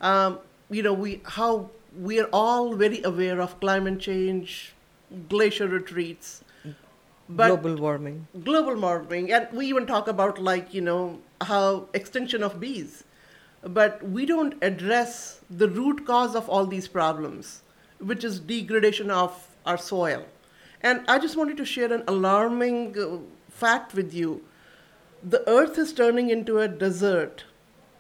Um, 0.01 0.39
you 0.71 0.83
know, 0.83 0.93
we 0.93 1.21
how 1.25 1.71
we 1.99 2.21
are 2.21 2.29
all 2.33 2.75
very 2.75 3.03
aware 3.03 3.41
of 3.41 3.59
climate 3.61 3.99
change, 4.01 4.75
glacier 5.29 5.67
retreats. 5.69 6.45
Global 7.35 7.77
warming. 7.77 8.27
Global 8.45 8.77
warming. 8.77 9.33
And 9.33 9.49
we 9.53 9.67
even 9.67 9.87
talk 9.87 10.09
about, 10.09 10.39
like, 10.41 10.73
you 10.73 10.81
know, 10.81 11.21
how 11.43 11.89
extinction 11.93 12.43
of 12.43 12.59
bees. 12.61 13.05
But 13.63 14.03
we 14.03 14.25
don't 14.25 14.55
address 14.63 15.41
the 15.51 15.69
root 15.69 16.07
cause 16.07 16.35
of 16.35 16.49
all 16.49 16.67
these 16.67 16.89
problems, 16.89 17.63
which 17.99 18.25
is 18.25 18.41
degradation 18.41 19.11
of 19.11 19.49
our 19.67 19.77
soil. 19.77 20.25
And 20.81 21.03
I 21.09 21.19
just 21.19 21.37
wanted 21.37 21.57
to 21.57 21.65
share 21.65 21.93
an 21.93 22.05
alarming 22.07 22.97
uh, 22.99 23.19
fact 23.51 23.95
with 23.95 24.15
you. 24.15 24.45
The 25.23 25.49
earth 25.49 25.77
is 25.77 25.93
turning 25.93 26.31
into 26.31 26.61
a 26.61 26.69
desert. 26.69 27.45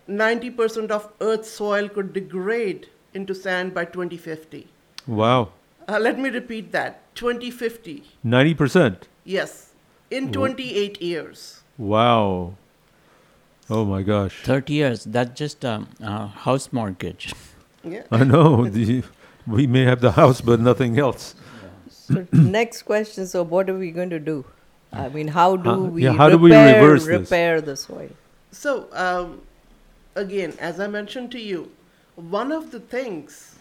90% 0.08 0.90
of 0.90 1.12
earth's 1.20 1.50
soil 1.50 1.88
could 1.88 2.12
degrade 2.12 2.88
into 3.12 3.34
sand 3.34 3.74
by 3.74 3.84
2050. 3.84 4.68
Wow. 5.06 5.50
Uh, 5.88 5.98
let 5.98 6.18
me 6.18 6.30
repeat 6.30 6.70
that 6.72 7.14
2050. 7.14 8.04
90%. 8.24 9.02
Yes, 9.28 9.72
in 10.10 10.28
Wh- 10.28 10.32
28 10.32 11.02
years. 11.02 11.60
Wow. 11.76 12.54
Oh 13.68 13.84
my 13.84 14.02
gosh. 14.02 14.40
30 14.42 14.72
years, 14.72 15.04
that's 15.04 15.38
just 15.38 15.64
a, 15.64 15.86
a 16.00 16.26
house 16.28 16.72
mortgage. 16.72 17.34
Yeah. 17.84 18.04
I 18.10 18.24
know. 18.24 18.66
The, 18.78 19.02
we 19.46 19.66
may 19.66 19.84
have 19.84 20.00
the 20.00 20.12
house, 20.12 20.40
but 20.40 20.60
nothing 20.60 20.98
else. 20.98 21.34
So 21.90 22.26
next 22.32 22.82
question. 22.82 23.26
So 23.26 23.42
what 23.42 23.68
are 23.68 23.76
we 23.76 23.90
going 23.90 24.10
to 24.10 24.18
do? 24.18 24.44
I 24.92 25.08
mean, 25.10 25.28
how 25.28 25.56
do 25.56 25.70
How- 25.70 25.78
we 25.96 26.04
yeah, 26.04 26.12
how 26.12 26.30
do 26.30 26.38
we 26.38 26.50
reverse 26.52 27.04
this? 27.06 27.20
repair 27.20 27.60
the 27.60 27.76
soil? 27.76 28.08
So, 28.50 28.88
um, 28.92 29.42
again, 30.14 30.54
as 30.58 30.80
I 30.80 30.86
mentioned 30.86 31.30
to 31.32 31.38
you, 31.40 31.70
one 32.16 32.50
of 32.50 32.70
the 32.70 32.80
things, 32.80 33.56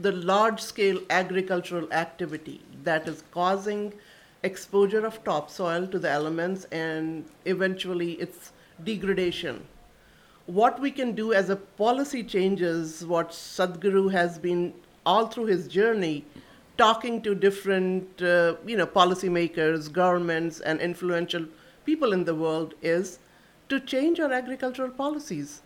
the 0.00 0.12
large 0.12 0.60
scale 0.60 1.00
agricultural 1.10 1.92
activity 1.92 2.62
that 2.84 3.06
is 3.06 3.22
causing 3.30 3.92
exposure 4.42 5.04
of 5.04 5.22
topsoil 5.24 5.86
to 5.88 5.98
the 5.98 6.10
elements 6.10 6.64
and 6.72 7.24
eventually 7.44 8.12
its 8.12 8.52
degradation. 8.84 9.64
What 10.46 10.80
we 10.80 10.90
can 10.90 11.12
do 11.12 11.32
as 11.32 11.50
a 11.50 11.56
policy 11.56 12.22
changes, 12.24 13.04
what 13.04 13.30
Sadhguru 13.30 14.10
has 14.12 14.38
been 14.38 14.72
all 15.06 15.26
through 15.26 15.46
his 15.46 15.68
journey 15.68 16.24
talking 16.76 17.20
to 17.20 17.34
different 17.34 18.22
uh, 18.22 18.54
you 18.66 18.76
know 18.76 18.86
policymakers, 18.86 19.92
governments, 19.92 20.60
and 20.60 20.80
influential 20.80 21.44
people 21.84 22.12
in 22.12 22.24
the 22.24 22.34
world 22.34 22.74
is 22.82 23.18
to 23.68 23.78
change 23.80 24.18
our 24.18 24.32
agricultural 24.32 24.90
policies 24.90 25.60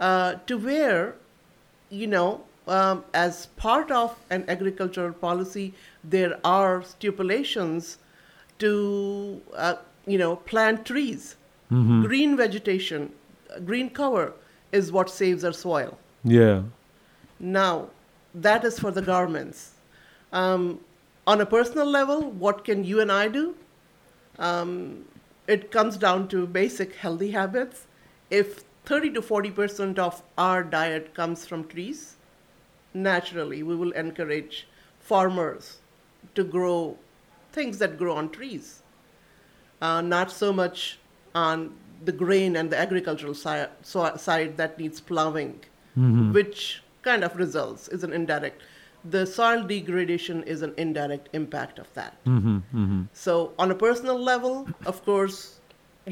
uh, 0.00 0.34
to 0.46 0.56
where 0.56 1.16
you 1.90 2.06
know 2.06 2.44
um, 2.66 3.04
as 3.12 3.46
part 3.56 3.90
of 3.90 4.16
an 4.30 4.44
agricultural 4.48 5.12
policy 5.12 5.74
there 6.02 6.38
are 6.44 6.82
stipulations 6.82 7.98
to 8.58 9.40
uh, 9.54 9.74
you 10.06 10.18
know 10.18 10.36
plant 10.36 10.84
trees 10.86 11.36
Mhm. 11.70 12.04
green 12.06 12.36
vegetation 12.36 13.10
green 13.64 13.88
cover 13.90 14.32
is 14.72 14.90
what 14.92 15.10
saves 15.10 15.44
our 15.44 15.52
soil 15.52 15.98
Yeah. 16.24 16.62
now, 17.38 17.90
that 18.34 18.64
is 18.64 18.78
for 18.78 18.90
the 18.90 19.02
governments. 19.02 19.72
Um, 20.32 20.80
on 21.26 21.40
a 21.40 21.46
personal 21.46 21.86
level, 21.86 22.22
what 22.44 22.64
can 22.64 22.84
you 22.84 23.00
and 23.00 23.12
I 23.12 23.28
do? 23.28 23.54
Um, 24.38 25.04
it 25.46 25.70
comes 25.70 25.96
down 25.96 26.28
to 26.28 26.46
basic 26.46 26.94
healthy 26.96 27.30
habits. 27.32 27.86
If 28.30 28.64
30 28.84 29.10
to 29.12 29.22
40% 29.22 29.98
of 29.98 30.22
our 30.38 30.62
diet 30.62 31.14
comes 31.14 31.46
from 31.46 31.64
trees, 31.68 32.16
naturally 32.92 33.62
we 33.62 33.76
will 33.76 33.92
encourage 33.92 34.66
farmers 35.00 35.78
to 36.34 36.44
grow 36.44 36.96
things 37.54 37.78
that 37.78 37.96
grow 38.02 38.14
on 38.20 38.30
trees, 38.36 38.82
uh, 39.80 40.00
not 40.00 40.30
so 40.42 40.52
much 40.52 40.98
on 41.34 41.72
the 42.04 42.12
grain 42.12 42.56
and 42.56 42.70
the 42.70 42.78
agricultural 42.86 43.34
si- 43.34 43.70
so- 43.82 44.16
side 44.16 44.56
that 44.62 44.78
needs 44.78 45.00
plowing 45.10 45.54
Mhm. 45.96 46.32
which 46.38 46.82
kind 47.02 47.22
of 47.28 47.36
results 47.36 47.88
is 47.96 48.04
an 48.08 48.12
indirect. 48.18 48.62
The 49.14 49.22
soil 49.26 49.62
degradation 49.70 50.42
is 50.54 50.62
an 50.66 50.72
indirect 50.84 51.28
impact 51.40 51.78
of 51.78 51.88
that. 51.94 52.14
Mm-hmm, 52.24 52.56
mm-hmm. 52.82 53.00
So, 53.12 53.52
on 53.58 53.70
a 53.70 53.74
personal 53.74 54.18
level, 54.30 54.66
of 54.92 55.04
course, 55.08 55.38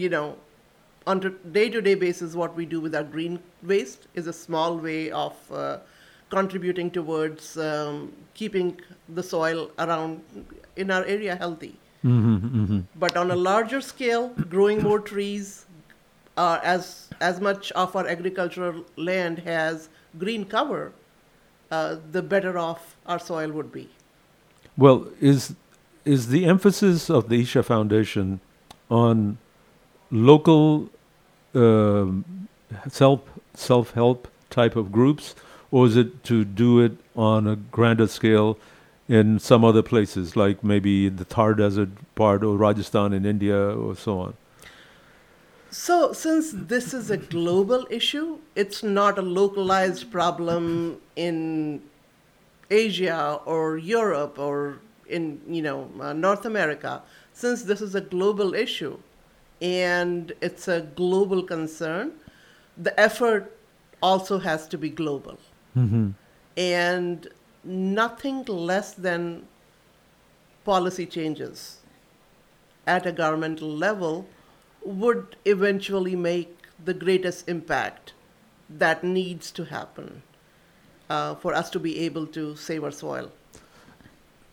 you 0.04 0.10
know, 0.14 0.26
on 1.12 1.22
a 1.28 1.30
day-to-day 1.58 1.94
basis, 2.02 2.34
what 2.42 2.54
we 2.54 2.66
do 2.74 2.80
with 2.80 2.94
our 2.94 3.02
green 3.14 3.38
waste 3.62 4.06
is 4.14 4.26
a 4.32 4.32
small 4.32 4.76
way 4.88 5.10
of 5.10 5.34
uh, 5.50 5.78
contributing 6.36 6.90
towards 6.98 7.56
um, 7.56 8.12
keeping 8.34 8.68
the 9.20 9.22
soil 9.22 9.70
around 9.78 10.20
in 10.76 10.90
our 10.90 11.04
area 11.04 11.36
healthy. 11.36 11.78
Mm-hmm, 12.04 12.36
mm-hmm. 12.36 12.80
But 12.96 13.16
on 13.16 13.30
a 13.30 13.36
larger 13.36 13.80
scale, 13.80 14.28
growing 14.48 14.82
more 14.82 14.98
trees, 14.98 15.66
uh, 16.36 16.58
as 16.62 17.08
as 17.20 17.40
much 17.40 17.70
of 17.72 17.94
our 17.94 18.06
agricultural 18.06 18.84
land 18.96 19.38
has 19.40 19.88
green 20.18 20.44
cover, 20.44 20.92
uh, 21.70 21.96
the 22.10 22.22
better 22.22 22.58
off 22.58 22.96
our 23.06 23.18
soil 23.18 23.52
would 23.52 23.70
be. 23.72 23.88
Well, 24.76 25.06
is 25.20 25.54
is 26.04 26.28
the 26.28 26.44
emphasis 26.46 27.08
of 27.08 27.28
the 27.28 27.40
Isha 27.42 27.62
Foundation 27.62 28.40
on 28.90 29.38
local 30.10 30.90
um, 31.54 32.48
self 32.90 33.20
self 33.54 33.92
help 33.92 34.28
type 34.50 34.74
of 34.74 34.90
groups, 34.90 35.34
or 35.70 35.86
is 35.86 35.96
it 35.96 36.24
to 36.24 36.44
do 36.44 36.80
it 36.80 36.92
on 37.14 37.46
a 37.46 37.56
grander 37.56 38.08
scale 38.08 38.58
in 39.12 39.38
some 39.38 39.62
other 39.62 39.82
places, 39.82 40.36
like 40.36 40.64
maybe 40.64 41.10
the 41.10 41.24
Thar 41.24 41.52
Desert 41.54 41.90
part 42.14 42.42
or 42.42 42.56
Rajasthan 42.56 43.12
in 43.12 43.26
India 43.26 43.56
or 43.56 43.94
so 43.94 44.18
on? 44.20 44.34
So, 45.70 46.12
since 46.12 46.52
this 46.52 46.94
is 46.94 47.10
a 47.10 47.18
global 47.18 47.86
issue, 47.90 48.38
it's 48.54 48.82
not 48.82 49.18
a 49.18 49.22
localized 49.22 50.10
problem 50.10 50.98
in 51.14 51.82
Asia 52.70 53.40
or 53.44 53.76
Europe 53.76 54.38
or 54.38 54.80
in 55.06 55.40
you 55.46 55.62
know 55.62 55.90
uh, 56.00 56.12
North 56.14 56.46
America. 56.46 57.02
Since 57.34 57.64
this 57.64 57.80
is 57.82 57.94
a 57.94 58.00
global 58.00 58.54
issue 58.54 58.98
and 59.60 60.32
it's 60.40 60.68
a 60.68 60.80
global 61.02 61.42
concern, 61.42 62.12
the 62.76 62.98
effort 62.98 63.56
also 64.02 64.38
has 64.38 64.66
to 64.68 64.78
be 64.78 64.90
global 64.90 65.38
Mm-hmm. 65.76 66.10
and 66.58 67.28
nothing 67.64 68.44
less 68.44 68.92
than 68.92 69.46
policy 70.64 71.06
changes 71.06 71.78
at 72.86 73.06
a 73.06 73.12
governmental 73.12 73.68
level 73.68 74.26
would 74.84 75.36
eventually 75.44 76.16
make 76.16 76.56
the 76.84 76.94
greatest 76.94 77.48
impact 77.48 78.12
that 78.68 79.04
needs 79.04 79.50
to 79.52 79.64
happen 79.64 80.22
uh, 81.08 81.34
for 81.36 81.54
us 81.54 81.70
to 81.70 81.78
be 81.78 82.00
able 82.00 82.26
to 82.26 82.56
save 82.56 82.82
our 82.82 82.90
soil. 82.90 83.30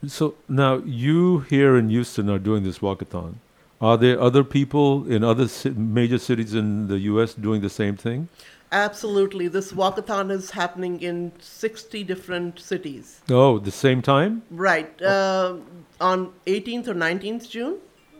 So 0.07 0.35
now 0.47 0.77
you 0.85 1.39
here 1.39 1.77
in 1.77 1.89
Houston 1.89 2.29
are 2.29 2.39
doing 2.39 2.63
this 2.63 2.79
walkathon. 2.79 3.35
Are 3.81 3.97
there 3.97 4.19
other 4.19 4.43
people 4.43 5.09
in 5.11 5.23
other 5.23 5.47
ci- 5.47 5.69
major 5.69 6.17
cities 6.17 6.53
in 6.53 6.87
the 6.87 6.99
U.S. 6.99 7.33
doing 7.33 7.61
the 7.61 7.69
same 7.69 7.95
thing? 7.95 8.27
Absolutely. 8.71 9.47
This 9.47 9.71
walkathon 9.71 10.31
is 10.31 10.51
happening 10.51 11.01
in 11.01 11.31
60 11.39 12.03
different 12.03 12.59
cities. 12.59 13.21
Oh, 13.29 13.57
the 13.57 13.71
same 13.71 14.01
time? 14.01 14.43
Right. 14.51 15.01
Uh, 15.01 15.55
on 15.99 16.33
18th 16.45 16.87
or 16.87 16.93
19th 16.93 17.49
June. 17.49 17.77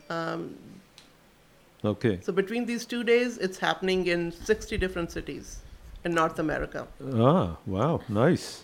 Um, 0.10 0.56
Okay. 1.86 2.20
so 2.22 2.34
between 2.34 2.66
these 2.66 2.86
two 2.86 3.06
days, 3.06 3.38
it's 3.38 3.58
happening 3.60 4.08
in 4.08 4.34
60 4.34 4.78
different 4.78 5.12
cities 5.12 5.60
in 6.04 6.14
North 6.14 6.38
America. 6.38 6.88
Ah, 7.16 7.56
wow, 7.66 8.02
nice. 8.10 8.64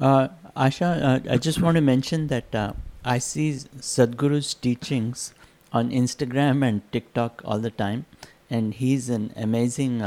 Uh, 0.00 0.28
Asha, 0.56 1.02
uh, 1.02 1.32
I 1.32 1.38
just 1.38 1.60
want 1.60 1.74
to 1.76 1.80
mention 1.80 2.28
that 2.28 2.54
uh, 2.54 2.72
I 3.04 3.18
see 3.18 3.52
Sadhguru's 3.80 4.54
teachings 4.54 5.34
on 5.72 5.90
Instagram 5.90 6.64
and 6.64 6.82
TikTok 6.92 7.42
all 7.44 7.58
the 7.58 7.70
time, 7.72 8.06
and 8.48 8.74
he's 8.74 9.08
an 9.08 9.32
amazing 9.36 10.00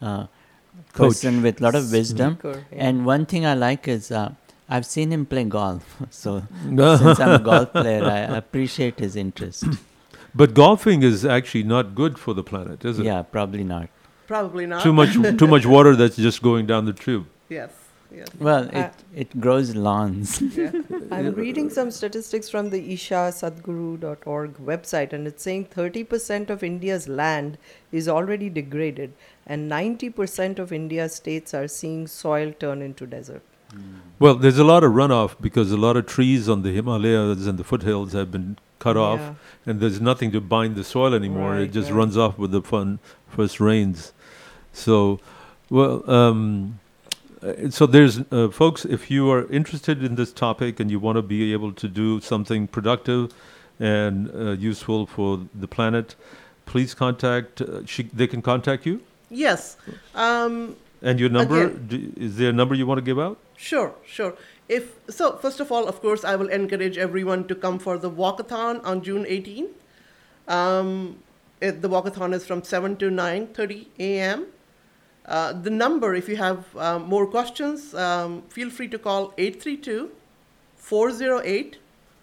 uh, 0.00 0.26
Coach. 0.92 1.08
person 1.08 1.42
with 1.42 1.60
a 1.60 1.64
lot 1.64 1.74
of 1.74 1.90
wisdom. 1.92 2.34
Speaker, 2.38 2.64
yeah. 2.72 2.86
And 2.88 3.04
one 3.06 3.26
thing 3.26 3.44
I 3.46 3.54
like 3.54 3.88
is 3.88 4.10
uh, 4.10 4.32
I've 4.68 4.86
seen 4.86 5.12
him 5.12 5.26
play 5.26 5.44
golf. 5.44 5.96
so 6.10 6.42
since 6.64 7.20
I'm 7.20 7.40
a 7.40 7.44
golf 7.44 7.72
player, 7.72 8.04
I 8.04 8.18
appreciate 8.36 8.98
his 8.98 9.16
interest. 9.16 9.64
But 10.34 10.52
golfing 10.54 11.02
is 11.02 11.24
actually 11.24 11.62
not 11.64 11.94
good 11.94 12.18
for 12.18 12.32
the 12.34 12.42
planet, 12.44 12.84
is 12.84 12.98
it? 12.98 13.06
Yeah, 13.06 13.22
probably 13.22 13.64
not. 13.64 13.88
Probably 14.26 14.66
not. 14.66 14.82
Too 14.82 14.92
much, 14.92 15.14
too 15.38 15.46
much 15.46 15.64
water 15.66 15.96
that's 15.96 16.16
just 16.16 16.42
going 16.42 16.66
down 16.66 16.84
the 16.84 16.92
tube. 16.92 17.26
Yes. 17.48 17.70
Yes. 18.14 18.28
Well, 18.38 18.68
Uh, 18.72 18.78
it, 18.80 18.92
it 19.14 19.40
grows 19.40 19.74
lawns. 19.74 20.40
I'm 21.10 21.34
reading 21.34 21.70
some 21.70 21.90
statistics 21.90 22.48
from 22.48 22.70
the 22.70 22.80
ishasadguru.org 22.94 24.54
website, 24.58 25.12
and 25.12 25.26
it's 25.26 25.42
saying 25.42 25.66
30% 25.74 26.50
of 26.50 26.62
India's 26.62 27.08
land 27.08 27.58
is 27.90 28.08
already 28.08 28.48
degraded, 28.48 29.12
and 29.48 29.70
90% 29.70 30.58
of 30.58 30.72
India's 30.72 31.14
states 31.14 31.54
are 31.54 31.68
seeing 31.68 32.06
soil 32.06 32.52
turn 32.52 32.82
into 32.82 33.06
desert. 33.06 33.42
Well, 34.18 34.34
there's 34.34 34.58
a 34.58 34.64
lot 34.64 34.82
of 34.84 34.92
runoff 34.92 35.36
because 35.40 35.72
a 35.72 35.76
lot 35.76 35.96
of 35.96 36.06
trees 36.06 36.48
on 36.48 36.62
the 36.62 36.72
Himalayas 36.72 37.46
and 37.46 37.58
the 37.58 37.64
foothills 37.64 38.12
have 38.12 38.30
been 38.30 38.56
cut 38.78 38.96
off, 38.96 39.20
Yeah. 39.20 39.34
and 39.66 39.80
there's 39.80 40.00
nothing 40.00 40.32
to 40.32 40.40
bind 40.40 40.74
the 40.74 40.84
soil 40.84 41.14
anymore. 41.14 41.52
Right, 41.52 41.62
it 41.62 41.72
just 41.72 41.90
right. 41.90 41.98
runs 41.98 42.16
off 42.16 42.38
with 42.38 42.50
the 42.50 42.62
fun 42.62 42.98
first 43.28 43.60
rains. 43.60 44.12
So, 44.72 45.20
well, 45.70 46.08
um, 46.10 46.78
uh, 47.42 47.70
so 47.70 47.86
there's 47.86 48.20
uh, 48.30 48.48
folks. 48.48 48.84
If 48.84 49.10
you 49.10 49.30
are 49.30 49.46
interested 49.50 50.02
in 50.02 50.14
this 50.14 50.32
topic 50.32 50.80
and 50.80 50.90
you 50.90 50.98
want 50.98 51.16
to 51.16 51.22
be 51.22 51.52
able 51.52 51.72
to 51.72 51.88
do 51.88 52.20
something 52.20 52.66
productive 52.68 53.32
and 53.78 54.30
uh, 54.34 54.50
useful 54.52 55.06
for 55.06 55.40
the 55.54 55.68
planet, 55.68 56.14
please 56.66 56.94
contact. 56.94 57.60
Uh, 57.60 57.84
she, 57.86 58.04
they 58.04 58.26
can 58.26 58.42
contact 58.42 58.86
you. 58.86 59.00
Yes. 59.30 59.76
Um, 60.14 60.76
And 61.02 61.20
your 61.20 61.28
number? 61.28 61.66
Again. 61.66 61.86
Do, 61.88 62.12
is 62.16 62.36
there 62.36 62.50
a 62.50 62.52
number 62.52 62.74
you 62.74 62.86
want 62.86 62.98
to 62.98 63.02
give 63.02 63.18
out? 63.18 63.38
Sure, 63.56 63.94
sure. 64.04 64.34
If 64.68 64.96
so, 65.08 65.36
first 65.36 65.60
of 65.60 65.72
all, 65.72 65.86
of 65.86 66.00
course, 66.00 66.24
I 66.24 66.36
will 66.36 66.48
encourage 66.48 66.98
everyone 66.98 67.46
to 67.48 67.54
come 67.54 67.78
for 67.78 67.98
the 67.98 68.10
walkathon 68.10 68.84
on 68.84 69.02
June 69.02 69.24
18th. 69.24 69.70
Um, 70.46 71.18
it, 71.60 71.82
the 71.82 71.88
walkathon 71.88 72.34
is 72.34 72.46
from 72.46 72.62
7 72.62 72.96
to 72.96 73.10
9:30 73.10 73.86
a.m. 73.98 74.46
Uh, 75.26 75.52
the 75.52 75.70
number, 75.70 76.14
if 76.14 76.28
you 76.28 76.36
have 76.36 76.64
um, 76.76 77.02
more 77.02 77.26
questions, 77.26 77.94
um, 77.94 78.42
feel 78.48 78.70
free 78.70 78.88
to 78.88 78.98
call 78.98 79.34
832 79.36 80.10
408 80.76 81.76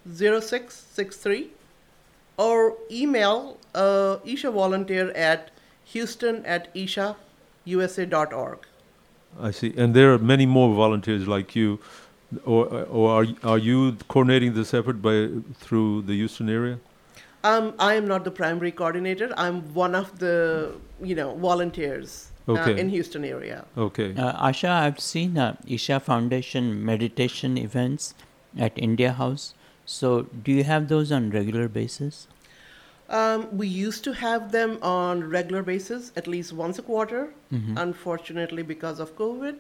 0663 0.07 1.49
or 2.38 2.76
email 2.91 3.57
uh, 3.73 4.18
Isha 4.26 4.52
volunteer 4.52 5.11
at 5.11 5.52
houston 5.95 6.45
at 6.45 6.73
ishausa.org. 6.76 8.59
I 9.49 9.51
see. 9.51 9.73
And 9.77 9.93
there 9.93 10.13
are 10.13 10.19
many 10.19 10.45
more 10.45 10.73
volunteers 10.76 11.27
like 11.27 11.55
you, 11.55 11.80
or 12.43 12.65
or 12.99 13.05
are 13.17 13.26
are 13.53 13.57
you 13.69 13.80
coordinating 14.15 14.53
this 14.59 14.73
effort 14.73 15.01
by 15.07 15.15
through 15.63 16.03
the 16.11 16.15
Houston 16.22 16.51
area? 16.57 16.77
Um, 17.49 17.73
I 17.88 17.93
am 17.93 18.07
not 18.11 18.23
the 18.27 18.31
primary 18.31 18.72
coordinator. 18.72 19.31
I'm 19.38 19.57
one 19.73 19.93
of 19.97 20.13
the, 20.19 20.72
you 21.09 21.15
know, 21.17 21.35
volunteers 21.35 22.31
uh, 22.47 22.53
in 22.84 22.89
Houston 22.89 23.23
area. 23.23 23.65
Okay. 23.77 24.15
Uh, 24.15 24.47
Asha, 24.47 24.69
I've 24.69 24.99
seen 24.99 25.38
uh, 25.38 25.55
Isha 25.67 25.99
Foundation 25.99 26.84
meditation 26.84 27.59
events 27.65 28.15
at 28.57 28.81
India 28.88 29.13
House. 29.13 29.53
So, 29.85 30.23
do 30.47 30.51
you 30.51 30.63
have 30.63 30.88
those 30.88 31.11
on 31.11 31.30
regular 31.30 31.67
basis? 31.67 32.27
Um, 33.10 33.56
we 33.56 33.68
used 33.68 34.03
to 34.06 34.14
have 34.14 34.52
them 34.52 34.77
on 34.82 35.23
regular 35.30 35.61
basis, 35.64 36.11
at 36.15 36.27
least 36.27 36.53
once 36.53 36.80
a 36.80 36.82
quarter. 36.82 37.34
Mhm. 37.53 37.77
Unfortunately, 37.77 38.64
because 38.64 38.99
of 38.99 39.15
COVID, 39.15 39.60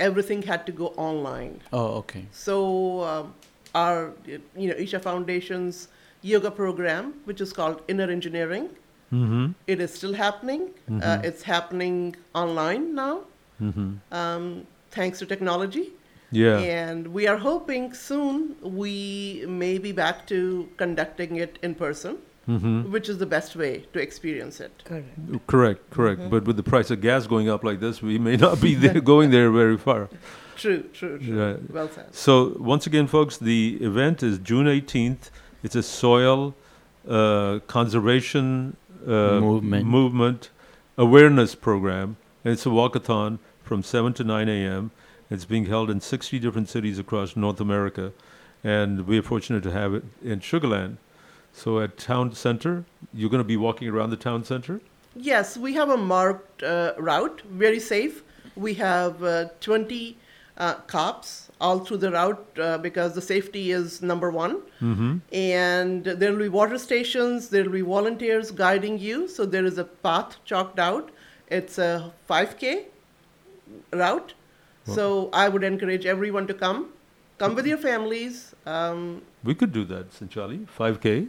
everything 0.00 0.42
had 0.42 0.66
to 0.66 0.72
go 0.72 0.88
online. 0.96 1.60
Oh, 1.72 1.86
okay. 2.02 2.24
So 2.32 3.02
um, 3.02 3.34
our, 3.74 4.12
you 4.26 4.68
know, 4.68 4.74
Isha 4.76 5.00
Foundation's 5.00 5.88
yoga 6.22 6.50
program, 6.50 7.14
which 7.24 7.40
is 7.40 7.52
called 7.52 7.82
Inner 7.88 8.10
Engineering, 8.10 8.68
Mm-hmm. 9.12 9.52
it 9.68 9.80
is 9.80 9.94
still 9.94 10.14
happening. 10.14 10.62
Uh, 10.88 10.92
Mhm. 10.92 11.24
it's 11.24 11.42
happening 11.42 12.16
online 12.34 12.94
now, 12.96 13.20
Mm-hmm. 13.62 13.90
um, 14.20 14.66
thanks 14.90 15.20
to 15.20 15.26
technology. 15.26 15.92
Yeah. 16.32 16.58
And 16.58 17.06
we 17.18 17.28
are 17.28 17.36
hoping 17.36 17.92
soon 17.94 18.56
we 18.62 19.44
may 19.46 19.78
be 19.78 19.92
back 19.92 20.26
to 20.32 20.68
conducting 20.76 21.36
it 21.36 21.58
in 21.62 21.76
person, 21.76 22.18
Mhm. 22.48 22.90
which 22.90 23.08
is 23.08 23.18
the 23.18 23.26
best 23.26 23.56
way 23.56 23.84
to 23.92 23.98
experience 24.00 24.60
it. 24.60 24.72
Correct. 24.84 25.46
Correct. 25.46 25.90
Correct. 25.90 26.20
Mhm. 26.20 26.30
But 26.30 26.44
with 26.44 26.56
the 26.56 26.62
price 26.62 26.90
of 26.90 27.00
gas 27.00 27.26
going 27.26 27.48
up 27.48 27.64
like 27.64 27.80
this, 27.80 28.02
we 28.02 28.18
may 28.18 28.36
not 28.36 28.60
be 28.60 28.74
there, 28.84 29.00
going 29.00 29.30
there 29.30 29.50
very 29.50 29.78
far. 29.78 30.08
True, 30.56 30.82
true, 30.92 31.18
true. 31.18 31.42
Right. 31.44 31.70
Well 31.70 31.88
said. 31.88 32.14
So 32.14 32.56
once 32.58 32.86
again, 32.86 33.06
folks, 33.06 33.38
the 33.38 33.78
event 33.80 34.22
is 34.22 34.38
June 34.38 34.66
18th. 34.68 35.30
It's 35.62 35.74
a 35.74 35.82
soil 35.82 36.54
uh, 37.08 37.58
conservation 37.66 38.76
uh, 39.06 39.40
Movement. 39.40 39.86
movement 39.86 40.50
awareness 40.96 41.54
program. 41.54 42.16
And 42.44 42.52
it's 42.52 42.66
a 42.66 42.70
walkathon 42.70 43.38
from 43.62 43.82
7 43.82 44.12
to 44.14 44.24
9 44.24 44.48
a.m. 44.48 44.90
It's 45.30 45.44
being 45.44 45.66
held 45.66 45.90
in 45.90 46.00
60 46.00 46.38
different 46.38 46.68
cities 46.68 46.98
across 46.98 47.36
North 47.36 47.60
America. 47.60 48.12
And 48.62 49.06
we're 49.06 49.22
fortunate 49.22 49.62
to 49.64 49.70
have 49.72 49.94
it 49.94 50.04
in 50.22 50.40
Sugarland. 50.40 50.96
So 51.54 51.80
at 51.80 51.96
Town 51.96 52.34
Center, 52.34 52.84
you're 53.14 53.30
going 53.30 53.42
to 53.42 53.44
be 53.44 53.56
walking 53.56 53.88
around 53.88 54.10
the 54.10 54.16
town 54.16 54.44
center? 54.44 54.80
Yes, 55.14 55.56
we 55.56 55.72
have 55.74 55.88
a 55.88 55.96
marked 55.96 56.64
uh, 56.64 56.94
route, 56.98 57.42
very 57.48 57.78
safe. 57.78 58.24
We 58.56 58.74
have 58.74 59.22
uh, 59.22 59.48
20 59.60 60.18
uh, 60.58 60.74
cops 60.88 61.50
all 61.60 61.78
through 61.78 61.98
the 61.98 62.10
route 62.10 62.58
uh, 62.60 62.78
because 62.78 63.14
the 63.14 63.22
safety 63.22 63.70
is 63.70 64.02
number 64.02 64.32
one. 64.32 64.62
Mm-hmm. 64.82 65.18
And 65.32 66.04
there 66.04 66.32
will 66.32 66.40
be 66.40 66.48
water 66.48 66.76
stations, 66.76 67.48
there 67.48 67.62
will 67.64 67.72
be 67.72 67.82
volunteers 67.82 68.50
guiding 68.50 68.98
you. 68.98 69.28
So 69.28 69.46
there 69.46 69.64
is 69.64 69.78
a 69.78 69.84
path 69.84 70.36
chalked 70.44 70.80
out. 70.80 71.10
It's 71.48 71.78
a 71.78 72.12
5K 72.28 72.86
route. 73.92 74.34
So 74.86 75.30
I 75.32 75.48
would 75.48 75.64
encourage 75.64 76.04
everyone 76.04 76.46
to 76.48 76.52
come. 76.52 76.90
Come 77.38 77.54
with 77.54 77.66
your 77.66 77.78
families. 77.78 78.53
Um, 78.66 79.22
We 79.44 79.54
could 79.54 79.72
do 79.72 79.84
that, 79.84 80.10
Sanchali. 80.12 80.66
5K. 80.78 81.28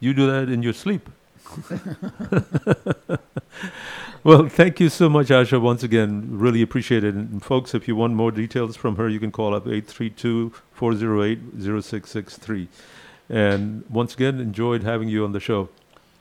You 0.00 0.12
do 0.14 0.26
that 0.30 0.48
in 0.50 0.62
your 0.62 0.74
sleep. 0.74 1.08
well, 4.24 4.48
thank 4.48 4.80
you 4.80 4.88
so 4.88 5.08
much, 5.08 5.28
Asha, 5.28 5.60
once 5.60 5.82
again. 5.82 6.28
Really 6.30 6.60
appreciate 6.62 7.04
it. 7.04 7.14
And 7.14 7.42
folks, 7.42 7.74
if 7.74 7.86
you 7.88 7.96
want 7.96 8.14
more 8.14 8.30
details 8.30 8.76
from 8.76 8.96
her, 8.96 9.08
you 9.08 9.20
can 9.20 9.30
call 9.30 9.54
up 9.54 9.66
832 9.66 10.52
408 10.72 11.38
0663. 11.82 12.68
And 13.28 13.84
once 13.88 14.14
again, 14.14 14.40
enjoyed 14.40 14.82
having 14.82 15.08
you 15.08 15.24
on 15.24 15.32
the 15.32 15.40
show. 15.40 15.68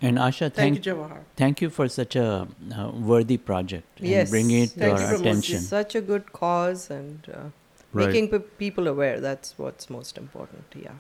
And 0.02 0.18
Asha, 0.18 0.52
Thank 0.52 0.54
thank, 0.54 0.86
you, 0.86 0.94
Jawahar. 0.94 1.20
thank 1.36 1.62
you 1.62 1.70
for 1.70 1.88
such 1.88 2.16
a 2.16 2.48
uh, 2.78 2.90
worthy 2.92 3.38
project 3.38 3.88
Yes. 4.00 4.22
and 4.22 4.30
bringing 4.32 4.64
it 4.64 4.70
to 4.72 4.92
our 4.92 5.16
attention. 5.16 5.60
Such 5.62 5.96
a 5.96 6.02
good 6.02 6.32
cause 6.34 6.90
and 6.92 7.20
uh, 7.34 7.40
Right. 7.96 8.08
making 8.08 8.30
pe- 8.30 8.48
people 8.64 8.88
aware. 8.88 9.20
That's 9.20 9.54
what's 9.58 9.90
most 9.90 10.18
important. 10.18 10.66
Yeah. 10.76 10.92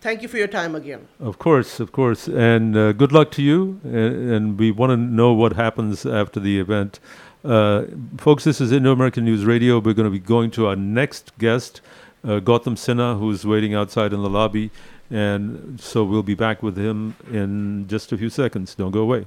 thank 0.00 0.22
you 0.22 0.28
for 0.28 0.38
your 0.38 0.46
time 0.60 0.74
again. 0.76 1.02
Of 1.18 1.38
course, 1.46 1.80
of 1.80 1.90
course. 1.90 2.28
And 2.28 2.76
uh, 2.76 2.92
good 2.92 3.12
luck 3.18 3.28
to 3.32 3.42
you. 3.42 3.80
And, 3.82 4.14
and 4.34 4.58
we 4.58 4.70
want 4.70 4.90
to 4.90 4.96
know 4.96 5.32
what 5.32 5.52
happens 5.54 6.06
after 6.06 6.38
the 6.38 6.54
event. 6.60 7.00
Uh, 7.44 7.84
folks, 8.26 8.44
this 8.44 8.60
is 8.60 8.70
Indo 8.70 8.92
American 8.92 9.24
News 9.24 9.44
Radio. 9.44 9.78
We're 9.80 9.94
going 10.00 10.10
to 10.12 10.16
be 10.20 10.24
going 10.36 10.50
to 10.52 10.68
our 10.68 10.76
next 10.76 11.36
guest, 11.38 11.80
uh, 12.24 12.38
Gautam 12.48 12.76
Sinha, 12.84 13.18
who's 13.18 13.44
waiting 13.44 13.74
outside 13.74 14.12
in 14.12 14.22
the 14.22 14.30
lobby. 14.30 14.70
And 15.10 15.80
so 15.80 16.04
we'll 16.04 16.22
be 16.34 16.34
back 16.46 16.62
with 16.62 16.76
him 16.76 17.16
in 17.32 17.86
just 17.88 18.12
a 18.12 18.18
few 18.18 18.30
seconds. 18.30 18.74
Don't 18.74 18.90
go 18.92 19.00
away. 19.00 19.26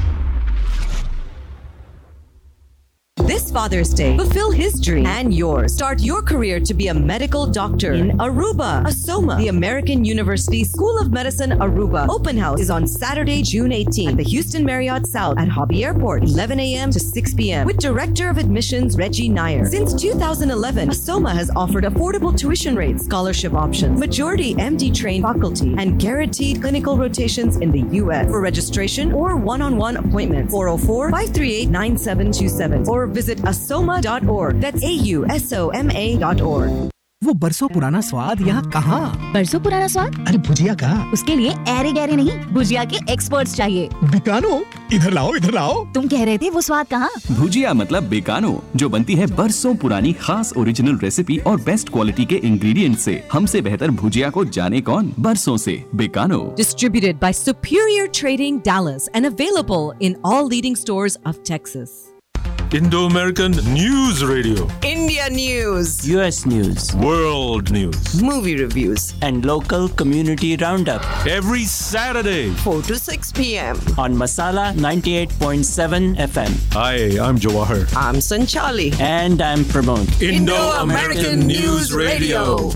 This 3.27 3.51
Father's 3.51 3.93
Day, 3.93 4.17
fulfill 4.17 4.49
his 4.51 4.81
dream 4.81 5.05
and 5.05 5.31
yours. 5.33 5.73
Start 5.73 6.01
your 6.01 6.21
career 6.23 6.59
to 6.59 6.73
be 6.73 6.87
a 6.87 6.93
medical 6.93 7.45
doctor 7.45 7.93
in 7.93 8.17
Aruba. 8.17 8.83
AUSOMA, 8.83 9.37
the 9.37 9.49
American 9.49 10.03
University 10.03 10.63
School 10.63 10.97
of 10.99 11.11
Medicine 11.11 11.51
Aruba. 11.51 12.07
Open 12.09 12.35
house 12.35 12.59
is 12.59 12.71
on 12.71 12.87
Saturday, 12.87 13.43
June 13.43 13.69
18th 13.69 14.11
at 14.11 14.17
the 14.17 14.23
Houston 14.23 14.65
Marriott 14.65 15.05
South 15.05 15.37
at 15.37 15.47
Hobby 15.47 15.85
Airport, 15.85 16.23
11 16.23 16.59
a.m. 16.59 16.89
to 16.91 16.99
6 16.99 17.33
p.m. 17.35 17.67
with 17.67 17.77
Director 17.77 18.27
of 18.27 18.37
Admissions 18.37 18.97
Reggie 18.97 19.29
Nair. 19.29 19.65
Since 19.65 19.93
2011, 20.01 20.89
AUSOMA 20.89 21.31
has 21.33 21.51
offered 21.55 21.83
affordable 21.83 22.35
tuition 22.35 22.75
rates, 22.75 23.05
scholarship 23.05 23.53
options, 23.53 23.99
majority 23.99 24.55
MD 24.55 24.91
trained 24.93 25.23
faculty, 25.23 25.75
and 25.77 25.99
guaranteed 25.99 26.59
clinical 26.61 26.97
rotations 26.97 27.57
in 27.57 27.69
the 27.71 27.81
U.S. 27.97 28.29
For 28.31 28.41
registration 28.41 29.11
or 29.13 29.35
one-on-one 29.35 29.97
appointments, 29.97 30.51
404-538-9727 30.53 32.87
or 32.87 33.10
visit 33.11 33.45
asoma.org. 33.45 34.63
That's 34.63 34.83
A-U-S-O-M-A 34.83 36.07
dot 36.23 36.41
org. 36.41 36.89
वो 37.23 37.33
बरसों 37.33 37.67
पुराना 37.67 38.01
स्वाद 38.01 38.47
यहाँ 38.47 38.69
कहाँ? 38.69 39.31
बरसों 39.33 39.59
पुराना 39.59 39.87
स्वाद? 39.87 40.25
अरे 40.27 40.37
भुजिया 40.37 40.73
का। 40.73 41.11
उसके 41.13 41.35
लिए 41.35 41.49
ऐरे 41.67 41.91
गहरे 41.91 42.15
नहीं 42.15 42.31
भुजिया 42.31 42.85
के 42.85 43.13
एक्सपर्ट्स 43.13 43.55
चाहिए। 43.55 43.89
बिकानो 44.03 44.63
इधर 44.93 45.11
लाओ 45.11 45.35
इधर 45.35 45.53
लाओ। 45.53 45.85
तुम 45.93 46.07
कह 46.07 46.23
रहे 46.23 46.37
थे 46.37 46.49
वो 46.49 46.61
स्वाद 46.61 46.87
कहाँ? 46.87 47.09
भुजिया 47.31 47.73
मतलब 47.73 48.03
बेकानो 48.03 48.63
जो 48.75 48.89
बनती 48.89 49.15
है 49.15 49.27
बरसों 49.27 49.75
पुरानी 49.75 50.13
खास 50.13 50.53
ओरिजिनल 50.57 50.97
रेसिपी 50.97 51.37
और 51.37 51.61
बेस्ट 51.61 51.89
क्वालिटी 51.89 52.25
के 52.25 52.35
इंग्रेडिएंट 52.35 52.97
से। 52.97 53.23
हमसे 53.33 53.61
बेहतर 53.61 53.91
भुजिया 53.91 54.29
को 54.29 54.45
जाने 54.45 54.81
कौन? 54.81 55.13
बरसों 55.19 55.57
से। 55.57 55.83
Bikano. 55.95 56.53
Distributed 56.57 57.19
by 57.19 57.31
Superior 57.31 58.07
Trading 58.21 58.61
Dallas 58.61 59.09
and 59.15 59.31
available 59.35 59.91
in 60.01 60.15
all 60.25 60.49
leading 60.49 60.83
stores 60.85 61.17
of 61.27 61.43
Texas. 61.51 62.10
Indo 62.73 63.05
American 63.05 63.51
News 63.73 64.23
Radio. 64.23 64.65
India 64.81 65.29
News, 65.29 66.07
US 66.09 66.45
News, 66.45 66.95
World 66.95 67.69
News. 67.69 68.21
movie 68.23 68.55
reviews, 68.55 69.13
and 69.21 69.43
local 69.45 69.89
community 69.89 70.55
roundup 70.55 71.01
Every 71.27 71.65
Saturday. 71.65 72.49
4 72.63 72.81
to 72.83 72.97
6 72.97 73.31
p.m. 73.33 73.75
on 73.97 74.15
Masala 74.15 74.73
98.7 74.75 76.15
FM. 76.15 76.73
Hi, 76.73 77.19
I'm 77.21 77.37
Jawahar. 77.37 77.93
I'm 77.93 78.15
Sanchali. 78.15 78.97
And 79.01 79.41
I'm 79.41 79.65
Pramod. 79.65 80.21
Indo-American 80.21 81.39
News 81.47 81.91
Radio. 81.93 82.71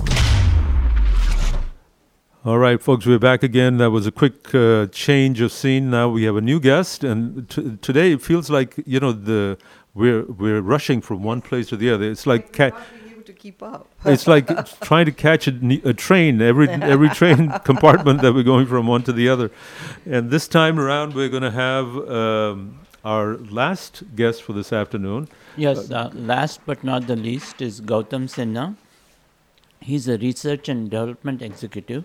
All 2.43 2.59
right, 2.59 2.79
folks, 2.81 3.05
we're 3.07 3.17
back 3.17 3.41
again. 3.43 3.77
That 3.77 3.89
was 3.91 4.05
a 4.05 4.11
quick 4.11 4.53
uh, 4.53 4.85
change 4.87 5.39
of 5.41 5.51
scene. 5.53 5.89
Now 5.89 6.09
we 6.09 6.25
have 6.25 6.35
a 6.35 6.41
new 6.41 6.59
guest, 6.59 7.03
and 7.03 7.49
t- 7.49 7.77
today 7.81 8.11
it 8.11 8.21
feels 8.21 8.51
like 8.51 8.75
you 8.85 8.99
know 8.99 9.13
the 9.13 9.57
we're 9.95 10.23
we're 10.23 10.61
rushing 10.61 11.01
from 11.01 11.23
one 11.23 11.41
place 11.41 11.67
to 11.69 11.77
the 11.77 11.89
other. 11.89 12.11
It's 12.11 12.27
like 12.27 12.53
ca- 12.53 12.71
able 13.09 13.23
to 13.23 13.33
keep 13.33 13.63
up. 13.63 13.87
it's 14.05 14.27
like 14.27 14.47
trying 14.81 15.05
to 15.05 15.11
catch 15.11 15.47
a, 15.47 15.81
a 15.83 15.93
train 15.93 16.41
every 16.41 16.69
every 16.69 17.09
train 17.09 17.49
compartment 17.63 18.21
that 18.21 18.33
we're 18.33 18.43
going 18.43 18.67
from 18.67 18.87
one 18.87 19.03
to 19.03 19.13
the 19.13 19.29
other. 19.29 19.49
And 20.05 20.29
this 20.29 20.47
time 20.47 20.79
around, 20.79 21.15
we're 21.15 21.29
going 21.29 21.43
to 21.43 21.51
have 21.51 21.97
um, 22.09 22.79
our 23.03 23.37
last 23.37 24.03
guest 24.15 24.43
for 24.43 24.53
this 24.53 24.73
afternoon. 24.73 25.29
Yes, 25.55 25.89
uh, 25.89 26.11
last 26.13 26.59
but 26.65 26.83
not 26.83 27.07
the 27.07 27.15
least 27.15 27.61
is 27.61 27.79
Gautam 27.79 28.27
Sinha. 28.27 28.75
He's 29.79 30.07
a 30.07 30.17
research 30.17 30.67
and 30.67 30.89
development 30.89 31.41
executive 31.41 32.03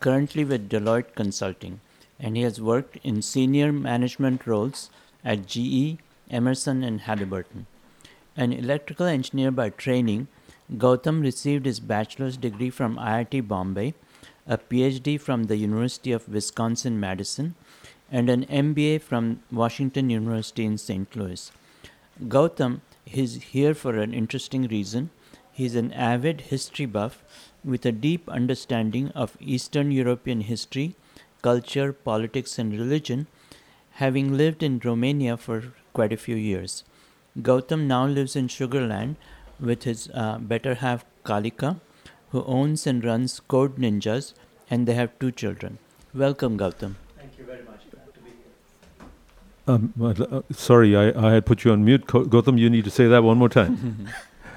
currently 0.00 0.44
with 0.44 0.68
Deloitte 0.68 1.14
Consulting, 1.14 1.80
and 2.18 2.36
he 2.36 2.42
has 2.42 2.60
worked 2.60 2.98
in 3.02 3.20
senior 3.20 3.72
management 3.72 4.46
roles 4.46 4.90
at 5.24 5.46
GE, 5.46 5.98
Emerson, 6.30 6.82
and 6.82 7.00
Halliburton. 7.02 7.66
An 8.36 8.52
electrical 8.52 9.06
engineer 9.06 9.50
by 9.50 9.70
training, 9.70 10.28
Gautam 10.72 11.22
received 11.22 11.64
his 11.64 11.80
bachelor's 11.80 12.36
degree 12.36 12.70
from 12.70 12.96
IIT 12.96 13.48
Bombay, 13.48 13.94
a 14.46 14.58
PhD 14.58 15.20
from 15.20 15.44
the 15.44 15.56
University 15.56 16.12
of 16.12 16.28
Wisconsin 16.28 17.00
Madison, 17.00 17.54
and 18.10 18.28
an 18.28 18.44
MBA 18.46 19.00
from 19.00 19.42
Washington 19.50 20.10
University 20.10 20.64
in 20.64 20.78
St. 20.78 21.14
Louis. 21.16 21.50
Gautam 22.24 22.80
is 23.12 23.42
here 23.42 23.74
for 23.74 23.96
an 23.96 24.14
interesting 24.14 24.66
reason. 24.68 25.10
He's 25.52 25.74
an 25.74 25.92
avid 25.92 26.42
history 26.42 26.86
buff 26.86 27.22
with 27.64 27.84
a 27.86 27.92
deep 27.92 28.28
understanding 28.28 29.10
of 29.10 29.36
Eastern 29.40 29.90
European 29.90 30.42
history, 30.42 30.94
culture, 31.42 31.92
politics, 31.92 32.58
and 32.58 32.72
religion, 32.72 33.26
having 33.92 34.36
lived 34.36 34.62
in 34.62 34.80
Romania 34.84 35.36
for 35.36 35.72
quite 35.98 36.12
a 36.12 36.22
few 36.26 36.36
years. 36.36 36.84
Gautam 37.48 37.86
now 37.86 38.04
lives 38.06 38.36
in 38.36 38.48
Sugarland 38.48 39.16
with 39.58 39.84
his 39.84 40.08
uh, 40.14 40.38
better 40.38 40.74
half 40.74 41.04
Kalika, 41.24 41.80
who 42.30 42.44
owns 42.44 42.86
and 42.86 43.04
runs 43.04 43.40
Code 43.40 43.76
Ninjas, 43.76 44.32
and 44.70 44.86
they 44.86 44.94
have 44.94 45.18
two 45.18 45.30
children. 45.30 45.78
Welcome, 46.14 46.58
Gautam. 46.58 46.94
Thank 47.18 47.38
you 47.38 47.44
very 47.44 47.62
much. 47.64 47.80
Glad 47.90 48.14
to 48.14 48.20
be 48.20 48.30
here. 48.30 49.06
Um, 49.74 49.92
uh, 50.02 50.42
sorry, 50.66 50.96
I, 50.96 51.28
I 51.28 51.32
had 51.34 51.46
put 51.46 51.64
you 51.64 51.72
on 51.72 51.84
mute. 51.84 52.06
Ko- 52.06 52.24
Gautam, 52.24 52.58
you 52.58 52.70
need 52.70 52.84
to 52.84 52.90
say 52.90 53.06
that 53.06 53.22
one 53.22 53.38
more 53.38 53.48
time. 53.48 54.08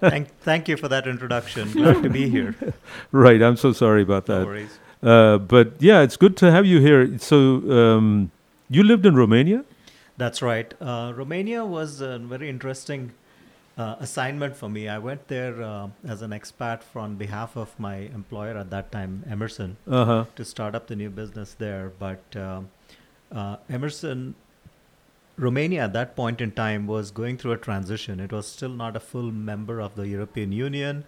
thank, 0.00 0.28
thank 0.40 0.68
you 0.68 0.76
for 0.76 0.88
that 0.88 1.06
introduction. 1.06 1.70
Glad 1.72 2.02
to 2.02 2.10
be 2.10 2.28
here. 2.28 2.54
right, 3.12 3.42
I'm 3.42 3.56
so 3.56 3.72
sorry 3.72 4.02
about 4.02 4.26
that. 4.26 4.40
No 4.40 4.46
worries. 4.46 4.78
Uh, 5.02 5.38
but 5.38 5.72
yeah, 5.80 6.02
it's 6.02 6.16
good 6.16 6.36
to 6.38 6.50
have 6.50 6.66
you 6.66 6.80
here. 6.80 7.18
So, 7.18 7.38
um, 7.70 8.30
you 8.68 8.82
lived 8.82 9.06
in 9.06 9.14
Romania? 9.14 9.64
That's 10.16 10.40
right. 10.42 10.72
Uh, 10.80 11.12
Romania 11.14 11.64
was 11.64 12.00
a 12.00 12.18
very 12.18 12.48
interesting 12.48 13.12
uh, 13.76 13.96
assignment 14.00 14.56
for 14.56 14.68
me. 14.70 14.88
I 14.88 14.98
went 14.98 15.28
there 15.28 15.62
uh, 15.62 15.88
as 16.06 16.22
an 16.22 16.30
expat 16.30 16.80
on 16.94 17.16
behalf 17.16 17.56
of 17.56 17.78
my 17.78 17.96
employer 17.96 18.56
at 18.56 18.70
that 18.70 18.90
time, 18.90 19.24
Emerson, 19.28 19.76
Uh-huh. 19.86 20.24
to 20.34 20.44
start 20.44 20.74
up 20.74 20.86
the 20.86 20.96
new 20.96 21.10
business 21.10 21.52
there. 21.54 21.92
But 21.98 22.24
um, 22.36 22.70
uh, 23.30 23.56
Emerson, 23.68 24.34
Romania 25.38 25.84
at 25.84 25.92
that 25.92 26.16
point 26.16 26.40
in 26.40 26.50
time 26.50 26.86
was 26.86 27.10
going 27.10 27.36
through 27.36 27.52
a 27.52 27.56
transition. 27.58 28.20
It 28.20 28.32
was 28.32 28.46
still 28.46 28.70
not 28.70 28.96
a 28.96 29.00
full 29.00 29.30
member 29.30 29.80
of 29.80 29.94
the 29.94 30.08
European 30.08 30.52
Union. 30.52 31.04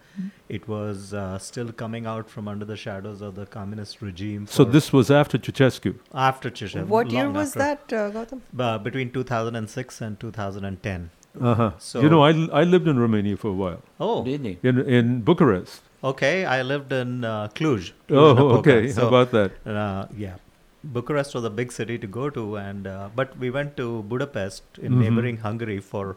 It 0.47 0.67
was 0.67 1.13
uh, 1.13 1.39
still 1.39 1.71
coming 1.71 2.05
out 2.05 2.29
from 2.29 2.47
under 2.47 2.65
the 2.65 2.77
shadows 2.77 3.21
of 3.21 3.35
the 3.35 3.45
communist 3.45 4.01
regime. 4.01 4.45
So, 4.45 4.63
this 4.63 4.93
was 4.93 5.09
after 5.09 5.37
Ceausescu. 5.37 5.95
after 6.13 6.51
Ceausescu. 6.51 6.85
What 6.87 7.11
year 7.11 7.29
was 7.29 7.55
after. 7.55 7.95
that, 7.97 8.15
uh, 8.15 8.25
Gautam? 8.25 8.41
Uh, 8.57 8.77
between 8.77 9.11
2006 9.11 10.01
and 10.01 10.19
2010. 10.19 11.09
Uh-huh. 11.41 11.71
So 11.77 12.01
you 12.01 12.09
know, 12.09 12.23
I, 12.23 12.31
I 12.51 12.63
lived 12.63 12.87
in 12.87 12.99
Romania 12.99 13.37
for 13.37 13.49
a 13.49 13.53
while. 13.53 13.81
Oh. 13.99 14.23
Really? 14.23 14.59
In, 14.63 14.79
in 14.79 15.21
Bucharest. 15.21 15.81
Okay, 16.03 16.45
I 16.45 16.61
lived 16.61 16.91
in 16.91 17.23
uh, 17.25 17.49
Cluj. 17.53 17.91
Oh, 18.09 18.13
Cluj-Napoca. 18.13 18.59
okay. 18.59 18.91
How 18.93 19.07
about 19.07 19.31
that? 19.31 19.51
Uh, 19.65 20.07
yeah, 20.17 20.35
Bucharest 20.83 21.35
was 21.35 21.43
a 21.43 21.49
big 21.49 21.71
city 21.71 21.97
to 21.97 22.07
go 22.07 22.29
to, 22.29 22.57
and 22.57 22.87
uh, 22.87 23.09
but 23.15 23.37
we 23.37 23.49
went 23.49 23.75
to 23.77 24.03
Budapest 24.03 24.63
in 24.81 24.93
Mhm. 24.93 24.99
neighboring 24.99 25.37
Hungary 25.37 25.79
for 25.79 26.15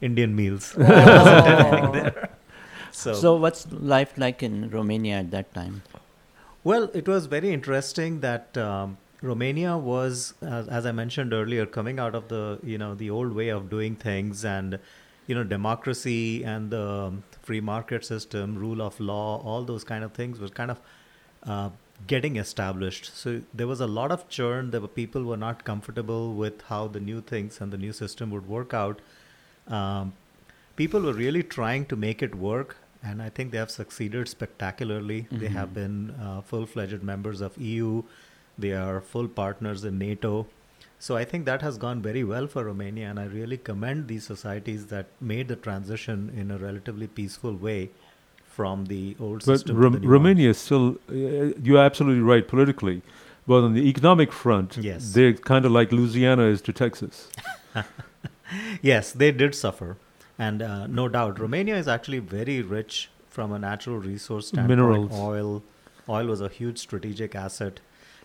Indian 0.00 0.34
meals. 0.36 0.74
Oh. 0.78 0.84
There 0.88 1.16
wasn't 1.16 1.46
anything 1.46 1.92
there. 1.92 2.28
So, 2.92 3.12
So, 3.14 3.34
what's 3.36 3.66
life 3.72 4.12
like 4.16 4.42
in 4.42 4.70
Romania 4.70 5.16
at 5.18 5.30
that 5.32 5.52
time? 5.54 5.82
Well, 6.64 6.90
it 6.94 7.06
was 7.08 7.26
very 7.26 7.52
interesting 7.52 8.20
that 8.20 8.56
um, 8.56 8.96
Romania 9.22 9.76
was, 9.76 10.34
as, 10.42 10.68
as 10.68 10.86
I 10.86 10.92
mentioned 10.92 11.32
earlier, 11.32 11.66
coming 11.66 11.98
out 11.98 12.14
of 12.14 12.28
the 12.28 12.58
you 12.62 12.78
know 12.78 12.94
the 12.94 13.10
old 13.10 13.32
way 13.32 13.48
of 13.48 13.68
doing 13.70 13.94
things, 13.96 14.44
and 14.44 14.78
you 15.26 15.34
know 15.34 15.44
democracy 15.44 16.44
and 16.44 16.70
the 16.70 17.12
free 17.42 17.60
market 17.60 18.04
system, 18.04 18.56
rule 18.56 18.80
of 18.82 18.98
law, 19.00 19.40
all 19.42 19.64
those 19.64 19.84
kind 19.84 20.04
of 20.04 20.12
things 20.12 20.38
was 20.46 20.50
kind 20.50 20.70
of 20.70 20.80
uh, 21.44 21.70
getting 22.06 22.36
established. 22.36 23.10
So 23.14 23.42
there 23.52 23.66
was 23.66 23.80
a 23.80 23.86
lot 23.86 24.12
of 24.12 24.28
churn. 24.28 24.70
There 24.70 24.80
were 24.80 24.88
people 24.88 25.24
were 25.24 25.36
not 25.36 25.64
comfortable 25.64 26.34
with 26.34 26.62
how 26.62 26.88
the 26.88 27.00
new 27.00 27.20
things 27.20 27.60
and 27.60 27.72
the 27.72 27.78
new 27.78 27.92
system 27.92 28.30
would 28.30 28.48
work 28.48 28.72
out. 28.72 29.00
Um, 29.66 30.12
people 30.76 31.00
were 31.00 31.12
really 31.12 31.42
trying 31.42 31.86
to 31.86 31.96
make 31.96 32.22
it 32.22 32.34
work, 32.34 32.76
and 33.02 33.20
I 33.20 33.28
think 33.28 33.50
they 33.50 33.58
have 33.58 33.70
succeeded 33.70 34.28
spectacularly. 34.28 35.26
They 35.30 35.48
have 35.48 35.74
been 35.74 36.12
uh, 36.12 36.40
full-fledged 36.42 37.02
members 37.02 37.40
of 37.40 37.58
EU. 37.58 38.02
They 38.56 38.72
are 38.72 39.00
full 39.00 39.28
partners 39.28 39.84
in 39.84 39.98
NATO. 39.98 40.46
So 41.00 41.16
I 41.16 41.24
think 41.24 41.44
that 41.44 41.62
has 41.62 41.78
gone 41.78 42.02
very 42.02 42.24
well 42.24 42.46
for 42.48 42.64
Romania, 42.64 43.08
and 43.08 43.20
I 43.20 43.26
really 43.26 43.56
commend 43.56 44.08
these 44.08 44.24
societies 44.24 44.86
that 44.86 45.06
made 45.20 45.48
the 45.48 45.56
transition 45.56 46.32
in 46.36 46.50
a 46.50 46.58
relatively 46.58 47.06
peaceful 47.06 47.54
way 47.54 47.90
from 48.58 48.86
the 48.86 49.14
old 49.20 49.44
But 49.46 49.58
system 49.58 49.76
Rom- 49.76 49.92
the 49.92 50.00
new 50.00 50.06
one. 50.08 50.12
Romania 50.14 50.50
is 50.50 50.58
still, 50.58 50.86
uh, 51.08 51.52
you're 51.66 51.78
absolutely 51.88 52.22
right 52.22 52.46
politically. 52.54 53.02
But 53.46 53.62
on 53.66 53.72
the 53.74 53.84
economic 53.88 54.32
front, 54.32 54.76
Yes. 54.76 55.12
they're 55.12 55.32
kind 55.50 55.64
of 55.64 55.70
like 55.70 55.92
Louisiana 55.92 56.46
is 56.54 56.60
to 56.62 56.72
Texas. 56.72 57.28
yes, 58.82 59.12
they 59.12 59.30
did 59.30 59.54
suffer, 59.54 59.96
and 60.38 60.60
uh, 60.62 60.86
no 60.88 61.08
doubt, 61.08 61.38
Romania 61.38 61.76
is 61.76 61.86
actually 61.88 62.18
very 62.18 62.60
rich 62.62 63.10
from 63.28 63.52
a 63.52 63.58
natural 63.60 63.98
resource 63.98 64.48
standpoint. 64.48 64.68
Minerals. 64.70 65.12
Oil, 65.14 65.62
oil 66.08 66.26
was 66.26 66.40
a 66.40 66.48
huge 66.48 66.78
strategic 66.78 67.34
asset. 67.34 67.80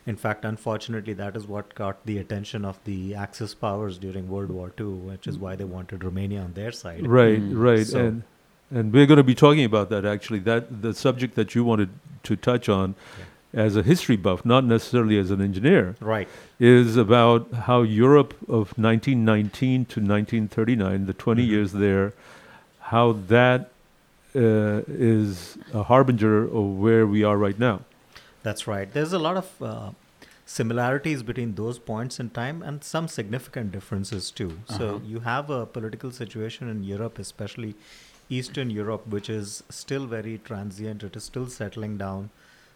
In 0.05 0.17
fact, 0.17 0.43
unfortunately, 0.45 1.13
that 1.13 1.37
is 1.37 1.47
what 1.47 1.73
got 1.75 2.05
the 2.05 2.17
attention 2.17 2.65
of 2.65 2.79
the 2.83 3.15
Axis 3.15 3.53
powers 3.53 3.97
during 3.97 4.27
World 4.27 4.49
War 4.49 4.71
II, 4.79 4.87
which 5.11 5.27
is 5.27 5.37
why 5.37 5.55
they 5.55 5.63
wanted 5.63 6.03
Romania 6.03 6.41
on 6.41 6.53
their 6.53 6.71
side. 6.71 7.07
Right, 7.07 7.39
right. 7.69 7.85
So- 7.87 8.05
And 8.07 8.23
and 8.73 8.91
we're 8.93 9.05
going 9.05 9.17
to 9.17 9.23
be 9.23 9.35
talking 9.35 9.63
about 9.65 9.89
that 9.89 10.05
actually. 10.05 10.39
That 10.39 10.81
the 10.81 10.93
subject 10.93 11.35
that 11.35 11.53
you 11.55 11.63
wanted 11.63 11.89
to 12.23 12.35
touch 12.35 12.67
on 12.69 12.95
as 13.53 13.75
a 13.75 13.83
history 13.83 14.15
buff, 14.15 14.43
not 14.45 14.63
necessarily 14.65 15.17
as 15.19 15.29
an 15.29 15.39
engineer. 15.39 15.95
Right. 15.99 16.27
Is 16.59 16.97
about 16.97 17.51
how 17.67 17.81
Europe 17.83 18.33
of 18.49 18.75
1919 18.77 19.85
to 19.85 19.99
1939, 19.99 21.05
the 21.05 21.13
20 21.13 21.45
Mhm. 21.45 21.49
years 21.49 21.71
there, 21.73 22.13
how 22.93 23.11
that 23.27 23.69
uh, 24.35 24.81
is 24.87 25.57
a 25.73 25.83
harbinger 25.83 26.43
of 26.45 26.65
where 26.85 27.05
we 27.05 27.23
are 27.23 27.37
right 27.37 27.59
now. 27.59 27.81
That's 28.41 28.65
right. 28.67 28.91
There's 28.91 29.13
a 29.13 29.19
lot 29.19 29.37
of 29.37 29.47
uh, 29.61 29.91
similarities 30.47 31.21
between 31.21 31.53
those 31.53 31.77
points 31.77 32.19
in 32.19 32.31
time 32.31 32.63
and 32.63 32.83
some 32.83 33.07
significant 33.07 33.71
differences 33.71 34.31
too. 34.31 34.51
So 34.65 34.83
Uh-huh. 34.95 34.99
you 35.05 35.19
have 35.19 35.51
a 35.51 35.65
political 35.67 36.09
situation 36.11 36.67
in 36.67 36.83
Europe, 36.83 37.19
especially 37.19 37.75
Eastern 38.29 38.69
Europe, 38.69 39.07
which 39.07 39.29
is 39.29 39.63
still 39.69 40.05
very 40.07 40.37
transient. 40.37 41.03
It 41.03 41.15
is 41.15 41.23
still 41.23 41.47
settling 41.47 41.97
down. 41.97 42.29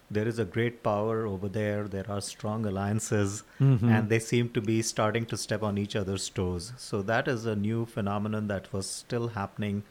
There 0.10 0.28
is 0.28 0.40
a 0.40 0.46
great 0.46 0.84
power 0.84 1.26
over 1.26 1.50
there. 1.50 1.88
There 1.88 2.10
are 2.10 2.22
strong 2.22 2.66
alliances, 2.66 3.44
Mhm. 3.60 3.84
and 3.92 4.10
they 4.10 4.20
seem 4.20 4.50
to 4.50 4.62
be 4.62 4.82
starting 4.82 5.26
to 5.26 5.38
step 5.38 5.64
on 5.64 5.78
each 5.78 5.96
other's 5.96 6.30
toes. 6.30 6.72
So 6.78 7.02
that 7.02 7.28
is 7.28 7.46
a 7.46 7.56
new 7.56 7.86
phenomenon 7.86 8.48
that 8.48 8.72
was 8.72 8.90
still 8.90 9.30
happening, 9.30 9.84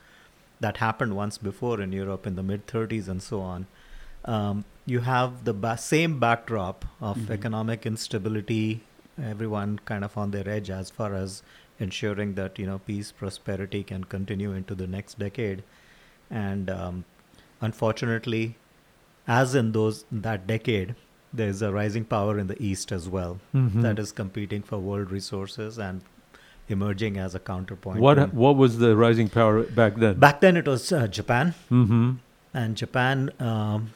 that 0.60 0.78
happened 0.78 1.14
once 1.16 1.36
before 1.36 1.80
in 1.82 1.92
Europe 1.92 2.26
in 2.26 2.34
the 2.36 2.42
mid 2.42 2.66
30s 2.66 3.08
and 3.08 3.22
so 3.22 3.40
on. 3.42 3.66
Um, 4.24 4.64
you 4.86 5.00
have 5.00 5.44
the 5.44 5.52
ba- 5.52 5.76
same 5.78 6.18
backdrop 6.18 6.84
of 7.00 7.18
Mhm. 7.18 7.30
economic 7.30 7.84
instability 7.86 8.80
everyone 9.22 9.78
kind 9.86 10.04
of 10.04 10.16
on 10.18 10.30
their 10.30 10.46
edge 10.46 10.68
as 10.68 10.90
far 10.90 11.14
as 11.14 11.42
ensuring 11.78 12.34
that 12.34 12.58
you 12.58 12.66
know 12.66 12.78
peace, 12.78 13.12
prosperity 13.12 13.82
can 13.82 14.04
continue 14.04 14.52
into 14.52 14.74
the 14.74 14.86
next 14.86 15.18
decade, 15.18 15.62
and 16.30 16.70
um, 16.70 17.04
unfortunately, 17.60 18.56
as 19.26 19.54
in 19.54 19.72
those 19.72 20.04
that 20.10 20.46
decade, 20.46 20.94
there 21.32 21.48
is 21.48 21.62
a 21.62 21.72
rising 21.72 22.04
power 22.04 22.38
in 22.38 22.46
the 22.46 22.60
east 22.62 22.92
as 22.92 23.08
well 23.08 23.38
Mhm. 23.54 23.82
that 23.82 23.98
is 23.98 24.12
competing 24.12 24.62
for 24.62 24.78
world 24.78 25.10
resources 25.10 25.78
and 25.78 26.00
emerging 26.68 27.16
as 27.24 27.34
a 27.34 27.38
counterpoint. 27.48 28.00
What 28.00 28.18
in- 28.18 28.30
what 28.44 28.56
was 28.56 28.78
the 28.78 28.96
rising 28.96 29.28
power 29.28 29.62
back 29.80 29.96
then? 29.96 30.18
Back 30.18 30.40
then, 30.40 30.56
it 30.56 30.66
was 30.66 30.90
uh, 30.92 31.06
Japan, 31.18 31.54
Mm-hmm. 31.70 32.14
and 32.54 32.76
Japan, 32.76 33.30
um, 33.50 33.90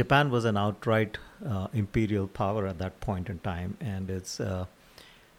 Japan 0.00 0.30
was 0.30 0.44
an 0.44 0.56
outright 0.56 1.18
uh, 1.54 1.66
imperial 1.72 2.28
power 2.28 2.66
at 2.68 2.78
that 2.78 3.00
point 3.00 3.28
in 3.28 3.38
time, 3.40 3.76
and 3.80 4.10
it's 4.10 4.38
uh, 4.40 4.66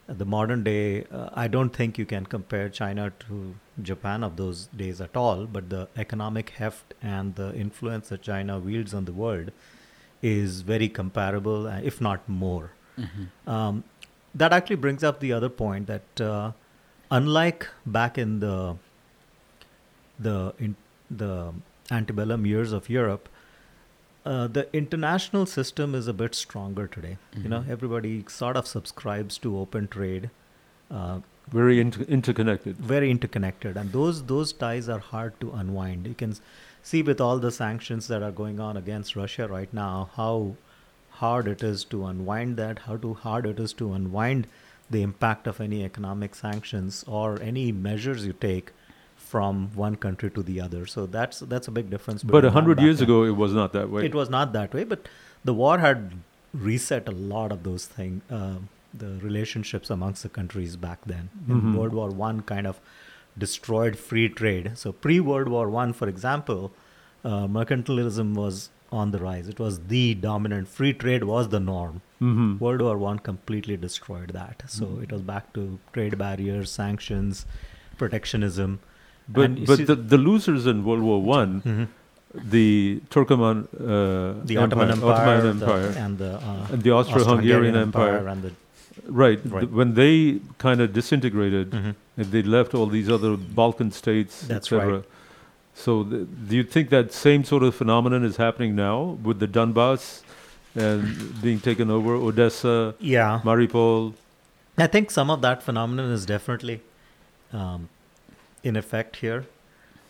the 0.08 0.26
modern 0.26 0.64
day. 0.64 1.06
Uh, 1.12 1.30
I 1.34 1.48
don't 1.48 1.70
think 1.70 1.98
you 1.98 2.06
can 2.06 2.26
compare 2.26 2.70
China 2.70 3.12
to 3.28 3.56
Japan 3.82 4.24
of 4.24 4.36
those 4.36 4.68
days 4.68 5.00
at 5.02 5.16
all, 5.16 5.46
but 5.46 5.70
the 5.70 5.88
economic 5.98 6.52
heft 6.52 6.94
and 7.02 7.36
the 7.36 7.54
influence 7.56 8.10
that 8.10 8.22
China 8.22 8.60
wields 8.60 8.94
on 8.94 9.06
the 9.06 9.14
world 9.14 9.52
is 10.22 10.62
very 10.62 10.90
comparable, 10.90 11.68
uh, 11.68 11.80
if 11.84 12.00
not 12.02 12.28
more. 12.28 12.72
Mhm. 12.98 13.28
Um, 13.48 13.84
that 14.36 14.54
actually 14.54 14.78
brings 14.78 15.04
up 15.04 15.20
the 15.20 15.32
other 15.34 15.50
point 15.50 15.88
that 15.88 16.22
uh, 16.22 16.52
unlike 17.12 17.68
back 17.86 18.18
in 18.18 18.40
the 18.40 18.76
the 20.20 20.54
in 20.60 20.76
the 21.10 21.54
antebellum 21.92 22.46
years 22.46 22.72
of 22.72 22.90
Europe, 22.90 23.30
uh, 24.26 24.48
the 24.48 24.68
international 24.76 25.46
system 25.46 25.94
is 25.96 26.08
a 26.08 26.14
bit 26.14 26.34
stronger 26.36 26.88
today. 26.88 27.18
You 27.36 27.50
know, 27.50 27.62
Mhm. 27.62 27.70
everybody 27.70 28.24
sort 28.28 28.56
of 28.58 28.68
subscribes 28.68 29.38
to 29.40 29.58
open 29.58 29.88
trade. 29.88 30.30
Uh, 30.90 31.20
Very 31.52 31.80
inter- 31.80 32.04
interconnected. 32.04 32.78
very 32.78 33.12
interconnected, 33.12 33.76
and 33.78 33.92
those 33.92 34.24
those 34.34 34.54
ties 34.54 34.88
are 34.88 35.00
hard 35.00 35.40
to 35.42 35.52
unwind. 35.52 36.08
You 36.08 36.14
can 36.14 36.36
see 36.92 37.02
with 37.10 37.20
all 37.26 37.40
the 37.40 37.52
sanctions 37.52 38.08
that 38.08 38.24
are 38.24 38.32
going 38.32 38.60
on 38.60 38.78
against 38.78 39.16
Russia 39.16 39.48
right 39.48 39.74
now 39.74 40.10
how 40.16 40.56
hard 41.24 41.48
it 41.48 41.64
is 41.64 41.84
to 41.86 42.06
unwind 42.06 42.56
that, 42.58 42.80
how 42.88 42.96
too 42.98 43.14
hard 43.26 43.46
it 43.46 43.60
is 43.60 43.74
to 43.82 43.92
unwind 43.94 44.48
the 44.90 45.02
impact 45.02 45.48
of 45.48 45.60
any 45.66 45.84
economic 45.84 46.36
sanctions 46.36 47.04
or 47.08 47.42
any 47.42 47.72
measures 47.72 48.26
you 48.26 48.34
take 48.34 48.72
from 49.34 49.62
one 49.84 49.96
country 50.06 50.30
to 50.38 50.44
the 50.50 50.58
other. 50.66 50.86
So 50.96 51.06
that's 51.18 51.40
that's 51.54 51.68
a 51.72 51.76
big 51.80 51.90
difference. 51.96 52.24
But 52.36 52.46
a 52.50 52.52
hundred 52.58 52.82
years 52.86 53.00
then. 53.00 53.08
ago, 53.10 53.24
it 53.32 53.36
was 53.44 53.54
not 53.60 53.74
that 53.78 53.90
way. 53.96 54.06
It 54.10 54.16
was 54.22 54.30
not 54.38 54.54
that 54.60 54.74
way, 54.80 54.84
but 54.94 55.10
the 55.52 55.56
war 55.62 55.78
had 55.84 56.14
reset 56.68 57.08
a 57.14 57.16
lot 57.36 57.52
of 57.56 57.64
those 57.68 57.86
things, 57.94 58.22
uh, 58.40 58.58
the 59.04 59.10
relationships 59.28 59.90
amongst 59.96 60.22
the 60.28 60.30
countries 60.36 60.76
back 60.86 61.00
then. 61.14 61.30
In 61.54 61.62
Mhm. 61.62 61.78
World 61.80 61.96
War 62.02 62.10
One, 62.28 62.42
kind 62.52 62.68
of 62.74 62.80
destroyed 63.46 63.98
free 64.12 64.28
trade. 64.42 64.70
So 64.84 64.92
pre 65.08 65.20
World 65.32 65.50
War 65.56 65.66
One, 65.78 65.94
for 66.02 66.08
example, 66.16 66.62
uh, 67.32 67.48
mercantilism 67.58 68.34
was 68.44 68.62
on 69.02 69.12
the 69.18 69.20
rise. 69.26 69.48
It 69.56 69.60
was 69.66 69.80
the 69.96 70.04
dominant. 70.30 70.68
Free 70.80 70.94
trade 71.04 71.24
was 71.34 71.48
the 71.54 71.60
norm. 71.68 72.02
Mhm. 72.22 72.50
World 72.66 72.84
War 72.88 72.98
One 73.10 73.20
completely 73.32 73.78
destroyed 73.90 74.34
that. 74.40 74.66
So 74.80 74.86
Mhm. 74.88 75.04
it 75.08 75.12
was 75.18 75.24
back 75.36 75.52
to 75.60 75.64
trade 75.98 76.18
barriers, 76.26 76.76
sanctions, 76.82 77.46
protectionism. 78.04 78.80
But 79.28 79.46
And 79.46 79.66
but 79.66 79.86
the, 79.88 79.96
the 79.96 80.18
losers 80.18 80.66
in 80.68 80.84
World 80.84 81.02
War 81.02 81.22
One, 81.22 81.62
Mhm. 81.62 81.88
the 82.50 83.02
Turkoman, 83.10 83.68
uh, 83.80 84.44
The 84.46 84.58
Ottoman 84.58 84.90
Empire, 84.92 85.12
Ottoman 85.12 85.60
the- 85.60 85.66
Empire, 85.66 85.94
and 85.98 86.18
the, 86.18 86.32
uh, 86.36 86.68
and 86.72 86.82
the 86.84 86.92
Austro-Hungarian 86.92 87.76
Empire, 87.76 88.18
Empire 88.18 88.28
and 88.28 88.42
the- 88.44 88.52
right, 89.08 89.40
Right. 89.46 89.62
th- 89.62 89.72
when 89.72 89.94
they 89.94 90.40
kind 90.58 90.82
of 90.82 90.92
disintegrated, 90.94 91.72
Mhm. 91.72 91.96
and 92.18 92.26
they 92.32 92.42
left 92.44 92.74
all 92.74 92.88
these 92.88 93.10
other 93.10 93.38
Balkan 93.38 93.92
states, 93.92 94.42
That's 94.42 94.68
etc. 94.72 94.94
right. 94.96 95.04
So, 95.76 96.04
th- 96.04 96.28
do 96.50 96.56
you 96.56 96.64
think 96.64 96.90
that 96.90 97.14
same 97.14 97.44
sort 97.44 97.64
of 97.64 97.74
phenomenon 97.76 98.24
is 98.24 98.38
happening 98.38 98.76
now 98.76 99.18
with 99.24 99.40
the 99.40 99.48
Donbass 99.48 100.22
and 100.76 101.40
being 101.42 101.60
taken 101.60 101.90
over, 101.90 102.14
Odessa, 102.16 102.94
Yeah. 103.00 103.40
Mariupol? 103.44 104.14
I 104.78 104.88
think 104.88 105.12
some 105.12 105.30
of 105.30 105.42
that 105.42 105.62
phenomenon 105.64 106.12
is 106.12 106.26
definitely 106.26 106.82
um, 107.54 107.90
in 108.64 108.76
effect 108.76 109.18
here. 109.18 109.46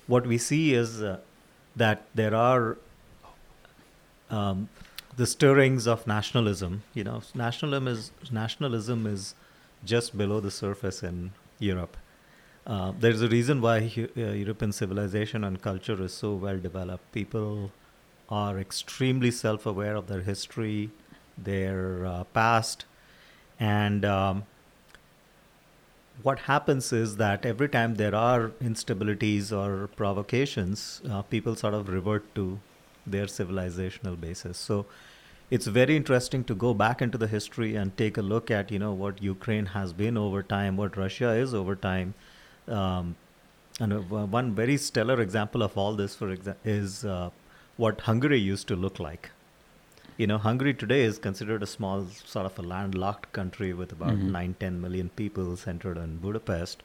What 0.07 0.27
we 0.27 0.37
see 0.37 0.73
is 0.73 1.01
uh, 1.01 1.19
that 1.75 2.05
there 2.13 2.35
are 2.35 2.77
um, 4.29 4.69
the 5.15 5.25
stirrings 5.25 5.87
of 5.87 6.05
nationalism. 6.07 6.83
You 6.93 7.03
know, 7.03 7.21
nationalism 7.33 7.87
is 7.87 8.11
nationalism 8.31 9.05
is 9.07 9.35
just 9.85 10.17
below 10.17 10.39
the 10.39 10.51
surface 10.51 11.03
in 11.03 11.31
Europe. 11.59 11.97
Uh, 12.65 12.93
there's 12.97 13.21
a 13.21 13.27
reason 13.27 13.61
why 13.61 13.87
hu- 13.87 14.09
uh, 14.17 14.31
European 14.31 14.71
civilization 14.71 15.43
and 15.43 15.61
culture 15.61 16.01
is 16.01 16.13
so 16.13 16.33
well 16.33 16.57
developed. 16.57 17.11
People 17.11 17.71
are 18.29 18.57
extremely 18.57 19.31
self-aware 19.31 19.95
of 19.95 20.07
their 20.07 20.21
history, 20.21 20.89
their 21.37 22.05
uh, 22.05 22.23
past, 22.25 22.85
and 23.59 24.05
um, 24.05 24.45
what 26.23 26.39
happens 26.39 26.91
is 26.93 27.17
that 27.17 27.45
every 27.45 27.67
time 27.69 27.95
there 27.95 28.15
are 28.15 28.49
instabilities 28.63 29.51
or 29.51 29.87
provocations, 29.87 31.01
uh, 31.09 31.21
people 31.21 31.55
sort 31.55 31.73
of 31.73 31.89
revert 31.89 32.33
to 32.35 32.59
their 33.05 33.25
civilizational 33.25 34.19
basis. 34.19 34.57
So 34.57 34.85
it's 35.51 35.67
very 35.67 35.97
interesting 35.97 36.45
to 36.45 36.55
go 36.55 36.73
back 36.73 37.01
into 37.01 37.17
the 37.17 37.27
history 37.27 37.75
and 37.75 37.95
take 37.97 38.17
a 38.17 38.21
look 38.21 38.49
at 38.49 38.71
you 38.71 38.79
know 38.79 38.93
what 38.93 39.21
Ukraine 39.21 39.67
has 39.67 39.91
been 39.91 40.17
over 40.17 40.41
time, 40.41 40.77
what 40.77 40.95
Russia 40.95 41.31
is 41.31 41.53
over 41.53 41.75
time. 41.75 42.13
Um, 42.67 43.15
and 43.79 44.09
one 44.09 44.53
very 44.55 44.77
stellar 44.77 45.19
example 45.19 45.61
of 45.63 45.77
all 45.77 45.93
this, 45.93 46.15
for 46.15 46.35
exa- 46.35 46.55
is 46.63 47.03
uh, 47.03 47.31
what 47.75 48.01
Hungary 48.01 48.39
used 48.39 48.67
to 48.67 48.75
look 48.75 48.99
like. 48.99 49.31
You 50.23 50.27
know, 50.27 50.37
Hungary 50.37 50.73
today 50.73 51.01
is 51.01 51.17
considered 51.17 51.63
a 51.63 51.67
small, 51.67 52.05
sort 52.33 52.45
of 52.45 52.57
a 52.57 52.61
landlocked 52.61 53.33
country 53.37 53.73
with 53.79 53.91
about 53.95 54.19
Mhm. 54.19 54.29
nine, 54.35 54.51
ten 54.59 54.75
million 54.83 55.09
people 55.21 55.49
centered 55.63 55.97
in 56.01 56.11
Budapest. 56.25 56.83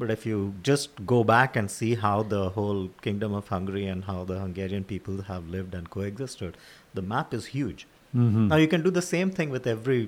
But 0.00 0.10
if 0.14 0.24
you 0.30 0.38
just 0.68 1.02
go 1.12 1.18
back 1.22 1.58
and 1.60 1.70
see 1.74 1.90
how 2.06 2.14
the 2.32 2.40
whole 2.56 2.80
kingdom 3.04 3.36
of 3.40 3.52
Hungary 3.54 3.84
and 3.92 4.06
how 4.08 4.24
the 4.30 4.38
Hungarian 4.40 4.86
people 4.94 5.22
have 5.28 5.52
lived 5.56 5.76
and 5.80 5.92
coexisted, 5.96 6.58
the 7.00 7.04
map 7.12 7.32
is 7.38 7.46
huge. 7.58 7.86
Mhm. 8.24 8.48
Now 8.48 8.58
you 8.64 8.66
can 8.74 8.82
do 8.88 8.94
the 8.98 9.06
same 9.10 9.30
thing 9.38 9.54
with 9.58 9.70
every, 9.74 10.00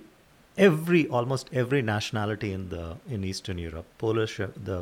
every 0.70 1.06
almost 1.20 1.54
every 1.62 1.84
nationality 1.92 2.52
in 2.58 2.68
the 2.74 2.84
in 3.18 3.30
Eastern 3.32 3.62
Europe. 3.68 3.86
Polish, 4.06 4.36
uh, 4.40 4.50
the 4.72 4.80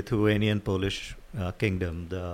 Lithuanian 0.00 0.66
Polish 0.72 1.00
uh, 1.38 1.52
kingdom, 1.64 2.02
the 2.16 2.26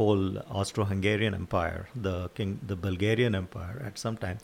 whole 0.00 0.26
Austro-Hungarian 0.62 1.34
Empire, 1.42 1.80
the 2.08 2.16
king, 2.40 2.50
the 2.72 2.76
Bulgarian 2.88 3.34
Empire. 3.44 3.76
At 3.88 3.98
some 4.04 4.16
time, 4.24 4.38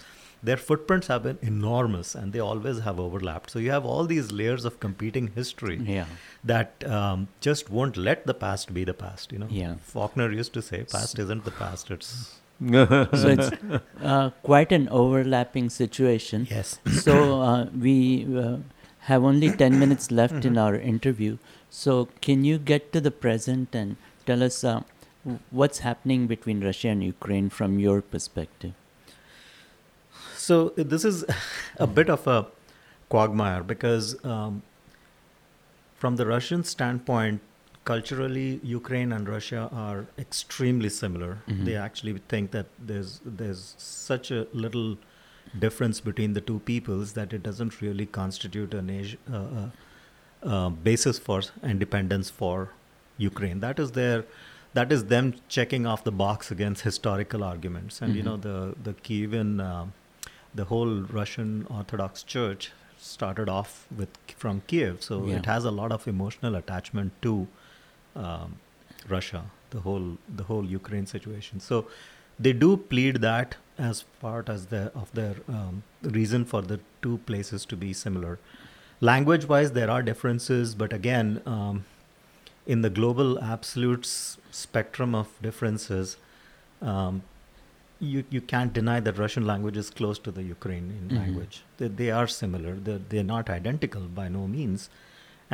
their 0.48 0.58
footprints 0.68 1.06
have 1.12 1.22
been 1.26 1.38
enormous, 1.50 2.14
and 2.20 2.32
they 2.36 2.42
always 2.48 2.80
have 2.88 2.98
overlapped. 3.06 3.50
So 3.54 3.58
you 3.66 3.70
have 3.76 3.86
all 3.92 4.04
these 4.14 4.32
layers 4.40 4.64
of 4.70 4.74
competing 4.86 5.28
history 5.40 5.76
Yeah. 5.96 6.06
that 6.52 6.84
um, 6.98 7.28
just 7.48 7.70
won't 7.76 7.96
let 8.08 8.26
the 8.30 8.34
past 8.46 8.74
be 8.78 8.84
the 8.90 8.96
past. 9.04 9.32
You 9.36 9.40
know, 9.44 9.48
Yeah. 9.60 9.74
Faulkner 9.94 10.28
used 10.40 10.52
to 10.58 10.62
say, 10.70 10.80
"Past 10.96 11.22
isn't 11.26 11.44
the 11.50 11.54
past; 11.62 11.94
it's." 11.96 12.10
so 13.22 13.28
it's 13.36 13.48
uh, 14.10 14.30
quite 14.50 14.70
an 14.80 14.84
overlapping 15.00 15.66
situation. 15.78 16.46
Yes. 16.50 16.68
So 17.06 17.16
uh, 17.48 17.64
we 17.86 17.96
uh, 18.44 18.56
have 19.08 19.26
only 19.30 19.50
10 19.64 19.78
minutes 19.84 20.10
left 20.20 20.46
in 20.50 20.54
Mhm. 20.54 20.62
our 20.66 20.76
interview. 20.92 21.32
So 21.80 21.96
can 22.28 22.46
you 22.50 22.56
get 22.70 22.86
to 22.94 23.02
the 23.08 23.12
present 23.26 23.74
and 23.80 23.96
tell 24.30 24.42
us 24.48 24.56
uh, 24.70 24.78
what's 25.50 25.80
happening 25.80 26.26
between 26.26 26.62
Russia 26.64 26.88
and 26.88 27.02
Ukraine 27.02 27.48
from 27.50 27.78
your 27.78 28.00
perspective? 28.02 28.72
So 30.36 30.70
this 30.76 31.04
is 31.04 31.24
a 31.76 31.86
bit 31.86 32.08
of 32.10 32.26
a 32.26 32.46
quagmire 33.08 33.62
because, 33.62 34.22
um, 34.24 34.62
from 35.96 36.16
the 36.16 36.26
Russian 36.26 36.62
standpoint, 36.64 37.40
culturally, 37.84 38.60
Ukraine 38.62 39.12
and 39.12 39.28
Russia 39.28 39.68
are 39.72 40.06
extremely 40.18 40.88
similar. 40.88 41.38
Mhm. 41.48 41.64
They 41.64 41.76
actually 41.76 42.14
think 42.34 42.50
that 42.56 42.66
there's 42.90 43.20
there's 43.42 43.74
such 43.78 44.30
a 44.30 44.46
little 44.52 44.96
difference 45.64 46.00
between 46.08 46.32
the 46.38 46.40
two 46.48 46.58
peoples 46.70 47.12
that 47.18 47.32
it 47.32 47.42
doesn't 47.42 47.80
really 47.80 48.06
constitute 48.06 48.74
an 48.74 48.90
Asi- 48.94 49.18
uh, 49.32 49.36
uh, 49.60 49.68
uh, 50.54 50.68
basis 50.88 51.18
for 51.28 51.40
independence 51.74 52.28
for 52.40 52.56
Ukraine. 53.26 53.60
That 53.60 53.78
is 53.84 53.92
their 53.92 54.24
that 54.78 54.92
is 54.96 55.04
them 55.12 55.28
checking 55.56 55.86
off 55.90 56.02
the 56.08 56.12
box 56.22 56.50
against 56.54 56.82
historical 56.88 57.44
arguments. 57.50 58.00
And 58.06 58.16
you 58.18 58.22
Mhm. 58.22 58.28
know 58.30 58.36
the 58.48 58.56
the 58.88 58.94
Kievan, 59.08 59.52
uh, 59.66 59.84
the 60.60 60.66
whole 60.72 60.94
Russian 61.20 61.52
Orthodox 61.78 62.24
Church 62.34 62.68
started 63.06 63.48
off 63.58 63.72
with 64.00 64.18
from 64.42 64.60
Kiev, 64.72 65.02
so 65.08 65.16
Yeah. 65.26 65.38
it 65.40 65.46
has 65.54 65.66
a 65.72 65.74
lot 65.80 65.92
of 65.98 66.06
emotional 66.14 66.54
attachment 66.62 67.16
to 67.28 67.34
um, 68.24 68.52
Russia, 69.14 69.42
the 69.76 69.80
whole 69.86 70.06
the 70.42 70.44
whole 70.50 70.68
Ukraine 70.74 71.06
situation. 71.14 71.60
So 71.70 71.80
they 72.46 72.52
do 72.62 72.70
plead 72.92 73.18
that 73.24 73.56
as 73.88 73.98
part 74.22 74.48
as 74.54 74.64
the 74.70 74.80
of 75.02 75.10
their 75.18 75.34
um, 75.56 75.82
reason 76.20 76.46
for 76.52 76.62
the 76.70 76.78
two 77.06 77.18
places 77.30 77.66
to 77.72 77.76
be 77.82 77.90
similar. 78.04 78.38
Language 79.10 79.44
wise, 79.52 79.72
there 79.78 79.90
are 79.96 80.02
differences, 80.08 80.74
but 80.82 80.92
again, 80.98 81.30
um, 81.54 81.84
in 82.66 82.82
the 82.82 82.90
global 82.90 83.38
absolute 83.54 84.04
s- 84.04 84.38
spectrum 84.50 85.14
of 85.14 85.28
differences, 85.42 86.16
um, 86.82 87.22
you 87.98 88.24
you 88.36 88.40
can't 88.52 88.72
deny 88.78 89.00
that 89.00 89.18
Russian 89.18 89.46
language 89.46 89.76
is 89.82 89.88
close 89.98 90.18
to 90.28 90.30
the 90.38 90.42
Ukrainian 90.42 91.04
Mhm. 91.10 91.16
language. 91.20 91.62
They, 91.78 91.88
they 92.00 92.10
are 92.10 92.26
similar. 92.26 92.74
They're, 92.88 93.02
they're 93.10 93.30
not 93.36 93.48
identical 93.58 94.02
by 94.20 94.28
no 94.28 94.46
means. 94.56 94.88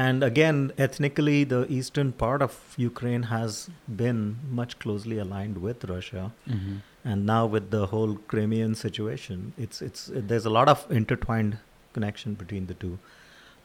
And 0.05 0.25
again, 0.25 0.73
ethnically, 0.79 1.45
the 1.45 1.61
eastern 1.79 2.11
part 2.25 2.41
of 2.47 2.53
Ukraine 2.79 3.25
has 3.35 3.69
been 4.03 4.21
much 4.61 4.79
closely 4.85 5.19
aligned 5.25 5.59
with 5.67 5.85
Russia. 5.95 6.25
Mhm. 6.49 6.77
And 7.11 7.27
now 7.27 7.43
with 7.55 7.71
the 7.77 7.87
whole 7.93 8.15
Crimean 8.33 8.75
situation, 8.85 9.53
it's 9.67 9.83
it's 9.89 10.03
there's 10.31 10.47
a 10.53 10.55
lot 10.59 10.69
of 10.75 10.87
intertwined 11.01 11.59
connection 11.99 12.35
between 12.43 12.67
the 12.73 12.79
two. 12.85 12.95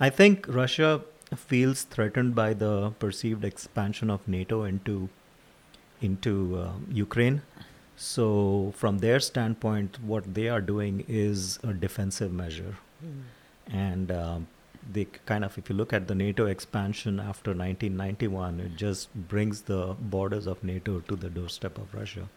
I 0.07 0.09
think 0.19 0.47
Russia 0.63 0.89
feels 1.35 1.83
threatened 1.83 2.35
by 2.35 2.53
the 2.53 2.91
perceived 2.99 3.43
expansion 3.43 4.09
of 4.09 4.27
NATO 4.27 4.63
into 4.63 5.09
into 6.01 6.59
um, 6.61 6.87
Ukraine. 6.91 7.41
So, 7.95 8.73
from 8.75 8.99
their 8.99 9.19
standpoint, 9.19 9.97
what 10.03 10.35
they 10.35 10.49
are 10.49 10.61
doing 10.61 11.03
is 11.07 11.59
a 11.63 11.73
defensive 11.73 12.31
measure. 12.31 12.75
And 13.71 14.11
um, 14.11 14.47
they 14.91 15.05
kind 15.25 15.43
of, 15.43 15.57
if 15.57 15.69
you 15.69 15.75
look 15.75 15.93
at 15.93 16.07
the 16.07 16.15
NATO 16.15 16.45
expansion 16.45 17.19
after 17.19 17.51
1991, 17.51 18.59
it 18.59 18.75
just 18.75 19.13
brings 19.13 19.61
the 19.61 19.95
borders 19.99 20.45
of 20.45 20.63
NATO 20.63 20.99
to 20.99 21.15
the 21.15 21.29
doorstep 21.29 21.77
of 21.77 21.93
Russia. 21.93 22.29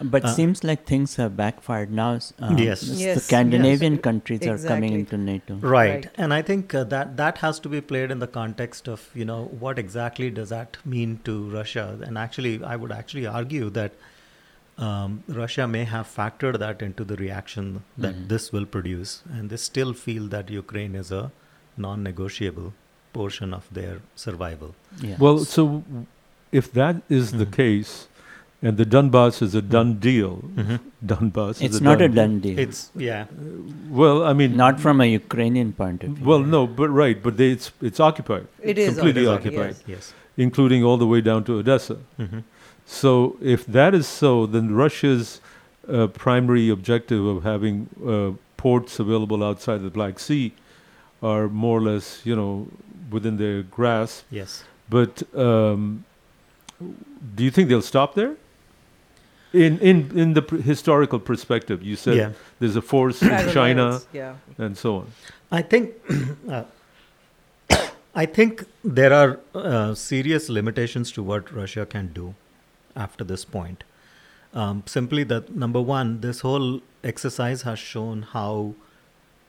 But 0.00 0.24
Uh, 0.24 0.34
seems 0.34 0.64
like 0.64 0.84
things 0.84 1.16
have 1.16 1.36
backfired 1.36 1.90
now. 1.92 2.14
s- 2.14 2.32
Uh, 2.40 2.54
Yes. 2.58 2.82
Yes, 2.82 3.14
the 3.14 3.20
Scandinavian 3.20 3.92
yes. 3.94 4.02
countries 4.02 4.46
are 4.52 4.58
coming 4.58 4.94
into 4.94 5.16
NATO. 5.16 5.54
Right. 5.56 6.08
And 6.16 6.34
I 6.34 6.42
think 6.42 6.74
uh, 6.74 6.82
that 6.84 7.16
that 7.18 7.38
has 7.38 7.60
to 7.60 7.68
be 7.68 7.80
played 7.80 8.10
in 8.10 8.18
the 8.18 8.26
context 8.26 8.88
of, 8.88 9.04
you 9.14 9.24
know, 9.24 9.44
what 9.60 9.78
exactly 9.78 10.30
does 10.30 10.48
that 10.48 10.78
mean 10.84 11.20
to 11.24 11.36
Russia? 11.50 11.98
And 12.06 12.18
actually, 12.18 12.54
I 12.64 12.74
would 12.76 12.90
actually 12.92 13.26
argue 13.26 13.70
that 13.70 13.92
um, 14.78 15.22
Russia 15.28 15.68
may 15.68 15.84
have 15.84 16.06
factored 16.08 16.58
that 16.58 16.82
into 16.82 17.04
the 17.04 17.16
reaction 17.16 17.66
that 17.98 18.14
Mhm. 18.16 18.28
this 18.28 18.50
will 18.52 18.64
produce. 18.76 19.10
And 19.32 19.50
they 19.50 19.58
still 19.58 19.92
feel 19.92 20.28
that 20.28 20.50
Ukraine 20.50 20.94
is 20.94 21.12
a 21.12 21.30
non 21.76 22.02
negotiable 22.02 22.72
portion 23.12 23.52
of 23.54 23.68
their 23.78 24.00
survival. 24.14 24.74
Well, 25.18 25.38
so 25.44 25.66
w- 25.66 26.06
if 26.60 26.72
that 26.72 27.02
is 27.18 27.32
the 27.32 27.46
case, 27.46 27.92
and 28.62 28.76
the 28.78 28.84
Donbass 28.86 29.42
is 29.42 29.54
a 29.54 29.62
done 29.74 29.94
deal, 30.06 30.32
Mhm. 30.56 30.78
Donbass 31.12 31.50
is 31.56 31.62
It's 31.68 31.78
a 31.80 31.84
not 31.88 31.98
done 31.98 32.10
a 32.10 32.14
done 32.14 32.34
deal. 32.40 32.58
It's 32.64 32.80
yeah. 32.96 33.24
Well, 34.00 34.24
I 34.24 34.32
mean, 34.40 34.56
Not 34.56 34.80
from 34.80 35.00
a 35.00 35.06
Ukrainian 35.06 35.72
point 35.72 36.04
of 36.04 36.10
view. 36.10 36.26
Well, 36.32 36.40
no, 36.56 36.60
but 36.80 36.88
right, 37.02 37.22
but 37.26 37.36
they, 37.42 37.50
it's 37.56 37.72
it's 37.90 38.00
occupied. 38.08 38.46
It 38.72 38.78
is 38.78 38.94
completely 38.94 39.26
occupied, 39.26 39.70
occupied. 39.70 39.94
yes. 39.96 40.12
including 40.44 40.82
all 40.90 40.96
the 41.04 41.06
way 41.14 41.20
down 41.30 41.44
to 41.48 41.56
Odessa. 41.62 41.96
Mhm. 42.20 42.42
So, 43.00 43.10
if 43.56 43.64
that 43.78 43.94
is 44.00 44.06
so, 44.20 44.30
then 44.54 44.70
Russia's 44.82 45.40
uh, 45.88 46.06
primary 46.24 46.68
objective 46.76 47.24
of 47.32 47.42
having 47.44 47.74
uh, 48.14 48.30
ports 48.62 48.98
available 49.04 49.42
outside 49.48 49.82
the 49.88 49.90
Black 49.98 50.18
Sea 50.26 50.52
are 51.30 51.48
more 51.48 51.78
or 51.78 51.82
less, 51.90 52.06
you 52.30 52.36
know, 52.40 52.52
within 53.10 53.36
their 53.42 53.62
grasp. 53.76 54.24
Yes. 54.30 54.64
But 54.88 55.22
um, 55.48 56.04
do 57.36 57.44
you 57.46 57.50
think 57.50 57.68
they'll 57.68 57.82
stop 57.94 58.14
there? 58.14 58.34
In 59.52 59.78
in 59.80 60.18
in 60.18 60.32
the 60.34 60.42
pr- 60.42 60.56
historical 60.56 61.18
perspective, 61.18 61.82
you 61.82 61.96
said 61.96 62.16
Yeah. 62.16 62.32
there's 62.58 62.76
a 62.76 62.82
force 62.82 63.22
in 63.22 63.50
China, 63.52 64.00
yeah. 64.12 64.34
and 64.58 64.76
so 64.78 64.96
on. 64.96 65.12
I 65.50 65.62
think 65.62 65.90
uh, 66.48 66.64
I 68.14 68.26
think 68.26 68.64
there 68.84 69.12
are 69.12 69.40
uh, 69.54 69.94
serious 69.94 70.48
limitations 70.48 71.12
to 71.12 71.22
what 71.22 71.52
Russia 71.52 71.84
can 71.86 72.12
do 72.12 72.34
after 72.94 73.24
this 73.24 73.44
point. 73.44 73.84
Um, 74.54 74.82
simply 74.86 75.24
that 75.24 75.54
number 75.56 75.80
one, 75.80 76.20
this 76.20 76.40
whole 76.40 76.80
exercise 77.02 77.62
has 77.62 77.78
shown 77.78 78.22
how 78.22 78.74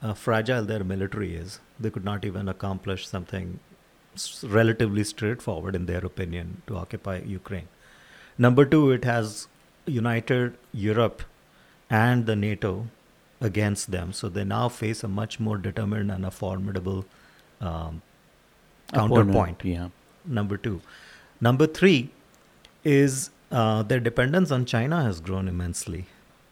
uh, 0.02 0.14
fragile 0.14 0.64
their 0.64 0.84
military 0.84 1.36
is. 1.36 1.60
They 1.80 1.90
could 1.90 2.06
not 2.06 2.24
even 2.24 2.48
accomplish 2.48 3.08
something 3.08 3.60
relatively 4.44 5.04
straightforward, 5.04 5.76
in 5.76 5.86
their 5.88 6.06
opinion, 6.06 6.62
to 6.68 6.78
occupy 6.78 7.18
Ukraine. 7.26 7.68
Number 8.38 8.66
two, 8.66 8.92
it 8.92 9.04
has 9.04 9.48
united 9.86 10.58
Europe 10.74 11.24
and 11.90 12.26
the 12.26 12.36
NATO 12.36 12.88
against 13.42 13.92
them. 13.92 14.14
So 14.14 14.30
they 14.30 14.44
now 14.44 14.70
face 14.70 15.04
a 15.04 15.08
much 15.08 15.40
more 15.40 15.58
determined 15.58 16.12
and 16.12 16.26
a 16.26 16.32
formidable 16.32 17.06
um, 17.62 18.02
counterpoint. 18.94 19.64
yeah. 19.64 19.90
Number 20.26 20.58
two. 20.58 20.82
Number 21.42 21.68
three 21.68 22.10
is 22.84 23.30
uh, 23.52 23.84
their 23.84 24.00
dependence 24.00 24.52
on 24.52 24.66
China 24.66 25.04
has 25.04 25.20
grown 25.20 25.48
immensely 25.48 26.06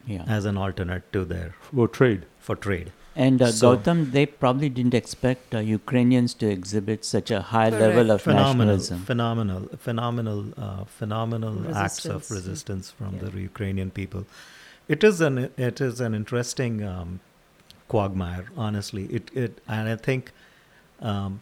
Yeah. 0.05 0.23
as 0.27 0.45
an 0.45 0.57
alternate 0.57 1.11
to 1.13 1.23
their 1.25 1.53
for 1.61 1.87
trade. 1.87 2.25
For 2.39 2.55
trade. 2.55 2.91
And 3.15 3.41
uh, 3.41 3.51
So- 3.51 3.75
Gautam, 3.77 4.11
they 4.11 4.25
probably 4.25 4.69
didn't 4.69 4.93
expect 4.93 5.53
uh, 5.53 5.59
Ukrainians 5.59 6.33
to 6.35 6.47
exhibit 6.49 7.03
such 7.03 7.29
a 7.29 7.41
high 7.41 7.69
level 7.69 8.09
of 8.11 8.21
phenomenal, 8.21 8.77
nationalism. 8.77 8.99
phenomenal, 9.05 9.69
phenomenal, 9.77 10.45
uh, 10.57 10.85
phenomenal 10.85 11.75
acts 11.75 12.05
of 12.05 12.13
Resistance. 12.31 12.31
resistance 12.31 12.91
from 12.91 13.17
the 13.19 13.29
Ukrainian 13.41 13.91
people. 13.91 14.25
It 14.87 15.03
is 15.03 15.19
an 15.21 15.49
it 15.57 15.81
is 15.81 15.99
an 15.99 16.13
interesting 16.15 16.83
um, 16.83 17.19
quagmire, 17.89 18.45
honestly. 18.57 19.05
It 19.19 19.29
it 19.33 19.59
and 19.67 19.89
I 19.89 19.95
think 19.97 20.31
um, 21.01 21.41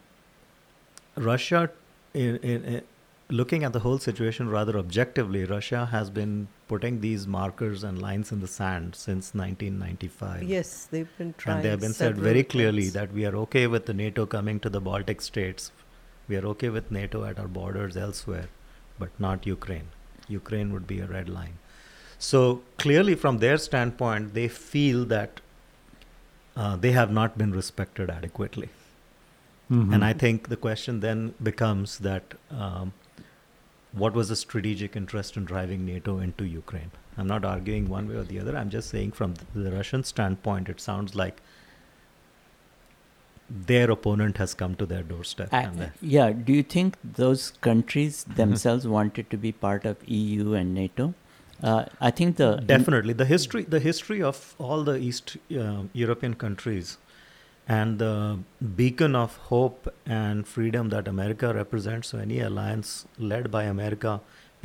Russia, 1.16 1.70
in, 2.14 2.36
in, 2.38 2.64
in 2.64 2.82
looking 3.28 3.62
at 3.64 3.72
the 3.72 3.80
whole 3.80 3.98
situation 3.98 4.48
rather 4.48 4.76
objectively, 4.76 5.44
Russia 5.44 5.86
has 5.86 6.10
been 6.10 6.48
putting 6.70 7.00
these 7.00 7.26
markers 7.34 7.82
and 7.82 8.00
lines 8.00 8.30
in 8.34 8.40
the 8.40 8.50
sand 8.54 8.94
since 8.94 9.34
1995. 9.34 10.42
Yes, 10.44 10.86
they've 10.90 11.14
been 11.18 11.34
trying. 11.36 11.56
And 11.56 11.64
they 11.64 11.70
have 11.70 11.80
been 11.80 11.96
said 12.00 12.16
very 12.16 12.44
clearly 12.44 12.84
times. 12.84 12.92
that 12.98 13.12
we 13.12 13.26
are 13.30 13.36
okay 13.44 13.66
with 13.66 13.86
the 13.86 13.94
NATO 13.94 14.26
coming 14.34 14.60
to 14.66 14.70
the 14.76 14.80
Baltic 14.80 15.20
states. 15.20 15.72
We 16.28 16.36
are 16.36 16.46
okay 16.52 16.68
with 16.76 16.92
NATO 16.98 17.24
at 17.30 17.40
our 17.40 17.48
borders 17.48 17.96
elsewhere, 17.96 18.48
but 19.00 19.18
not 19.26 19.48
Ukraine. 19.52 19.88
Ukraine 20.28 20.72
would 20.72 20.86
be 20.86 21.00
a 21.00 21.08
red 21.16 21.28
line. 21.28 21.58
So 22.30 22.62
clearly, 22.78 23.16
from 23.24 23.38
their 23.38 23.58
standpoint, 23.58 24.34
they 24.34 24.46
feel 24.46 25.04
that 25.16 25.40
uh, 26.56 26.76
they 26.76 26.92
have 26.92 27.10
not 27.10 27.38
been 27.42 27.52
respected 27.60 28.10
adequately. 28.18 28.68
Mhm. 29.70 29.94
And 29.94 30.04
I 30.04 30.12
think 30.22 30.48
the 30.54 30.60
question 30.68 31.00
then 31.00 31.34
becomes 31.50 31.98
that 32.10 32.34
um, 32.50 32.92
what 33.92 34.14
was 34.14 34.28
the 34.28 34.36
strategic 34.36 34.96
interest 34.96 35.36
in 35.36 35.44
driving 35.44 35.84
NATO 35.84 36.18
into 36.18 36.44
Ukraine? 36.44 36.90
I'm 37.18 37.26
not 37.26 37.44
arguing 37.44 37.88
one 37.88 38.08
way 38.08 38.14
or 38.16 38.22
the 38.24 38.38
other. 38.40 38.56
I'm 38.56 38.70
just 38.70 38.88
saying 38.90 39.12
from 39.12 39.34
the 39.54 39.72
Russian 39.72 40.04
standpoint, 40.04 40.68
it 40.68 40.80
sounds 40.80 41.14
like 41.14 41.40
their 43.48 43.90
opponent 43.90 44.36
has 44.36 44.54
come 44.54 44.76
to 44.76 44.86
their 44.86 45.02
doorstep. 45.02 45.48
And 45.52 45.90
yeah, 46.00 46.30
do 46.32 46.52
you 46.52 46.62
think 46.62 46.96
those 47.02 47.50
countries 47.60 48.24
Mm-hmm. 48.24 48.36
themselves 48.36 48.86
wanted 48.86 49.28
to 49.30 49.36
be 49.36 49.50
part 49.52 49.84
of 49.84 50.08
EU 50.08 50.52
and 50.54 50.72
NATO? 50.72 51.14
Uh, 51.62 51.84
I 52.00 52.10
think 52.10 52.36
the 52.36 52.56
definitely 52.64 53.12
the 53.12 53.26
history 53.26 53.64
the 53.64 53.80
history 53.80 54.22
of 54.22 54.54
all 54.58 54.82
the 54.84 54.96
East 54.96 55.36
uh, 55.54 55.82
European 55.92 56.34
countries 56.34 56.96
and 57.78 57.98
the 58.02 58.12
beacon 58.76 59.14
of 59.22 59.36
hope 59.48 59.88
and 60.20 60.46
freedom 60.52 60.88
that 60.94 61.08
America 61.08 61.52
represents. 61.54 62.08
So 62.08 62.18
any 62.18 62.40
alliance 62.40 62.92
led 63.32 63.50
by 63.56 63.64
America 63.72 64.20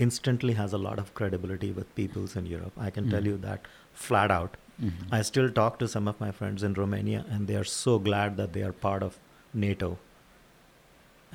instantly 0.05 0.53
has 0.59 0.73
a 0.73 0.79
lot 0.85 0.97
of 1.03 1.13
credibility 1.19 1.71
with 1.71 1.93
peoples 1.99 2.35
in 2.41 2.45
Europe. 2.53 2.73
I 2.85 2.89
can 2.95 3.09
tell 3.11 3.21
Mhm. 3.21 3.31
you 3.31 3.37
that 3.43 3.67
flat 4.05 4.31
out. 4.37 4.57
Mhm. 4.87 5.11
I 5.17 5.21
still 5.29 5.49
talk 5.59 5.77
to 5.83 5.87
some 5.95 6.07
of 6.13 6.23
my 6.25 6.31
friends 6.39 6.65
in 6.69 6.73
Romania, 6.79 7.21
and 7.35 7.47
they 7.51 7.57
are 7.61 7.69
so 7.73 7.97
glad 8.07 8.37
that 8.41 8.53
they 8.57 8.63
are 8.69 8.73
part 8.87 9.05
of 9.09 9.19
NATO 9.65 9.91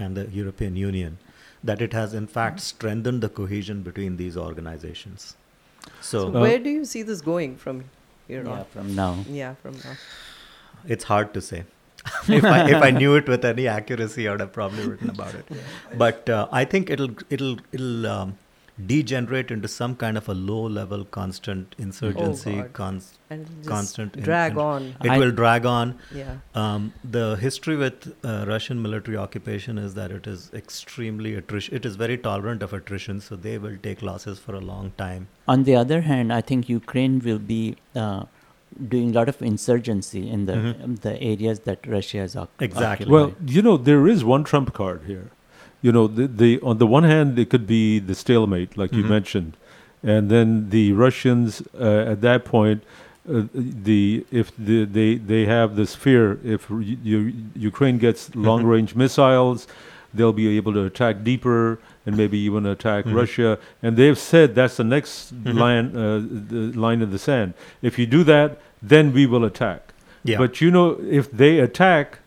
and 0.07 0.17
the 0.21 0.27
European 0.41 0.77
Union 0.85 1.19
that 1.71 1.81
it 1.87 1.95
has 2.01 2.15
in 2.23 2.27
fact 2.35 2.61
strengthened 2.67 3.23
the 3.27 3.31
cohesion 3.39 3.83
between 3.87 4.17
these 4.21 4.37
organizations. 4.49 5.29
So, 6.11 6.21
So 6.27 6.41
where 6.45 6.59
do 6.67 6.71
you 6.79 6.85
see 6.95 7.03
this 7.13 7.21
going 7.31 7.57
from 7.65 7.81
here 8.29 8.45
Yeah, 8.45 8.59
on? 8.59 8.65
from 8.77 8.95
now. 9.01 9.11
Yeah, 9.41 9.55
from 9.65 9.75
now. 9.85 9.97
It's 10.87 11.05
hard 11.05 11.33
to 11.35 11.41
say. 11.41 11.65
if 12.29 12.45
I 12.45 12.71
if 12.71 12.83
I 12.83 12.91
knew 12.91 13.15
it 13.17 13.29
with 13.29 13.45
any 13.45 13.67
accuracy, 13.69 14.27
I 14.27 14.31
would 14.33 14.41
have 14.41 14.53
probably 14.53 14.87
written 14.87 15.11
about 15.11 15.35
it. 15.35 15.45
But 15.97 16.29
uh, 16.31 16.49
I 16.51 16.65
think 16.65 16.89
it'll 16.91 17.11
it'll 17.29 17.59
it'll 17.73 18.07
um, 18.07 18.39
degenerate 18.87 19.51
into 19.51 19.69
some 19.69 19.95
kind 19.95 20.17
of 20.17 20.27
a 20.29 20.33
low-level 20.33 21.05
constant 21.17 21.75
insurgency, 21.79 22.61
Oh, 22.61 22.69
cons- 22.73 23.19
And 23.29 23.47
constant 23.67 24.19
drag 24.23 24.53
in- 24.53 24.59
on. 24.59 24.87
It 25.05 25.11
I- 25.11 25.19
will 25.19 25.31
drag 25.31 25.67
on. 25.67 25.99
Yeah. 26.15 26.37
Um, 26.55 26.95
the 27.05 27.37
history 27.37 27.77
with 27.77 28.15
uh, 28.25 28.47
Russian 28.49 28.81
military 28.81 29.19
occupation 29.19 29.77
is 29.77 29.93
that 29.95 30.11
it 30.11 30.27
is 30.27 30.51
extremely 30.55 31.35
attrition. 31.35 31.75
It 31.75 31.85
is 31.85 31.97
very 31.97 32.17
tolerant 32.17 32.63
of 32.63 32.73
attrition, 32.73 33.21
so 33.21 33.37
they 33.37 33.59
will 33.59 33.77
take 33.83 34.01
losses 34.01 34.39
for 34.39 34.55
a 34.55 34.61
long 34.61 34.93
time. 34.97 35.29
On 35.47 35.65
the 35.65 35.77
other 35.77 36.01
hand, 36.01 36.33
I 36.33 36.41
think 36.41 36.71
Ukraine 36.71 37.19
will 37.21 37.39
be 37.39 37.77
uh, 37.95 38.25
doing 38.89 39.11
a 39.11 39.13
lot 39.13 39.29
of 39.29 39.41
insurgency 39.43 40.29
in 40.29 40.47
the 40.47 40.53
Mhm. 40.55 40.85
um, 40.85 40.95
the 40.97 41.21
areas 41.23 41.61
that 41.61 41.79
Russia 41.87 42.19
has 42.19 42.37
oc- 42.37 42.51
occupied. 42.61 43.09
Well, 43.09 43.33
you 43.47 43.63
know, 43.63 43.77
there 43.77 44.07
is 44.07 44.25
one 44.25 44.45
trump 44.45 44.73
card 44.73 45.01
here. 45.07 45.31
You 45.83 45.93
know, 45.93 46.07
the, 46.07 46.27
the 46.29 46.61
on 46.63 46.79
the 46.79 46.87
one 46.87 47.05
hand, 47.05 47.39
it 47.39 47.49
could 47.51 47.67
be 47.67 47.99
the 47.99 48.15
stalemate, 48.15 48.77
like 48.77 48.93
you 48.93 49.03
Mhm. 49.05 49.09
mentioned, 49.09 49.53
and 50.03 50.31
then 50.31 50.69
the 50.71 50.93
Russians 50.93 51.63
uh, 51.79 52.13
at 52.13 52.21
that 52.21 52.45
point, 52.45 52.83
uh, 53.29 53.43
the 53.89 54.25
if 54.31 54.53
the, 54.57 54.85
they 54.85 55.11
they 55.17 55.47
have 55.47 55.77
this 55.77 55.95
fear 55.95 56.39
if 56.45 56.71
y- 56.71 56.97
you, 57.03 57.33
Ukraine 57.55 57.99
gets 57.99 58.35
long 58.35 58.63
range 58.65 58.95
missiles, 58.95 59.67
they'll 60.15 60.33
be 60.45 60.49
able 60.57 60.73
to 60.75 60.85
attack 60.85 61.15
deeper 61.25 61.79
and 62.11 62.17
maybe 62.17 62.39
even 62.39 62.67
attack 62.67 63.05
Mhm. 63.05 63.15
Russia. 63.15 63.59
And 63.83 63.97
they've 63.97 64.19
said 64.19 64.55
that's 64.55 64.77
the 64.77 64.85
next 64.97 65.33
Mhm. 65.33 65.55
line 65.65 65.87
uh, 65.97 66.21
the 66.55 66.63
line 66.87 67.01
in 67.03 67.11
the 67.11 67.19
sand. 67.19 67.55
If 67.83 67.99
you 67.99 68.07
do 68.07 68.25
that, 68.25 68.49
then 68.83 69.13
we 69.13 69.25
will 69.27 69.45
attack. 69.45 69.81
Yeah. 70.25 70.39
But 70.43 70.61
you 70.61 70.71
know, 70.71 70.87
if 71.21 71.31
they 71.31 71.59
attack, 71.61 72.19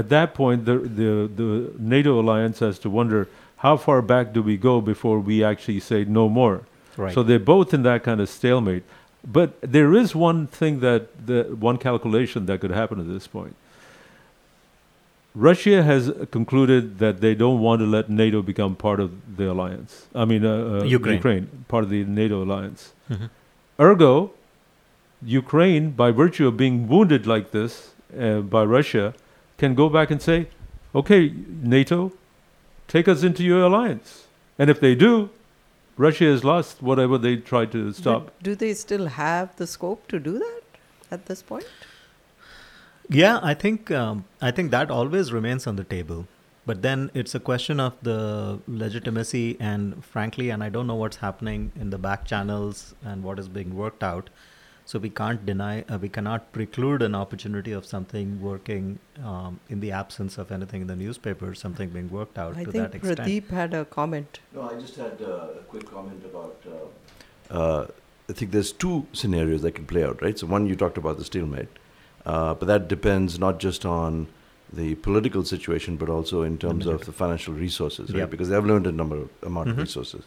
at 0.00 0.08
that 0.08 0.34
point, 0.34 0.64
the, 0.66 0.76
the, 1.00 1.10
the 1.40 1.48
NATO 1.78 2.20
alliance 2.20 2.58
has 2.66 2.78
to 2.80 2.90
wonder 2.90 3.20
how 3.58 3.76
far 3.76 4.02
back 4.02 4.32
do 4.32 4.42
we 4.42 4.56
go 4.56 4.80
before 4.80 5.18
we 5.20 5.44
actually 5.44 5.80
say 5.80 6.04
no 6.04 6.28
more. 6.28 6.60
Right. 6.96 7.14
So 7.14 7.22
they're 7.22 7.38
both 7.56 7.72
in 7.74 7.82
that 7.84 8.02
kind 8.02 8.20
of 8.20 8.28
stalemate. 8.28 8.82
But 9.38 9.48
there 9.60 9.92
is 10.02 10.14
one 10.14 10.46
thing 10.46 10.80
that 10.80 11.02
the 11.26 11.42
one 11.68 11.76
calculation 11.76 12.46
that 12.46 12.60
could 12.60 12.70
happen 12.70 12.98
at 13.00 13.06
this 13.06 13.26
point. 13.26 13.54
Russia 15.34 15.82
has 15.82 16.12
concluded 16.30 16.98
that 16.98 17.20
they 17.20 17.34
don't 17.34 17.60
want 17.60 17.80
to 17.80 17.86
let 17.86 18.10
NATO 18.10 18.42
become 18.42 18.74
part 18.74 18.98
of 18.98 19.36
the 19.36 19.50
alliance. 19.50 20.06
I 20.14 20.24
mean, 20.24 20.44
uh, 20.44 20.80
uh, 20.80 20.84
Ukraine. 20.84 21.48
part 21.68 21.84
of 21.84 21.90
the 21.90 22.04
NATO 22.04 22.42
alliance. 22.42 22.92
Mhm. 23.08 23.30
Ergo, 23.78 24.32
Ukraine, 25.22 25.90
by 25.90 26.10
virtue 26.10 26.46
of 26.48 26.56
being 26.56 26.88
wounded 26.88 27.26
like 27.26 27.52
this 27.52 27.90
uh, 28.18 28.40
by 28.40 28.64
Russia, 28.64 29.14
can 29.58 29.74
go 29.74 29.88
back 29.88 30.10
and 30.10 30.20
say, 30.20 30.48
okay, 30.94 31.32
NATO, 31.62 32.12
take 32.88 33.06
us 33.06 33.22
into 33.22 33.44
your 33.44 33.62
alliance. 33.62 34.26
And 34.58 34.68
if 34.68 34.80
they 34.80 34.94
do, 34.94 35.30
Russia 35.96 36.24
has 36.24 36.42
lost 36.42 36.82
whatever 36.82 37.18
they 37.18 37.36
tried 37.36 37.70
to 37.72 37.92
stop. 37.92 38.24
But 38.24 38.42
do 38.42 38.54
they 38.54 38.74
still 38.74 39.06
have 39.06 39.54
the 39.56 39.66
scope 39.66 40.08
to 40.08 40.18
do 40.18 40.38
that 40.38 40.62
at 41.10 41.26
this 41.26 41.42
point? 41.42 41.66
Yeah, 43.10 43.40
I 43.42 43.54
think 43.54 43.90
um, 43.90 44.24
I 44.40 44.50
think 44.52 44.70
that 44.70 44.90
always 44.90 45.32
remains 45.32 45.66
on 45.66 45.76
the 45.76 45.84
table. 45.84 46.26
But 46.66 46.82
then 46.82 47.10
it's 47.14 47.34
a 47.34 47.40
question 47.40 47.80
of 47.80 47.96
the 48.02 48.60
legitimacy, 48.68 49.56
and 49.58 50.04
frankly, 50.04 50.50
and 50.50 50.62
I 50.62 50.68
don't 50.68 50.86
know 50.86 50.94
what's 50.94 51.16
happening 51.16 51.72
in 51.74 51.90
the 51.90 51.98
back 51.98 52.24
channels 52.24 52.94
and 53.04 53.24
what 53.24 53.38
is 53.40 53.48
being 53.48 53.74
worked 53.74 54.04
out. 54.04 54.30
So 54.84 54.98
we 54.98 55.10
can't 55.10 55.44
deny, 55.46 55.82
uh, 55.88 55.98
we 55.98 56.08
cannot 56.08 56.52
preclude 56.52 57.02
an 57.02 57.14
opportunity 57.14 57.72
of 57.72 57.86
something 57.86 58.40
working 58.40 58.98
um, 59.24 59.60
in 59.68 59.80
the 59.80 59.92
absence 59.92 60.36
of 60.36 60.52
anything 60.52 60.82
in 60.82 60.86
the 60.86 60.96
newspaper, 60.96 61.54
something 61.54 61.90
being 61.90 62.10
worked 62.10 62.38
out 62.38 62.56
I 62.56 62.64
to 62.64 62.72
think 62.72 62.84
that 62.84 62.94
extent. 62.94 63.20
Pradeep 63.20 63.50
had 63.50 63.74
a 63.74 63.84
comment. 63.84 64.40
No, 64.54 64.62
I 64.62 64.74
just 64.78 64.96
had 64.96 65.20
uh, 65.22 65.58
a 65.58 65.62
quick 65.68 65.90
comment 65.90 66.24
about. 66.24 66.56
Uh, 66.66 67.54
uh, 67.54 67.86
I 68.28 68.32
think 68.32 68.50
there's 68.52 68.72
two 68.72 69.06
scenarios 69.12 69.62
that 69.62 69.72
can 69.76 69.86
play 69.86 70.04
out, 70.04 70.22
right? 70.22 70.38
So 70.38 70.46
one 70.46 70.66
you 70.66 70.76
talked 70.76 70.98
about 70.98 71.18
the 71.18 71.24
stalemate, 71.24 71.68
uh, 72.26 72.54
but 72.54 72.66
that 72.66 72.88
depends 72.88 73.38
not 73.38 73.58
just 73.60 73.84
on 73.86 74.26
the 74.72 74.94
political 74.96 75.44
situation, 75.44 75.96
but 75.96 76.08
also 76.08 76.42
in 76.42 76.56
terms 76.58 76.86
of 76.86 77.04
the 77.06 77.12
financial 77.12 77.52
resources, 77.54 78.10
right? 78.10 78.20
Yep. 78.20 78.30
Because 78.30 78.48
they 78.48 78.54
have 78.54 78.66
limited 78.66 78.94
number 78.94 79.22
amount 79.42 79.68
Mhm. 79.68 79.72
of 79.72 79.78
resources, 79.78 80.22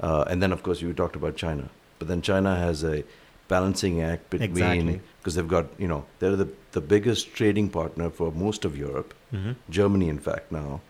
uh, 0.00 0.24
and 0.28 0.42
then 0.42 0.52
of 0.52 0.62
course 0.62 0.80
you 0.80 0.92
talked 0.94 1.16
about 1.16 1.36
China, 1.36 1.68
but 1.98 2.08
then 2.08 2.22
China 2.22 2.56
has 2.56 2.82
a 2.84 3.04
balancing 3.46 4.00
act 4.00 4.30
between 4.30 4.50
Exactly. 4.50 5.00
because 5.18 5.34
they've 5.34 5.48
got 5.56 5.66
you 5.78 5.86
know 5.86 6.04
they're 6.18 6.36
the 6.36 6.48
the 6.72 6.80
biggest 6.80 7.34
trading 7.34 7.68
partner 7.68 8.08
for 8.10 8.32
most 8.32 8.64
of 8.64 8.76
Europe, 8.76 9.12
Mhm. 9.32 9.54
Germany 9.68 10.08
in 10.08 10.18
fact 10.18 10.50
now, 10.50 10.80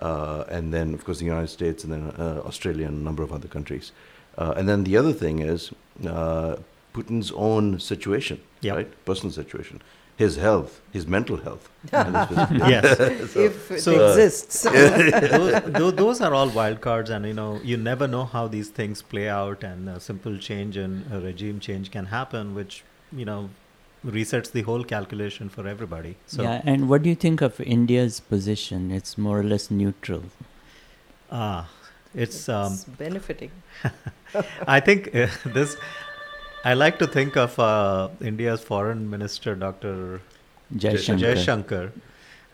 uh, 0.00 0.44
and 0.50 0.72
then 0.74 0.94
of 0.94 1.04
course 1.04 1.18
the 1.20 1.26
United 1.26 1.48
States 1.48 1.84
and 1.84 1.92
then 1.92 2.02
uh, 2.18 2.40
Australia 2.44 2.86
and 2.88 2.98
a 2.98 3.04
number 3.04 3.22
of 3.22 3.32
other 3.32 3.48
countries. 3.48 3.92
Uh, 4.36 4.52
and 4.56 4.68
then 4.68 4.82
the 4.84 4.96
other 4.96 5.12
thing 5.12 5.38
is 5.38 5.70
uh, 6.06 6.56
Putin's 6.94 7.30
own 7.36 7.78
situation, 7.78 8.40
Yep. 8.62 8.76
right? 8.76 9.04
Personal 9.04 9.32
situation, 9.32 9.80
his 10.16 10.36
health, 10.36 10.80
his 10.92 11.06
mental 11.06 11.36
health. 11.38 11.68
and 11.92 12.16
his 12.16 12.26
physical- 12.28 12.68
yes, 12.74 13.00
If 13.48 13.70
it 13.70 13.80
So, 13.80 13.92
uh, 13.94 14.10
exists. 14.10 14.62
those, 14.62 15.94
those 15.94 16.20
are 16.20 16.32
all 16.34 16.48
wild 16.50 16.80
cards, 16.80 17.10
and 17.10 17.26
you 17.26 17.34
know 17.34 17.60
you 17.62 17.76
never 17.76 18.06
know 18.08 18.24
how 18.24 18.46
these 18.48 18.68
things 18.70 19.02
play 19.02 19.28
out, 19.28 19.64
and 19.64 19.88
a 19.88 19.98
simple 20.00 20.38
change 20.38 20.76
in 20.76 21.04
a 21.12 21.20
regime 21.20 21.58
change 21.60 21.90
can 21.90 22.06
happen, 22.06 22.54
which 22.54 22.84
you 23.12 23.24
know 23.24 23.50
resets 24.06 24.50
the 24.52 24.62
whole 24.62 24.84
calculation 24.92 25.48
for 25.48 25.66
everybody. 25.72 26.16
So 26.26 26.42
yeah, 26.42 26.60
and 26.64 26.88
what 26.88 27.02
do 27.02 27.08
you 27.08 27.14
think 27.26 27.40
of 27.40 27.60
India's 27.60 28.20
position? 28.20 28.90
It's 28.90 29.16
more 29.18 29.38
or 29.40 29.44
less 29.44 29.70
neutral. 29.70 30.24
ah, 31.30 31.68
it's 32.14 32.48
um, 32.48 32.78
benefiting. 32.98 33.50
I 34.66 34.80
think 34.80 35.14
uh, 35.14 35.28
this. 35.44 35.76
I 36.64 36.74
like 36.74 36.98
to 37.00 37.06
think 37.06 37.36
of 37.36 37.58
uh, 37.58 38.08
India's 38.20 38.62
foreign 38.62 39.10
minister, 39.10 39.54
Dr. 39.54 40.20
Jaishankar. 40.76 41.18
Jaishankar, 41.34 41.92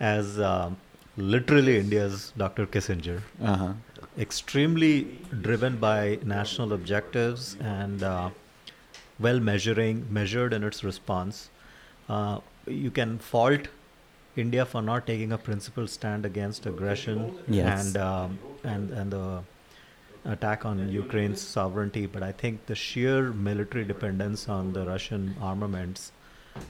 as 0.00 0.40
um, 0.40 0.76
literally 1.16 1.78
India's 1.78 2.32
Dr. 2.36 2.66
Kissinger. 2.66 3.20
Uh-huh. 3.42 3.72
Extremely 4.18 5.18
driven 5.42 5.76
by 5.76 6.18
national 6.24 6.72
objectives 6.72 7.56
and 7.60 8.02
uh, 8.02 8.30
well 9.20 9.40
measuring, 9.40 10.06
measured 10.10 10.52
in 10.52 10.64
its 10.64 10.82
response. 10.82 11.50
Uh, 12.08 12.40
you 12.66 12.90
can 12.90 13.18
fault 13.18 13.68
India 14.36 14.64
for 14.64 14.80
not 14.80 15.06
taking 15.06 15.32
a 15.32 15.38
principled 15.38 15.90
stand 15.90 16.24
against 16.24 16.64
aggression 16.66 17.36
Yes. 17.48 17.86
and 17.86 17.96
um, 17.98 18.38
and 18.64 18.90
and 18.90 19.10
the 19.12 19.42
attack 20.24 20.64
on 20.64 20.88
Ukraine's 20.90 21.40
sovereignty, 21.40 22.06
but 22.06 22.22
I 22.22 22.32
think 22.32 22.66
the 22.66 22.74
sheer 22.74 23.32
military 23.32 23.84
dependence 23.84 24.48
on 24.48 24.72
the 24.72 24.84
Russian 24.86 25.36
armaments 25.40 26.12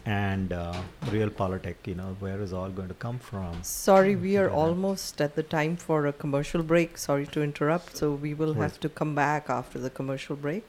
and 0.05 0.53
uh, 0.53 0.75
realpolitik, 1.07 1.77
you 1.87 1.95
know, 1.95 2.17
where 2.21 2.41
is 2.41 2.53
all 2.53 2.69
going 2.69 2.89
to 2.89 2.95
come 2.95 3.19
from? 3.19 3.63
Sorry, 3.63 4.17
we 4.17 4.37
are 4.37 4.51
almost 4.51 5.21
at 5.21 5.35
the 5.35 5.43
time 5.43 5.77
for 5.77 6.07
a 6.07 6.13
commercial 6.13 6.63
break. 6.63 6.99
Sorry 6.99 7.27
to 7.29 7.43
interrupt. 7.43 7.97
So 7.97 8.13
we 8.13 8.35
will 8.35 8.55
Right. 8.55 8.63
have 8.65 8.81
to 8.81 8.89
come 8.89 9.15
back 9.15 9.49
after 9.49 9.79
the 9.79 9.91
commercial 9.91 10.37
break. 10.37 10.65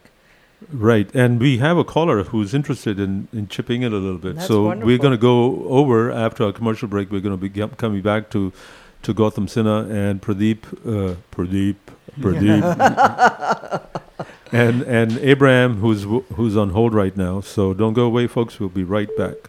Right, 0.73 1.13
and 1.15 1.39
we 1.39 1.57
have 1.59 1.77
a 1.77 1.85
caller 1.85 2.23
who's 2.23 2.53
interested 2.53 2.99
in, 2.99 3.29
in 3.31 3.47
chipping 3.47 3.81
in 3.81 3.93
a 3.93 3.95
little 3.95 4.17
bit. 4.17 4.35
That's 4.35 4.47
so 4.47 4.75
we're 4.75 4.97
going 4.97 5.11
to 5.11 5.17
go 5.17 5.63
over 5.69 6.11
after 6.11 6.43
our 6.43 6.51
commercial 6.51 6.89
break. 6.89 7.11
We're 7.11 7.21
going 7.21 7.39
to 7.39 7.49
be 7.49 7.49
coming 7.77 8.01
back 8.01 8.29
to 8.31 8.51
to 9.03 9.13
Gautam 9.13 9.47
Sinha 9.47 9.89
and 9.89 10.21
Pradeep, 10.21 10.63
uh, 10.85 11.15
Pradeep, 11.31 11.75
Pradeep, 12.19 13.81
and 14.51 14.81
and 14.83 15.17
Abraham, 15.19 15.77
who's 15.77 16.03
who's 16.35 16.57
on 16.57 16.71
hold 16.71 16.93
right 16.93 17.15
now. 17.15 17.41
So 17.41 17.73
don't 17.73 17.93
go 17.93 18.05
away, 18.05 18.27
folks. 18.27 18.59
We'll 18.59 18.69
be 18.69 18.83
right 18.83 19.09
back. 19.17 19.48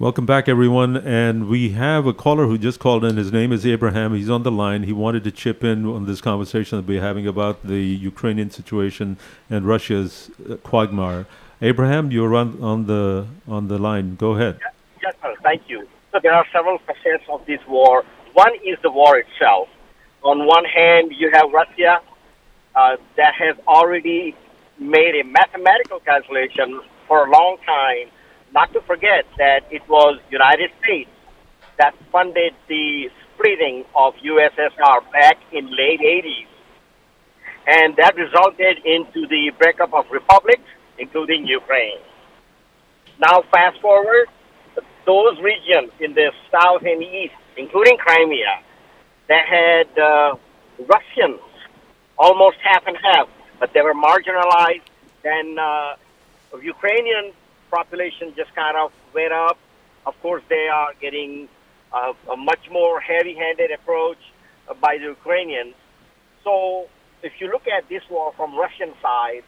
Welcome 0.00 0.24
back, 0.24 0.48
everyone. 0.48 0.96
And 0.96 1.46
we 1.46 1.72
have 1.72 2.06
a 2.06 2.14
caller 2.14 2.46
who 2.46 2.56
just 2.56 2.80
called 2.80 3.04
in. 3.04 3.18
His 3.18 3.30
name 3.32 3.52
is 3.52 3.66
Abraham. 3.66 4.14
He's 4.14 4.30
on 4.30 4.44
the 4.44 4.50
line. 4.50 4.84
He 4.84 4.94
wanted 4.94 5.24
to 5.24 5.30
chip 5.30 5.62
in 5.62 5.84
on 5.84 6.06
this 6.06 6.22
conversation 6.22 6.78
that 6.78 6.86
we're 6.86 7.02
having 7.02 7.26
about 7.26 7.66
the 7.66 7.82
Ukrainian 7.82 8.50
situation 8.50 9.18
and 9.50 9.66
Russia's 9.66 10.30
uh, 10.48 10.56
quagmire. 10.56 11.26
Abraham, 11.60 12.10
you're 12.10 12.34
on, 12.34 12.58
on 12.62 12.86
the 12.86 13.26
on 13.46 13.68
the 13.68 13.76
line. 13.76 14.16
Go 14.16 14.36
ahead. 14.36 14.58
Yes, 15.02 15.14
sir. 15.20 15.34
Thank 15.42 15.68
you. 15.68 15.86
So 16.12 16.18
there 16.22 16.32
are 16.32 16.46
several 16.50 16.78
facets 16.78 17.24
of 17.28 17.44
this 17.44 17.60
war. 17.68 18.02
One 18.32 18.54
is 18.64 18.78
the 18.80 18.90
war 18.90 19.18
itself. 19.18 19.68
On 20.22 20.46
one 20.46 20.64
hand, 20.64 21.12
you 21.14 21.30
have 21.30 21.52
Russia 21.52 22.00
uh, 22.74 22.96
that 23.18 23.34
has 23.34 23.54
already 23.68 24.34
made 24.78 25.14
a 25.20 25.24
mathematical 25.24 26.00
calculation 26.00 26.80
for 27.06 27.26
a 27.26 27.30
long 27.30 27.58
time. 27.66 28.08
Not 28.52 28.72
to 28.72 28.80
forget 28.82 29.26
that 29.38 29.60
it 29.70 29.82
was 29.88 30.18
United 30.30 30.70
States 30.82 31.10
that 31.78 31.94
funded 32.10 32.54
the 32.68 33.10
splitting 33.34 33.84
of 33.94 34.14
USSR 34.16 35.12
back 35.12 35.38
in 35.52 35.66
late 35.70 36.00
80s, 36.00 36.46
and 37.66 37.96
that 37.96 38.16
resulted 38.16 38.84
into 38.84 39.26
the 39.28 39.52
breakup 39.58 39.94
of 39.94 40.04
republics, 40.10 40.68
including 40.98 41.46
Ukraine. 41.46 41.98
Now, 43.18 43.42
fast 43.52 43.80
forward, 43.80 44.28
those 45.06 45.38
regions 45.40 45.92
in 46.00 46.14
the 46.14 46.32
south 46.50 46.82
and 46.82 47.02
east, 47.02 47.34
including 47.56 47.96
Crimea, 47.98 48.62
that 49.28 49.46
had 49.46 49.98
uh, 49.98 50.34
Russians, 50.78 51.40
almost 52.18 52.56
half 52.62 52.86
and 52.86 52.96
half, 53.02 53.28
but 53.58 53.72
they 53.72 53.82
were 53.82 53.94
marginalized. 53.94 54.82
Then 55.22 55.56
uh, 55.58 55.96
Ukrainian 56.62 57.32
population 57.70 58.32
just 58.36 58.54
kind 58.54 58.76
of 58.76 58.92
went 59.14 59.32
up. 59.32 59.58
Of 60.06 60.14
course, 60.22 60.42
they 60.48 60.68
are 60.72 60.92
getting 61.00 61.48
uh, 61.92 62.12
a 62.32 62.36
much 62.36 62.70
more 62.70 63.00
heavy-handed 63.00 63.70
approach 63.70 64.18
by 64.80 64.98
the 64.98 65.04
Ukrainians. 65.04 65.74
So, 66.44 66.86
if 67.22 67.32
you 67.38 67.50
look 67.50 67.66
at 67.66 67.88
this 67.88 68.02
war 68.10 68.32
from 68.36 68.56
Russian 68.56 68.92
side, 69.02 69.44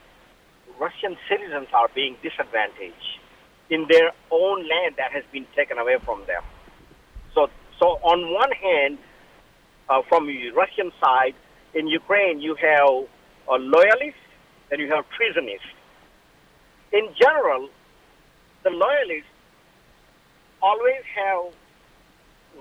Russian 0.78 1.16
citizens 1.28 1.68
are 1.72 1.88
being 1.94 2.16
disadvantaged 2.22 3.18
in 3.70 3.86
their 3.88 4.10
own 4.30 4.68
land 4.68 4.96
that 4.98 5.12
has 5.12 5.24
been 5.32 5.46
taken 5.56 5.78
away 5.78 5.96
from 6.04 6.20
them. 6.26 6.42
So, 7.34 7.48
so 7.78 7.86
on 8.02 8.32
one 8.32 8.52
hand, 8.52 8.98
uh, 9.88 10.02
from 10.08 10.26
the 10.26 10.50
Russian 10.50 10.92
side, 11.02 11.34
in 11.74 11.86
Ukraine, 11.86 12.40
you 12.40 12.54
have 12.56 13.08
loyalists 13.48 14.20
and 14.70 14.80
you 14.80 14.88
have 14.92 15.04
treasonists. 15.16 15.72
In 16.92 17.08
general, 17.18 17.68
the 18.62 18.70
loyalists 18.70 19.28
always 20.60 21.02
have 21.14 21.52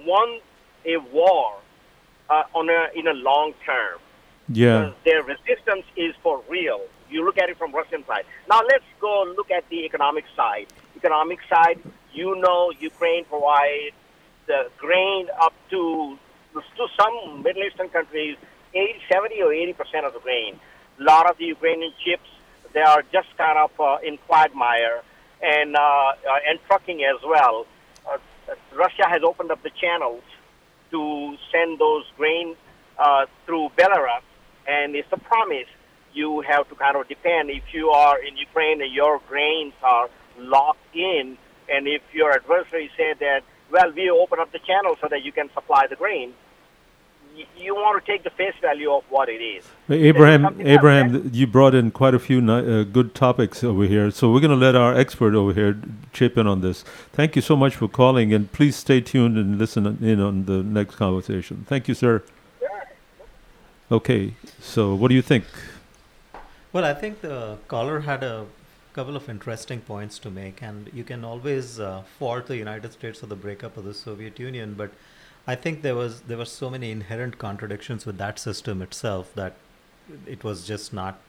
won 0.05 0.39
a 0.85 0.97
war 0.97 1.57
uh, 2.29 2.43
on 2.55 2.69
a, 2.69 2.87
in 2.95 3.07
a 3.07 3.13
long 3.13 3.53
term. 3.65 3.99
Yeah. 4.47 4.91
Their 5.05 5.23
resistance 5.23 5.85
is 5.95 6.13
for 6.23 6.41
real. 6.49 6.81
You 7.09 7.25
look 7.25 7.37
at 7.37 7.49
it 7.49 7.57
from 7.57 7.71
Russian 7.73 8.05
side. 8.05 8.25
Now 8.49 8.61
let's 8.61 8.83
go 8.99 9.33
look 9.37 9.51
at 9.51 9.67
the 9.69 9.85
economic 9.85 10.25
side. 10.35 10.67
Economic 10.95 11.39
side, 11.49 11.79
you 12.13 12.35
know, 12.35 12.71
Ukraine 12.79 13.25
provides 13.25 13.95
the 14.47 14.69
grain 14.77 15.27
up 15.39 15.53
to 15.69 16.17
to 16.53 16.87
some 16.99 17.43
Middle 17.43 17.63
Eastern 17.63 17.87
countries, 17.87 18.35
80, 18.73 18.99
70 19.09 19.41
or 19.41 19.53
80 19.53 19.73
percent 19.73 20.05
of 20.05 20.13
the 20.13 20.19
grain. 20.19 20.59
A 20.99 21.03
lot 21.03 21.29
of 21.29 21.37
the 21.37 21.45
Ukrainian 21.45 21.93
chips, 22.03 22.27
they 22.73 22.81
are 22.81 23.03
just 23.11 23.29
kind 23.37 23.57
of 23.57 23.71
uh, 23.79 23.97
in 24.03 24.17
quagmire, 24.27 25.01
and 25.41 25.75
uh, 25.75 25.79
uh, 25.79 26.13
and 26.47 26.59
trucking 26.67 27.03
as 27.03 27.21
well. 27.25 27.65
Uh, 28.09 28.17
Russia 28.75 29.07
has 29.07 29.23
opened 29.23 29.51
up 29.51 29.61
the 29.63 29.71
channels 29.81 30.23
to 30.91 31.35
send 31.51 31.79
those 31.79 32.03
grain 32.17 32.55
uh, 32.97 33.25
through 33.45 33.69
Belarus, 33.77 34.21
and 34.67 34.95
it's 34.95 35.07
a 35.11 35.19
promise 35.19 35.67
you 36.13 36.41
have 36.41 36.67
to 36.69 36.75
kind 36.75 36.95
of 36.95 37.07
depend. 37.07 37.49
If 37.49 37.63
you 37.73 37.89
are 37.89 38.21
in 38.21 38.35
Ukraine 38.37 38.81
and 38.81 38.93
your 38.93 39.19
grains 39.27 39.73
are 39.81 40.09
locked 40.37 40.95
in, 40.95 41.37
and 41.69 41.87
if 41.87 42.01
your 42.13 42.31
adversary 42.33 42.91
said 42.97 43.19
that, 43.19 43.43
well, 43.71 43.91
we 43.93 44.09
open 44.09 44.39
up 44.39 44.51
the 44.51 44.59
channel 44.59 44.97
so 44.99 45.07
that 45.09 45.23
you 45.23 45.31
can 45.31 45.49
supply 45.53 45.87
the 45.87 45.95
grain, 45.95 46.33
you 47.57 47.75
want 47.75 48.03
to 48.03 48.11
take 48.11 48.23
the 48.23 48.29
face 48.31 48.53
value 48.61 48.91
of 48.91 49.03
what 49.09 49.29
it 49.29 49.41
is. 49.41 49.65
Abraham, 49.89 50.59
Abraham, 50.61 51.23
th- 51.23 51.33
you 51.33 51.47
brought 51.47 51.75
in 51.75 51.91
quite 51.91 52.13
a 52.13 52.19
few 52.19 52.41
ni- 52.41 52.53
uh, 52.81 52.83
good 52.83 53.13
topics 53.13 53.63
over 53.63 53.85
here. 53.85 54.11
So 54.11 54.31
we're 54.31 54.39
going 54.39 54.51
to 54.51 54.65
let 54.65 54.75
our 54.75 54.95
expert 54.95 55.35
over 55.35 55.53
here 55.53 55.77
chip 56.13 56.37
in 56.37 56.47
on 56.47 56.61
this. 56.61 56.83
Thank 57.13 57.35
you 57.35 57.41
so 57.41 57.55
much 57.55 57.75
for 57.75 57.87
calling, 57.87 58.33
and 58.33 58.51
please 58.51 58.75
stay 58.75 59.01
tuned 59.01 59.37
and 59.37 59.57
listen 59.57 59.85
in 60.01 60.19
on 60.19 60.45
the 60.45 60.63
next 60.63 60.95
conversation. 60.95 61.65
Thank 61.67 61.87
you, 61.87 61.93
sir. 61.93 62.23
Okay, 63.91 64.35
so 64.59 64.95
what 64.95 65.09
do 65.09 65.15
you 65.15 65.21
think? 65.21 65.43
Well, 66.71 66.85
I 66.85 66.93
think 66.93 67.19
the 67.19 67.57
caller 67.67 67.99
had 67.99 68.23
a 68.23 68.45
couple 68.93 69.17
of 69.17 69.27
interesting 69.29 69.81
points 69.81 70.17
to 70.19 70.29
make, 70.29 70.61
and 70.61 70.89
you 70.93 71.03
can 71.03 71.25
always 71.25 71.79
uh, 71.79 72.03
fault 72.17 72.47
the 72.47 72.55
United 72.55 72.93
States 72.93 73.19
for 73.19 73.25
the 73.25 73.35
breakup 73.35 73.75
of 73.75 73.83
the 73.83 73.93
Soviet 73.93 74.39
Union, 74.39 74.75
but 74.77 74.91
I 75.47 75.55
think 75.55 75.81
there 75.81 75.95
was 75.95 76.21
there 76.21 76.37
were 76.37 76.45
so 76.45 76.69
many 76.69 76.91
inherent 76.91 77.37
contradictions 77.37 78.05
with 78.05 78.17
that 78.17 78.39
system 78.39 78.81
itself 78.81 79.33
that 79.35 79.55
it 80.27 80.43
was 80.43 80.65
just 80.67 80.93
not. 80.93 81.19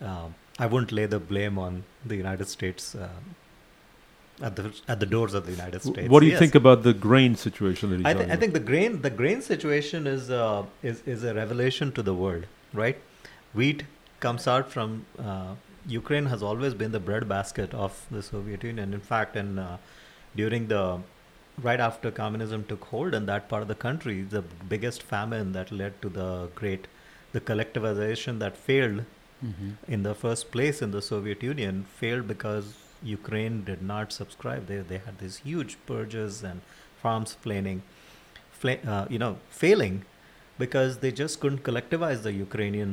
um 0.00 0.34
I 0.64 0.66
wouldn't 0.72 0.92
lay 0.92 1.04
the 1.12 1.18
blame 1.18 1.58
on 1.58 1.78
the 2.10 2.16
United 2.16 2.48
States. 2.48 2.94
Uh, 2.94 3.08
at 4.42 4.56
the 4.56 4.72
at 4.92 5.00
the 5.00 5.06
doors 5.06 5.34
of 5.34 5.46
the 5.46 5.52
United 5.52 5.82
States. 5.82 6.08
What 6.08 6.20
do 6.20 6.26
you 6.26 6.32
Yes. 6.32 6.40
think 6.40 6.54
about 6.60 6.82
the 6.82 6.92
grain 6.92 7.34
situation 7.36 7.92
I, 8.06 8.14
th- 8.14 8.30
I 8.30 8.36
think 8.36 8.52
the 8.52 8.60
grain 8.70 9.00
the 9.02 9.10
grain 9.10 9.42
situation 9.42 10.06
is 10.06 10.30
uh, 10.30 10.64
is 10.82 11.02
is 11.14 11.22
a 11.32 11.34
revelation 11.34 11.92
to 11.92 12.02
the 12.02 12.14
world, 12.22 12.46
right? 12.72 12.98
Wheat 13.60 13.84
comes 14.20 14.48
out 14.54 14.70
from 14.74 15.06
uh, 15.18 15.54
Ukraine 15.86 16.26
has 16.26 16.42
always 16.42 16.74
been 16.74 16.92
the 16.92 17.00
breadbasket 17.00 17.74
of 17.74 18.06
the 18.10 18.22
Soviet 18.22 18.64
Union. 18.64 18.92
In 18.98 19.00
fact, 19.00 19.36
in 19.36 19.58
uh, 19.58 19.76
during 20.42 20.66
the 20.68 20.82
right 21.62 21.80
after 21.80 22.10
communism 22.10 22.64
took 22.64 22.84
hold 22.86 23.14
in 23.14 23.26
that 23.26 23.48
part 23.48 23.62
of 23.62 23.68
the 23.68 23.74
country, 23.74 24.22
the 24.22 24.42
biggest 24.42 25.02
famine 25.02 25.52
that 25.52 25.70
led 25.70 26.00
to 26.02 26.08
the 26.08 26.48
great 26.54 26.86
the 27.32 27.40
collectivization 27.40 28.38
that 28.38 28.56
failed 28.56 29.04
Mhm. 29.44 29.70
in 29.88 30.02
the 30.04 30.14
first 30.14 30.50
place 30.52 30.80
in 30.80 30.90
the 30.92 31.02
Soviet 31.02 31.42
Union 31.42 31.84
failed 32.00 32.26
because 32.28 32.66
Ukraine 33.02 33.56
did 33.64 33.82
not 33.82 34.12
subscribe. 34.12 34.66
They 34.68 34.78
they 34.92 34.98
had 35.06 35.18
these 35.24 35.38
huge 35.48 35.76
purges 35.86 36.42
and 36.50 36.60
farms 37.02 37.32
planning, 37.46 37.82
fla- 38.60 38.82
uh, 38.94 39.06
you 39.10 39.18
know, 39.24 39.32
failing 39.50 39.96
because 40.58 40.98
they 40.98 41.10
just 41.22 41.40
couldn't 41.40 41.62
collectivize 41.68 42.22
the 42.28 42.32
Ukrainian 42.32 42.92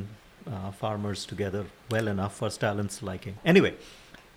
uh, 0.52 0.70
farmers 0.82 1.24
together 1.32 1.64
well 1.94 2.08
enough 2.08 2.34
for 2.40 2.50
Stalin's 2.50 2.98
liking. 3.10 3.36
Anyway, 3.44 3.74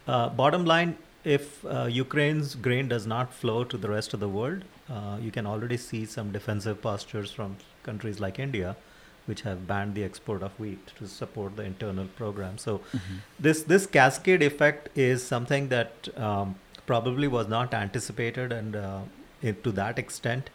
uh, 0.08 0.30
bottom 0.30 0.64
line, 0.74 0.96
if 1.26 1.66
uh, 1.66 1.86
Ukraine's 1.86 2.56
grain 2.56 2.88
does 2.88 3.06
not 3.08 3.34
flow 3.34 3.64
to 3.64 3.78
the 3.78 3.90
rest 3.90 4.14
of 4.14 4.20
the 4.20 4.30
world, 4.30 4.64
uh, 4.90 5.18
you 5.22 5.32
can 5.32 5.48
already 5.48 5.78
see 5.78 6.06
some 6.06 6.32
defensive 6.32 6.82
postures 6.82 7.32
from 7.32 7.58
countries 7.84 8.20
like 8.20 8.38
India, 8.40 8.76
which 9.26 9.42
have 9.42 9.66
banned 9.68 9.96
the 9.96 10.04
export 10.04 10.44
of 10.44 10.60
wheat 10.60 10.92
to 11.00 11.08
support 11.08 11.56
the 11.56 11.64
internal 11.64 12.08
program. 12.22 12.58
So, 12.66 12.76
Mhm. 13.00 13.18
this 13.48 13.64
this 13.74 13.88
cascade 13.98 14.44
effect 14.50 14.90
is 15.08 15.26
something 15.34 15.70
that 15.76 16.10
um, 16.30 16.56
probably 16.94 17.28
was 17.36 17.48
not 17.58 17.74
anticipated, 17.84 18.52
and 18.62 18.76
uh, 18.76 19.00
it, 19.52 19.64
to 19.68 19.72
that 19.84 19.98
extent. 20.08 20.52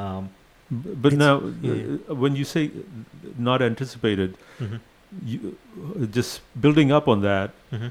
Um, 0.00 0.32
But 1.04 1.14
now, 1.20 1.32
yeah. 1.62 1.72
uh, 2.12 2.14
when 2.20 2.36
you 2.36 2.44
say 2.50 2.60
not 3.48 3.62
anticipated, 3.64 4.36
Mhm. 4.66 4.78
you, 5.32 5.50
just 6.16 6.40
building 6.66 6.92
up 6.98 7.10
on 7.14 7.20
that, 7.24 7.52
Mhm. 7.78 7.90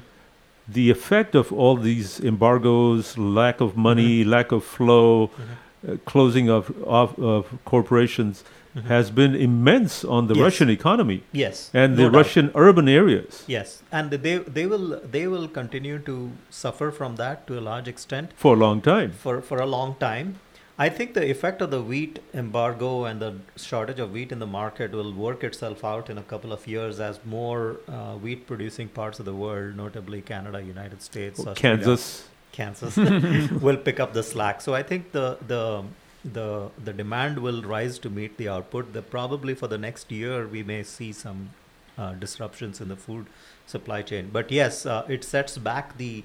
The 0.66 0.90
effect 0.90 1.34
of 1.34 1.52
all 1.52 1.76
these 1.76 2.20
embargoes, 2.20 3.18
lack 3.18 3.60
of 3.60 3.76
money, 3.76 4.20
mm-hmm. 4.20 4.30
lack 4.30 4.52
of 4.52 4.64
flow, 4.64 5.28
mm-hmm. 5.28 5.92
uh, 5.92 5.96
closing 6.06 6.48
of, 6.48 6.70
of, 6.84 7.18
of 7.18 7.58
corporations 7.64 8.44
mm-hmm. 8.74 8.88
has 8.88 9.10
been 9.10 9.34
immense 9.34 10.04
on 10.04 10.26
the 10.26 10.34
Yes. 10.34 10.42
Russian 10.42 10.70
economy. 10.70 11.22
Yes, 11.32 11.70
And 11.74 11.96
no 11.96 11.96
the 11.96 12.02
doubt. 12.10 12.16
Russian 12.16 12.50
urban 12.54 12.88
areas 12.88 13.44
Yes, 13.46 13.82
and 13.92 14.10
they 14.10 14.38
they 14.38 14.66
will 14.66 15.00
they 15.04 15.26
will 15.26 15.48
continue 15.48 15.98
to 16.00 16.30
suffer 16.50 16.90
from 16.90 17.16
that 17.16 17.46
to 17.48 17.58
a 17.58 17.62
large 17.70 17.88
extent 17.88 18.32
for 18.36 18.54
a 18.54 18.58
long 18.58 18.80
time. 18.80 19.10
for 19.12 19.40
for 19.42 19.58
a 19.58 19.66
long 19.66 19.96
time. 20.00 20.38
I 20.76 20.88
think 20.88 21.14
the 21.14 21.30
effect 21.30 21.62
of 21.62 21.70
the 21.70 21.80
wheat 21.80 22.18
embargo 22.34 23.04
and 23.04 23.20
the 23.20 23.36
shortage 23.56 24.00
of 24.00 24.10
wheat 24.12 24.32
in 24.32 24.40
the 24.40 24.46
market 24.46 24.90
will 24.90 25.12
work 25.12 25.44
itself 25.44 25.84
out 25.84 26.10
in 26.10 26.18
a 26.18 26.22
couple 26.22 26.52
of 26.52 26.66
years 26.66 26.98
as 26.98 27.20
more 27.24 27.76
uh, 27.86 28.14
wheat 28.14 28.46
producing 28.48 28.88
parts 28.88 29.20
of 29.20 29.24
the 29.24 29.34
world, 29.34 29.76
notably 29.76 30.20
Canada, 30.20 30.60
United 30.60 31.00
States, 31.00 31.44
Kansas. 31.54 32.28
Kansas, 32.50 32.96
will 33.66 33.76
pick 33.76 34.00
up 34.00 34.14
the 34.14 34.22
slack. 34.22 34.60
So 34.60 34.74
I 34.74 34.82
think 34.82 35.12
the 35.12 35.38
the 35.46 35.84
the 36.24 36.70
the 36.84 36.92
demand 36.92 37.38
will 37.38 37.62
rise 37.62 37.98
to 38.00 38.10
meet 38.10 38.36
the 38.36 38.48
output. 38.48 38.92
The 38.92 39.02
probably 39.02 39.54
for 39.54 39.68
the 39.68 39.78
next 39.78 40.10
year 40.10 40.46
we 40.46 40.62
may 40.62 40.82
see 40.82 41.12
some 41.12 41.50
uh, 41.98 42.14
disruptions 42.14 42.80
in 42.80 42.88
the 42.88 42.96
food 42.96 43.26
supply 43.66 44.02
chain. 44.02 44.30
But 44.32 44.50
yes, 44.50 44.86
uh, 44.86 45.04
it 45.08 45.24
sets 45.24 45.58
back 45.58 45.96
the 45.98 46.24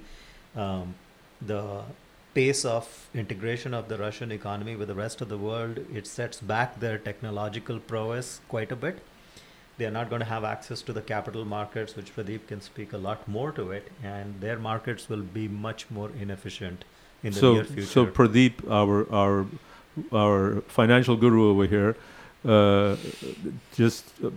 um, 0.55 0.95
the 1.41 1.84
pace 2.40 2.64
of 2.64 2.90
integration 3.22 3.74
of 3.74 3.88
the 3.91 3.98
Russian 3.98 4.32
economy 4.32 4.76
with 4.82 4.88
the 4.88 4.99
rest 5.06 5.22
of 5.24 5.30
the 5.30 5.38
world. 5.38 5.80
It 5.99 6.06
sets 6.07 6.40
back 6.52 6.80
their 6.80 6.98
technological 6.98 7.80
prowess 7.91 8.40
quite 8.48 8.72
a 8.72 8.78
bit. 8.84 9.02
They 9.78 9.86
are 9.90 9.95
not 9.98 10.10
going 10.10 10.22
to 10.22 10.30
have 10.36 10.45
access 10.45 10.82
to 10.84 10.94
the 10.94 11.02
capital 11.02 11.44
markets, 11.45 11.98
which 11.98 12.16
Pradeep 12.16 12.48
can 12.48 12.61
speak 12.61 12.94
a 12.94 13.02
lot 13.07 13.28
more 13.28 13.52
to 13.60 13.72
it, 13.72 13.91
and 14.03 14.40
their 14.45 14.57
markets 14.70 15.10
will 15.10 15.26
be 15.40 15.48
much 15.48 15.86
more 15.90 16.10
inefficient 16.26 16.86
in 17.24 17.34
the 17.34 17.40
so, 17.40 17.53
near 17.53 17.66
future. 17.66 17.94
so 17.94 18.06
Pradeep, 18.06 18.66
our 18.80 18.98
our 19.22 19.45
our 20.24 20.61
financial 20.80 21.18
guru 21.24 21.45
over 21.52 21.66
here, 21.76 21.95
uh, 22.57 22.95
just 23.80 24.14
uh, 24.24 24.30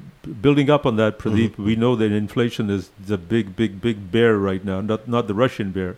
building 0.47 0.71
up 0.77 0.87
on 0.93 0.97
that, 1.03 1.19
Pradeep. 1.25 1.51
Mm-hmm. 1.51 1.71
We 1.73 1.77
know 1.77 1.97
that 2.05 2.13
inflation 2.23 2.71
is 2.79 2.91
the 3.13 3.19
big, 3.35 3.55
big, 3.63 3.81
big 3.89 4.07
bear 4.17 4.39
right 4.51 4.65
now. 4.73 4.81
Not 4.81 5.07
not 5.17 5.29
the 5.35 5.39
Russian 5.45 5.77
bear, 5.79 5.97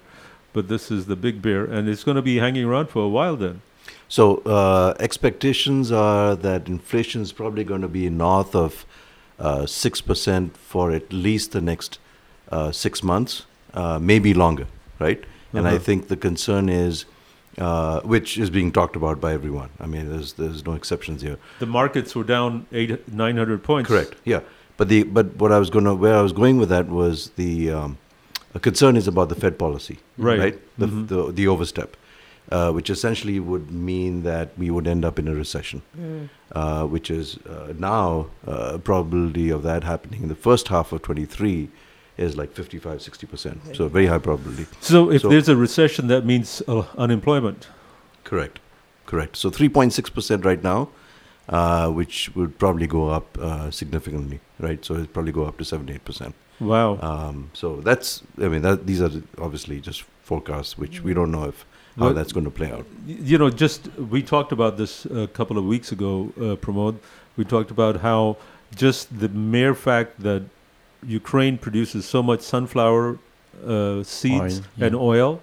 but 0.55 0.69
this 0.69 0.91
is 0.91 1.05
the 1.07 1.17
big 1.17 1.43
bear, 1.43 1.65
and 1.65 1.89
it's 1.89 2.05
going 2.05 2.17
to 2.17 2.23
be 2.23 2.37
hanging 2.39 2.65
around 2.65 2.89
for 2.89 3.03
a 3.05 3.09
while. 3.19 3.37
Then, 3.37 3.61
So 4.09 4.25
uh, 4.47 4.95
expectations 5.09 5.91
are 5.93 6.37
that 6.37 6.69
inflation 6.69 7.23
is 7.23 7.33
probably 7.33 7.65
going 7.65 7.83
to 7.83 7.89
be 8.01 8.09
north 8.11 8.55
of 8.55 8.85
uh, 9.39 9.67
six 9.67 10.01
percent 10.01 10.57
for 10.57 10.85
at 10.99 11.13
least 11.13 11.53
the 11.53 11.61
next 11.61 11.99
uh, 12.53 12.71
six 12.73 13.03
months, 13.03 13.45
uh, 13.75 13.99
maybe 14.13 14.33
longer, 14.45 14.67
right? 15.07 15.21
And 15.53 15.67
I 15.67 15.71
Uh-huh. 15.75 15.85
think 15.87 16.09
the 16.09 16.17
concern 16.29 16.69
is, 16.69 17.05
uh, 17.59 18.01
which 18.15 18.39
is 18.45 18.51
being 18.51 18.73
talked 18.73 18.97
about 18.97 19.21
by 19.21 19.33
everyone. 19.35 19.69
I 19.85 19.87
mean, 19.87 20.05
there's 20.13 20.33
there's 20.35 20.63
no 20.71 20.75
exceptions 20.81 21.23
here. 21.23 21.37
the 21.59 21.67
markets 21.81 22.15
were 22.17 22.27
down 22.37 22.67
eight, 22.73 22.91
nine 23.25 23.37
hundred 23.43 23.63
points. 23.63 23.89
Correct. 23.89 24.15
Yeah. 24.25 24.41
But 24.77 24.89
the 24.89 25.03
but 25.19 25.27
what 25.43 25.51
I 25.53 25.59
was 25.65 25.71
going 25.71 25.85
to 25.91 25.95
where 25.95 26.17
I 26.21 26.23
was 26.29 26.33
going 26.33 26.57
with 26.63 26.69
that 26.77 26.87
was 27.01 27.31
the 27.43 27.53
um, 27.79 27.97
a 28.55 28.61
concern 28.61 28.97
is 28.97 29.07
about 29.09 29.29
the 29.29 29.35
Fed 29.35 29.59
policy, 29.59 29.99
Right. 30.19 30.39
Right. 30.39 30.59
The 30.79 30.87
Mhm. 30.87 31.09
the, 31.09 31.33
the 31.33 31.47
overstep, 31.49 31.97
uh, 32.53 32.71
which 32.73 32.91
essentially 32.91 33.41
would 33.41 33.71
mean 33.71 34.23
that 34.23 34.49
we 34.59 34.71
would 34.71 34.87
end 34.87 35.05
up 35.05 35.19
in 35.19 35.29
a 35.29 35.35
recession, 35.35 35.83
Mm. 35.99 36.29
uh, 36.53 36.85
which 36.87 37.11
is 37.11 37.39
uh, 37.49 37.73
now 37.79 38.27
uh, 38.47 38.79
probability 38.79 39.51
of 39.51 39.63
that 39.63 39.83
happening 39.85 40.23
in 40.23 40.29
the 40.29 40.41
first 40.49 40.69
half 40.69 40.93
of 40.93 41.03
23 41.03 41.69
is 42.17 42.37
like 42.37 42.53
55 42.53 43.03
60 43.03 43.27
percent. 43.27 43.61
So 43.77 43.89
very 43.89 44.07
high 44.07 44.19
probability. 44.19 44.67
So 44.81 45.11
if 45.11 45.23
there's 45.23 45.49
a 45.49 45.57
recession, 45.57 46.07
that 46.09 46.25
means 46.25 46.63
uh, 46.69 46.85
unemployment. 46.97 47.67
Correct, 48.25 48.61
correct. 49.07 49.37
So 49.37 49.51
3.6 49.51 50.11
percent 50.15 50.45
right 50.45 50.63
now, 50.63 50.89
uh, 51.49 51.91
which 51.91 52.31
would 52.37 52.57
probably 52.59 52.87
go 52.87 53.09
up 53.11 53.37
uh, 53.41 53.71
significantly, 53.71 54.39
right? 54.61 54.85
So 54.85 54.95
it'd 54.95 55.13
probably 55.13 55.33
go 55.33 55.45
up 55.45 55.59
to 55.59 55.65
7 55.65 55.91
8 55.91 56.05
percent. 56.05 56.35
Wow. 56.61 56.99
Um, 57.01 57.51
so 57.53 57.77
that's, 57.81 58.23
I 58.41 58.49
mean, 58.49 58.63
that 58.63 58.87
these 58.87 59.01
are 59.03 59.11
obviously 59.39 59.81
just 59.81 60.03
forecasts, 60.23 60.79
which 60.79 61.03
we 61.03 61.13
don't 61.15 61.31
know 61.31 61.45
if 61.49 61.65
how 61.99 62.07
Well, 62.07 62.15
that's 62.15 62.33
going 62.33 62.45
to 62.45 62.51
play 62.51 62.71
out. 62.73 62.87
You 63.07 63.39
know, 63.39 63.51
just 63.51 63.89
we 63.99 64.23
talked 64.23 64.53
about 64.53 64.77
this 64.77 65.05
a 65.07 65.27
couple 65.29 65.59
of 65.59 65.65
weeks 65.65 65.93
ago, 65.93 66.33
uh, 66.37 66.57
Pramod. 66.57 66.97
We 67.37 67.45
talked 67.45 67.71
about 67.71 68.01
how 68.01 68.37
just 68.75 69.19
the 69.21 69.29
mere 69.29 69.75
fact 69.75 70.21
that 70.23 70.43
Ukraine 71.07 71.59
produces 71.59 72.05
so 72.05 72.23
much 72.23 72.41
sunflower 72.41 73.19
uh, 73.67 74.03
seeds 74.03 74.59
Oil, 74.59 74.65
yeah. 74.77 74.87
and 74.87 74.97
oil 74.97 75.41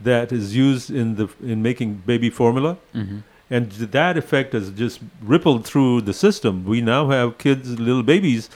that 0.00 0.32
is 0.32 0.56
used 0.56 0.90
in 0.90 1.16
the 1.16 1.28
in 1.42 1.62
making 1.62 2.02
baby 2.06 2.30
formula, 2.30 2.76
Mhm. 2.94 3.22
and 3.50 3.70
that 3.96 4.16
effect 4.16 4.52
has 4.52 4.70
just 4.70 5.00
rippled 5.22 5.64
through 5.64 6.00
the 6.02 6.12
system. 6.12 6.64
We 6.64 6.80
now 6.80 7.08
have 7.10 7.38
kids, 7.38 7.78
little 7.78 8.02
babies. 8.02 8.50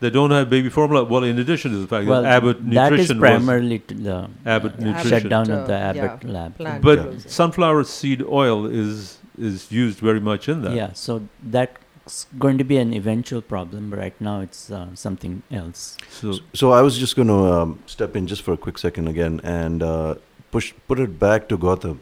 That 0.00 0.12
don't 0.12 0.30
have 0.30 0.48
baby 0.48 0.70
formula. 0.70 1.04
Well, 1.04 1.24
in 1.24 1.38
addition 1.38 1.72
to 1.72 1.78
the 1.78 1.86
fact 1.86 2.06
Well, 2.06 2.22
that 2.22 2.32
Abbott 2.32 2.56
that 2.70 2.92
is 2.94 3.10
Nutrition 3.10 3.20
was 3.20 3.28
primarily 3.30 3.78
to 3.80 3.94
the 3.94 4.30
Abbott 4.46 4.74
uh, 4.78 4.84
Nutrition 4.84 5.20
shutdown 5.20 5.50
of 5.50 5.66
the 5.66 5.74
uh, 5.74 5.92
yeah, 5.94 6.04
Abbott 6.04 6.24
lab. 6.24 6.56
plant 6.56 6.82
but 6.82 6.98
closing. 7.00 7.30
sunflower 7.30 7.84
seed 7.84 8.22
oil 8.22 8.66
is 8.66 9.18
is 9.38 9.70
used 9.70 9.98
very 9.98 10.20
much 10.20 10.48
in 10.48 10.62
that. 10.62 10.74
Yeah, 10.74 10.92
so 10.94 11.28
that's 11.42 12.26
going 12.38 12.56
to 12.58 12.64
be 12.64 12.76
an 12.78 12.92
eventual 12.94 13.42
problem. 13.42 13.92
Right 13.92 14.18
now, 14.20 14.40
it's 14.40 14.70
uh, 14.70 14.86
something 14.94 15.42
else. 15.50 15.96
So, 16.08 16.38
So 16.54 16.72
I 16.72 16.80
was 16.82 16.98
just 16.98 17.14
going 17.14 17.28
to 17.28 17.40
um, 17.52 17.78
step 17.86 18.16
in 18.16 18.26
just 18.26 18.42
for 18.42 18.52
a 18.52 18.56
quick 18.56 18.78
second 18.78 19.06
again 19.08 19.40
and 19.44 19.82
uh, 19.82 20.14
push 20.50 20.72
put 20.88 20.98
it 20.98 21.18
back 21.18 21.48
to 21.50 21.58
Gautam 21.58 21.98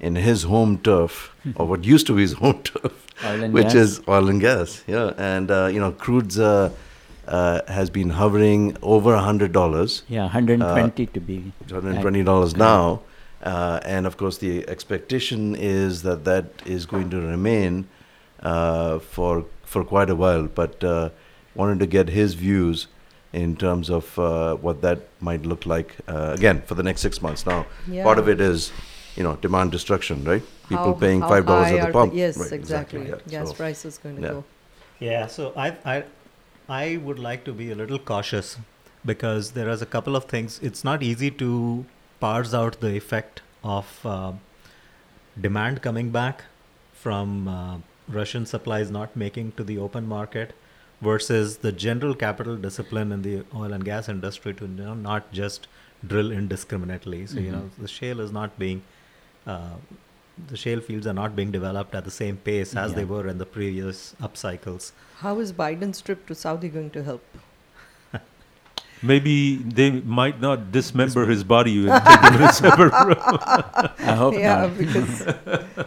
in 0.00 0.14
his 0.16 0.44
home 0.44 0.78
turf, 0.78 1.34
or 1.56 1.66
what 1.66 1.84
used 1.84 2.06
to 2.06 2.14
be 2.14 2.22
his 2.22 2.34
home 2.34 2.62
turf, 2.62 2.94
Oil 3.24 3.42
and 3.44 3.52
which 3.54 3.64
gas. 3.74 3.74
is 3.74 4.00
oil 4.08 4.28
and 4.28 4.40
gas. 4.40 4.82
Yeah, 4.86 5.12
and 5.18 5.50
uh, 5.50 5.66
you 5.72 5.80
know, 5.80 5.92
crude's 5.92 6.38
uh, 7.26 7.30
uh, 7.30 7.72
has 7.72 7.90
been 7.90 8.10
hovering 8.10 8.76
over 8.82 9.14
a 9.14 9.20
hundred 9.20 9.52
dollars. 9.52 10.02
Yeah, 10.08 10.22
120 10.24 11.06
to 11.06 11.20
be. 11.20 11.52
$120 11.66 12.56
now. 12.56 13.00
Uh, 13.42 13.80
and 13.84 14.06
of 14.06 14.16
course, 14.16 14.38
the 14.38 14.68
expectation 14.68 15.56
is 15.56 16.02
that 16.02 16.24
that 16.24 16.46
is 16.64 16.86
going 16.86 17.10
to 17.10 17.20
remain 17.20 17.88
uh, 18.42 18.98
for 19.00 19.44
for 19.64 19.84
quite 19.84 20.10
a 20.10 20.14
while. 20.14 20.46
But 20.46 20.82
uh, 20.84 21.10
wanted 21.54 21.80
to 21.80 21.86
get 21.86 22.08
his 22.08 22.34
views 22.34 22.86
in 23.32 23.56
terms 23.56 23.90
of 23.90 24.16
uh, 24.18 24.54
what 24.56 24.80
that 24.82 25.00
might 25.20 25.44
look 25.44 25.66
like 25.66 25.96
uh, 26.06 26.32
again 26.34 26.62
for 26.66 26.74
the 26.76 26.82
next 26.84 27.00
six 27.00 27.20
months. 27.20 27.44
Now, 27.46 27.66
part 28.02 28.18
of 28.18 28.28
it 28.28 28.40
is, 28.40 28.70
you 29.16 29.22
know, 29.24 29.34
demand 29.36 29.72
destruction, 29.72 30.22
right? 30.24 30.42
People 30.68 30.84
How- 30.84 30.92
paying 30.92 31.20
how 31.22 31.28
five 31.28 31.46
dollars 31.46 31.68
at 31.72 31.74
are 31.74 31.80
the 31.80 31.86
the- 31.86 31.92
pump. 31.92 32.12
yes, 32.14 32.36
Right, 32.36 32.52
exactly. 32.52 33.08
yeah. 33.08 33.16
Gas 33.28 33.48
So, 33.48 33.54
price 33.54 33.84
is 33.84 33.98
going 33.98 34.16
to 34.16 34.22
yeah. 34.22 34.28
go. 34.28 34.44
Yeah, 35.00 35.26
so 35.26 35.52
I, 35.56 35.76
I, 35.84 36.04
I 36.68 36.96
would 36.96 37.18
like 37.18 37.44
to 37.44 37.52
be 37.52 37.70
a 37.70 37.74
little 37.74 37.98
cautious 37.98 38.58
because 39.04 39.52
there 39.52 39.68
is 39.68 39.82
a 39.82 39.86
couple 39.86 40.14
of 40.16 40.24
things. 40.24 40.58
It's 40.62 40.84
not 40.84 41.02
easy 41.02 41.30
to 41.32 41.84
parse 42.20 42.54
out 42.54 42.80
the 42.80 42.94
effect 42.96 43.42
of 43.64 44.00
uh, 44.06 44.32
demand 45.40 45.82
coming 45.82 46.10
back 46.10 46.44
from 46.92 47.48
uh, 47.48 47.78
Russian 48.08 48.46
supplies 48.46 48.90
not 48.90 49.16
making 49.16 49.52
to 49.52 49.64
the 49.64 49.78
open 49.78 50.06
market 50.06 50.52
versus 51.00 51.58
the 51.58 51.72
general 51.72 52.14
capital 52.14 52.56
discipline 52.56 53.10
in 53.10 53.22
the 53.22 53.44
oil 53.54 53.72
and 53.72 53.84
gas 53.84 54.08
industry 54.08 54.54
to 54.54 54.64
you 54.66 54.70
know, 54.70 54.94
not 54.94 55.32
just 55.32 55.66
drill 56.06 56.30
indiscriminately. 56.30 57.26
So 57.26 57.40
you 57.40 57.48
Mhm. 57.48 57.52
know 57.52 57.70
the 57.78 57.88
shale 57.88 58.20
is 58.20 58.30
not 58.32 58.58
being 58.58 58.82
uh, 59.46 59.74
the 60.48 60.56
shale 60.56 60.80
fields 60.80 61.06
are 61.06 61.12
not 61.12 61.36
being 61.36 61.50
developed 61.50 61.94
at 61.94 62.04
the 62.04 62.10
same 62.10 62.36
pace 62.36 62.74
as 62.74 62.94
they 62.94 63.04
were 63.04 63.28
in 63.28 63.38
the 63.38 63.46
previous 63.46 64.14
up 64.20 64.36
cycles. 64.36 64.92
How 65.18 65.38
is 65.38 65.52
Biden's 65.52 66.00
trip 66.00 66.26
to 66.26 66.34
Saudi 66.34 66.68
going 66.68 66.90
to 66.90 67.02
help? 67.02 67.24
Maybe 69.02 69.56
they 69.56 69.90
might 69.90 70.40
not 70.40 70.72
dismember 70.72 71.26
his 71.26 71.44
body 71.44 71.88
and 71.88 72.04
take 72.04 72.20
him 72.20 72.34
in 72.34 72.42
a 72.42 72.52
separate 72.52 72.92
room. 73.04 73.16
I 73.98 74.14
hope 74.14 74.34
yeah, 74.34 74.66
not. 74.66 74.78
because 74.82 75.22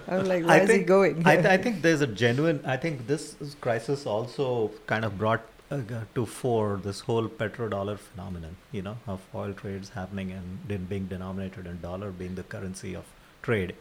I'm 0.08 0.26
like, 0.26 0.44
I 0.44 0.48
where 0.48 0.64
is 0.64 0.70
he 0.70 0.76
think- 0.76 0.88
going? 0.88 1.26
I, 1.26 1.36
th- 1.36 1.48
I 1.48 1.58
think 1.66 1.82
there's 1.82 2.02
a 2.02 2.08
genuine. 2.08 2.62
I 2.66 2.78
think 2.78 3.08
this 3.08 3.36
crisis 3.62 4.06
also 4.06 4.72
kind 4.86 5.06
of 5.06 5.18
brought 5.18 5.42
uh, 5.72 5.82
to 6.14 6.26
fore 6.26 6.80
this 6.84 7.00
whole 7.02 7.28
petrodollar 7.28 7.98
phenomenon. 7.98 8.58
You 8.72 8.84
know, 8.84 8.98
of 9.08 9.22
oil 9.34 9.54
trades 9.54 9.90
happening 9.90 10.32
and 10.32 10.60
then 10.68 10.86
being 10.86 11.08
denominated 11.08 11.66
in 11.66 11.82
dollar 11.82 12.12
being 12.12 12.36
the 12.36 12.44
currency 12.44 12.94
of 12.96 13.06
trade. 13.42 13.76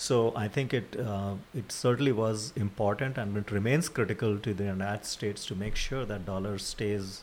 So 0.00 0.32
I 0.34 0.48
think 0.48 0.72
it 0.72 0.96
uh, 0.98 1.34
it 1.54 1.70
certainly 1.70 2.12
was 2.12 2.54
important 2.56 3.18
and 3.18 3.36
it 3.36 3.50
remains 3.50 3.90
critical 3.90 4.38
to 4.38 4.54
the 4.54 4.64
United 4.64 5.04
States 5.04 5.44
to 5.48 5.54
make 5.54 5.76
sure 5.76 6.06
that 6.06 6.24
dollar 6.24 6.56
stays 6.56 7.20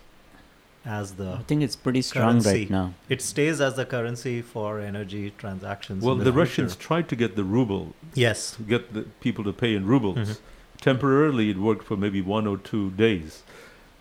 as 0.85 1.13
the 1.21 1.31
I 1.39 1.43
think 1.47 1.63
it's 1.63 1.75
pretty 1.75 2.03
strong 2.03 2.35
right 2.35 2.43
currency. 2.43 2.67
now. 2.69 2.93
It 3.09 3.23
stays 3.23 3.59
as 3.61 3.73
the 3.81 3.85
currency 3.95 4.35
for 4.43 4.79
energy 4.79 5.33
transactions. 5.39 6.03
well, 6.03 6.15
the, 6.15 6.25
the, 6.25 6.31
Russians 6.31 6.75
tried 6.75 7.09
to 7.09 7.15
get 7.15 7.35
the 7.35 7.43
ruble. 7.43 7.95
Yes. 8.13 8.55
Get 8.75 8.93
the 8.93 9.03
people 9.25 9.43
to 9.45 9.53
pay 9.53 9.73
in 9.73 9.87
rubles. 9.87 10.17
Mhm. 10.17 10.37
Temporarily, 10.79 11.49
it 11.49 11.57
worked 11.57 11.83
for 11.83 11.97
maybe 11.97 12.21
one 12.21 12.45
or 12.45 12.57
two 12.71 12.91
days, 12.91 13.41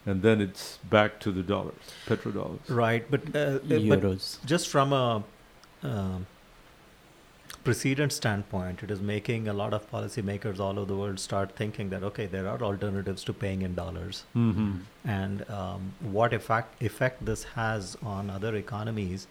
and 0.05 0.21
then 0.21 0.43
it's 0.43 0.79
back 0.97 1.19
to 1.21 1.33
the 1.33 1.43
dollars, 1.43 1.93
petrodollars. 2.07 2.69
Right, 2.69 3.11
but, 3.11 3.35
uh, 3.35 3.39
uh, 3.39 3.59
but 3.93 4.01
Euros. 4.03 4.33
just 4.45 4.69
from 4.69 4.93
a 4.93 5.25
um 5.83 6.27
precedent 7.67 8.13
standpoint, 8.17 8.83
it 8.87 8.91
is 8.95 9.01
making 9.11 9.49
a 9.49 9.53
lot 9.61 9.75
of 9.79 9.91
policymakers 9.91 10.59
all 10.67 10.79
over 10.79 10.89
the 10.93 10.97
world 11.03 11.21
start 11.25 11.55
thinking 11.61 11.91
that 11.95 12.03
okay, 12.11 12.27
there 12.35 12.49
are 12.53 12.61
alternatives 12.69 13.25
to 13.31 13.33
paying 13.45 13.63
in 13.69 13.75
dollars, 13.81 14.23
Mhm. 14.35 14.71
and 15.19 15.45
um, 15.61 15.93
what 16.19 16.33
effect 16.39 16.83
effect 16.91 17.25
this 17.31 17.45
has 17.57 17.97
on 18.17 18.31
other 18.39 18.55
economies 18.63 19.27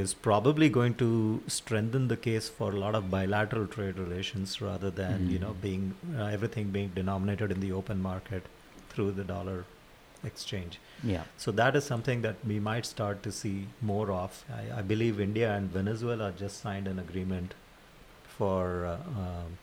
is 0.00 0.12
probably 0.26 0.68
going 0.74 0.94
to 1.00 1.08
strengthen 1.54 2.08
the 2.12 2.16
case 2.26 2.48
for 2.58 2.68
a 2.72 2.78
lot 2.82 2.94
of 3.00 3.10
bilateral 3.14 3.66
trade 3.76 3.98
relations 4.04 4.54
rather 4.66 4.90
than 5.00 5.28
you 5.32 5.38
know 5.42 5.54
being 5.66 5.84
uh, 6.18 6.28
everything 6.36 6.70
being 6.78 6.90
denominated 7.00 7.50
in 7.56 7.60
the 7.66 7.72
open 7.80 8.00
market 8.06 8.46
through 8.94 9.10
the 9.18 9.24
dollar 9.34 9.58
exchange. 10.30 10.78
Yeah. 11.02 11.24
So 11.36 11.50
that 11.52 11.74
is 11.76 11.84
something 11.84 12.22
that 12.22 12.36
we 12.46 12.60
might 12.60 12.86
start 12.86 13.22
to 13.24 13.32
see 13.32 13.66
more 13.80 14.10
of. 14.12 14.44
I, 14.52 14.78
I 14.78 14.82
believe 14.82 15.20
India 15.20 15.52
and 15.54 15.70
Venezuela 15.70 16.32
just 16.36 16.60
signed 16.60 16.86
an 16.86 16.98
agreement 16.98 17.54
for, 18.24 18.86
uh, 18.86 18.94
um, 19.20 19.58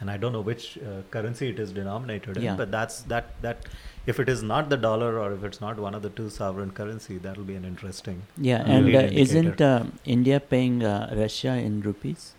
and 0.00 0.10
I 0.10 0.16
don't 0.16 0.32
know 0.32 0.40
which 0.40 0.78
uh, 0.78 1.02
currency 1.10 1.48
it 1.50 1.58
is 1.60 1.72
denominated 1.72 2.36
in, 2.36 2.42
Yeah. 2.42 2.56
but 2.56 2.70
that's 2.70 3.02
that 3.02 3.40
that 3.42 3.66
if 4.06 4.18
it 4.18 4.28
is 4.28 4.42
not 4.42 4.68
the 4.68 4.76
dollar 4.76 5.18
or 5.20 5.32
if 5.32 5.44
it's 5.44 5.60
not 5.60 5.78
one 5.78 5.94
of 5.94 6.02
the 6.02 6.10
two 6.10 6.28
sovereign 6.28 6.72
currency, 6.72 7.18
that 7.18 7.36
will 7.36 7.44
be 7.44 7.54
an 7.54 7.64
interesting. 7.64 8.22
Yeah, 8.36 8.62
and 8.66 8.94
uh, 8.94 9.08
isn't 9.24 9.60
uh, 9.60 9.84
India 10.04 10.40
paying 10.40 10.82
uh, 10.84 11.14
Russia 11.16 11.54
in 11.54 11.80
rupees? 11.82 12.34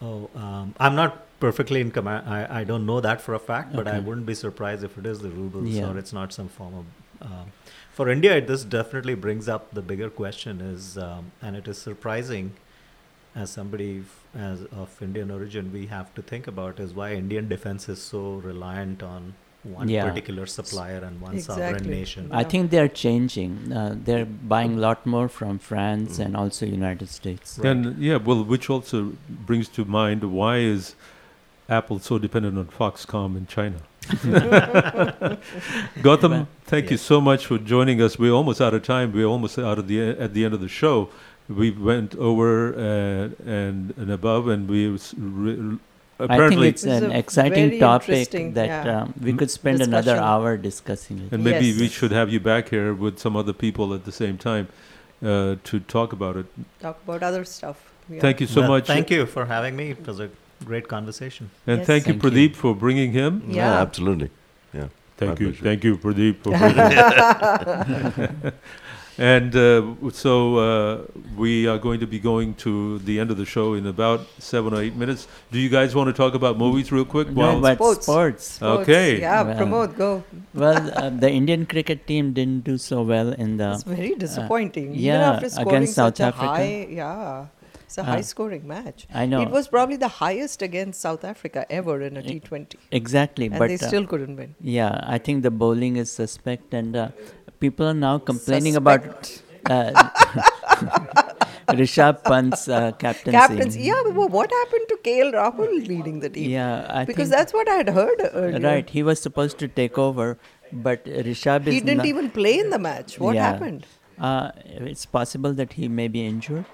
Oh, 0.00 0.30
um, 0.34 0.74
I'm 0.80 0.94
not 0.94 1.26
perfectly 1.44 1.80
in 1.84 1.90
command. 1.90 2.28
I, 2.36 2.60
I 2.60 2.64
don't 2.64 2.86
know 2.90 3.00
that 3.08 3.20
for 3.20 3.34
a 3.34 3.42
fact, 3.50 3.74
but 3.78 3.86
I 3.86 3.98
wouldn't 4.06 4.26
be 4.32 4.34
surprised 4.46 4.82
if 4.88 4.96
it 5.00 5.06
is 5.12 5.18
the 5.26 5.30
rubles 5.40 5.68
Yeah. 5.68 5.90
or 5.90 5.98
it's 6.02 6.12
not 6.20 6.32
some 6.40 6.48
form 6.58 6.74
of. 6.80 6.86
Um, 7.30 7.46
for 7.98 8.08
India, 8.16 8.40
this 8.52 8.64
definitely 8.64 9.14
brings 9.26 9.48
up 9.54 9.72
the 9.78 9.82
bigger 9.90 10.10
question 10.22 10.60
is, 10.74 10.98
um, 11.06 11.30
and 11.42 11.54
it 11.60 11.68
is 11.72 11.78
surprising, 11.90 12.52
as 13.42 13.50
somebody 13.58 13.92
f- 14.00 14.42
as 14.50 14.64
of 14.82 14.96
Indian 15.08 15.30
origin, 15.38 15.70
we 15.78 15.86
have 15.94 16.08
to 16.18 16.22
think 16.32 16.46
about 16.54 16.80
is 16.88 16.92
why 17.00 17.08
Indian 17.22 17.48
defense 17.54 17.88
is 17.94 18.00
so 18.14 18.22
reliant 18.50 19.02
on 19.12 19.34
one 19.74 19.88
Yeah. 19.92 20.08
particular 20.08 20.44
supplier 20.54 20.98
and 21.08 21.20
one 21.26 21.38
sovereign 21.44 21.68
Exactly. 21.76 21.94
nation. 22.00 22.28
I 22.42 22.44
think 22.52 22.70
they're 22.74 22.92
changing. 23.06 23.54
Uh, 23.72 23.94
they're 24.08 24.26
buying 24.56 24.74
a 24.78 24.80
lot 24.88 25.06
more 25.14 25.28
from 25.38 25.58
France 25.70 26.18
and 26.26 26.36
also 26.42 26.66
United 26.66 27.08
States. 27.20 27.56
And 27.72 27.96
yeah, 28.08 28.18
well, 28.28 28.42
which 28.54 28.68
also 28.74 28.98
brings 29.50 29.68
to 29.78 29.84
mind 30.02 30.24
why 30.40 30.54
is 30.74 30.94
Apple 31.68 31.98
so 31.98 32.18
dependent 32.18 32.58
on 32.58 32.66
Foxconn 32.66 33.36
in 33.36 33.46
China? 33.46 33.76
Gautam, 36.02 36.46
thank 36.64 36.90
you 36.90 36.96
so 36.96 37.20
much 37.20 37.46
for 37.46 37.58
joining 37.58 38.00
us. 38.02 38.18
We're 38.18 38.32
almost 38.32 38.60
out 38.60 38.74
of 38.74 38.82
time. 38.82 39.12
We're 39.12 39.26
almost 39.26 39.58
out 39.58 39.78
of 39.78 39.88
the 39.88 40.00
at 40.10 40.34
the 40.34 40.44
end 40.44 40.54
of 40.54 40.60
the 40.60 40.68
show. 40.68 41.08
We 41.48 41.70
went 41.70 42.14
over 42.16 42.74
uh, 42.74 42.80
and 43.50 43.94
and 43.96 44.10
above, 44.10 44.48
and 44.48 44.68
we 44.68 44.88
was 44.90 45.14
re- 45.16 45.78
I 46.16 46.26
think 46.26 46.30
apparently 46.30 46.68
it's 46.68 46.84
an 46.84 47.10
exciting 47.10 47.80
topic 47.80 48.30
that 48.54 48.86
um, 48.88 49.14
we 49.20 49.32
could 49.32 49.50
spend 49.50 49.80
another 49.82 50.16
hour 50.16 50.56
discussing 50.56 51.18
it. 51.18 51.32
and 51.32 51.42
maybe 51.42 51.66
Yes. 51.66 51.80
we 51.80 51.88
should 51.88 52.12
have 52.12 52.30
you 52.32 52.38
back 52.40 52.68
here 52.68 52.94
with 52.94 53.18
some 53.18 53.36
other 53.36 53.52
people 53.52 53.92
at 53.94 54.04
the 54.04 54.12
same 54.12 54.38
time 54.38 54.68
uh, 55.24 55.56
to 55.64 55.80
talk 55.80 56.12
about 56.12 56.36
it. 56.36 56.46
Talk 56.80 56.98
about 57.04 57.22
other 57.22 57.44
stuff. 57.44 57.90
Yeah. 58.08 58.20
Thank 58.20 58.40
you 58.40 58.46
so 58.46 58.60
Well, 58.60 58.70
much. 58.70 58.86
Thank 58.86 59.10
you 59.10 59.26
for 59.26 59.46
having 59.46 59.74
me. 59.76 59.90
It 59.90 60.06
was 60.06 60.20
a 60.20 60.30
great 60.64 60.88
conversation. 60.88 61.50
And 61.66 61.78
Yes. 61.78 61.86
thank 61.86 62.06
you, 62.06 62.12
Thank 62.14 62.24
you. 62.24 62.30
Pradeep, 62.30 62.56
for 62.56 62.74
bringing 62.74 63.12
him. 63.12 63.42
Yeah. 63.48 63.56
Yeah, 63.56 63.80
absolutely. 63.86 64.30
Yeah. 64.72 64.88
Thank 65.16 65.32
My 65.40 65.46
you. 65.46 65.50
pleasure. 65.52 65.64
Thank 65.68 65.84
you, 65.84 65.96
Pradeep, 65.96 66.36
for 66.42 66.50
bringing 66.62 66.90
him. 66.92 68.52
and 69.34 69.54
uh, 69.54 70.10
so 70.10 70.56
uh, 70.56 70.98
we 71.36 71.68
are 71.68 71.78
going 71.78 72.00
to 72.00 72.06
be 72.14 72.18
going 72.18 72.54
to 72.54 72.98
the 73.10 73.20
end 73.20 73.30
of 73.30 73.36
the 73.36 73.44
show 73.44 73.74
in 73.74 73.86
about 73.86 74.26
seven 74.40 74.74
or 74.74 74.80
eight 74.82 74.96
minutes. 74.96 75.28
Do 75.52 75.58
you 75.60 75.68
guys 75.68 75.94
want 75.94 76.08
to 76.08 76.12
talk 76.12 76.34
about 76.34 76.58
movies 76.58 76.90
real 76.90 77.04
quick? 77.04 77.28
No, 77.30 77.34
while- 77.42 77.60
but 77.60 77.74
Sports. 77.76 78.06
sports. 78.06 78.44
Sports. 78.56 78.80
Okay. 78.88 79.20
Yeah, 79.20 79.42
Well- 79.42 79.56
Pramod, 79.56 79.96
go. 79.96 80.24
well, 80.52 80.90
uh, 80.98 81.10
the 81.10 81.30
Indian 81.30 81.64
cricket 81.66 82.06
team 82.08 82.32
didn't 82.32 82.64
do 82.64 82.76
so 82.76 83.02
well 83.02 83.32
in 83.32 83.56
the. 83.58 83.72
It's 83.74 83.84
very 83.84 84.14
uh, 84.14 84.18
disappointing. 84.18 84.86
Even 84.94 85.00
yeah, 85.00 85.30
after 85.34 85.48
scoring 85.48 85.68
against 85.68 85.94
South 85.94 86.16
such 86.16 86.20
a 86.24 86.28
Africa. 86.34 86.46
high, 86.46 86.86
yeah, 86.90 87.46
it's 87.94 87.98
a 87.98 88.10
Uh, 88.10 88.14
high 88.16 88.22
scoring 88.22 88.66
match. 88.66 89.06
I 89.22 89.24
know. 89.26 89.40
It 89.42 89.50
was 89.56 89.68
probably 89.68 89.96
the 90.04 90.08
highest 90.20 90.62
against 90.62 91.00
South 91.00 91.24
Africa 91.32 91.64
ever 91.70 92.00
in 92.02 92.16
a 92.16 92.22
E- 92.22 92.40
T20. 92.40 92.76
Exactly, 92.90 93.46
And 93.46 93.58
but 93.58 93.68
they 93.68 93.74
uh, 93.74 93.86
still 93.90 94.06
couldn't 94.12 94.36
win. 94.36 94.54
Yeah, 94.60 95.00
I 95.16 95.18
think 95.18 95.44
the 95.44 95.52
bowling 95.62 95.96
is 95.96 96.10
suspect, 96.10 96.74
and 96.74 96.96
uh, 96.96 97.08
people 97.60 97.86
are 97.86 98.00
now 98.08 98.18
complaining 98.18 98.74
about 98.74 99.06
uh, 99.70 99.92
Rishabh 101.82 102.24
Pant's 102.24 102.66
uh, 102.68 102.92
captaincy. 103.04 103.38
Captains, 103.38 103.76
yeah, 103.76 104.02
but 104.20 104.30
what 104.38 104.50
happened 104.60 104.86
to 104.88 104.96
KL 105.08 105.32
Rahul 105.32 105.72
leading 105.86 106.20
the 106.20 106.30
team? 106.30 106.50
Yeah, 106.50 106.86
I 107.00 107.04
because 107.04 107.30
that's 107.30 107.52
what 107.52 107.68
I 107.68 107.74
had 107.82 107.90
heard 107.90 108.28
earlier. 108.32 108.60
Right, 108.68 108.90
he 108.90 109.02
was 109.02 109.20
supposed 109.20 109.58
to 109.64 109.68
take 109.68 109.98
over, 109.98 110.36
but 110.72 111.04
Rishabh 111.04 111.68
is 111.68 111.74
He 111.74 111.80
didn't 111.80 112.06
even 112.14 112.30
play 112.30 112.58
in 112.58 112.70
the 112.70 112.78
match. 112.78 113.20
What 113.20 113.36
Yeah. 113.36 113.50
happened? 113.52 113.86
Uh, 114.18 114.50
it's 114.94 115.06
possible 115.06 115.52
that 115.60 115.74
he 115.74 115.88
may 116.00 116.08
be 116.08 116.26
injured. 116.26 116.66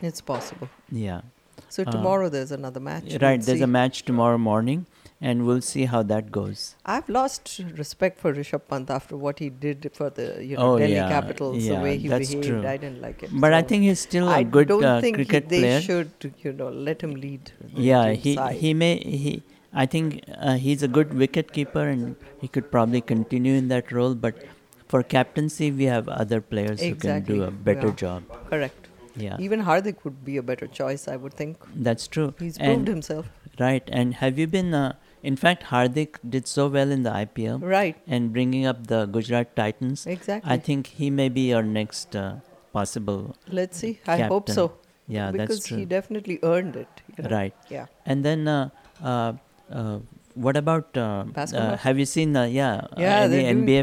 It's 0.00 0.20
possible. 0.20 0.68
Yeah. 0.90 1.20
So 1.68 1.82
Uh, 1.86 1.90
tomorrow 1.90 2.28
there's 2.28 2.52
another 2.52 2.80
match. 2.80 3.04
Right, 3.12 3.22
Let's 3.22 3.46
there's 3.46 3.58
see. 3.58 3.64
a 3.64 3.66
match 3.66 4.02
tomorrow 4.04 4.36
morning, 4.38 4.84
and 5.20 5.46
we'll 5.46 5.62
see 5.62 5.84
how 5.92 6.02
that 6.10 6.30
goes. 6.30 6.64
I've 6.84 7.08
lost 7.08 7.60
respect 7.78 8.18
for 8.24 8.32
Rishabh 8.34 8.66
Pant 8.72 8.90
after 8.96 9.16
what 9.16 9.38
he 9.38 9.48
did 9.48 9.88
for 10.00 10.10
the 10.10 10.26
you 10.44 10.56
know 10.56 10.72
Oh, 10.72 10.78
Delhi 10.78 10.94
yeah, 10.98 11.08
Capitals. 11.08 11.56
yeah, 11.64 11.76
the 11.76 11.80
way 11.86 11.96
he 11.96 12.08
that's 12.08 12.28
behaved, 12.34 12.48
true. 12.48 12.66
I 12.72 12.76
didn't 12.76 13.00
like 13.06 13.22
it. 13.22 13.30
But 13.46 13.54
I 13.60 13.62
think 13.62 13.84
he's 13.84 14.00
still 14.00 14.28
a 14.28 14.36
I 14.40 14.42
good, 14.42 14.68
don't 14.68 14.84
uh, 14.84 15.00
think 15.00 15.16
he- 15.18 15.24
cricket 15.24 15.48
they 15.54 15.60
player. 15.60 15.80
should, 15.80 16.32
you 16.44 16.52
know, 16.52 16.68
let 16.90 17.00
him 17.08 17.14
lead. 17.14 17.52
Yeah, 17.90 18.12
he 18.12 18.34
side. 18.34 18.56
he 18.56 18.74
may 18.74 18.94
he. 19.22 19.42
I 19.72 19.86
think 19.86 20.20
uh, 20.36 20.56
he's 20.66 20.82
a 20.82 20.88
good 20.88 21.14
wicket 21.24 21.52
keeper, 21.52 21.88
and 21.88 22.16
he 22.42 22.48
could 22.48 22.70
probably 22.70 23.00
continue 23.00 23.54
in 23.54 23.68
that 23.68 23.90
role. 24.00 24.14
But 24.14 24.44
for 24.88 25.02
captaincy, 25.02 25.70
we 25.70 25.84
have 25.84 26.08
other 26.08 26.40
players 26.42 26.82
who 26.82 26.94
can 26.96 27.22
do 27.22 27.42
a 27.44 27.50
better 27.50 27.86
yeah. 27.88 27.94
job. 28.06 28.24
Correct. 28.50 28.81
Yeah. 29.16 29.36
Even 29.38 29.62
Hardik 29.62 30.04
would 30.04 30.24
be 30.24 30.36
a 30.36 30.42
better 30.42 30.66
choice, 30.66 31.06
I 31.08 31.16
would 31.16 31.34
think. 31.34 31.56
That's 31.74 32.06
true. 32.08 32.34
He's 32.38 32.56
And- 32.58 32.74
proved 32.74 32.88
himself. 32.88 33.26
Right, 33.60 33.82
and 33.92 34.14
have 34.14 34.38
you 34.38 34.46
been? 34.46 34.72
Uh, 34.72 34.94
in 35.22 35.36
fact, 35.36 35.64
Hardik 35.64 36.16
did 36.28 36.46
so 36.46 36.68
well 36.68 36.90
in 36.90 37.02
the 37.02 37.10
IPL. 37.10 37.58
Right. 37.62 37.96
And 38.06 38.32
bringing 38.32 38.64
up 38.66 38.86
the 38.86 39.04
Gujarat 39.06 39.54
Titans. 39.54 40.06
Exactly. 40.06 40.50
I 40.50 40.56
think 40.56 40.86
he 40.86 41.10
may 41.10 41.28
be 41.28 41.48
your 41.50 41.62
next 41.62 42.16
uh, 42.16 42.36
possible. 42.72 43.36
Let's 43.48 43.76
see. 43.76 44.00
I 44.06 44.22
hope 44.22 44.48
so. 44.48 44.72
Yeah, 45.06 45.30
because 45.30 45.48
that's 45.58 45.68
true. 45.68 45.78
he 45.78 45.84
definitely 45.84 46.38
earned 46.42 46.76
it. 46.76 47.02
you 47.16 47.24
know. 47.24 47.30
Right. 47.36 47.54
Yeah. 47.68 47.86
And 48.06 48.24
then, 48.24 48.48
uh, 48.48 48.70
uh, 49.04 49.34
uh, 49.70 49.98
what 50.34 50.56
about? 50.56 50.96
Uh, 50.96 51.24
uh, 51.36 51.76
have 51.76 51.98
you 51.98 52.06
seen? 52.06 52.34
Uh, 52.34 52.44
yeah. 52.44 52.76
uh, 52.76 52.88
Yeah, 52.96 53.20
any 53.30 53.82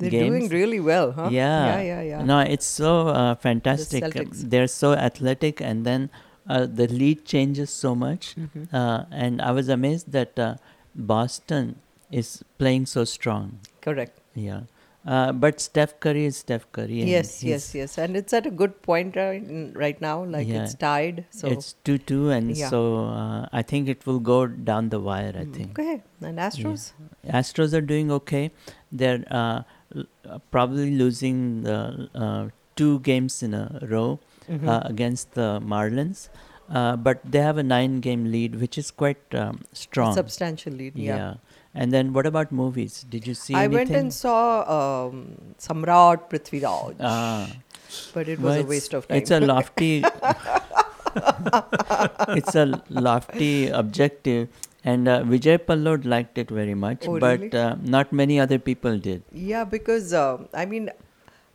they're 0.00 0.10
doing- 0.10 0.32
games? 0.32 0.48
doing 0.48 0.60
really 0.62 0.80
well, 0.80 1.12
huh? 1.12 1.28
Yeah. 1.30 1.66
Yeah, 1.76 1.82
yeah, 1.90 2.02
yeah. 2.10 2.24
No, 2.24 2.40
it's 2.40 2.66
so 2.66 3.08
uh, 3.08 3.34
fantastic. 3.36 4.02
Celtics. 4.04 4.42
They're 4.56 4.66
so 4.74 4.92
athletic, 4.94 5.60
and 5.60 5.84
then 5.86 6.10
uh, 6.48 6.66
the 6.66 6.88
lead 6.88 7.24
changes 7.24 7.70
so 7.70 7.94
much. 7.94 8.34
Mhm. 8.36 8.66
Uh, 8.72 9.04
and 9.12 9.40
I 9.40 9.52
was 9.52 9.68
amazed 9.68 10.10
that 10.18 10.38
uh, 10.38 10.50
Boston 10.94 11.76
is 12.10 12.42
playing 12.58 12.86
so 12.86 13.04
strong. 13.04 13.58
Correct. 13.80 14.18
Yeah. 14.34 14.62
Uh, 15.06 15.32
but 15.32 15.60
Steph 15.62 15.92
Curry 15.98 16.26
is 16.26 16.36
Steph 16.36 16.64
Curry. 16.72 17.02
Yes, 17.10 17.42
yes, 17.42 17.74
yes. 17.74 17.96
And 17.96 18.14
it's 18.16 18.34
at 18.34 18.44
a 18.44 18.50
good 18.50 18.82
point 18.82 19.16
right, 19.16 19.42
right 19.74 19.98
now. 19.98 20.24
Like 20.24 20.46
yeah, 20.46 20.64
it's 20.64 20.74
tied. 20.74 21.24
So 21.30 21.48
it's 21.48 21.72
2 21.84 21.96
2, 21.98 22.28
and 22.30 22.54
Yeah. 22.54 22.68
so 22.68 22.80
uh, 23.06 23.46
I 23.50 23.62
think 23.62 23.88
it 23.88 24.04
will 24.06 24.18
go 24.20 24.46
down 24.46 24.90
the 24.90 25.00
wire, 25.00 25.32
I 25.34 25.46
think. 25.46 25.78
Okay. 25.78 26.02
And 26.20 26.38
Astros? 26.38 26.92
Astros 27.26 27.72
are 27.72 27.80
doing 27.80 28.12
okay. 28.18 28.50
They're 28.92 29.24
probably 30.50 30.90
losing 30.96 31.62
the 31.62 32.08
uh, 32.14 32.48
two 32.76 33.00
games 33.00 33.42
in 33.42 33.54
a 33.54 33.80
row 33.82 34.18
Mhm. 34.48 34.68
uh, 34.68 34.80
against 34.84 35.32
the 35.34 35.48
Marlins. 35.72 36.28
Uh, 36.78 36.94
but 36.96 37.20
they 37.24 37.40
have 37.40 37.58
a 37.58 37.62
nine 37.62 37.98
game 38.00 38.24
lead, 38.32 38.54
which 38.60 38.78
is 38.78 38.90
quite 38.92 39.34
um, 39.34 39.60
strong. 39.72 40.14
substantial 40.14 40.72
lead, 40.72 40.96
yeah. 40.96 41.34
And 41.74 41.92
then 41.92 42.12
what 42.12 42.26
about 42.26 42.52
movies? 42.52 43.04
Did 43.14 43.26
you 43.26 43.34
see 43.34 43.54
I 43.54 43.64
anything? 43.64 43.76
went 43.78 43.90
and 44.02 44.14
saw 44.14 44.38
um, 44.76 45.18
Samrat 45.58 46.28
Prithviraj. 46.30 46.94
Ah. 47.00 47.48
But 48.14 48.28
it 48.28 48.38
Well, 48.40 48.54
was 48.56 48.64
a 48.64 48.68
waste 48.68 48.94
of 48.94 49.08
time. 49.08 49.18
It's 49.18 49.30
a 49.32 49.40
lofty. 49.40 50.04
it's 52.40 52.54
a 52.54 52.82
lofty 52.88 53.68
objective, 53.68 54.48
and 54.84 55.08
uh, 55.08 55.22
Vijay 55.22 55.58
Pallod 55.58 56.04
liked 56.04 56.38
it 56.38 56.50
very 56.50 56.74
much, 56.74 57.06
Oh, 57.06 57.18
but 57.18 57.40
really? 57.40 57.52
uh, 57.52 57.76
not 57.82 58.12
many 58.12 58.40
other 58.40 58.58
people 58.58 58.98
did. 58.98 59.22
Yeah, 59.32 59.64
because 59.64 60.12
um 60.14 60.48
I 60.54 60.64
mean, 60.66 60.90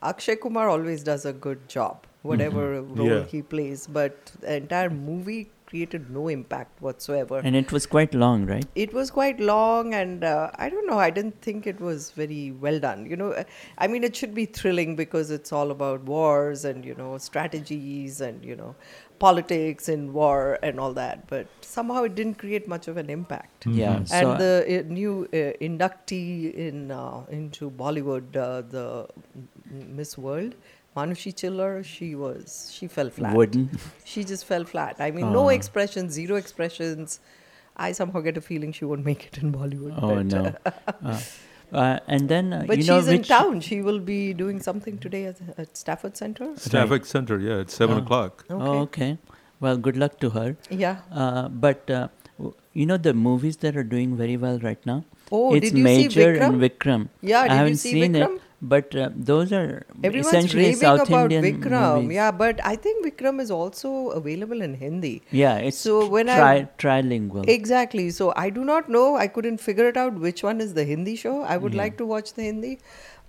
Akshay 0.01 0.35
Kumar 0.37 0.69
always 0.69 1.03
does 1.03 1.25
a 1.25 1.33
good 1.33 1.67
job, 1.67 2.05
whatever 2.21 2.63
Mhm. 2.81 2.97
role 3.01 3.11
Yeah. 3.17 3.25
he 3.35 3.41
plays. 3.41 3.87
But 3.99 4.31
the 4.41 4.55
entire 4.55 4.89
movie 4.89 5.41
created 5.69 6.09
no 6.15 6.27
impact 6.27 6.81
whatsoever. 6.87 7.39
And 7.43 7.55
it 7.55 7.71
was 7.71 7.85
quite 7.93 8.13
long, 8.13 8.45
right? 8.45 8.65
it 8.83 8.93
was 8.97 9.09
quite 9.15 9.39
long 9.47 9.93
and 9.99 10.23
uh, 10.29 10.49
i 10.65 10.67
don't 10.73 10.87
know 10.89 10.97
i 11.05 11.09
didn't 11.15 11.39
think 11.45 11.65
it 11.71 11.79
was 11.87 12.05
very 12.19 12.39
well 12.65 12.77
done 12.85 13.01
you 13.13 13.17
know 13.21 13.29
Uh, 13.41 13.43
i 13.85 13.87
mean 13.93 14.03
it 14.07 14.15
should 14.21 14.33
be 14.39 14.45
thrilling 14.57 14.95
because 14.99 15.31
it's 15.37 15.53
all 15.59 15.71
about 15.75 16.03
wars 16.11 16.63
and 16.71 16.85
you 16.89 16.95
know 17.01 17.09
strategies 17.25 18.21
and 18.27 18.45
you 18.51 18.55
know 18.61 18.69
politics 19.19 19.87
and 19.89 20.13
war 20.13 20.59
and 20.61 20.79
all 20.79 20.93
that 20.93 21.27
but 21.27 21.47
somehow 21.61 22.03
it 22.03 22.15
didn't 22.15 22.35
create 22.37 22.67
much 22.67 22.87
of 22.87 22.97
an 22.97 23.09
impact 23.09 23.65
Yeah, 23.65 23.97
and 23.97 24.07
so- 24.07 24.37
the 24.37 24.53
uh, 24.79 24.93
new 24.93 25.27
uh, 25.33 25.53
inductee 25.67 26.53
in 26.53 26.91
uh, 26.91 27.23
into 27.29 27.69
bollywood 27.71 28.35
uh, 28.35 28.61
the 28.61 29.07
miss 29.71 30.17
world 30.17 30.55
Manushi 30.97 31.35
Chhillar, 31.35 31.83
she 31.83 32.15
was, 32.15 32.69
she 32.73 32.87
fell 32.87 33.09
flat. 33.09 33.35
Wooden? 33.35 33.69
She 34.05 34.23
just 34.23 34.45
fell 34.45 34.63
flat. 34.63 34.95
I 34.97 35.11
mean, 35.11 35.33
no 35.33 35.41
Oh. 35.47 35.49
expressions, 35.49 36.13
zero 36.13 36.37
expressions. 36.37 37.19
I 37.75 37.91
somehow 37.91 38.21
get 38.21 38.37
a 38.37 38.41
feeling 38.41 38.71
she 38.71 38.85
won't 38.85 39.03
make 39.03 39.25
it 39.25 39.39
in 39.39 39.51
Bollywood. 39.51 39.99
Oh 40.01 40.15
but, 40.15 40.25
no. 41.03 41.17
uh, 41.83 41.99
and 42.07 42.29
then 42.33 42.51
uh, 42.53 42.63
but 42.67 42.77
you 42.77 42.83
she's 42.83 43.07
know 43.07 43.13
in 43.17 43.23
town. 43.23 43.59
She 43.69 43.81
will 43.87 43.99
be 43.99 44.33
doing 44.41 44.59
something 44.67 44.97
today 45.05 45.25
at, 45.31 45.37
at 45.63 45.75
Stafford 45.77 46.17
Center. 46.17 46.47
Stafford 46.67 47.05
Center, 47.05 47.39
yeah, 47.39 47.59
it's 47.65 47.75
seven 47.81 47.97
Oh. 47.97 48.01
o'clock. 48.03 48.45
Oh, 48.49 48.79
okay. 48.87 49.17
Well, 49.65 49.77
good 49.77 49.97
luck 49.97 50.19
to 50.25 50.29
her. 50.37 50.47
Yeah. 50.69 50.97
Uh, 51.11 51.47
but 51.65 51.89
uh, 51.89 52.07
w- 52.37 52.53
you 52.73 52.85
know 52.85 52.97
the 53.09 53.13
movies 53.13 53.57
that 53.67 53.77
are 53.81 53.87
doing 53.95 54.15
very 54.23 54.37
well 54.45 54.59
right 54.59 54.85
now. 54.93 54.97
Oh, 55.31 55.53
it's 55.55 55.69
did 55.69 55.77
you 55.77 55.85
see 55.85 55.91
Major 56.07 56.33
and 56.47 56.55
Vikram? 56.61 56.65
Vikram. 56.65 57.09
Yeah, 57.21 57.41
I 57.41 57.47
did 57.47 57.51
you 57.53 57.57
haven't 57.59 57.77
see 57.83 57.91
seen 57.93 58.13
Vikram? 58.13 58.35
it, 58.35 58.41
but 58.73 58.95
uh, 58.95 59.09
those 59.29 59.51
are 59.57 59.85
Everyone's 60.03 60.27
essentially 60.27 60.63
raving 60.65 60.79
South 60.81 61.07
about 61.07 61.31
Indian 61.31 61.61
Vikram. 61.61 61.95
movies. 62.03 62.15
Yeah, 62.15 62.31
but 62.41 62.59
I 62.71 62.75
think 62.85 63.05
Vikram 63.07 63.39
is 63.45 63.51
also 63.59 63.91
available 64.19 64.61
in 64.67 64.73
Hindi. 64.83 65.13
Yeah, 65.31 65.57
it's 65.69 65.77
so 65.87 65.97
when 66.15 66.29
I 66.29 66.37
tri- 66.37 66.69
trilingual. 66.85 67.47
Exactly. 67.57 68.09
So 68.19 68.31
I 68.45 68.49
do 68.59 68.63
not 68.71 68.89
know. 68.97 69.05
I 69.15 69.27
couldn't 69.27 69.59
figure 69.69 69.87
it 69.93 69.97
out 70.05 70.21
which 70.27 70.43
one 70.51 70.61
is 70.67 70.73
the 70.79 70.85
Hindi 70.93 71.15
show. 71.25 71.35
I 71.55 71.57
would 71.65 71.73
Yeah. 71.73 71.83
like 71.85 71.97
to 72.03 72.05
watch 72.13 72.33
the 72.39 72.43
Hindi, 72.49 72.73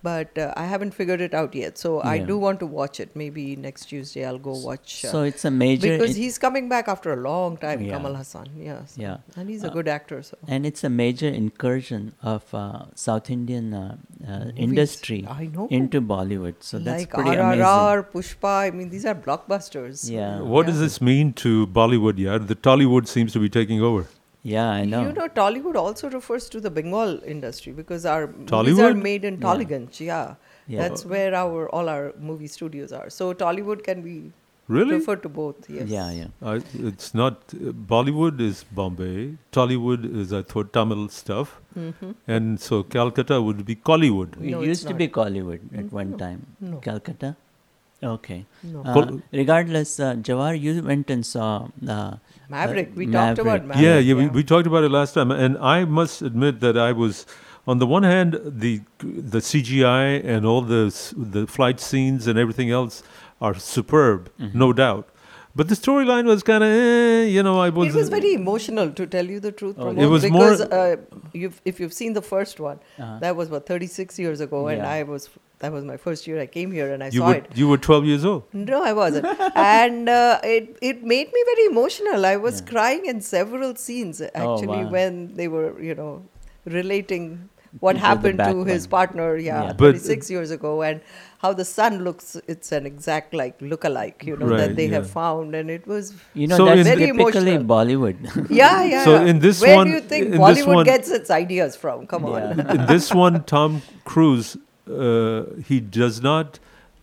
but 0.02 0.38
uh, 0.38 0.52
I 0.56 0.66
haven't 0.66 0.92
figured 0.94 1.20
it 1.20 1.34
out 1.34 1.54
yet. 1.54 1.78
So 1.78 2.00
I 2.02 2.18
do 2.18 2.38
want 2.38 2.60
to 2.60 2.66
watch 2.66 3.00
it. 3.00 3.10
Maybe 3.14 3.56
next 3.56 3.86
Tuesday 3.86 4.24
I'll 4.24 4.38
go 4.38 4.52
watch. 4.56 5.04
uh, 5.04 5.08
So 5.08 5.22
it's 5.22 5.44
a 5.44 5.50
major- 5.50 5.98
because 5.98 6.16
it- 6.16 6.20
he's 6.20 6.38
coming 6.38 6.68
back 6.68 6.88
after 6.88 7.12
a 7.12 7.16
long 7.16 7.56
time. 7.56 7.80
Yeah. 7.82 7.92
Kamal 7.96 8.14
Haasan. 8.14 8.46
Yes. 8.56 8.94
Yeah. 8.96 9.16
And 9.36 9.48
he's 9.50 9.64
a 9.64 9.68
Uh, 9.70 9.72
good 9.72 9.88
actor. 9.88 10.22
So. 10.22 10.36
And 10.46 10.64
it's 10.66 10.84
a 10.84 10.90
major 10.90 11.28
incursion 11.28 12.12
of 12.22 12.54
uh, 12.54 12.84
South 12.94 13.30
Indian 13.30 13.74
uh, 13.74 13.96
uh, 14.28 14.50
industry 14.56 15.26
I 15.28 15.46
know. 15.46 15.66
into 15.70 16.00
Bollywood. 16.00 16.54
So 16.60 16.78
that's 16.78 17.00
like 17.02 17.10
pretty 17.10 17.30
RRR, 17.30 17.98
amazing. 17.98 18.12
Pushpa. 18.12 18.54
I 18.68 18.70
mean, 18.70 18.90
these 18.90 19.04
are 19.04 19.14
blockbusters. 19.14 20.08
Yeah. 20.10 20.40
What 20.40 20.66
does 20.66 20.78
this 20.80 21.00
mean 21.00 21.32
to 21.44 21.66
Bollywood? 21.66 22.18
Yeah, 22.18 22.38
the 22.38 22.54
Tollywood 22.54 23.08
seems 23.08 23.32
to 23.32 23.38
be 23.38 23.48
taking 23.48 23.80
over. 23.82 24.06
Yeah, 24.54 24.68
I 24.70 24.84
know. 24.90 25.02
You 25.06 25.12
know, 25.18 25.28
Tollywood 25.36 25.76
also 25.82 26.08
refers 26.16 26.48
to 26.54 26.60
the 26.66 26.70
Bengal 26.78 27.14
industry 27.34 27.72
because 27.82 28.04
our 28.14 28.26
movies 28.32 28.80
are 28.88 28.94
made 29.06 29.24
in 29.30 29.38
Yeah. 29.38 29.46
Tollygunj. 29.46 30.00
Yeah. 30.08 30.34
Yeah. 30.74 30.82
That's 30.82 31.04
where 31.14 31.30
our 31.44 31.62
all 31.78 31.88
our 31.94 32.04
movie 32.32 32.50
studios 32.56 32.92
are. 32.98 33.06
So 33.20 33.30
Tollywood 33.44 33.82
can 33.88 34.02
be 34.08 34.16
Really? 34.74 34.94
referred 34.96 35.20
to 35.24 35.28
both. 35.38 35.66
Yes. 35.78 35.88
Yeah, 35.94 36.06
yeah. 36.18 36.30
Uh, 36.52 36.54
it's 36.92 37.10
not 37.20 37.54
uh, 37.56 37.72
Bollywood 37.94 38.40
is 38.46 38.62
Bombay. 38.78 39.14
Tollywood 39.58 40.06
is 40.22 40.32
I 40.38 40.42
thought 40.52 40.72
Tamil 40.78 41.04
stuff, 41.18 41.52
Mhm. 41.84 42.14
and 42.36 42.60
so 42.68 42.80
Calcutta 42.96 43.38
would 43.48 43.64
be 43.72 43.76
Collywood. 43.90 44.32
It 44.40 44.48
No, 44.54 44.62
it's 44.62 44.72
used 44.72 44.86
to 44.92 44.96
not. 44.96 45.02
be 45.04 45.08
Collywood 45.18 45.68
at 45.82 45.92
one 46.00 46.16
time. 46.24 46.40
no. 46.72 46.80
Calcutta? 46.88 47.30
Okay. 48.02 48.44
No. 48.62 48.82
Uh, 48.82 49.18
regardless, 49.32 49.98
uh, 49.98 50.14
Jawar, 50.16 50.58
you 50.60 50.82
went 50.82 51.10
and 51.10 51.24
saw 51.24 51.68
uh, 51.88 52.16
Maverick. 52.48 52.88
uh, 52.88 52.92
We 52.94 53.06
talked 53.06 53.38
about 53.38 53.64
Maverick. 53.64 53.66
Maverick. 53.68 53.84
yeah, 53.84 53.98
yeah, 53.98 54.14
We, 54.14 54.28
we 54.28 54.44
talked 54.44 54.66
about 54.66 54.84
it 54.84 54.90
last 54.90 55.14
time, 55.14 55.30
and 55.30 55.56
I 55.58 55.84
must 55.86 56.20
admit 56.22 56.60
that 56.60 56.76
I 56.76 56.92
was, 56.92 57.26
on 57.66 57.78
the 57.78 57.86
one 57.86 58.02
hand, 58.02 58.38
the 58.44 58.82
the 58.98 59.38
CGI 59.38 60.22
and 60.24 60.44
all 60.46 60.60
the 60.62 60.82
the 61.16 61.46
flight 61.46 61.80
scenes 61.80 62.26
and 62.26 62.38
everything 62.38 62.70
else 62.70 63.02
are 63.40 63.54
superb, 63.54 64.30
Mm-hmm. 64.38 64.58
no 64.58 64.72
doubt, 64.72 65.08
but 65.56 65.68
the 65.72 65.74
storyline 65.74 66.26
was 66.32 66.42
kind 66.50 66.62
of, 66.66 66.70
eh, 66.70 67.24
you 67.34 67.42
know, 67.46 67.54
I 67.66 67.70
was. 67.70 67.88
It 67.94 67.98
was 67.98 68.10
very 68.10 68.32
emotional, 68.34 68.90
to 69.00 69.06
tell 69.14 69.26
you 69.34 69.40
the 69.48 69.52
truth. 69.60 69.76
Oh, 69.78 69.88
It 70.04 70.06
was 70.14 70.24
more- 70.24 70.32
because 70.32 70.60
uh, 70.60 70.96
you've, 71.32 71.60
if 71.64 71.80
you've 71.80 71.96
seen 72.02 72.12
the 72.20 72.24
first 72.34 72.60
one, 72.68 72.78
Uh-huh. 72.98 73.18
that 73.24 73.34
was 73.40 73.48
what 73.56 73.66
36 73.74 74.18
years 74.24 74.40
ago, 74.48 74.68
and 74.68 74.82
I 74.94 75.02
was 75.14 75.28
that 75.64 75.72
was 75.72 75.84
my 75.84 75.96
first 75.96 76.26
year 76.26 76.38
I 76.40 76.46
came 76.46 76.70
here 76.70 76.92
and 76.92 77.02
I 77.02 77.06
you 77.06 77.20
saw 77.20 77.28
were 77.28 77.34
it. 77.36 77.46
you 77.60 77.66
were 77.68 77.78
twelve 77.88 78.04
years 78.04 78.24
old. 78.30 78.42
No, 78.52 78.82
I 78.84 78.92
wasn't. 78.92 79.26
and 79.56 80.08
uh, 80.14 80.38
it 80.56 80.76
it 80.90 81.02
made 81.14 81.28
me 81.36 81.44
very 81.50 81.64
emotional. 81.70 82.26
I 82.26 82.36
was 82.46 82.60
crying 82.72 83.06
in 83.12 83.22
several 83.22 83.74
scenes 83.84 84.20
actually 84.20 84.82
wow. 84.84 84.90
when 84.96 85.34
they 85.38 85.48
were, 85.48 85.68
you 85.90 85.94
know, 85.94 86.10
relating 86.66 87.48
what 87.80 87.96
happened 87.96 88.38
to 88.38 88.44
back 88.64 88.66
his 88.66 88.86
partner, 88.86 89.36
yeah, 89.36 89.62
Yeah. 89.64 89.72
But- 89.72 89.96
36 89.96 90.30
years 90.30 90.50
ago, 90.50 90.82
and 90.82 91.00
how 91.38 91.52
the 91.52 91.64
son 91.64 92.02
looks. 92.04 92.36
It's 92.48 92.72
an 92.72 92.86
exact 92.86 93.34
like 93.34 93.56
look-alike, 93.60 94.22
you 94.26 94.36
know, 94.36 94.46
Right, 94.46 94.58
that 94.58 94.76
they 94.76 94.86
have 94.88 95.08
found, 95.10 95.54
and 95.54 95.70
it 95.70 95.86
was 95.86 96.14
You 96.34 96.46
know, 96.46 96.56
So 96.56 96.64
that's 96.64 96.78
in- 96.80 96.84
very 96.84 97.06
typically 97.12 97.54
emotional. 97.54 97.64
Bollywood. 97.76 98.50
Yeah, 98.60 98.82
yeah. 98.84 99.04
So 99.04 99.16
in 99.24 99.38
this 99.40 99.60
Where 99.60 99.76
one- 99.76 99.86
do 99.88 99.92
you 99.92 100.00
think 100.00 100.28
Bollywood 100.34 100.74
one- 100.76 100.84
gets 100.84 101.10
its 101.10 101.30
ideas 101.30 101.76
from? 101.76 102.06
Come 102.06 102.24
on. 102.24 102.60
In 102.60 102.86
this 102.86 103.12
one, 103.14 103.42
Tom 103.44 103.82
Cruise, 104.04 104.56
uh, 104.90 105.44
he 105.66 105.80
does 105.80 106.22
not 106.22 106.58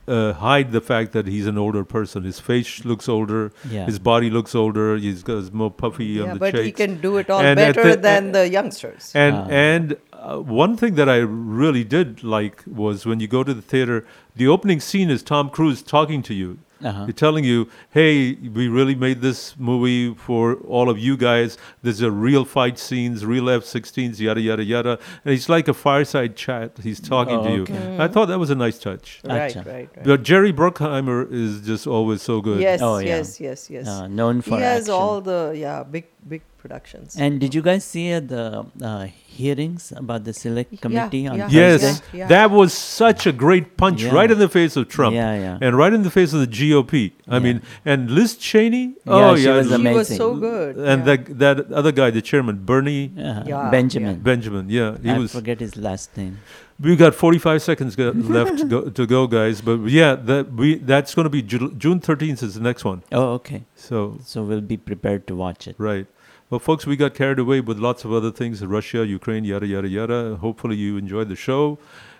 uh, 0.05 0.33
hide 0.33 0.71
the 0.73 0.81
fact 0.81 1.13
that 1.13 1.27
he's 1.27 1.45
an 1.47 1.57
older 1.57 1.83
person. 1.85 2.23
His 2.23 2.37
face 2.37 2.83
looks 2.83 3.07
older. 3.07 3.53
Yeah. 3.69 3.85
His 3.85 3.99
body 3.99 4.29
looks 4.29 4.53
older. 4.53 4.97
He's 4.97 5.23
got 5.23 5.37
he's 5.37 5.51
more 5.53 5.71
puffy 5.71 6.05
yeah, 6.05 6.23
on 6.23 6.29
the 6.33 6.39
but 6.39 6.55
he 6.55 6.73
can 6.73 6.99
do 6.99 7.15
it 7.17 7.29
all 7.29 7.39
And 7.39 7.55
better 7.55 7.91
the- 7.91 8.01
than 8.07 8.33
the 8.33 8.49
youngsters. 8.49 9.11
And 9.15 9.35
Ah. 9.35 9.47
and 9.49 9.95
uh, 10.23 10.39
one 10.39 10.77
thing 10.77 10.95
that 10.95 11.09
I 11.09 11.17
really 11.17 11.83
did 11.83 12.23
like 12.23 12.63
was 12.65 13.05
when 13.05 13.19
you 13.19 13.27
go 13.27 13.43
to 13.43 13.53
the 13.53 13.61
theater, 13.61 14.05
the 14.35 14.47
opening 14.47 14.79
scene 14.79 15.09
is 15.09 15.21
Tom 15.23 15.49
Cruise 15.49 15.81
talking 15.83 16.21
to 16.23 16.33
you. 16.33 16.59
Uh-huh. 16.83 17.05
He's 17.05 17.15
telling 17.15 17.45
you, 17.45 17.59
"Hey, 17.91 18.33
we 18.57 18.67
really 18.67 18.95
made 19.07 19.21
this 19.21 19.55
movie 19.57 20.13
for 20.27 20.55
all 20.75 20.89
of 20.89 20.97
you 20.99 21.15
guys. 21.15 21.57
There's 21.81 22.01
a 22.01 22.11
real 22.11 22.43
fight 22.43 22.77
scenes, 22.77 23.23
real 23.25 23.47
F-16s, 23.49 24.19
yada 24.19 24.41
yada 24.41 24.63
yada." 24.73 24.93
And 25.23 25.33
it's 25.33 25.47
like 25.47 25.69
a 25.69 25.73
fireside 25.73 26.35
chat. 26.35 26.71
He's 26.83 26.99
talking 26.99 27.37
Oh, 27.37 27.43
to 27.45 27.51
you. 27.55 27.61
okay. 27.63 27.97
I 28.05 28.09
thought 28.09 28.27
that 28.33 28.39
was 28.39 28.49
a 28.49 28.55
nice 28.65 28.77
touch. 28.79 29.21
Right, 29.23 29.53
Acha. 29.55 29.65
right, 29.65 29.89
right. 29.95 30.03
But 30.03 30.23
Jerry 30.23 30.51
Bruckheimer 30.51 31.19
is 31.31 31.61
just 31.61 31.87
always 31.87 32.21
so 32.21 32.41
good. 32.41 32.59
Yes, 32.59 32.81
Oh, 32.81 32.97
yeah. 32.97 33.15
yes, 33.15 33.39
yes, 33.39 33.69
yes. 33.69 33.87
Uh, 33.87 34.07
known 34.07 34.41
for 34.41 34.57
he 34.57 34.61
has 34.61 34.81
action. 34.83 34.93
all 34.93 35.21
the 35.21 35.41
yeah 35.55 35.83
big 35.83 36.05
big 36.27 36.41
productions. 36.63 37.15
And 37.23 37.39
did 37.43 37.51
you 37.57 37.61
guys 37.69 37.83
see 37.93 38.05
uh, 38.13 38.19
the 38.33 38.43
uh, 38.81 39.05
hearings 39.37 39.91
about 40.03 40.21
the 40.27 40.33
select 40.43 40.71
committee 40.85 41.23
on 41.27 41.37
yeah. 41.37 41.49
Yes, 41.59 41.81
Thursday? 41.81 42.17
Yeah. 42.19 42.27
that 42.35 42.51
was 42.59 42.73
such 42.73 43.21
a 43.31 43.33
great 43.45 43.65
punch 43.83 44.01
Yeah. 44.03 44.15
right 44.19 44.31
in 44.35 44.39
the 44.45 44.49
face 44.57 44.73
of 44.81 44.87
Trump. 44.95 45.13
Yeah, 45.21 45.33
yeah. 45.45 45.57
And 45.65 45.77
right 45.83 45.93
in 45.99 46.03
the 46.09 46.13
face 46.19 46.31
of 46.37 46.39
the 46.45 46.51
GOP. 46.59 46.95
I 47.27 47.35
Yeah. 47.35 47.39
mean, 47.47 47.61
and 47.93 48.09
Liz 48.19 48.35
Cheney. 48.47 48.85
Yeah, 49.05 49.13
oh, 49.17 49.35
she 49.35 49.43
yeah. 49.45 49.57
was 49.57 49.67
he 49.67 49.71
was 49.71 49.79
amazing. 49.81 50.17
so 50.23 50.29
good. 50.47 50.77
And 50.93 50.99
yeah. 51.05 51.15
that 51.17 51.39
that 51.45 51.71
other 51.83 51.91
guy, 52.01 52.09
the 52.19 52.25
chairman, 52.31 52.55
Bernie 52.71 53.03
Uh, 53.17 53.43
Yeah, 53.53 53.69
Benjamin. 53.77 54.19
Benjamin. 54.31 54.65
Yeah, 54.79 54.97
he 55.07 55.09
I 55.09 55.17
was. 55.23 55.31
forget 55.39 55.59
his 55.69 55.75
last 55.87 56.15
name. 56.23 56.37
We've 56.85 56.97
got 56.97 57.13
45 57.15 57.61
seconds 57.61 57.95
go, 57.95 58.05
left 58.37 58.57
to 58.61 58.65
go, 58.65 58.79
to 58.99 59.03
go, 59.05 59.19
guys. 59.33 59.61
But 59.67 59.77
yeah, 59.99 60.15
that 60.31 60.51
we 60.61 60.69
that's 60.91 61.13
going 61.15 61.27
to 61.31 61.33
be 61.35 61.41
Ju- 61.53 61.73
June 61.83 61.99
13th 62.07 62.41
is 62.47 62.55
the 62.59 62.63
next 62.69 62.83
one. 62.91 63.03
Oh, 63.11 63.27
okay. 63.39 63.61
So 63.75 63.99
So 64.31 64.43
we'll 64.43 64.67
be 64.75 64.77
prepared 64.91 65.27
to 65.27 65.35
watch 65.45 65.67
it. 65.73 65.75
right. 65.91 66.07
Well, 66.49 66.59
folks, 66.59 66.85
we 66.85 66.95
got 66.95 67.13
carried 67.15 67.39
away 67.39 67.59
with 67.61 67.79
lots 67.79 68.05
of 68.05 68.11
other 68.13 68.31
things: 68.31 68.63
Russia, 68.65 69.05
Ukraine, 69.05 69.43
yada 69.43 69.65
yada 69.67 69.87
yada. 69.87 70.35
Hopefully, 70.35 70.75
you 70.75 70.97
enjoyed 70.97 71.29
the 71.29 71.35
show, 71.35 71.79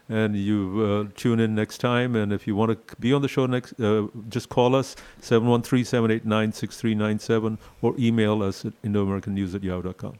and 0.09 0.35
you 0.35 0.81
uh, 0.83 1.05
tune 1.15 1.39
in 1.39 1.53
next 1.55 1.77
time. 1.77 2.15
And 2.15 2.33
if 2.33 2.47
you 2.47 2.55
want 2.55 2.87
to 2.87 2.95
be 2.97 3.13
on 3.13 3.21
the 3.21 3.27
show 3.27 3.45
next, 3.45 3.79
uh, 3.79 4.07
just 4.29 4.49
call 4.49 4.75
us 4.75 4.95
713-789-6397 5.21 7.57
or 7.81 7.93
email 7.97 8.41
us 8.43 8.65
at 8.65 8.73
indoamericannews 8.81 9.53
at 9.55 9.63
yahoo.com. 9.63 10.15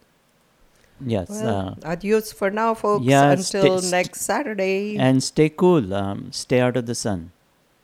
Yes. 1.06 1.30
Well, 1.30 1.78
uh, 1.84 1.88
adios 1.90 2.32
for 2.32 2.50
now, 2.50 2.74
folks. 2.76 3.04
yeah, 3.06 3.32
until 3.32 3.80
stay- 3.82 3.92
next 3.92 4.22
Saturday. 4.22 4.96
and 4.98 5.22
stay 5.24 5.50
cool. 5.50 5.94
Um, 5.94 6.32
stay 6.32 6.62
out 6.62 6.78
of 6.78 6.86
the 6.86 6.96
sun. 6.96 7.32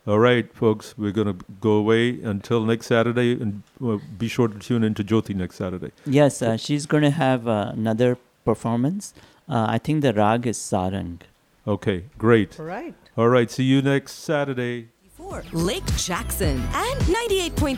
All 0.09 0.17
right, 0.17 0.51
folks, 0.55 0.97
we're 0.97 1.11
going 1.11 1.27
to 1.27 1.45
go 1.61 1.73
away 1.73 2.19
until 2.23 2.65
next 2.65 2.87
Saturday, 2.87 3.33
and 3.33 3.61
uh, 3.85 3.99
be 4.17 4.27
sure 4.27 4.47
to 4.47 4.57
tune 4.57 4.83
in 4.83 4.95
to 4.95 5.03
Jyoti 5.03 5.35
next 5.35 5.57
Saturday. 5.57 5.91
Yes, 6.03 6.41
uh, 6.41 6.57
she's 6.57 6.87
going 6.87 7.03
to 7.03 7.11
have 7.11 7.47
uh, 7.47 7.73
another 7.75 8.17
performance. 8.43 9.13
Uh, 9.47 9.67
I 9.69 9.77
think 9.77 10.01
the 10.01 10.11
rag 10.11 10.47
is 10.47 10.57
sarang. 10.57 11.19
Okay, 11.67 12.05
great. 12.17 12.59
All 12.59 12.65
right. 12.65 12.95
All 13.15 13.29
right, 13.29 13.51
see 13.51 13.65
you 13.65 13.83
next 13.83 14.13
Saturday. 14.13 14.87
Lake 15.51 15.85
Jackson 15.95 16.57
and 16.73 16.99
98.3 17.01 17.77